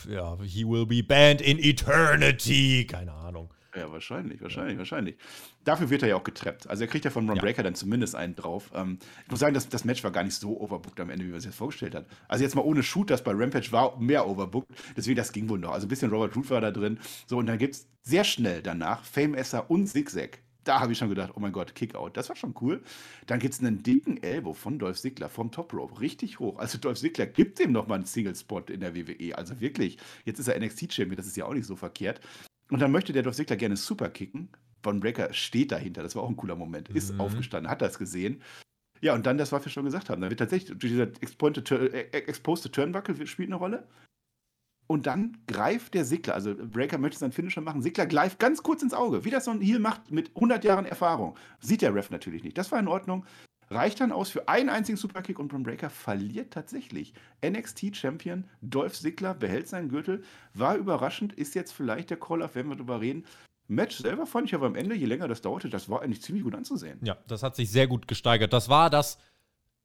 Ja, 0.09 0.37
he 0.43 0.65
will 0.65 0.85
be 0.85 1.01
banned 1.01 1.41
in 1.41 1.57
eternity. 1.57 2.85
Keine 2.85 3.13
Ahnung. 3.13 3.51
Ja, 3.75 3.91
wahrscheinlich, 3.91 4.39
wahrscheinlich, 4.41 4.77
wahrscheinlich. 4.77 5.17
Dafür 5.63 5.89
wird 5.89 6.03
er 6.03 6.09
ja 6.09 6.15
auch 6.15 6.23
getrappt. 6.23 6.69
Also 6.69 6.83
er 6.83 6.87
kriegt 6.87 7.05
ja 7.05 7.11
von 7.11 7.27
Ron 7.27 7.37
Ja. 7.37 7.41
Breaker 7.41 7.63
dann 7.63 7.73
zumindest 7.73 8.15
einen 8.15 8.35
drauf. 8.35 8.69
Ähm, 8.75 8.99
ich 9.25 9.31
muss 9.31 9.39
sagen, 9.39 9.55
das, 9.55 9.67
das 9.67 9.83
Match 9.83 10.03
war 10.03 10.11
gar 10.11 10.23
nicht 10.23 10.35
so 10.35 10.59
overbooked 10.59 10.99
am 10.99 11.09
Ende, 11.09 11.25
wie 11.25 11.31
man 11.31 11.39
sich 11.39 11.49
das 11.49 11.57
vorgestellt 11.57 11.95
hat. 11.95 12.05
Also 12.27 12.43
jetzt 12.43 12.53
mal 12.55 12.61
ohne 12.61 12.83
Shoot, 12.83 13.09
das 13.09 13.23
bei 13.23 13.31
Rampage 13.31 13.71
war 13.71 13.99
mehr 13.99 14.27
overbooked. 14.27 14.69
Deswegen, 14.95 15.15
das 15.15 15.31
ging 15.31 15.49
wohl 15.49 15.57
noch. 15.57 15.71
Also 15.71 15.87
ein 15.87 15.89
bisschen 15.89 16.11
Robert 16.11 16.35
Root 16.35 16.51
war 16.51 16.61
da 16.61 16.69
drin. 16.69 16.99
So, 17.25 17.37
und 17.37 17.47
dann 17.47 17.57
gibt 17.57 17.73
es 17.73 17.87
sehr 18.03 18.23
schnell 18.23 18.61
danach 18.61 19.03
Fame 19.03 19.33
Esser 19.33 19.71
und 19.71 19.87
Zigzag. 19.87 20.39
Da 20.65 20.79
habe 20.79 20.91
ich 20.91 20.97
schon 20.99 21.09
gedacht, 21.09 21.31
oh 21.35 21.39
mein 21.39 21.51
Gott, 21.51 21.73
Kickout. 21.73 22.11
Das 22.13 22.29
war 22.29 22.35
schon 22.35 22.53
cool. 22.61 22.83
Dann 23.25 23.39
gibt 23.39 23.55
es 23.55 23.59
einen 23.59 23.81
dicken 23.83 24.21
Elbow 24.21 24.53
von 24.53 24.77
Dolph 24.79 24.99
Ziggler 24.99 25.29
vom 25.29 25.51
Top 25.51 25.73
Rope, 25.73 25.99
richtig 25.99 26.39
hoch. 26.39 26.57
Also 26.59 26.77
Dolph 26.77 26.99
Ziggler 26.99 27.25
gibt 27.25 27.59
ihm 27.59 27.71
noch 27.71 27.87
mal 27.87 27.95
einen 27.95 28.05
Single-Spot 28.05 28.61
in 28.69 28.79
der 28.79 28.95
WWE. 28.95 29.35
Also 29.37 29.59
wirklich, 29.59 29.97
jetzt 30.25 30.39
ist 30.39 30.47
er 30.47 30.57
NXT-Champion, 30.59 31.17
das 31.17 31.27
ist 31.27 31.35
ja 31.35 31.45
auch 31.45 31.53
nicht 31.53 31.65
so 31.65 31.75
verkehrt. 31.75 32.21
Und 32.73 32.79
dann 32.79 32.91
möchte 32.91 33.13
der 33.13 33.21
Dolph 33.21 33.35
Ziggler 33.35 33.55
gerne 33.55 33.77
super 33.77 34.09
kicken. 34.09 34.49
Von 34.81 34.99
Breaker 34.99 35.31
steht 35.31 35.71
dahinter. 35.71 36.01
Das 36.01 36.15
war 36.15 36.23
auch 36.23 36.29
ein 36.29 36.35
cooler 36.35 36.55
Moment. 36.55 36.89
Ist 36.89 37.13
Mhm. 37.13 37.21
aufgestanden, 37.21 37.69
hat 37.69 37.81
das 37.83 37.99
gesehen. 37.99 38.41
Ja, 38.99 39.13
und 39.13 39.25
dann 39.27 39.37
das, 39.37 39.51
was 39.51 39.63
wir 39.63 39.71
schon 39.71 39.85
gesagt 39.85 40.09
haben. 40.09 40.21
Da 40.21 40.29
wird 40.29 40.39
tatsächlich 40.39 40.77
durch 40.77 40.91
dieser 40.91 41.63
Tur- 41.63 41.93
äh, 41.93 42.07
exposed 42.11 42.73
Turnbuckle 42.73 43.27
spielt 43.27 43.49
eine 43.49 43.57
Rolle. 43.57 43.87
Und 44.87 45.05
dann 45.05 45.37
greift 45.47 45.93
der 45.93 46.03
Sigler, 46.03 46.33
also 46.33 46.55
Breaker 46.55 46.97
möchte 46.97 47.19
seinen 47.19 47.31
Finisher 47.31 47.61
machen. 47.61 47.81
Sigler 47.83 48.05
greift 48.07 48.39
ganz 48.39 48.63
kurz 48.63 48.81
ins 48.81 48.93
Auge, 48.93 49.23
wie 49.23 49.29
das 49.29 49.45
so 49.45 49.51
ein 49.51 49.61
Heel 49.61 49.79
macht 49.79 50.11
mit 50.11 50.31
100 50.35 50.63
Jahren 50.63 50.85
Erfahrung. 50.85 51.37
Sieht 51.59 51.81
der 51.83 51.93
Ref 51.93 52.09
natürlich 52.09 52.43
nicht. 52.43 52.57
Das 52.57 52.71
war 52.71 52.79
in 52.79 52.87
Ordnung. 52.87 53.25
Reicht 53.73 53.99
dann 53.99 54.11
aus 54.11 54.29
für 54.29 54.47
einen 54.47 54.69
einzigen 54.69 54.97
Superkick 54.97 55.39
und 55.39 55.47
Braun 55.47 55.63
Breaker 55.63 55.89
verliert 55.89 56.53
tatsächlich. 56.53 57.13
NXT-Champion 57.45 58.45
Dolph 58.61 58.99
Ziggler 58.99 59.33
behält 59.33 59.67
seinen 59.67 59.89
Gürtel. 59.89 60.23
War 60.53 60.75
überraschend, 60.75 61.33
ist 61.33 61.55
jetzt 61.55 61.71
vielleicht 61.71 62.09
der 62.09 62.17
Call-Up, 62.19 62.55
wenn 62.55 62.67
wir 62.67 62.75
drüber 62.75 63.01
reden. 63.01 63.25
Match 63.67 63.97
selber 63.97 64.25
fand 64.25 64.47
ich 64.47 64.55
aber 64.55 64.67
am 64.67 64.75
Ende, 64.75 64.95
je 64.95 65.05
länger 65.05 65.27
das 65.27 65.41
dauerte, 65.41 65.69
das 65.69 65.89
war 65.89 66.01
eigentlich 66.01 66.21
ziemlich 66.21 66.43
gut 66.43 66.55
anzusehen. 66.55 66.99
Ja, 67.03 67.17
das 67.27 67.43
hat 67.43 67.55
sich 67.55 67.71
sehr 67.71 67.87
gut 67.87 68.07
gesteigert. 68.07 68.53
Das 68.53 68.69
war 68.69 68.89
das 68.89 69.17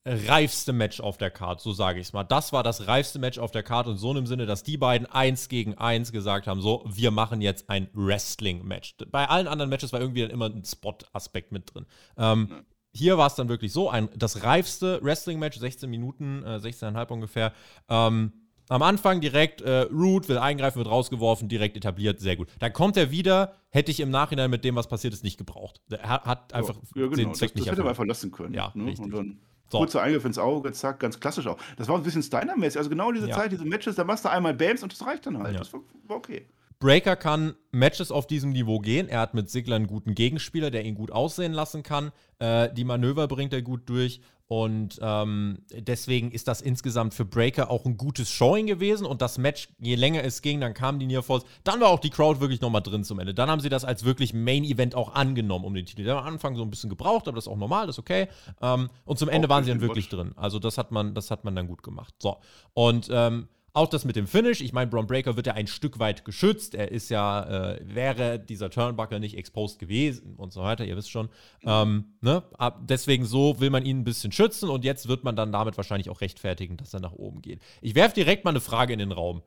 reifste 0.05 0.72
Match 0.72 1.01
auf 1.01 1.18
der 1.18 1.30
Card, 1.30 1.61
so 1.61 1.72
sage 1.72 2.01
ich 2.01 2.09
es 2.09 2.12
mal. 2.12 2.24
Das 2.24 2.53
war 2.53 2.62
das 2.62 2.86
reifste 2.86 3.18
Match 3.18 3.39
auf 3.39 3.51
der 3.51 3.62
Card 3.62 3.86
und 3.86 3.99
so 3.99 4.11
in 4.11 4.16
dem 4.16 4.26
Sinne, 4.26 4.47
dass 4.47 4.62
die 4.62 4.76
beiden 4.76 5.07
eins 5.07 5.49
gegen 5.49 5.76
eins 5.76 6.12
gesagt 6.12 6.47
haben, 6.47 6.61
so, 6.61 6.84
wir 6.86 7.11
machen 7.11 7.41
jetzt 7.41 7.68
ein 7.68 7.89
Wrestling-Match. 7.93 8.97
Bei 9.11 9.28
allen 9.28 9.47
anderen 9.47 9.70
Matches 9.70 9.93
war 9.93 10.01
irgendwie 10.01 10.22
dann 10.22 10.30
immer 10.30 10.47
ein 10.47 10.64
Spot-Aspekt 10.64 11.53
mit 11.53 11.74
drin. 11.74 11.86
Ähm, 12.16 12.64
Hier 12.93 13.18
war 13.18 13.26
es 13.26 13.34
dann 13.34 13.49
wirklich 13.49 13.72
so, 13.72 13.91
ein, 13.91 14.09
das 14.16 14.43
reifste 14.43 15.01
Wrestling-Match, 15.03 15.59
16 15.59 15.89
Minuten, 15.91 16.43
äh, 16.45 16.57
16,5 16.57 17.11
ungefähr. 17.12 17.53
Ähm, 17.89 18.32
am 18.70 18.82
Anfang 18.82 19.20
direkt, 19.20 19.62
äh, 19.62 19.86
Root 19.91 20.28
will 20.28 20.39
eingreifen, 20.39 20.78
wird 20.78 20.89
rausgeworfen, 20.89 21.49
direkt 21.49 21.76
etabliert, 21.76 22.20
sehr 22.20 22.36
gut. 22.36 22.49
Dann 22.59 22.72
kommt 22.72 22.97
er 22.97 23.11
wieder, 23.11 23.55
hätte 23.70 23.91
ich 23.91 24.01
im 24.01 24.11
Nachhinein 24.11 24.51
mit 24.51 24.64
dem, 24.64 24.76
was 24.76 24.89
passiert 24.89 25.14
ist, 25.14 25.24
nicht 25.24 25.39
gebraucht. 25.39 25.80
Er 25.91 26.09
hat, 26.09 26.26
hat 26.26 26.53
einfach 26.55 26.74
ja, 26.95 27.03
genau. 27.05 27.16
den 27.16 27.28
das, 27.30 27.39
Zweck 27.39 27.51
das 27.53 27.61
nicht 27.61 27.70
hätte 27.70 27.82
man 27.82 27.89
erfüllt. 27.89 27.89
einfach 27.89 28.05
lassen 28.07 28.30
können. 28.30 28.55
Ja, 28.55 28.70
ne? 28.74 28.86
richtig. 28.86 29.05
Und 29.07 29.14
dann 29.14 29.39
So. 29.70 29.78
kurzer 29.78 30.03
Eingriff 30.03 30.24
ins 30.26 30.39
Auge, 30.39 30.72
zack, 30.72 31.01
ganz 31.01 31.18
klassisch 31.18 31.47
auch. 31.47 31.57
Das 31.76 31.89
war 31.89 31.97
ein 31.97 32.03
bisschen 32.03 32.22
Steiner-mäßig. 32.22 32.76
Also 32.78 32.91
genau 32.91 33.11
diese 33.12 33.28
Ja. 33.28 33.36
Zeit, 33.36 33.53
diese 33.53 33.64
Matches, 33.64 33.97
da 33.97 34.05
machst 34.05 34.24
du 34.26 34.30
einmal 34.30 34.53
Bams 34.55 34.82
und 34.82 34.93
das 34.93 35.05
reicht 35.07 35.24
dann 35.26 35.39
halt. 35.39 35.55
Ja. 35.55 35.61
Das 35.61 35.72
war, 35.72 35.80
war 36.07 36.16
okay. 36.18 36.47
Breaker 36.81 37.16
kann 37.16 37.55
Matches 37.72 38.12
auf 38.12 38.26
diesem 38.26 38.51
Niveau 38.51 38.79
gehen. 38.79 39.09
Er 39.09 39.20
hat 39.20 39.35
mit 39.35 39.51
Sigler 39.51 39.76
einen 39.76 39.89
guten 39.89 40.14
Gegenspieler, 40.14 40.70
der 40.70 40.85
ihn 40.85 40.95
gut 40.95 41.11
aussehen 41.11 41.53
lassen 41.53 41.83
kann. 41.83 42.12
Äh, 42.39 42.72
die 42.72 42.85
Manöver 42.85 43.26
bringt 43.26 43.53
er 43.53 43.62
gut 43.62 43.89
durch. 43.89 44.20
Und 44.47 44.99
ähm, 45.03 45.59
deswegen 45.74 46.31
ist 46.31 46.49
das 46.49 46.62
insgesamt 46.62 47.12
für 47.12 47.26
Breaker 47.26 47.70
auch 47.70 47.85
ein 47.85 47.99
gutes 47.99 48.31
Showing 48.31 48.66
gewesen. 48.66 49.07
Und 49.07 49.20
das 49.20 49.37
Match, 49.37 49.68
je 49.79 49.95
länger 49.95 50.24
es 50.24 50.41
ging, 50.41 50.61
dann 50.61 50.72
kamen 50.72 50.99
die 50.99 51.07
Nearfalls. 51.07 51.45
Dann 51.64 51.81
war 51.81 51.89
auch 51.89 51.99
die 51.99 52.09
Crowd 52.09 52.41
wirklich 52.41 52.62
nochmal 52.62 52.81
drin 52.81 53.05
zum 53.05 53.18
Ende. 53.18 53.35
Dann 53.35 53.51
haben 53.51 53.61
sie 53.61 53.68
das 53.68 53.85
als 53.85 54.05
wirklich 54.05 54.33
Main-Event 54.33 54.95
auch 54.95 55.14
angenommen 55.14 55.66
um 55.66 55.74
den 55.74 55.85
Titel. 55.85 56.05
Der 56.05 56.16
am 56.16 56.24
Anfang 56.24 56.57
so 56.57 56.62
ein 56.62 56.70
bisschen 56.70 56.89
gebraucht, 56.89 57.29
aber 57.29 57.35
das 57.35 57.45
ist 57.45 57.53
auch 57.53 57.59
normal, 57.59 57.89
das 57.89 57.97
ist 57.97 58.01
okay. 58.01 58.29
Ähm, 58.62 58.89
und 59.05 59.18
zum 59.18 59.29
Ende 59.29 59.49
Auch 59.49 59.51
waren 59.51 59.64
sie 59.64 59.70
dann 59.70 59.83
wirklich 59.83 60.09
drin. 60.09 60.33
Also 60.37 60.59
das 60.59 60.79
hat 60.79 60.93
man, 60.93 61.12
das 61.12 61.31
hat 61.31 61.45
man 61.45 61.55
dann 61.55 61.66
gut 61.66 61.83
gemacht. 61.83 62.14
So. 62.18 62.39
Und 62.72 63.11
ähm, 63.12 63.49
auch 63.79 63.89
das 63.89 64.05
mit 64.05 64.16
dem 64.16 64.26
Finish. 64.26 64.61
Ich 64.61 64.72
meine, 64.72 64.91
Braun 64.91 65.07
Breaker 65.07 65.37
wird 65.37 65.47
ja 65.47 65.55
ein 65.55 65.66
Stück 65.66 65.99
weit 65.99 66.24
geschützt. 66.24 66.74
Er 66.74 66.91
ist 66.91 67.09
ja, 67.09 67.72
äh, 67.72 67.81
wäre 67.83 68.39
dieser 68.39 68.70
Turnbuckle 68.70 69.20
nicht 69.20 69.37
exposed 69.37 69.79
gewesen 69.79 70.35
und 70.37 70.53
so 70.53 70.62
weiter, 70.62 70.85
ihr 70.85 70.97
wisst 70.97 71.11
schon. 71.11 71.29
Ähm, 71.62 72.05
ne? 72.20 72.43
Deswegen 72.81 73.24
so 73.24 73.61
will 73.61 73.70
man 73.70 73.85
ihn 73.85 74.01
ein 74.01 74.05
bisschen 74.05 74.33
schützen 74.33 74.68
und 74.68 74.85
jetzt 74.85 75.09
wird 75.09 75.24
man 75.24 75.37
dann 75.37 75.53
damit 75.53 75.76
wahrscheinlich 75.76 76.11
auch 76.11 76.20
rechtfertigen, 76.20 76.76
dass 76.76 76.93
er 76.93 77.01
nach 77.01 77.12
oben 77.12 77.41
geht. 77.41 77.62
Ich 77.81 77.95
werfe 77.95 78.14
direkt 78.14 78.45
mal 78.45 78.51
eine 78.51 78.61
Frage 78.61 78.93
in 78.93 78.99
den 78.99 79.12
Raum, 79.12 79.43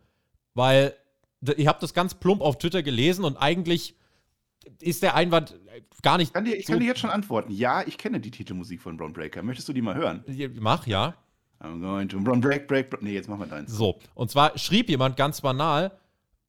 weil 0.53 0.95
ihr 1.57 1.67
habt 1.67 1.83
das 1.83 1.93
ganz 1.93 2.15
plump 2.15 2.41
auf 2.41 2.57
Twitter 2.57 2.83
gelesen 2.83 3.25
und 3.25 3.37
eigentlich 3.37 3.95
ist 4.79 5.03
der 5.03 5.15
Einwand 5.15 5.59
gar 6.01 6.17
nicht. 6.17 6.29
Ich 6.29 6.33
kann 6.33 6.45
dir, 6.45 6.55
ich 6.55 6.65
so 6.65 6.73
kann 6.73 6.79
dir 6.79 6.87
jetzt 6.87 6.99
schon 6.99 7.09
antworten. 7.09 7.51
Ja, 7.51 7.85
ich 7.85 7.97
kenne 7.97 8.19
die 8.19 8.31
Titelmusik 8.31 8.81
von 8.81 8.97
Braun 8.97 9.13
Breaker. 9.13 9.43
Möchtest 9.43 9.67
du 9.69 9.73
die 9.73 9.81
mal 9.81 9.95
hören? 9.95 10.23
Mach, 10.59 10.87
ja. 10.87 11.15
I'm 11.61 11.79
going 11.79 12.09
to 12.09 12.17
run, 12.17 12.41
break, 12.41 12.67
break, 12.67 12.89
break. 12.89 13.01
Nee, 13.01 13.13
jetzt 13.13 13.29
machen 13.29 13.41
wir 13.41 13.47
deins. 13.47 13.71
So, 13.71 13.99
und 14.15 14.31
zwar 14.31 14.57
schrieb 14.57 14.89
jemand 14.89 15.15
ganz 15.15 15.41
banal, 15.41 15.91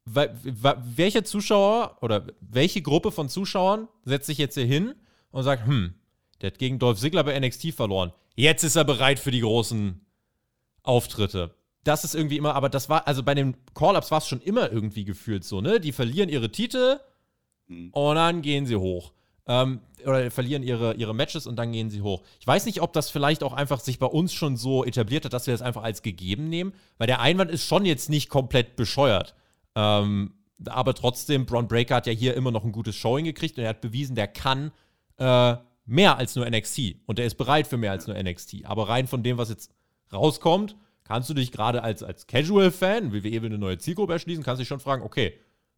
welcher 0.04 1.24
Zuschauer 1.24 1.98
oder 2.00 2.26
welche 2.40 2.82
Gruppe 2.82 3.12
von 3.12 3.28
Zuschauern 3.28 3.88
setzt 4.04 4.26
sich 4.26 4.38
jetzt 4.38 4.54
hier 4.54 4.64
hin 4.64 4.94
und 5.30 5.42
sagt, 5.42 5.66
hm, 5.66 5.94
der 6.40 6.48
hat 6.48 6.58
gegen 6.58 6.78
Dolph 6.78 6.98
Ziggler 6.98 7.24
bei 7.24 7.38
NXT 7.38 7.72
verloren. 7.72 8.12
Jetzt 8.34 8.64
ist 8.64 8.76
er 8.76 8.84
bereit 8.84 9.18
für 9.18 9.30
die 9.30 9.40
großen 9.40 10.00
Auftritte. 10.82 11.54
Das 11.84 12.04
ist 12.04 12.14
irgendwie 12.14 12.36
immer, 12.36 12.54
aber 12.54 12.68
das 12.68 12.88
war, 12.88 13.06
also 13.06 13.22
bei 13.22 13.34
den 13.34 13.56
Call-Ups 13.74 14.10
war 14.10 14.18
es 14.18 14.26
schon 14.26 14.40
immer 14.40 14.72
irgendwie 14.72 15.04
gefühlt 15.04 15.44
so, 15.44 15.60
ne? 15.60 15.78
Die 15.78 15.92
verlieren 15.92 16.28
ihre 16.28 16.50
Titel 16.50 16.98
hm. 17.66 17.90
und 17.92 18.14
dann 18.14 18.42
gehen 18.42 18.66
sie 18.66 18.76
hoch. 18.76 19.12
Ähm, 19.46 19.80
oder 20.06 20.30
verlieren 20.30 20.62
ihre, 20.62 20.94
ihre 20.94 21.14
Matches 21.14 21.46
und 21.46 21.56
dann 21.56 21.72
gehen 21.72 21.90
sie 21.90 22.02
hoch. 22.02 22.22
Ich 22.40 22.46
weiß 22.46 22.66
nicht, 22.66 22.80
ob 22.80 22.92
das 22.92 23.10
vielleicht 23.10 23.42
auch 23.42 23.52
einfach 23.52 23.80
sich 23.80 23.98
bei 23.98 24.06
uns 24.06 24.32
schon 24.32 24.56
so 24.56 24.84
etabliert 24.84 25.24
hat, 25.24 25.32
dass 25.32 25.46
wir 25.46 25.54
das 25.54 25.62
einfach 25.62 25.82
als 25.82 26.02
gegeben 26.02 26.48
nehmen, 26.48 26.72
weil 26.98 27.06
der 27.06 27.20
Einwand 27.20 27.50
ist 27.50 27.64
schon 27.64 27.84
jetzt 27.84 28.08
nicht 28.08 28.28
komplett 28.28 28.76
bescheuert. 28.76 29.34
Ähm, 29.74 30.34
aber 30.66 30.94
trotzdem, 30.94 31.46
Braun 31.46 31.68
Breaker 31.68 31.96
hat 31.96 32.06
ja 32.06 32.12
hier 32.12 32.34
immer 32.34 32.50
noch 32.50 32.64
ein 32.64 32.72
gutes 32.72 32.94
Showing 32.96 33.24
gekriegt 33.24 33.58
und 33.58 33.64
er 33.64 33.70
hat 33.70 33.80
bewiesen, 33.80 34.14
der 34.14 34.28
kann 34.28 34.70
äh, 35.18 35.56
mehr 35.86 36.16
als 36.16 36.36
nur 36.36 36.48
NXT 36.48 36.96
und 37.06 37.18
der 37.18 37.26
ist 37.26 37.34
bereit 37.34 37.66
für 37.66 37.76
mehr 37.76 37.90
als 37.90 38.06
nur 38.06 38.20
NXT. 38.20 38.64
Aber 38.64 38.88
rein 38.88 39.06
von 39.06 39.22
dem, 39.22 39.38
was 39.38 39.48
jetzt 39.48 39.72
rauskommt, 40.12 40.76
kannst 41.04 41.28
du 41.30 41.34
dich 41.34 41.52
gerade 41.52 41.82
als, 41.82 42.02
als 42.02 42.26
Casual-Fan, 42.26 43.12
WWE 43.12 43.22
will 43.22 43.46
eine 43.46 43.58
neue 43.58 43.78
Zielgruppe 43.78 44.12
erschließen, 44.12 44.44
kannst 44.44 44.60
dich 44.60 44.68
schon 44.68 44.80
fragen, 44.80 45.02
okay, 45.02 45.34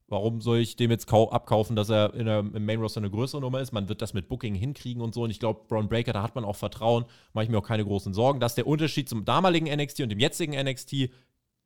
Warum 0.08 0.42
soll 0.42 0.58
ich 0.58 0.76
dem 0.76 0.90
jetzt 0.90 1.10
abkaufen, 1.12 1.76
dass 1.76 1.88
er 1.88 2.10
der, 2.10 2.40
im 2.40 2.66
Main 2.66 2.78
Roster 2.78 3.00
eine 3.00 3.10
größere 3.10 3.40
Nummer 3.40 3.60
ist? 3.60 3.72
Man 3.72 3.88
wird 3.88 4.02
das 4.02 4.12
mit 4.12 4.28
Booking 4.28 4.54
hinkriegen 4.54 5.02
und 5.02 5.14
so. 5.14 5.22
Und 5.22 5.30
ich 5.30 5.40
glaube, 5.40 5.62
Braun 5.66 5.88
Breaker, 5.88 6.12
da 6.12 6.22
hat 6.22 6.34
man 6.34 6.44
auch 6.44 6.56
Vertrauen, 6.56 7.06
mache 7.32 7.44
ich 7.44 7.50
mir 7.50 7.58
auch 7.58 7.66
keine 7.66 7.84
großen 7.84 8.12
Sorgen. 8.12 8.38
Dass 8.38 8.54
der 8.54 8.66
Unterschied 8.66 9.08
zum 9.08 9.24
damaligen 9.24 9.66
NXT 9.66 10.00
und 10.00 10.10
dem 10.10 10.18
jetzigen 10.18 10.52
NXT, 10.52 11.10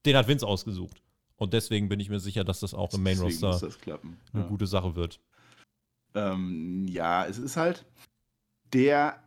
den 0.06 0.16
hat 0.16 0.28
Vince 0.28 0.46
ausgesucht. 0.46 1.02
Und 1.36 1.52
deswegen 1.52 1.88
bin 1.88 1.98
ich 1.98 2.10
mir 2.10 2.20
sicher, 2.20 2.44
dass 2.44 2.60
das 2.60 2.74
auch 2.74 2.92
im 2.94 3.02
Main 3.02 3.18
Roster 3.18 3.60
eine 4.32 4.44
gute 4.44 4.66
Sache 4.66 4.94
wird. 4.94 5.20
Ähm, 6.14 6.86
ja, 6.88 7.26
es 7.26 7.38
ist 7.38 7.56
halt, 7.56 7.84
der 8.72 9.22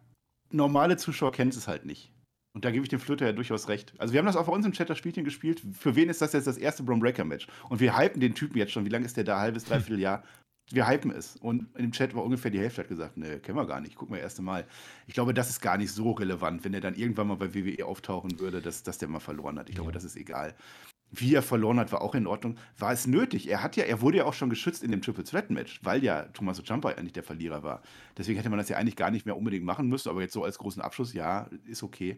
normale 0.51 0.97
Zuschauer 0.97 1.31
kennt 1.31 1.55
es 1.55 1.67
halt 1.67 1.85
nicht. 1.85 2.10
Und 2.53 2.65
da 2.65 2.71
gebe 2.71 2.83
ich 2.83 2.89
dem 2.89 2.99
Flöter 2.99 3.25
ja 3.25 3.31
durchaus 3.31 3.69
recht. 3.69 3.93
Also 3.97 4.13
wir 4.13 4.19
haben 4.19 4.25
das 4.25 4.35
auch 4.35 4.45
bei 4.45 4.51
uns 4.51 4.65
im 4.65 4.73
Chat 4.73 4.89
das 4.89 4.97
Spielchen 4.97 5.23
gespielt. 5.23 5.61
Für 5.77 5.95
wen 5.95 6.09
ist 6.09 6.21
das 6.21 6.33
jetzt 6.33 6.47
das 6.47 6.57
erste 6.57 6.83
Braun 6.83 6.99
Breaker 6.99 7.23
Match? 7.23 7.47
Und 7.69 7.79
wir 7.79 7.97
hypen 7.97 8.19
den 8.19 8.35
Typen 8.35 8.57
jetzt 8.57 8.73
schon. 8.73 8.85
Wie 8.85 8.89
lange 8.89 9.05
ist 9.05 9.15
der 9.15 9.23
da? 9.23 9.39
Halbes, 9.39 9.65
dreiviertel 9.65 9.99
Jahr. 9.99 10.23
Wir 10.69 10.87
hypen 10.87 11.11
es. 11.11 11.37
Und 11.37 11.67
dem 11.77 11.91
Chat 11.91 12.13
war 12.13 12.23
ungefähr 12.23 12.51
die 12.51 12.59
Hälfte 12.59 12.81
hat 12.81 12.89
gesagt, 12.89 13.17
ne, 13.17 13.39
kennen 13.39 13.57
wir 13.57 13.65
gar 13.65 13.79
nicht. 13.79 13.95
Gucken 13.95 14.15
wir 14.15 14.21
erst 14.21 14.41
Mal. 14.41 14.65
Ich 15.07 15.13
glaube, 15.13 15.33
das 15.33 15.49
ist 15.49 15.61
gar 15.61 15.77
nicht 15.77 15.91
so 15.91 16.11
relevant, 16.11 16.63
wenn 16.63 16.73
er 16.73 16.81
dann 16.81 16.95
irgendwann 16.95 17.27
mal 17.27 17.35
bei 17.35 17.53
WWE 17.53 17.85
auftauchen 17.85 18.39
würde, 18.39 18.61
dass, 18.61 18.83
dass 18.83 18.97
der 18.97 19.07
mal 19.07 19.19
verloren 19.19 19.57
hat. 19.57 19.69
Ich 19.69 19.75
glaube, 19.75 19.91
ja. 19.91 19.93
das 19.93 20.03
ist 20.03 20.15
egal. 20.17 20.55
Wie 21.11 21.35
er 21.35 21.41
verloren 21.41 21.79
hat, 21.79 21.91
war 21.91 22.01
auch 22.01 22.15
in 22.15 22.25
Ordnung. 22.25 22.57
War 22.77 22.93
es 22.93 23.05
nötig? 23.05 23.49
Er 23.49 23.61
hat 23.61 23.75
ja, 23.75 23.83
er 23.83 24.01
wurde 24.01 24.19
ja 24.19 24.25
auch 24.25 24.33
schon 24.33 24.49
geschützt 24.49 24.81
in 24.81 24.91
dem 24.91 25.01
Triple 25.01 25.25
Threat 25.25 25.49
Match, 25.49 25.79
weil 25.83 26.03
ja 26.03 26.23
Tommaso 26.33 26.63
Ciampa 26.63 26.89
eigentlich 26.89 27.13
der 27.13 27.23
Verlierer 27.23 27.63
war. 27.63 27.81
Deswegen 28.17 28.37
hätte 28.37 28.49
man 28.49 28.59
das 28.59 28.69
ja 28.69 28.77
eigentlich 28.77 28.95
gar 28.95 29.11
nicht 29.11 29.25
mehr 29.25 29.35
unbedingt 29.35 29.65
machen 29.65 29.87
müssen, 29.87 30.09
aber 30.09 30.21
jetzt 30.21 30.33
so 30.33 30.43
als 30.43 30.57
großen 30.57 30.81
Abschluss, 30.81 31.13
ja, 31.13 31.49
ist 31.65 31.83
okay 31.83 32.17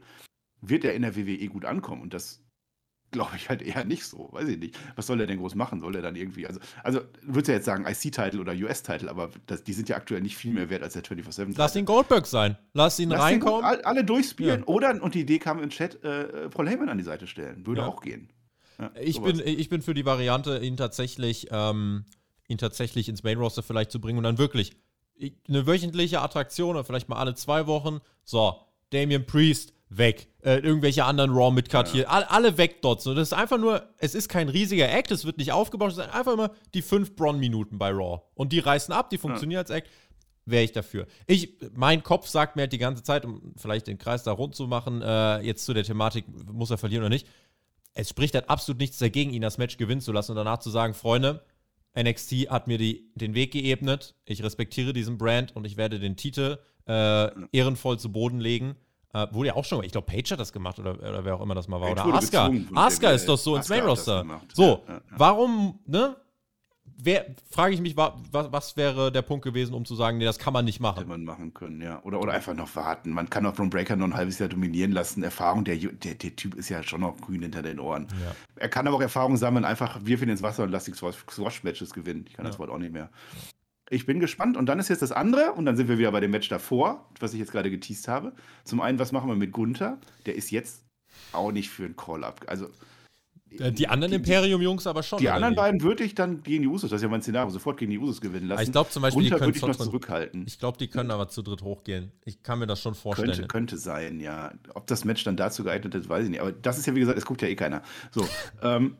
wird 0.68 0.86
er 0.86 0.94
in 0.94 1.02
der 1.02 1.16
WWE 1.16 1.48
gut 1.48 1.66
ankommen. 1.66 2.02
Und 2.02 2.14
das 2.14 2.42
glaube 3.12 3.36
ich 3.36 3.50
halt 3.50 3.62
eher 3.62 3.86
nicht 3.86 4.06
so. 4.06 4.30
Weiß 4.32 4.48
ich 4.48 4.58
nicht. 4.58 4.78
Was 4.96 5.08
soll 5.08 5.20
er 5.20 5.28
denn 5.28 5.38
groß 5.38 5.56
machen? 5.56 5.80
Soll 5.80 5.96
er 5.96 6.02
dann 6.02 6.16
irgendwie, 6.16 6.48
also, 6.48 6.60
also 6.84 7.02
würdest 7.22 7.50
ja 7.50 7.54
jetzt 7.56 7.66
sagen 7.66 7.86
IC-Title 7.86 8.40
oder 8.40 8.54
US-Title, 8.54 9.10
aber 9.10 9.30
das, 9.46 9.64
die 9.64 9.74
sind 9.74 9.90
ja 9.90 9.98
aktuell 9.98 10.22
nicht 10.22 10.36
viel 10.36 10.52
mehr 10.52 10.70
wert 10.70 10.82
als 10.82 10.94
der 10.94 11.04
24-7. 11.04 11.54
Lass 11.56 11.76
ihn 11.76 11.86
Goldberg 11.86 12.26
sein. 12.26 12.58
Lass 12.74 13.00
ihn 13.00 13.10
Lass 13.10 13.22
reinkommen. 13.22 13.72
Ihn 13.72 13.86
alle 13.86 14.04
durchspielen. 14.04 14.62
Ja. 14.62 14.68
Oder, 14.68 15.02
und 15.02 15.14
die 15.14 15.22
Idee 15.22 15.40
kam 15.40 15.62
im 15.62 15.70
Chat, 15.70 16.04
äh, 16.04 16.50
Paul 16.50 16.68
Heyman 16.68 16.90
an 16.90 16.98
die 16.98 17.04
Seite 17.04 17.28
stellen. 17.28 17.66
Würde 17.68 17.82
ja. 17.82 17.88
auch 17.88 18.02
gehen. 18.02 18.30
Ja, 18.80 18.92
ich, 19.00 19.22
bin, 19.22 19.42
ich 19.44 19.70
bin 19.70 19.82
für 19.82 19.94
die 19.94 20.06
Variante, 20.06 20.60
ihn 20.60 20.78
tatsächlich, 20.78 21.48
ähm, 21.52 22.06
ihn 22.48 22.58
tatsächlich 22.58 23.10
ins 23.10 23.24
Main-Roster 23.24 23.64
vielleicht 23.64 23.92
zu 23.92 24.00
bringen 24.00 24.18
und 24.18 24.24
dann 24.24 24.38
wirklich 24.38 24.74
eine 25.48 25.68
wöchentliche 25.68 26.22
Attraktion 26.22 26.72
oder 26.72 26.84
vielleicht 26.84 27.10
mal 27.10 27.18
alle 27.18 27.36
zwei 27.36 27.68
Wochen. 27.68 28.00
So, 28.24 28.60
Damian 28.90 29.26
Priest 29.26 29.74
weg. 29.90 30.28
Äh, 30.42 30.58
irgendwelche 30.58 31.06
anderen 31.06 31.32
Raw 31.32 31.52
Midcard 31.52 31.88
ja. 31.90 31.94
hier, 31.94 32.12
alle, 32.12 32.30
alle 32.30 32.58
weg 32.58 32.82
dort. 32.82 33.02
So, 33.02 33.14
das 33.14 33.30
ist 33.30 33.34
einfach 33.34 33.58
nur, 33.58 33.84
es 33.98 34.16
ist 34.16 34.28
kein 34.28 34.50
riesiger 34.50 34.90
Act, 34.92 35.12
es 35.12 35.26
wird 35.26 35.38
nicht 35.38 35.52
aufgebaut, 35.52 35.92
es 35.92 35.96
sind 35.96 36.14
einfach 36.14 36.34
immer 36.34 36.52
die 36.74 36.82
fünf 36.82 37.16
Braun-Minuten 37.16 37.78
bei 37.78 37.92
Raw. 37.92 38.22
Und 38.34 38.52
die 38.52 38.60
reißen 38.60 38.94
ab, 38.94 39.10
die 39.10 39.18
funktionieren 39.18 39.58
ja. 39.58 39.62
als 39.62 39.70
Act. 39.70 39.90
Wäre 40.46 40.64
ich 40.64 40.74
dafür. 40.74 41.08
Ich, 41.26 41.58
mein 41.74 42.04
Kopf 42.04 42.28
sagt 42.28 42.58
mir 42.58 42.64
halt 42.64 42.74
die 42.74 42.78
ganze 42.78 43.02
Zeit, 43.02 43.24
um 43.24 43.54
vielleicht 43.56 43.88
den 43.88 43.98
Kreis 43.98 44.24
da 44.24 44.34
rund 44.34 44.56
zu 44.56 44.68
machen, 44.68 45.02
äh, 45.02 45.40
jetzt 45.40 45.64
zu 45.64 45.74
der 45.74 45.86
Thematik, 45.86 46.26
muss 46.52 46.70
er 46.70 46.78
verlieren 46.78 47.04
oder 47.04 47.10
nicht. 47.10 47.28
Es 47.94 48.10
spricht 48.10 48.34
halt 48.36 48.50
absolut 48.50 48.80
nichts 48.80 48.98
dagegen, 48.98 49.32
ihn 49.34 49.42
das 49.42 49.58
Match 49.58 49.78
gewinnen 49.78 50.02
zu 50.02 50.12
lassen 50.12 50.32
und 50.32 50.38
danach 50.38 50.60
zu 50.60 50.70
sagen, 50.70 50.94
Freunde, 50.94 51.44
NXT 51.98 52.50
hat 52.50 52.68
mir 52.68 52.78
die, 52.78 53.12
den 53.16 53.36
Weg 53.36 53.52
geebnet, 53.52 54.16
ich 54.26 54.44
respektiere 54.44 54.94
diesen 54.94 55.18
Brand 55.18 55.56
und 55.56 55.66
ich 55.66 55.78
werde 55.78 56.00
den 56.00 56.16
Titel 56.16 56.58
äh, 56.88 57.30
ehrenvoll 57.52 58.00
zu 58.00 58.12
Boden 58.12 58.40
legen. 58.40 58.76
Äh, 59.14 59.28
wurde 59.32 59.50
ja 59.50 59.56
auch 59.56 59.66
schon, 59.66 59.84
ich 59.84 59.92
glaube, 59.92 60.08
Page 60.08 60.32
hat 60.32 60.40
das 60.40 60.52
gemacht 60.52 60.80
oder, 60.80 60.98
oder 60.98 61.24
wer 61.24 61.36
auch 61.36 61.42
immer 61.42 61.54
das 61.54 61.68
mal 61.68 61.80
war. 61.80 61.94
Page 61.94 62.08
oder 62.08 62.18
Asuka. 62.18 62.52
Asuka 62.74 63.12
ist 63.12 63.30
doch 63.30 63.38
so 63.38 63.56
ins 63.56 63.70
Main 63.70 63.84
Roster. 63.84 64.26
So, 64.54 64.84
ja, 64.88 64.94
ja. 64.96 65.02
warum, 65.12 65.80
ne? 65.86 66.16
Frage 67.50 67.74
ich 67.74 67.82
mich, 67.82 67.98
was, 67.98 68.14
was 68.32 68.78
wäre 68.78 69.12
der 69.12 69.24
Punkt 69.24 69.44
gewesen, 69.44 69.74
um 69.74 69.84
zu 69.84 69.94
sagen, 69.96 70.20
nee, 70.20 70.26
das 70.26 70.40
kann 70.40 70.54
man 70.54 70.64
nicht 70.64 70.80
machen? 70.80 71.00
Hätte 71.00 71.10
man 71.10 71.26
machen 71.26 71.54
können, 71.54 71.82
ja. 71.82 72.02
Oder, 72.04 72.22
oder 72.22 72.32
einfach 72.32 72.54
noch 72.54 72.74
warten. 72.76 73.12
Man 73.12 73.30
kann 73.30 73.46
auch 73.46 73.54
Braun 73.54 73.70
Breaker 73.70 73.98
noch 73.98 74.06
ein 74.06 74.14
halbes 74.14 74.40
Jahr 74.40 74.48
dominieren 74.48 74.94
lassen. 74.94 75.22
Erfahrung, 75.22 75.66
der, 75.66 75.76
der, 75.76 76.16
der 76.16 76.36
Typ 76.36 76.56
ist 76.56 76.70
ja 76.70 76.82
schon 76.82 77.02
noch 77.02 77.20
grün 77.20 77.42
hinter 77.42 77.62
den 77.62 77.80
Ohren. 77.80 78.08
Er 78.56 78.70
kann 78.70 78.88
aber 78.88 78.98
auch 78.98 79.02
Erfahrung 79.02 79.36
sammeln, 79.36 79.66
einfach 79.66 80.00
wirf 80.06 80.22
ihn 80.22 80.30
ins 80.30 80.42
Wasser 80.42 80.64
und 80.64 80.70
lass 80.72 80.86
die 80.86 80.94
Swash-Matches 80.94 81.94
gewinnen. 81.94 82.26
Ich 82.28 82.34
kann 82.36 82.46
das 82.46 82.58
Wort 82.58 82.70
auch 82.70 82.78
nicht 82.78 82.94
mehr. 82.94 83.10
Ich 83.90 84.06
bin 84.06 84.22
gespannt. 84.22 84.56
Und 84.56 84.68
dann 84.68 84.80
ist 84.80 84.90
jetzt 84.90 85.02
das 85.02 85.12
andere, 85.12 85.52
und 85.54 85.66
dann 85.66 85.76
sind 85.76 85.90
wir 85.90 85.98
wieder 85.98 86.12
bei 86.12 86.22
dem 86.22 86.32
Match 86.32 86.48
davor, 86.48 87.10
was 87.20 87.34
ich 87.34 87.40
jetzt 87.40 87.52
gerade 87.52 87.70
geteased 87.70 88.08
habe. 88.08 88.32
Zum 88.64 88.80
einen, 88.80 88.98
was 88.98 89.12
machen 89.12 89.28
wir 89.28 89.36
mit 89.36 89.52
Gunther? 89.52 89.98
Der 90.26 90.36
ist 90.36 90.52
jetzt 90.52 90.86
auch 91.34 91.52
nicht 91.52 91.70
für 91.70 91.84
ein 91.84 91.98
Call-Up. 91.98 92.46
Also. 92.48 92.70
Äh, 93.60 93.72
die 93.72 93.88
anderen 93.88 94.14
Imperium-Jungs 94.14 94.88
aber 94.88 95.04
schon. 95.04 95.20
Die 95.20 95.30
anderen 95.30 95.56
beiden 95.56 95.82
würde 95.82 96.04
ich 96.04 96.16
dann 96.16 96.44
gegen 96.44 96.64
die 96.64 96.68
Usos, 96.68 96.90
das 96.90 96.98
ist 96.98 97.04
ja 97.04 97.10
mein 97.10 97.22
Szenario, 97.22 97.50
sofort 97.50 97.78
gegen 97.78 97.92
die 97.92 98.00
Usos 98.00 98.22
gewinnen 98.22 98.48
lassen. 98.48 98.64
ich 98.64 98.72
glaube 98.72 98.90
zum 98.90 99.02
Beispiel, 99.02 99.30
Gunther 99.30 99.36
die 99.36 99.40
können 99.40 99.62
würde 99.62 99.72
ich 99.72 99.80
noch 99.80 99.86
zurückhalten. 99.86 100.44
Ich 100.48 100.60
glaube, 100.60 100.78
die 100.78 100.88
können 100.88 101.12
aber 101.12 101.28
zu 101.28 101.42
dritt 101.42 101.62
hochgehen. 101.62 102.12
Ich 102.26 102.44
kann 102.44 102.60
mir 102.60 102.68
das 102.68 102.82
schon 102.82 102.96
vorstellen. 102.96 103.30
Könnte, 103.30 103.48
könnte 103.48 103.78
sein, 103.78 104.20
ja. 104.20 104.52
Ob 104.74 104.88
das 104.88 105.06
Match 105.06 105.24
dann 105.24 105.38
dazu 105.38 105.64
geeignet 105.64 105.96
ist, 105.96 106.10
weiß 106.10 106.26
ich 106.26 106.30
nicht. 106.30 106.42
Aber 106.42 106.52
das 106.52 106.78
ist 106.78 106.86
ja, 106.86 106.96
wie 106.96 107.00
gesagt, 107.00 107.18
es 107.18 107.26
guckt 107.26 107.42
ja 107.42 107.48
eh 107.48 107.56
keiner. 107.56 107.82
So, 108.12 108.28
ähm, 108.62 108.98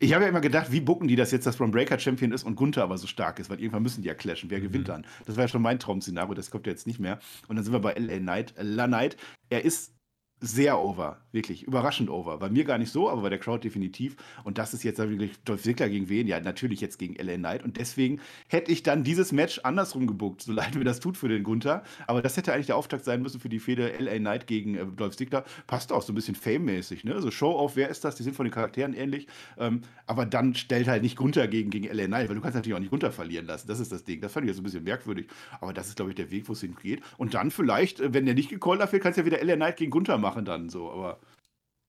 ich 0.00 0.14
habe 0.14 0.24
ja 0.24 0.30
immer 0.30 0.40
gedacht, 0.40 0.70
wie 0.70 0.80
bucken 0.80 1.08
die 1.08 1.16
das 1.16 1.32
jetzt, 1.32 1.46
dass 1.46 1.56
Braun 1.56 1.72
Breaker 1.72 1.98
Champion 1.98 2.30
ist 2.30 2.44
und 2.44 2.54
Gunther 2.54 2.84
aber 2.84 2.98
so 2.98 3.06
stark 3.06 3.40
ist, 3.40 3.50
weil 3.50 3.60
irgendwann 3.60 3.82
müssen 3.82 4.02
die 4.02 4.08
ja 4.08 4.14
clashen. 4.14 4.48
Wer 4.50 4.58
mhm. 4.58 4.64
gewinnt 4.64 4.88
dann? 4.88 5.06
Das 5.26 5.36
war 5.36 5.44
ja 5.44 5.48
schon 5.48 5.62
mein 5.62 5.78
Traum-Szenario, 5.78 6.34
das 6.34 6.50
kommt 6.50 6.66
ja 6.66 6.72
jetzt 6.72 6.86
nicht 6.86 7.00
mehr. 7.00 7.18
Und 7.48 7.56
dann 7.56 7.64
sind 7.64 7.72
wir 7.72 7.80
bei 7.80 7.94
LA 7.94 8.18
Knight. 8.18 8.54
La 8.60 8.86
Knight, 8.86 9.16
er 9.50 9.64
ist 9.64 9.97
sehr 10.40 10.78
over, 10.78 11.18
wirklich 11.32 11.64
überraschend 11.64 12.10
over. 12.10 12.38
Bei 12.38 12.48
mir 12.48 12.64
gar 12.64 12.78
nicht 12.78 12.92
so, 12.92 13.10
aber 13.10 13.22
bei 13.22 13.28
der 13.28 13.38
Crowd 13.38 13.66
definitiv. 13.66 14.16
Und 14.44 14.58
das 14.58 14.72
ist 14.72 14.84
jetzt 14.84 14.98
wirklich 14.98 15.32
Dolph 15.44 15.62
Ziggler 15.62 15.88
gegen 15.88 16.08
wen? 16.08 16.28
Ja, 16.28 16.38
natürlich 16.40 16.80
jetzt 16.80 16.98
gegen 16.98 17.14
LA 17.14 17.36
Knight. 17.36 17.64
Und 17.64 17.76
deswegen 17.76 18.20
hätte 18.48 18.70
ich 18.70 18.82
dann 18.84 19.02
dieses 19.02 19.32
Match 19.32 19.60
andersrum 19.64 20.06
gebuckt, 20.06 20.42
so 20.42 20.52
leid 20.52 20.76
mir 20.76 20.84
das 20.84 21.00
tut 21.00 21.16
für 21.16 21.28
den 21.28 21.42
Gunther. 21.42 21.82
Aber 22.06 22.22
das 22.22 22.36
hätte 22.36 22.52
eigentlich 22.52 22.66
der 22.66 22.76
Auftakt 22.76 23.04
sein 23.04 23.20
müssen 23.20 23.40
für 23.40 23.48
die 23.48 23.58
Fehde 23.58 23.92
LA 23.98 24.18
Knight 24.18 24.46
gegen 24.46 24.76
äh, 24.76 24.86
Dolph 24.86 25.16
Ziggler. 25.16 25.44
Passt 25.66 25.92
auch 25.92 26.02
so 26.02 26.12
ein 26.12 26.14
bisschen 26.14 26.36
Fame-mäßig, 26.36 27.04
ne? 27.04 27.20
So 27.20 27.30
Show-Off, 27.30 27.74
wer 27.74 27.88
ist 27.88 28.04
das? 28.04 28.14
Die 28.14 28.22
sind 28.22 28.36
von 28.36 28.46
den 28.46 28.52
Charakteren 28.52 28.94
ähnlich. 28.94 29.26
Ähm, 29.58 29.82
aber 30.06 30.24
dann 30.24 30.54
stellt 30.54 30.86
halt 30.86 31.02
nicht 31.02 31.16
Gunther 31.16 31.48
gegen, 31.48 31.70
gegen 31.70 31.86
LA 31.88 32.06
Knight, 32.06 32.28
weil 32.28 32.36
du 32.36 32.40
kannst 32.40 32.54
natürlich 32.54 32.76
auch 32.76 32.80
nicht 32.80 32.90
Gunther 32.90 33.10
verlieren 33.10 33.46
lassen. 33.46 33.66
Das 33.66 33.80
ist 33.80 33.90
das 33.90 34.04
Ding. 34.04 34.20
Das 34.20 34.32
fand 34.32 34.44
ich 34.44 34.50
jetzt 34.50 34.60
ein 34.60 34.64
bisschen 34.64 34.84
merkwürdig. 34.84 35.26
Aber 35.60 35.72
das 35.72 35.88
ist, 35.88 35.96
glaube 35.96 36.12
ich, 36.12 36.16
der 36.16 36.30
Weg, 36.30 36.48
wo 36.48 36.52
es 36.52 36.60
hingeht. 36.60 37.02
Und 37.16 37.34
dann 37.34 37.50
vielleicht, 37.50 37.98
äh, 37.98 38.14
wenn 38.14 38.24
der 38.24 38.36
nicht 38.36 38.50
gecallt 38.50 38.80
dafür, 38.80 39.00
kannst 39.00 39.18
du 39.18 39.22
ja 39.22 39.26
wieder 39.26 39.42
LA 39.42 39.56
Knight 39.56 39.76
gegen 39.76 39.90
Gunther 39.90 40.16
machen 40.16 40.27
dann 40.36 40.68
so. 40.68 40.90
Aber 40.90 41.18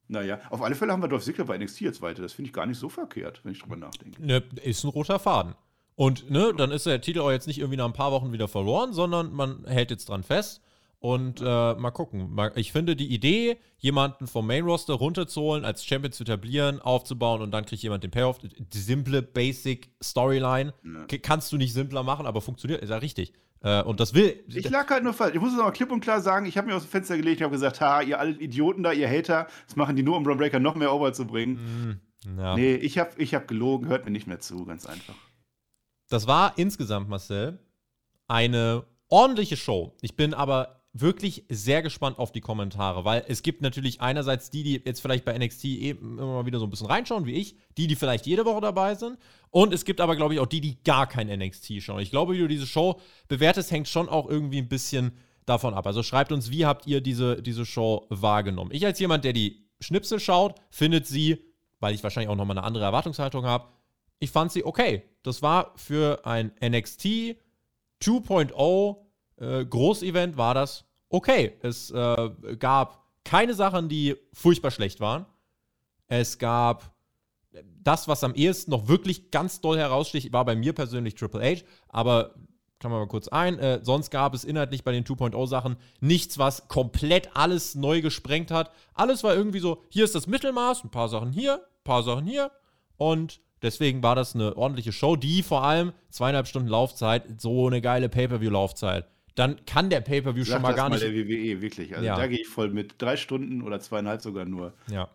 naja, 0.07 0.39
auf 0.49 0.61
alle 0.61 0.75
Fälle 0.75 0.91
haben 0.91 1.03
wir 1.03 1.07
Dolph 1.07 1.23
Ziggler 1.23 1.45
bei 1.45 1.57
NXT 1.57 1.81
jetzt 1.81 2.01
weiter. 2.01 2.21
Das 2.21 2.33
finde 2.33 2.49
ich 2.49 2.53
gar 2.53 2.65
nicht 2.65 2.79
so 2.79 2.89
verkehrt, 2.89 3.41
wenn 3.43 3.51
ich 3.51 3.59
drüber 3.59 3.75
nachdenke. 3.75 4.25
Ne, 4.25 4.43
ist 4.63 4.83
ein 4.83 4.89
roter 4.89 5.19
Faden. 5.19 5.55
Und 5.95 6.31
ne, 6.31 6.53
dann 6.55 6.71
ist 6.71 6.85
der 6.85 7.01
Titel 7.01 7.19
auch 7.19 7.31
jetzt 7.31 7.45
nicht 7.45 7.59
irgendwie 7.59 7.77
nach 7.77 7.85
ein 7.85 7.93
paar 7.93 8.11
Wochen 8.11 8.31
wieder 8.31 8.47
verloren, 8.47 8.93
sondern 8.93 9.33
man 9.33 9.65
hält 9.65 9.91
jetzt 9.91 10.09
dran 10.09 10.23
fest. 10.23 10.61
Und 11.01 11.39
äh, 11.39 11.43
mal 11.75 11.91
gucken. 11.91 12.37
Ich 12.55 12.73
finde 12.73 12.95
die 12.95 13.13
Idee, 13.13 13.57
jemanden 13.77 14.27
vom 14.27 14.45
Main 14.47 14.65
Roster 14.65 14.95
runterzuholen, 14.95 15.63
als 15.63 15.85
Champion 15.85 16.11
zu 16.11 16.23
etablieren, 16.23 16.81
aufzubauen 16.81 17.41
und 17.41 17.51
dann 17.51 17.65
kriegt 17.65 17.83
jemand 17.83 18.03
den 18.03 18.11
Payoff. 18.11 18.39
Die 18.39 18.77
simple, 18.77 19.21
basic 19.21 19.91
Storyline. 20.03 20.73
Ja. 20.83 21.17
Kannst 21.21 21.51
du 21.53 21.57
nicht 21.57 21.73
simpler 21.73 22.03
machen, 22.03 22.25
aber 22.25 22.41
funktioniert, 22.41 22.81
ist 22.81 22.89
ja 22.89 22.97
richtig. 22.97 23.33
Äh, 23.61 23.83
und 23.83 23.99
das 23.99 24.13
will. 24.13 24.43
Ich 24.47 24.69
lag 24.69 24.89
halt 24.89 25.03
nur 25.03 25.13
falsch. 25.13 25.35
Ich 25.35 25.41
muss 25.41 25.53
es 25.53 25.59
aber 25.59 25.71
klipp 25.71 25.91
und 25.91 25.99
klar 25.99 26.21
sagen, 26.21 26.45
ich 26.45 26.57
habe 26.57 26.67
mir 26.67 26.75
aus 26.75 26.83
dem 26.83 26.89
Fenster 26.89 27.17
gelegt, 27.17 27.37
ich 27.37 27.43
habe 27.43 27.51
gesagt, 27.51 27.81
ha, 27.81 28.01
ihr 28.01 28.19
alle 28.19 28.31
Idioten 28.31 28.83
da, 28.83 28.93
ihr 28.93 29.09
Hater, 29.09 29.47
das 29.65 29.75
machen 29.75 29.95
die 29.95 30.03
nur, 30.03 30.15
um 30.15 30.23
Braun 30.23 30.37
Breaker 30.37 30.59
noch 30.59 30.75
mehr 30.75 30.93
over 30.93 31.11
zu 31.11 31.25
bringen. 31.25 31.99
Mm, 32.25 32.39
ja. 32.39 32.55
Nee, 32.55 32.75
ich 32.75 32.97
habe 32.97 33.11
ich 33.17 33.35
hab 33.35 33.47
gelogen, 33.47 33.87
hört 33.87 34.05
mir 34.05 34.11
nicht 34.11 34.27
mehr 34.27 34.39
zu, 34.39 34.65
ganz 34.65 34.85
einfach. 34.85 35.15
Das 36.09 36.25
war 36.25 36.53
insgesamt, 36.57 37.09
Marcel, 37.09 37.59
eine 38.27 38.85
ordentliche 39.09 39.57
Show. 39.57 39.95
Ich 40.01 40.15
bin 40.15 40.33
aber 40.33 40.78
wirklich 40.93 41.45
sehr 41.49 41.81
gespannt 41.81 42.17
auf 42.17 42.31
die 42.31 42.41
Kommentare, 42.41 43.05
weil 43.05 43.23
es 43.27 43.43
gibt 43.43 43.61
natürlich 43.61 44.01
einerseits 44.01 44.49
die, 44.49 44.63
die 44.63 44.81
jetzt 44.83 45.01
vielleicht 45.01 45.23
bei 45.23 45.37
NXT 45.37 45.65
eben 45.65 46.17
immer 46.17 46.33
mal 46.33 46.45
wieder 46.45 46.59
so 46.59 46.65
ein 46.65 46.69
bisschen 46.69 46.87
reinschauen, 46.87 47.25
wie 47.25 47.33
ich, 47.33 47.55
die, 47.77 47.87
die 47.87 47.95
vielleicht 47.95 48.25
jede 48.25 48.45
Woche 48.45 48.61
dabei 48.61 48.95
sind. 48.95 49.19
Und 49.51 49.73
es 49.73 49.85
gibt 49.85 50.01
aber, 50.01 50.15
glaube 50.15 50.33
ich, 50.33 50.39
auch 50.39 50.47
die, 50.47 50.61
die 50.61 50.83
gar 50.83 51.07
kein 51.07 51.27
NXT 51.27 51.81
schauen. 51.81 51.99
Ich 51.99 52.09
glaube, 52.09 52.33
wie 52.33 52.39
du 52.39 52.47
diese 52.47 52.65
Show 52.65 52.99
bewertest, 53.27 53.71
hängt 53.71 53.87
schon 53.87 54.09
auch 54.09 54.27
irgendwie 54.27 54.57
ein 54.57 54.67
bisschen 54.67 55.11
davon 55.45 55.73
ab. 55.73 55.85
Also 55.85 56.01
schreibt 56.01 56.31
uns, 56.31 56.49
wie 56.49 56.65
habt 56.65 56.87
ihr 56.87 57.01
diese, 57.01 57.41
diese 57.41 57.65
Show 57.65 58.05
wahrgenommen? 58.09 58.71
Ich 58.73 58.85
als 58.85 58.99
jemand, 58.99 59.25
der 59.25 59.33
die 59.33 59.67
Schnipsel 59.79 60.19
schaut, 60.19 60.55
findet 60.69 61.07
sie, 61.07 61.43
weil 61.79 61.93
ich 61.93 62.03
wahrscheinlich 62.03 62.29
auch 62.29 62.35
nochmal 62.35 62.57
eine 62.57 62.65
andere 62.65 62.85
Erwartungshaltung 62.85 63.45
habe, 63.45 63.67
ich 64.19 64.31
fand 64.31 64.51
sie 64.51 64.65
okay. 64.65 65.03
Das 65.23 65.41
war 65.41 65.73
für 65.75 66.25
ein 66.25 66.51
NXT 66.61 67.37
2.0 68.01 68.97
äh, 69.39 69.65
Großevent 69.65 70.37
war 70.37 70.53
das 70.53 70.85
okay. 71.09 71.57
Es 71.61 71.91
äh, 71.91 72.29
gab 72.57 73.05
keine 73.23 73.53
Sachen, 73.53 73.89
die 73.89 74.15
furchtbar 74.33 74.71
schlecht 74.71 74.99
waren. 74.99 75.25
Es 76.07 76.37
gab 76.39 76.93
das, 77.81 78.07
was 78.07 78.23
am 78.23 78.35
ehesten 78.35 78.71
noch 78.71 78.87
wirklich 78.87 79.31
ganz 79.31 79.61
doll 79.61 79.77
heraussticht, 79.77 80.31
war 80.33 80.45
bei 80.45 80.55
mir 80.55 80.73
persönlich 80.73 81.15
Triple 81.15 81.41
H, 81.41 81.63
aber 81.87 82.35
kann 82.79 82.91
man 82.91 83.01
mal 83.01 83.07
kurz 83.07 83.27
ein. 83.27 83.59
Äh, 83.59 83.79
sonst 83.83 84.09
gab 84.09 84.33
es 84.33 84.45
inhaltlich 84.45 84.83
bei 84.83 84.91
den 84.91 85.03
2.0 85.03 85.47
Sachen 85.47 85.75
nichts, 85.99 86.37
was 86.37 86.67
komplett 86.69 87.35
alles 87.35 87.75
neu 87.75 88.01
gesprengt 88.01 88.51
hat. 88.51 88.71
Alles 88.93 89.23
war 89.23 89.35
irgendwie 89.35 89.59
so, 89.59 89.83
hier 89.89 90.05
ist 90.05 90.15
das 90.15 90.27
Mittelmaß, 90.27 90.85
ein 90.85 90.91
paar 90.91 91.09
Sachen 91.09 91.31
hier, 91.31 91.55
ein 91.55 91.83
paar 91.83 92.03
Sachen 92.03 92.25
hier 92.25 92.51
und 92.95 93.41
deswegen 93.61 94.01
war 94.01 94.15
das 94.15 94.33
eine 94.33 94.55
ordentliche 94.55 94.93
Show, 94.93 95.17
die 95.17 95.43
vor 95.43 95.63
allem 95.63 95.91
zweieinhalb 96.09 96.47
Stunden 96.47 96.69
Laufzeit, 96.69 97.41
so 97.41 97.67
eine 97.67 97.81
geile 97.81 98.07
Pay-Per-View-Laufzeit 98.07 99.05
dann 99.39 99.65
kann 99.65 99.89
der 99.89 100.01
Pay-Per-View 100.01 100.43
schon 100.43 100.61
mal 100.61 100.73
gar 100.73 100.89
mal 100.89 100.95
nicht. 100.95 101.03
der 101.03 101.13
WWE, 101.13 101.61
wirklich. 101.61 101.95
Also 101.95 102.05
ja. 102.05 102.17
da 102.17 102.27
gehe 102.27 102.41
ich 102.41 102.47
voll 102.47 102.71
mit. 102.71 103.01
Drei 103.01 103.15
Stunden 103.15 103.61
oder 103.61 103.79
zweieinhalb 103.79 104.21
sogar 104.21 104.43
nur. 104.43 104.73
Ja. 104.91 105.09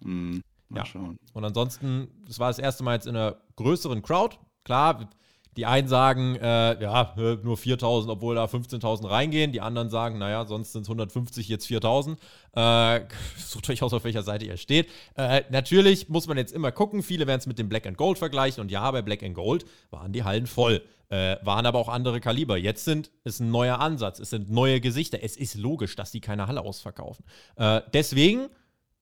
Mhm. 0.00 0.42
Mal 0.68 0.80
ja. 0.80 0.84
schauen. 0.84 1.16
Und 1.32 1.44
ansonsten, 1.44 2.08
das 2.26 2.38
war 2.38 2.50
das 2.50 2.58
erste 2.58 2.84
Mal 2.84 2.94
jetzt 2.94 3.06
in 3.06 3.16
einer 3.16 3.40
größeren 3.56 4.02
Crowd. 4.02 4.36
Klar, 4.64 5.08
die 5.56 5.66
einen 5.66 5.88
sagen, 5.88 6.36
äh, 6.36 6.80
ja, 6.82 7.14
nur 7.42 7.56
4000, 7.56 8.10
obwohl 8.10 8.36
da 8.36 8.44
15.000 8.44 9.08
reingehen. 9.10 9.52
Die 9.52 9.60
anderen 9.60 9.90
sagen, 9.90 10.18
naja, 10.18 10.46
sonst 10.46 10.72
sind 10.72 10.82
es 10.82 10.88
150, 10.88 11.48
jetzt 11.48 11.66
4000. 11.66 12.18
Äh, 12.54 13.00
sucht 13.36 13.68
euch 13.70 13.82
aus, 13.82 13.92
auf 13.92 14.04
welcher 14.04 14.22
Seite 14.22 14.44
ihr 14.44 14.56
steht. 14.56 14.88
Äh, 15.16 15.42
natürlich 15.50 16.08
muss 16.08 16.26
man 16.28 16.36
jetzt 16.36 16.52
immer 16.52 16.70
gucken. 16.70 17.02
Viele 17.02 17.26
werden 17.26 17.40
es 17.40 17.46
mit 17.46 17.58
dem 17.58 17.68
Black 17.68 17.86
and 17.86 17.96
Gold 17.96 18.18
vergleichen. 18.18 18.60
Und 18.60 18.70
ja, 18.70 18.88
bei 18.90 19.02
Black 19.02 19.22
and 19.22 19.34
Gold 19.34 19.64
waren 19.90 20.12
die 20.12 20.22
Hallen 20.22 20.46
voll. 20.46 20.82
Äh, 21.08 21.36
waren 21.42 21.66
aber 21.66 21.80
auch 21.80 21.88
andere 21.88 22.20
Kaliber. 22.20 22.56
Jetzt 22.56 22.84
sind, 22.84 23.10
ist 23.24 23.40
ein 23.40 23.50
neuer 23.50 23.80
Ansatz. 23.80 24.20
Es 24.20 24.30
sind 24.30 24.50
neue 24.50 24.80
Gesichter. 24.80 25.18
Es 25.22 25.36
ist 25.36 25.56
logisch, 25.56 25.96
dass 25.96 26.12
die 26.12 26.20
keine 26.20 26.46
Halle 26.46 26.60
ausverkaufen. 26.60 27.24
Äh, 27.56 27.80
deswegen 27.92 28.48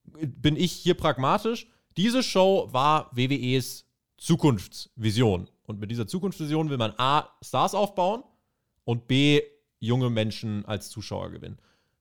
bin 0.04 0.56
ich 0.56 0.72
hier 0.72 0.94
pragmatisch. 0.94 1.66
Diese 1.98 2.22
Show 2.22 2.68
war 2.72 3.10
WWEs 3.12 3.84
Zukunftsvision. 4.16 5.48
Und 5.68 5.80
mit 5.80 5.90
dieser 5.90 6.06
Zukunftsvision 6.06 6.70
will 6.70 6.78
man 6.78 6.94
A, 6.96 7.28
Stars 7.42 7.74
aufbauen 7.74 8.24
und 8.84 9.06
B, 9.06 9.42
junge 9.80 10.08
Menschen 10.08 10.64
als 10.64 10.88
Zuschauer 10.88 11.30
gewinnen. 11.30 11.58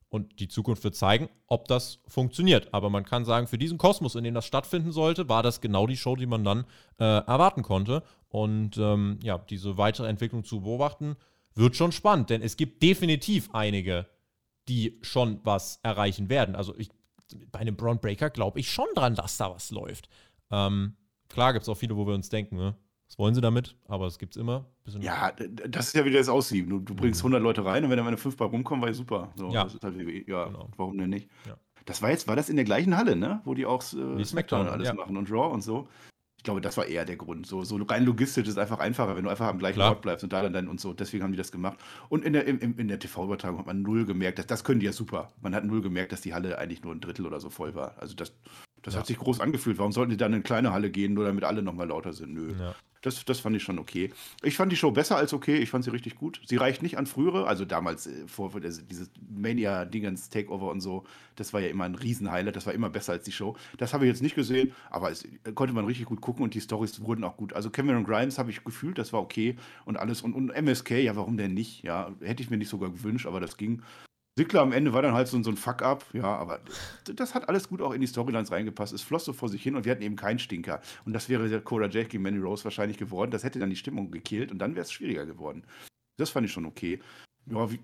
Und 0.07 0.39
die 0.39 0.47
Zukunft 0.47 0.85
wird 0.85 0.95
zeigen, 0.95 1.27
ob 1.47 1.67
das 1.67 1.99
funktioniert. 2.07 2.73
Aber 2.73 2.89
man 2.89 3.03
kann 3.03 3.25
sagen, 3.25 3.45
für 3.45 3.57
diesen 3.57 3.77
Kosmos, 3.77 4.15
in 4.15 4.23
dem 4.23 4.33
das 4.33 4.45
stattfinden 4.45 4.93
sollte, 4.93 5.27
war 5.27 5.43
das 5.43 5.59
genau 5.59 5.85
die 5.85 5.97
Show, 5.97 6.15
die 6.15 6.25
man 6.25 6.45
dann 6.45 6.63
äh, 6.97 7.03
erwarten 7.03 7.61
konnte. 7.61 8.03
Und 8.29 8.77
ähm, 8.77 9.19
ja, 9.21 9.37
diese 9.37 9.77
weitere 9.77 10.07
Entwicklung 10.07 10.45
zu 10.45 10.61
beobachten, 10.61 11.17
wird 11.53 11.75
schon 11.75 11.91
spannend, 11.91 12.29
denn 12.29 12.41
es 12.41 12.55
gibt 12.55 12.81
definitiv 12.81 13.53
einige, 13.53 14.05
die 14.69 14.97
schon 15.01 15.41
was 15.43 15.81
erreichen 15.83 16.29
werden. 16.29 16.55
Also 16.55 16.73
ich, 16.77 16.89
bei 17.51 17.59
einem 17.59 17.75
Braun 17.75 17.99
Breaker 17.99 18.29
glaube 18.29 18.61
ich 18.61 18.71
schon 18.71 18.87
dran, 18.95 19.15
dass 19.15 19.35
da 19.35 19.53
was 19.53 19.71
läuft. 19.71 20.07
Ähm, 20.51 20.95
klar 21.27 21.51
gibt 21.51 21.63
es 21.63 21.69
auch 21.69 21.75
viele, 21.75 21.97
wo 21.97 22.07
wir 22.07 22.13
uns 22.13 22.29
denken, 22.29 22.55
ne? 22.55 22.77
Was 23.07 23.17
wollen 23.17 23.35
sie 23.35 23.41
damit? 23.41 23.75
Aber 23.87 24.05
es 24.05 24.19
gibt 24.19 24.35
es 24.35 24.41
immer. 24.41 24.65
Ja, 24.99 25.31
das 25.31 25.87
ist 25.87 25.95
ja 25.95 26.05
wieder 26.05 26.19
das 26.19 26.29
Aussieben. 26.29 26.69
Du, 26.69 26.79
du 26.79 26.93
bringst 26.93 27.21
100 27.21 27.39
mhm. 27.39 27.43
Leute 27.43 27.65
rein 27.65 27.83
und 27.83 27.89
wenn 27.89 27.97
dann 27.97 28.05
meine 28.05 28.17
fünf 28.17 28.35
bei 28.37 28.45
rumkommen, 28.45 28.81
war 28.81 28.89
ja 28.89 28.93
super. 28.93 29.31
So, 29.35 29.49
ja. 29.49 29.67
Halt, 29.81 30.27
ja, 30.27 30.45
genau. 30.45 30.69
warum 30.75 30.97
denn 30.97 31.09
nicht? 31.09 31.29
Ja. 31.45 31.57
Das 31.85 32.01
war 32.01 32.09
jetzt, 32.09 32.27
war 32.27 32.35
das 32.35 32.49
in 32.49 32.57
der 32.57 32.65
gleichen 32.65 32.97
Halle, 32.97 33.15
ne? 33.15 33.41
Wo 33.45 33.53
die 33.53 33.65
auch 33.65 33.81
äh, 33.93 34.23
Smackdown 34.23 34.67
alles 34.67 34.89
ja. 34.89 34.93
machen 34.93 35.15
und 35.15 35.31
Raw 35.31 35.53
und 35.53 35.61
so. 35.61 35.87
Ich 36.37 36.43
glaube, 36.43 36.61
das 36.61 36.77
war 36.77 36.85
eher 36.85 37.05
der 37.05 37.15
Grund. 37.15 37.47
So, 37.47 37.63
so 37.63 37.77
rein 37.77 38.05
logistisch 38.05 38.43
ist 38.43 38.53
es 38.53 38.57
einfach 38.57 38.79
einfacher, 38.79 39.15
wenn 39.15 39.23
du 39.23 39.29
einfach 39.29 39.47
am 39.47 39.57
gleichen 39.57 39.77
Klar. 39.77 39.91
Ort 39.91 40.01
bleibst 40.01 40.23
und 40.23 40.33
da 40.33 40.41
dann, 40.41 40.53
dann 40.53 40.67
und 40.67 40.79
so. 40.79 40.93
Deswegen 40.93 41.23
haben 41.23 41.31
die 41.31 41.37
das 41.37 41.51
gemacht. 41.51 41.79
Und 42.09 42.25
in 42.25 42.33
der, 42.33 42.45
in, 42.45 42.59
in 42.59 42.87
der 42.87 42.99
TV-Übertragung 42.99 43.57
hat 43.57 43.65
man 43.65 43.81
null 43.81 44.05
gemerkt, 44.05 44.37
dass, 44.37 44.47
das 44.47 44.63
können 44.63 44.79
die 44.79 44.85
ja 44.85 44.91
super. 44.91 45.29
Man 45.41 45.55
hat 45.55 45.63
null 45.65 45.81
gemerkt, 45.81 46.11
dass 46.11 46.21
die 46.21 46.33
Halle 46.33 46.57
eigentlich 46.57 46.83
nur 46.83 46.93
ein 46.93 46.99
Drittel 46.99 47.25
oder 47.25 47.39
so 47.39 47.49
voll 47.49 47.73
war. 47.73 47.95
Also 47.97 48.15
das, 48.15 48.33
das 48.83 48.93
ja. 48.93 48.99
hat 48.99 49.07
sich 49.07 49.17
groß 49.17 49.39
angefühlt. 49.39 49.79
Warum 49.79 49.91
sollten 49.91 50.11
die 50.11 50.17
dann 50.17 50.31
in 50.31 50.35
eine 50.35 50.43
kleine 50.43 50.73
Halle 50.73 50.91
gehen, 50.91 51.13
nur 51.13 51.25
damit 51.25 51.43
alle 51.43 51.63
nochmal 51.63 51.87
lauter 51.87 52.13
sind? 52.13 52.33
Nö. 52.33 52.53
Ja. 52.59 52.75
Das, 53.07 53.23
das 53.23 53.39
fand 53.39 53.55
ich 53.55 53.63
schon 53.63 53.79
okay. 53.79 54.11
Ich 54.43 54.57
fand 54.57 54.69
die 54.69 54.75
Show 54.75 54.91
besser 54.91 55.15
als 55.15 55.31
okay. 55.31 55.55
Ich 55.55 55.69
fand 55.69 55.85
sie 55.85 55.91
richtig 55.91 56.15
gut. 56.15 56.41
Sie 56.45 56.57
reicht 56.57 56.83
nicht 56.83 56.97
an 56.97 57.05
frühere, 57.05 57.47
also 57.47 57.63
damals 57.63 58.05
äh, 58.05 58.27
vor, 58.27 58.51
vor 58.51 58.59
dieses 58.59 59.09
Mania-Dingens, 59.29 60.29
Takeover 60.29 60.69
und 60.69 60.81
so. 60.81 61.05
Das 61.37 61.53
war 61.53 61.61
ja 61.61 61.69
immer 61.69 61.85
ein 61.85 61.95
Riesenhighlight. 61.95 62.55
Das 62.55 62.65
war 62.65 62.73
immer 62.73 62.89
besser 62.89 63.13
als 63.13 63.23
die 63.23 63.31
Show. 63.31 63.55
Das 63.77 63.93
habe 63.93 64.05
ich 64.05 64.09
jetzt 64.09 64.21
nicht 64.21 64.35
gesehen, 64.35 64.73
aber 64.89 65.09
es 65.09 65.23
äh, 65.23 65.53
konnte 65.55 65.73
man 65.73 65.85
richtig 65.85 66.05
gut 66.05 66.19
gucken 66.19 66.43
und 66.43 66.53
die 66.53 66.59
Stories 66.59 67.01
wurden 67.01 67.23
auch 67.23 67.37
gut. 67.37 67.53
Also 67.53 67.69
Cameron 67.69 68.03
Grimes 68.03 68.37
habe 68.37 68.51
ich 68.51 68.61
gefühlt, 68.63 68.97
das 68.97 69.13
war 69.13 69.21
okay 69.21 69.55
und 69.85 69.95
alles. 69.95 70.21
Und, 70.21 70.33
und 70.33 70.49
MSK, 70.49 70.91
ja, 70.91 71.15
warum 71.15 71.37
denn 71.37 71.53
nicht? 71.53 71.83
Ja, 71.83 72.11
hätte 72.21 72.43
ich 72.43 72.49
mir 72.49 72.57
nicht 72.57 72.69
sogar 72.69 72.89
gewünscht, 72.89 73.25
aber 73.25 73.39
das 73.39 73.55
ging. 73.55 73.81
Sickler 74.37 74.61
am 74.61 74.71
Ende 74.71 74.93
war 74.93 75.01
dann 75.01 75.15
halt 75.15 75.27
so, 75.27 75.41
so 75.41 75.49
ein 75.49 75.57
Fuck-up, 75.57 76.05
ja, 76.13 76.23
aber 76.23 76.59
das 77.15 77.33
hat 77.33 77.49
alles 77.49 77.69
gut 77.69 77.81
auch 77.81 77.91
in 77.91 78.01
die 78.01 78.07
Storylines 78.07 78.51
reingepasst. 78.51 78.93
Es 78.93 79.01
floss 79.01 79.25
so 79.25 79.33
vor 79.33 79.49
sich 79.49 79.63
hin 79.63 79.75
und 79.75 79.83
wir 79.83 79.91
hatten 79.91 80.03
eben 80.03 80.15
keinen 80.15 80.37
Stinker. 80.37 80.79
Und 81.05 81.13
das 81.13 81.27
wäre 81.27 81.59
Cora 81.61 81.87
Jake 81.87 82.09
gegen 82.09 82.21
Manny 82.21 82.37
Rose 82.37 82.63
wahrscheinlich 82.63 82.99
geworden. 82.99 83.31
Das 83.31 83.43
hätte 83.43 83.57
dann 83.57 83.71
die 83.71 83.75
Stimmung 83.75 84.11
gekillt 84.11 84.51
und 84.51 84.59
dann 84.59 84.75
wäre 84.75 84.83
es 84.83 84.91
schwieriger 84.91 85.25
geworden. 85.25 85.63
Das 86.17 86.29
fand 86.29 86.45
ich 86.45 86.51
schon 86.51 86.67
okay. 86.67 86.99
Ja, 87.47 87.71
wie, 87.71 87.79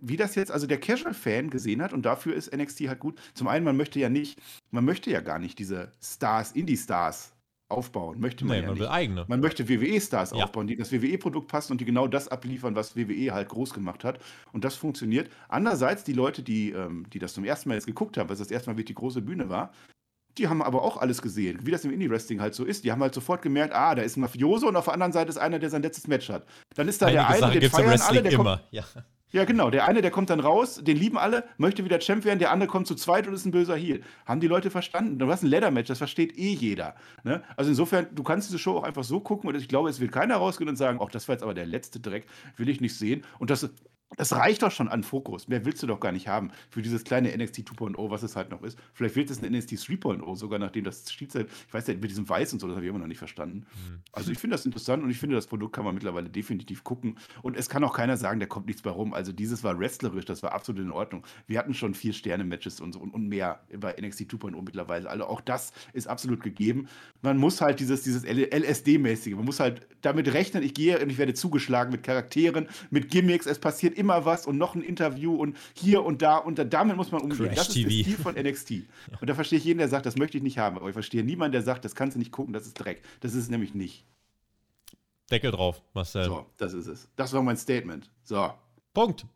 wie 0.00 0.16
das 0.16 0.36
jetzt, 0.36 0.50
also 0.50 0.66
der 0.66 0.80
Casual-Fan 0.80 1.50
gesehen 1.50 1.82
hat 1.82 1.92
und 1.92 2.06
dafür 2.06 2.34
ist 2.34 2.56
NXT 2.56 2.88
halt 2.88 3.00
gut. 3.00 3.20
Zum 3.34 3.48
einen, 3.48 3.66
man 3.66 3.76
möchte 3.76 4.00
ja 4.00 4.08
nicht, 4.08 4.40
man 4.70 4.86
möchte 4.86 5.10
ja 5.10 5.20
gar 5.20 5.38
nicht 5.38 5.58
diese 5.58 5.92
Stars, 6.00 6.52
Indie-Stars 6.52 7.33
aufbauen. 7.74 8.20
Möchte 8.20 8.44
man 8.44 8.56
nee, 8.56 8.62
ja 8.62 8.66
man 8.68 8.74
nicht. 8.74 8.82
will 8.82 8.88
eigene. 8.88 9.24
Man 9.28 9.40
möchte 9.40 9.68
WWE-Stars 9.68 10.30
ja. 10.30 10.44
aufbauen, 10.44 10.66
die 10.66 10.76
das 10.76 10.92
WWE-Produkt 10.92 11.48
passen 11.48 11.72
und 11.72 11.80
die 11.80 11.84
genau 11.84 12.06
das 12.06 12.28
abliefern, 12.28 12.74
was 12.74 12.96
WWE 12.96 13.32
halt 13.32 13.48
groß 13.48 13.74
gemacht 13.74 14.04
hat. 14.04 14.18
Und 14.52 14.64
das 14.64 14.76
funktioniert. 14.76 15.30
Andererseits, 15.48 16.04
die 16.04 16.12
Leute, 16.12 16.42
die, 16.42 16.70
ähm, 16.70 17.04
die 17.12 17.18
das 17.18 17.34
zum 17.34 17.44
ersten 17.44 17.68
Mal 17.68 17.74
jetzt 17.74 17.86
geguckt 17.86 18.16
haben, 18.16 18.28
weil 18.28 18.34
es 18.34 18.40
das 18.40 18.50
erste 18.50 18.70
Mal 18.70 18.76
wirklich 18.76 18.86
die 18.86 18.94
große 18.94 19.22
Bühne 19.22 19.48
war, 19.48 19.72
die 20.38 20.48
haben 20.48 20.62
aber 20.62 20.82
auch 20.82 20.96
alles 20.96 21.22
gesehen, 21.22 21.60
wie 21.62 21.70
das 21.70 21.84
im 21.84 21.92
Indie-Wrestling 21.92 22.40
halt 22.40 22.54
so 22.54 22.64
ist. 22.64 22.84
Die 22.84 22.90
haben 22.90 23.02
halt 23.02 23.14
sofort 23.14 23.42
gemerkt, 23.42 23.74
ah, 23.74 23.94
da 23.94 24.02
ist 24.02 24.16
ein 24.16 24.20
Mafioso 24.20 24.66
und 24.66 24.76
auf 24.76 24.84
der 24.84 24.94
anderen 24.94 25.12
Seite 25.12 25.30
ist 25.30 25.38
einer, 25.38 25.58
der 25.58 25.70
sein 25.70 25.82
letztes 25.82 26.08
Match 26.08 26.28
hat. 26.28 26.44
Dann 26.74 26.88
ist 26.88 27.00
da 27.00 27.06
Einige 27.06 27.22
der 27.22 27.46
eine, 27.48 27.60
den 27.60 27.70
feiern 27.70 28.00
alle, 28.00 28.22
der 28.22 28.32
immer. 28.32 28.56
Kommt, 28.58 28.72
ja. 28.72 28.84
Ja, 29.34 29.44
genau. 29.44 29.68
Der 29.68 29.88
eine, 29.88 30.00
der 30.00 30.12
kommt 30.12 30.30
dann 30.30 30.38
raus, 30.38 30.80
den 30.80 30.96
lieben 30.96 31.18
alle, 31.18 31.42
möchte 31.58 31.84
wieder 31.84 31.98
Champ 31.98 32.24
werden, 32.24 32.38
der 32.38 32.52
andere 32.52 32.68
kommt 32.68 32.86
zu 32.86 32.94
zweit 32.94 33.26
und 33.26 33.34
ist 33.34 33.44
ein 33.44 33.50
böser 33.50 33.74
Heel. 33.74 34.00
Haben 34.26 34.38
die 34.38 34.46
Leute 34.46 34.70
verstanden? 34.70 35.18
Du 35.18 35.28
hast 35.28 35.42
ein 35.42 35.48
Leather-Match, 35.48 35.88
das 35.88 35.98
versteht 35.98 36.38
eh 36.38 36.52
jeder. 36.52 36.94
Ne? 37.24 37.42
Also 37.56 37.68
insofern, 37.70 38.06
du 38.14 38.22
kannst 38.22 38.48
diese 38.48 38.60
Show 38.60 38.78
auch 38.78 38.84
einfach 38.84 39.02
so 39.02 39.18
gucken 39.18 39.48
und 39.48 39.56
ich 39.56 39.66
glaube, 39.66 39.88
es 39.88 39.98
wird 39.98 40.12
keiner 40.12 40.36
rausgehen 40.36 40.70
und 40.70 40.76
sagen, 40.76 41.00
ach, 41.02 41.10
das 41.10 41.26
war 41.26 41.34
jetzt 41.34 41.42
aber 41.42 41.52
der 41.52 41.66
letzte 41.66 41.98
Dreck, 41.98 42.26
will 42.56 42.68
ich 42.68 42.80
nicht 42.80 42.96
sehen. 42.96 43.24
Und 43.40 43.50
das 43.50 43.68
das 44.16 44.32
reicht 44.32 44.62
doch 44.62 44.70
schon 44.70 44.88
an 44.88 45.02
Fokus. 45.02 45.48
Mehr 45.48 45.64
willst 45.64 45.82
du 45.82 45.86
doch 45.86 46.00
gar 46.00 46.12
nicht 46.12 46.28
haben 46.28 46.50
für 46.70 46.82
dieses 46.82 47.04
kleine 47.04 47.36
NXT 47.36 47.60
2.0, 47.60 48.10
was 48.10 48.22
es 48.22 48.36
halt 48.36 48.50
noch 48.50 48.62
ist. 48.62 48.78
Vielleicht 48.92 49.16
wird 49.16 49.30
es 49.30 49.42
ein 49.42 49.52
NXT 49.52 49.72
3.0, 49.72 50.36
sogar 50.36 50.58
nachdem 50.58 50.84
das 50.84 51.10
Schiedsrichter, 51.10 51.50
ich 51.66 51.74
weiß 51.74 51.86
nicht, 51.88 52.00
mit 52.00 52.10
diesem 52.10 52.28
Weiß 52.28 52.52
und 52.52 52.60
so, 52.60 52.66
das 52.66 52.76
habe 52.76 52.84
ich 52.84 52.90
immer 52.90 52.98
noch 52.98 53.06
nicht 53.06 53.18
verstanden. 53.18 53.66
Mhm. 53.74 54.00
Also 54.12 54.30
ich 54.30 54.38
finde 54.38 54.54
das 54.54 54.66
interessant 54.66 55.02
und 55.02 55.10
ich 55.10 55.18
finde, 55.18 55.36
das 55.36 55.46
Produkt 55.46 55.74
kann 55.74 55.84
man 55.84 55.94
mittlerweile 55.94 56.28
definitiv 56.28 56.84
gucken. 56.84 57.16
Und 57.42 57.56
es 57.56 57.68
kann 57.68 57.84
auch 57.84 57.94
keiner 57.94 58.16
sagen, 58.16 58.40
da 58.40 58.46
kommt 58.46 58.66
nichts 58.66 58.82
bei 58.82 58.90
rum. 58.90 59.14
Also 59.14 59.32
dieses 59.32 59.64
war 59.64 59.78
wrestlerisch, 59.78 60.24
das 60.24 60.42
war 60.42 60.52
absolut 60.52 60.82
in 60.82 60.90
Ordnung. 60.90 61.24
Wir 61.46 61.58
hatten 61.58 61.74
schon 61.74 61.94
vier 61.94 62.12
Sterne-Matches 62.12 62.80
und 62.80 62.92
so 62.92 63.00
und, 63.00 63.12
und 63.12 63.28
mehr 63.28 63.60
bei 63.78 63.94
NXT 64.00 64.22
2.0 64.22 64.62
mittlerweile. 64.62 65.08
Also 65.08 65.26
auch 65.26 65.40
das 65.40 65.72
ist 65.92 66.06
absolut 66.06 66.42
gegeben. 66.42 66.88
Man 67.22 67.38
muss 67.38 67.60
halt 67.60 67.80
dieses, 67.80 68.02
dieses 68.02 68.24
LSD-mäßige, 68.24 69.34
man 69.34 69.44
muss 69.44 69.60
halt 69.60 69.86
damit 70.02 70.32
rechnen, 70.32 70.62
ich 70.62 70.74
gehe 70.74 71.00
und 71.00 71.10
ich 71.10 71.18
werde 71.18 71.34
zugeschlagen 71.34 71.92
mit 71.92 72.02
Charakteren, 72.02 72.68
mit 72.90 73.10
Gimmicks, 73.10 73.46
es 73.46 73.58
passiert 73.58 73.96
immer 73.96 74.03
immer 74.04 74.26
was 74.26 74.46
und 74.46 74.58
noch 74.58 74.74
ein 74.74 74.82
Interview 74.82 75.34
und 75.34 75.56
hier 75.72 76.04
und 76.04 76.20
da 76.20 76.36
und 76.36 76.58
da. 76.58 76.64
Damit 76.64 76.96
muss 76.96 77.10
man 77.10 77.22
umgehen. 77.22 77.46
Crash 77.46 77.56
das 77.56 77.68
ist 77.68 77.74
TV. 77.74 77.88
der 77.88 78.02
Stil 78.02 78.16
von 78.16 78.34
NXT. 78.34 78.70
Und 79.20 79.30
da 79.30 79.34
verstehe 79.34 79.58
ich 79.58 79.64
jeden, 79.64 79.78
der 79.78 79.88
sagt, 79.88 80.04
das 80.04 80.16
möchte 80.16 80.36
ich 80.36 80.42
nicht 80.42 80.58
haben. 80.58 80.76
Aber 80.76 80.88
ich 80.88 80.92
verstehe 80.92 81.24
niemanden, 81.24 81.52
der 81.52 81.62
sagt, 81.62 81.84
das 81.84 81.94
kannst 81.94 82.14
du 82.16 82.18
nicht 82.18 82.32
gucken, 82.32 82.52
das 82.52 82.66
ist 82.66 82.74
Dreck. 82.74 83.02
Das 83.20 83.32
ist 83.32 83.44
es 83.44 83.48
nämlich 83.48 83.74
nicht. 83.74 84.04
Deckel 85.30 85.50
drauf, 85.50 85.82
Marcel. 85.94 86.24
So, 86.24 86.46
das 86.58 86.74
ist 86.74 86.86
es. 86.86 87.08
Das 87.16 87.32
war 87.32 87.42
mein 87.42 87.56
Statement. 87.56 88.10
So. 88.24 88.52
Punkt. 88.92 89.26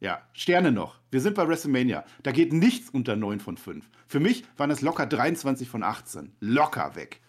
Ja, 0.00 0.22
Sterne 0.32 0.72
noch. 0.72 0.98
Wir 1.10 1.20
sind 1.20 1.34
bei 1.34 1.46
WrestleMania. 1.46 2.04
Da 2.22 2.32
geht 2.32 2.52
nichts 2.52 2.90
unter 2.90 3.16
9 3.16 3.38
von 3.38 3.56
5. 3.56 3.88
Für 4.06 4.18
mich 4.18 4.44
waren 4.56 4.70
es 4.70 4.80
locker 4.80 5.06
23 5.06 5.68
von 5.68 5.82
18. 5.82 6.34
Locker 6.40 6.96
weg. 6.96 7.20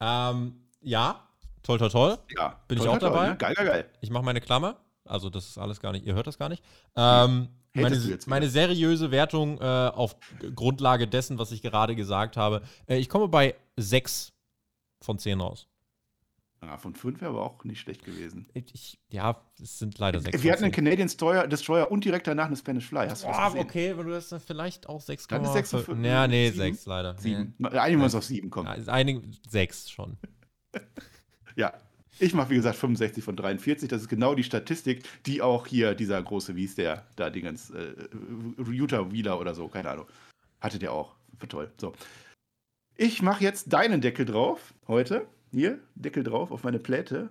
Ähm, 0.00 0.60
ja, 0.82 1.26
toll, 1.62 1.78
toll, 1.78 1.90
toll. 1.90 2.18
Ja, 2.36 2.60
Bin 2.68 2.78
ich 2.78 2.84
toll, 2.84 2.94
auch 2.94 2.98
toll, 2.98 3.10
dabei? 3.10 3.28
Ne? 3.30 3.36
Geil, 3.38 3.54
geil, 3.54 3.66
geil. 3.66 3.90
Ich 4.00 4.10
mache 4.10 4.24
meine 4.24 4.40
Klammer. 4.40 4.76
Also, 5.08 5.30
das 5.30 5.48
ist 5.48 5.58
alles 5.58 5.80
gar 5.80 5.92
nicht, 5.92 6.06
ihr 6.06 6.14
hört 6.14 6.26
das 6.26 6.38
gar 6.38 6.48
nicht. 6.48 6.62
Ähm, 6.96 7.48
Hatest 7.74 7.74
meine, 7.74 7.96
jetzt 7.96 8.26
meine 8.26 8.48
seriöse 8.48 9.10
Wertung 9.10 9.60
äh, 9.60 9.64
auf 9.64 10.16
Grundlage 10.54 11.06
dessen, 11.06 11.38
was 11.38 11.52
ich 11.52 11.62
gerade 11.62 11.94
gesagt 11.96 12.36
habe. 12.36 12.62
Äh, 12.86 12.98
ich 12.98 13.08
komme 13.08 13.28
bei 13.28 13.54
6 13.76 14.32
von 15.00 15.18
10 15.18 15.40
raus. 15.40 15.68
Ja, 16.60 16.76
von 16.76 16.92
5 16.92 17.20
wäre 17.20 17.30
aber 17.30 17.44
auch 17.44 17.62
nicht 17.62 17.78
schlecht 17.78 18.04
gewesen. 18.04 18.48
Ich, 18.52 18.98
ja, 19.10 19.40
es 19.62 19.78
sind 19.78 19.96
leider 19.98 20.18
6 20.18 20.42
Wir 20.42 20.52
hatten 20.52 20.64
einen 20.64 20.72
Canadian 20.72 21.06
Destroyer, 21.06 21.46
Destroyer 21.46 21.88
und 21.92 22.04
direkt 22.04 22.26
danach 22.26 22.46
eine 22.46 22.56
Spanish 22.56 22.86
Fly. 22.88 23.08
Hast 23.08 23.22
du 23.22 23.28
Boah, 23.28 23.46
gesehen? 23.46 23.60
okay, 23.60 23.96
wenn 23.96 24.06
du 24.06 24.12
das 24.12 24.28
dann 24.30 24.40
vielleicht 24.40 24.88
auch 24.88 25.00
6 25.00 25.28
Dann 25.28 25.44
ist 25.44 25.52
sechs 25.52 25.72
und 25.72 25.84
fünf- 25.84 26.04
Ja, 26.04 26.26
nee, 26.26 26.50
sieben? 26.50 26.74
6 26.74 26.86
leider. 26.86 27.16
Sieben. 27.16 27.54
Einigen 27.64 28.00
wir 28.00 28.04
uns 28.06 28.14
auf 28.16 28.24
7, 28.24 28.50
komm. 28.50 28.66
Ja, 28.66 28.72
einigen 28.92 29.36
6 29.48 29.90
schon. 29.90 30.16
Ja. 31.56 31.72
Ich 32.20 32.34
mache, 32.34 32.50
wie 32.50 32.56
gesagt, 32.56 32.76
65 32.76 33.22
von 33.22 33.36
43. 33.36 33.88
Das 33.88 34.02
ist 34.02 34.08
genau 34.08 34.34
die 34.34 34.42
Statistik, 34.42 35.04
die 35.26 35.40
auch 35.40 35.66
hier 35.66 35.94
dieser 35.94 36.20
große, 36.22 36.56
wie 36.56 36.64
ist 36.64 36.78
der, 36.78 37.06
da 37.16 37.30
die 37.30 37.42
ganz, 37.42 37.70
äh, 37.70 37.94
Utah 38.70 39.12
Wheeler 39.12 39.38
oder 39.40 39.54
so, 39.54 39.68
keine 39.68 39.90
Ahnung. 39.90 40.06
Hatte 40.60 40.78
der 40.78 40.92
auch. 40.92 41.14
War 41.38 41.48
toll. 41.48 41.72
So. 41.76 41.92
Ich 42.96 43.22
mache 43.22 43.44
jetzt 43.44 43.72
deinen 43.72 44.00
Deckel 44.00 44.26
drauf 44.26 44.74
heute. 44.88 45.26
Hier, 45.52 45.78
Deckel 45.94 46.24
drauf 46.24 46.50
auf 46.50 46.64
meine 46.64 46.80
Pläte. 46.80 47.30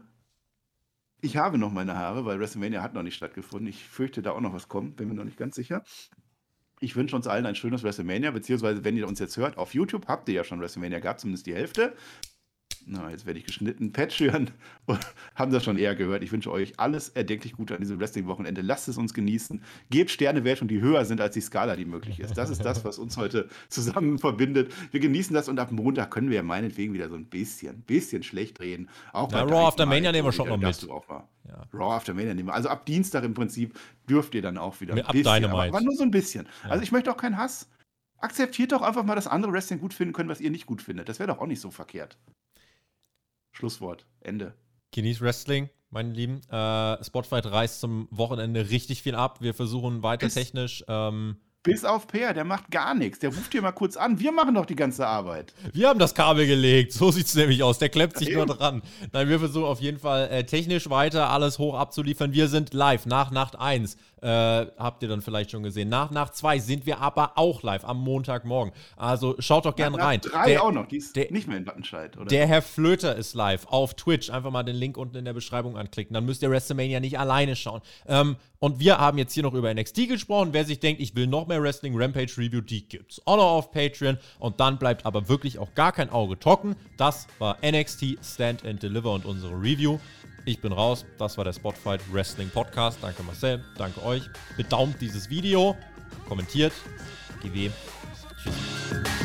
Ich 1.19 1.35
habe 1.35 1.57
noch 1.57 1.71
meine 1.71 1.95
Haare, 1.95 2.25
weil 2.25 2.39
WrestleMania 2.39 2.81
hat 2.81 2.93
noch 2.93 3.03
nicht 3.03 3.15
stattgefunden. 3.15 3.67
Ich 3.67 3.83
fürchte, 3.83 4.21
da 4.21 4.31
auch 4.31 4.39
noch 4.39 4.53
was 4.53 4.69
kommt, 4.69 4.95
bin 4.95 5.09
mir 5.09 5.15
noch 5.15 5.23
nicht 5.25 5.37
ganz 5.37 5.55
sicher. 5.55 5.83
Ich 6.79 6.95
wünsche 6.95 7.15
uns 7.15 7.27
allen 7.27 7.45
ein 7.45 7.55
schönes 7.55 7.83
WrestleMania, 7.83 8.31
beziehungsweise, 8.31 8.83
wenn 8.83 8.95
ihr 8.95 9.07
uns 9.07 9.19
jetzt 9.19 9.35
hört, 9.35 9.57
auf 9.57 9.73
YouTube 9.73 10.07
habt 10.07 10.29
ihr 10.29 10.35
ja 10.35 10.43
schon 10.43 10.61
WrestleMania 10.61 10.99
gehabt, 10.99 11.19
zumindest 11.19 11.47
die 11.47 11.55
Hälfte. 11.55 11.95
Na, 12.89 13.09
jetzt 13.11 13.25
werde 13.25 13.37
ich 13.37 13.45
geschnitten. 13.45 13.91
Patreon 13.91 14.49
haben 15.35 15.51
das 15.51 15.65
schon 15.65 15.77
eher 15.77 15.93
gehört. 15.93 16.23
Ich 16.23 16.31
wünsche 16.31 16.49
euch 16.49 16.79
alles 16.79 17.09
erdenklich 17.09 17.51
Gute 17.53 17.75
an 17.75 17.81
diesem 17.81 17.99
Wrestling-Wochenende. 17.99 18.61
Lasst 18.61 18.87
es 18.87 18.97
uns 18.97 19.13
genießen. 19.13 19.61
Gebt 19.89 20.09
Sternewertung, 20.09 20.69
die 20.69 20.79
höher 20.79 21.03
sind 21.03 21.19
als 21.19 21.33
die 21.33 21.41
Skala, 21.41 21.75
die 21.75 21.83
möglich 21.83 22.21
ist. 22.21 22.37
Das 22.37 22.49
ist 22.49 22.63
das, 22.63 22.85
was 22.85 22.97
uns 22.97 23.17
heute 23.17 23.49
zusammen 23.69 24.19
verbindet. 24.19 24.73
Wir 24.91 25.01
genießen 25.01 25.33
das 25.33 25.49
und 25.49 25.59
ab 25.59 25.71
Montag 25.73 26.11
können 26.11 26.29
wir 26.29 26.37
ja 26.37 26.43
meinetwegen 26.43 26.93
wieder 26.93 27.09
so 27.09 27.15
ein 27.15 27.25
bisschen, 27.25 27.81
bisschen 27.81 28.23
schlecht 28.23 28.61
reden. 28.61 28.89
Auch 29.11 29.27
bei 29.27 29.41
Raw 29.41 29.67
After 29.67 29.85
Mania 29.85 30.13
nehmen 30.13 30.27
wir 30.29 30.31
schon 30.31 30.47
noch 30.47 30.57
mit. 30.57 30.81
Ja. 30.81 31.67
Raw 31.73 31.93
After 31.93 32.13
Mania 32.13 32.33
nehmen 32.33 32.47
wir. 32.47 32.53
Also 32.53 32.69
ab 32.69 32.85
Dienstag 32.85 33.25
im 33.25 33.33
Prinzip 33.33 33.77
dürft 34.09 34.33
ihr 34.33 34.41
dann 34.41 34.57
auch 34.57 34.79
wieder 34.79 34.93
ein 34.93 35.01
ab 35.01 35.11
bisschen. 35.11 35.45
Aber, 35.45 35.63
aber 35.63 35.81
nur 35.81 35.95
so 35.95 36.03
ein 36.03 36.11
bisschen. 36.11 36.47
Ja. 36.63 36.69
Also 36.69 36.83
ich 36.83 36.93
möchte 36.93 37.11
auch 37.11 37.17
keinen 37.17 37.37
Hass. 37.37 37.69
Akzeptiert 38.19 38.71
doch 38.71 38.81
einfach 38.81 39.03
mal, 39.03 39.15
dass 39.15 39.27
andere 39.27 39.51
Wrestling 39.51 39.79
gut 39.79 39.93
finden 39.93 40.13
können, 40.13 40.29
was 40.29 40.41
ihr 40.41 40.51
nicht 40.51 40.65
gut 40.65 40.81
findet. 40.81 41.09
Das 41.09 41.19
wäre 41.19 41.27
doch 41.27 41.39
auch 41.39 41.45
nicht 41.45 41.61
so 41.61 41.69
verkehrt. 41.69 42.17
Schlusswort. 43.57 44.05
Ende. 44.21 44.53
Genießt 44.91 45.19
Wrestling, 45.21 45.69
meine 45.89 46.13
Lieben. 46.13 46.41
Äh, 46.51 47.03
Spotify 47.03 47.39
reißt 47.43 47.79
zum 47.81 48.07
Wochenende 48.11 48.69
richtig 48.69 49.01
viel 49.01 49.15
ab. 49.15 49.41
Wir 49.41 49.53
versuchen 49.55 50.03
weiter 50.03 50.27
Ist- 50.27 50.35
technisch. 50.35 50.83
Ähm, 50.87 51.37
Bis 51.63 51.83
auf 51.83 52.05
Peer, 52.07 52.33
der 52.33 52.45
macht 52.45 52.69
gar 52.71 52.93
nichts. 52.93 53.19
Der 53.19 53.29
ruft 53.33 53.51
dir 53.51 53.61
mal 53.63 53.71
kurz 53.73 53.97
an. 53.97 54.19
Wir 54.19 54.31
machen 54.31 54.53
doch 54.55 54.65
die 54.67 54.75
ganze 54.75 55.05
Arbeit. 55.07 55.53
wir 55.73 55.89
haben 55.89 55.99
das 55.99 56.13
Kabel 56.13 56.45
gelegt. 56.47 56.93
So 56.93 57.11
sieht 57.11 57.25
es 57.25 57.35
nämlich 57.35 57.61
aus. 57.63 57.79
Der 57.79 57.89
klemmt 57.89 58.15
sich 58.15 58.29
Ja, 58.29 58.37
nur 58.37 58.45
dran. 58.45 58.83
Nein, 59.11 59.27
wir 59.27 59.39
versuchen 59.39 59.65
auf 59.65 59.81
jeden 59.81 59.97
Fall 59.99 60.29
äh, 60.29 60.45
technisch 60.45 60.89
weiter 60.89 61.29
alles 61.31 61.57
hoch 61.57 61.73
abzuliefern. 61.73 62.31
Wir 62.31 62.47
sind 62.47 62.73
live 62.75 63.05
nach 63.07 63.31
Nacht 63.31 63.57
1. 63.59 63.97
Äh, 64.21 64.27
habt 64.77 65.03
ihr 65.03 65.09
dann 65.09 65.21
vielleicht 65.21 65.51
schon 65.51 65.61
gesehen. 65.61 65.89
Nach 65.89 66.09
Nacht 66.09 66.35
2 66.35 66.57
sind 66.59 66.85
wir 66.87 66.99
aber 67.01 67.33
auch 67.37 67.61
live 67.61 67.85
am 67.85 67.99
Montagmorgen. 68.01 68.73
Also 68.95 69.35
schaut 69.39 69.65
doch 69.65 69.75
gern 69.75 69.93
Nach 69.93 69.99
rein. 70.05 70.21
Drei 70.21 70.47
Der- 70.53 70.63
auch 70.63 70.71
noch. 70.71 70.87
Die 70.87 70.97
ist 70.97 71.15
der- 71.15 71.31
nicht 71.31 71.47
mehr 71.47 71.57
in 71.57 71.67
Wattenscheid, 71.67 72.17
oder? 72.17 72.25
Der 72.25 72.47
Herr 72.47 72.61
Flöter 72.63 73.15
ist 73.15 73.35
live 73.35 73.67
auf 73.67 73.93
Twitch. 73.93 74.29
Einfach 74.31 74.49
mal 74.49 74.63
den 74.63 74.75
Link 74.75 74.97
unten 74.97 75.17
in 75.17 75.25
der 75.25 75.33
Beschreibung 75.33 75.77
anklicken. 75.77 76.13
Dann 76.15 76.25
müsst 76.25 76.41
ihr 76.41 76.49
WrestleMania 76.49 76.99
nicht 76.99 77.19
alleine 77.19 77.55
schauen. 77.55 77.81
Ähm, 78.07 78.37
und 78.59 78.79
wir 78.79 78.97
haben 78.97 79.19
jetzt 79.19 79.33
hier 79.33 79.43
noch 79.43 79.53
über 79.53 79.71
NXT 79.71 80.07
gesprochen. 80.07 80.49
Wer 80.51 80.65
sich 80.65 80.79
denkt, 80.79 80.99
ich 80.99 81.15
will 81.15 81.27
noch 81.27 81.45
mehr 81.45 81.61
Wrestling 81.61 81.95
Rampage 81.95 82.33
Review, 82.37 82.61
die 82.61 82.87
gibt's 82.89 83.21
auch 83.25 83.37
noch 83.37 83.51
auf 83.51 83.71
Patreon. 83.71 84.17
Und 84.39 84.59
dann 84.59 84.79
bleibt 84.79 85.05
aber 85.05 85.29
wirklich 85.29 85.59
auch 85.59 85.75
gar 85.75 85.91
kein 85.91 86.09
Auge 86.09 86.39
trocken. 86.39 86.75
Das 86.97 87.27
war 87.37 87.57
NXT 87.61 88.17
Stand 88.23 88.65
and 88.65 88.81
Deliver 88.81 89.13
und 89.13 89.25
unsere 89.25 89.53
Review. 89.53 89.99
Ich 90.47 90.61
bin 90.61 90.71
raus. 90.71 91.05
Das 91.17 91.37
war 91.37 91.43
der 91.43 91.51
Spotfight 91.51 91.99
Wrestling 92.09 92.49
Podcast. 92.49 92.99
Danke 93.01 93.21
Marcel, 93.21 93.61
danke 93.77 94.01
euch. 94.01 94.23
Bedaumt 94.55 94.95
dieses 95.01 95.29
Video, 95.29 95.75
kommentiert. 96.25 96.71
GW. 97.43 97.69
Tschüss. 98.41 99.16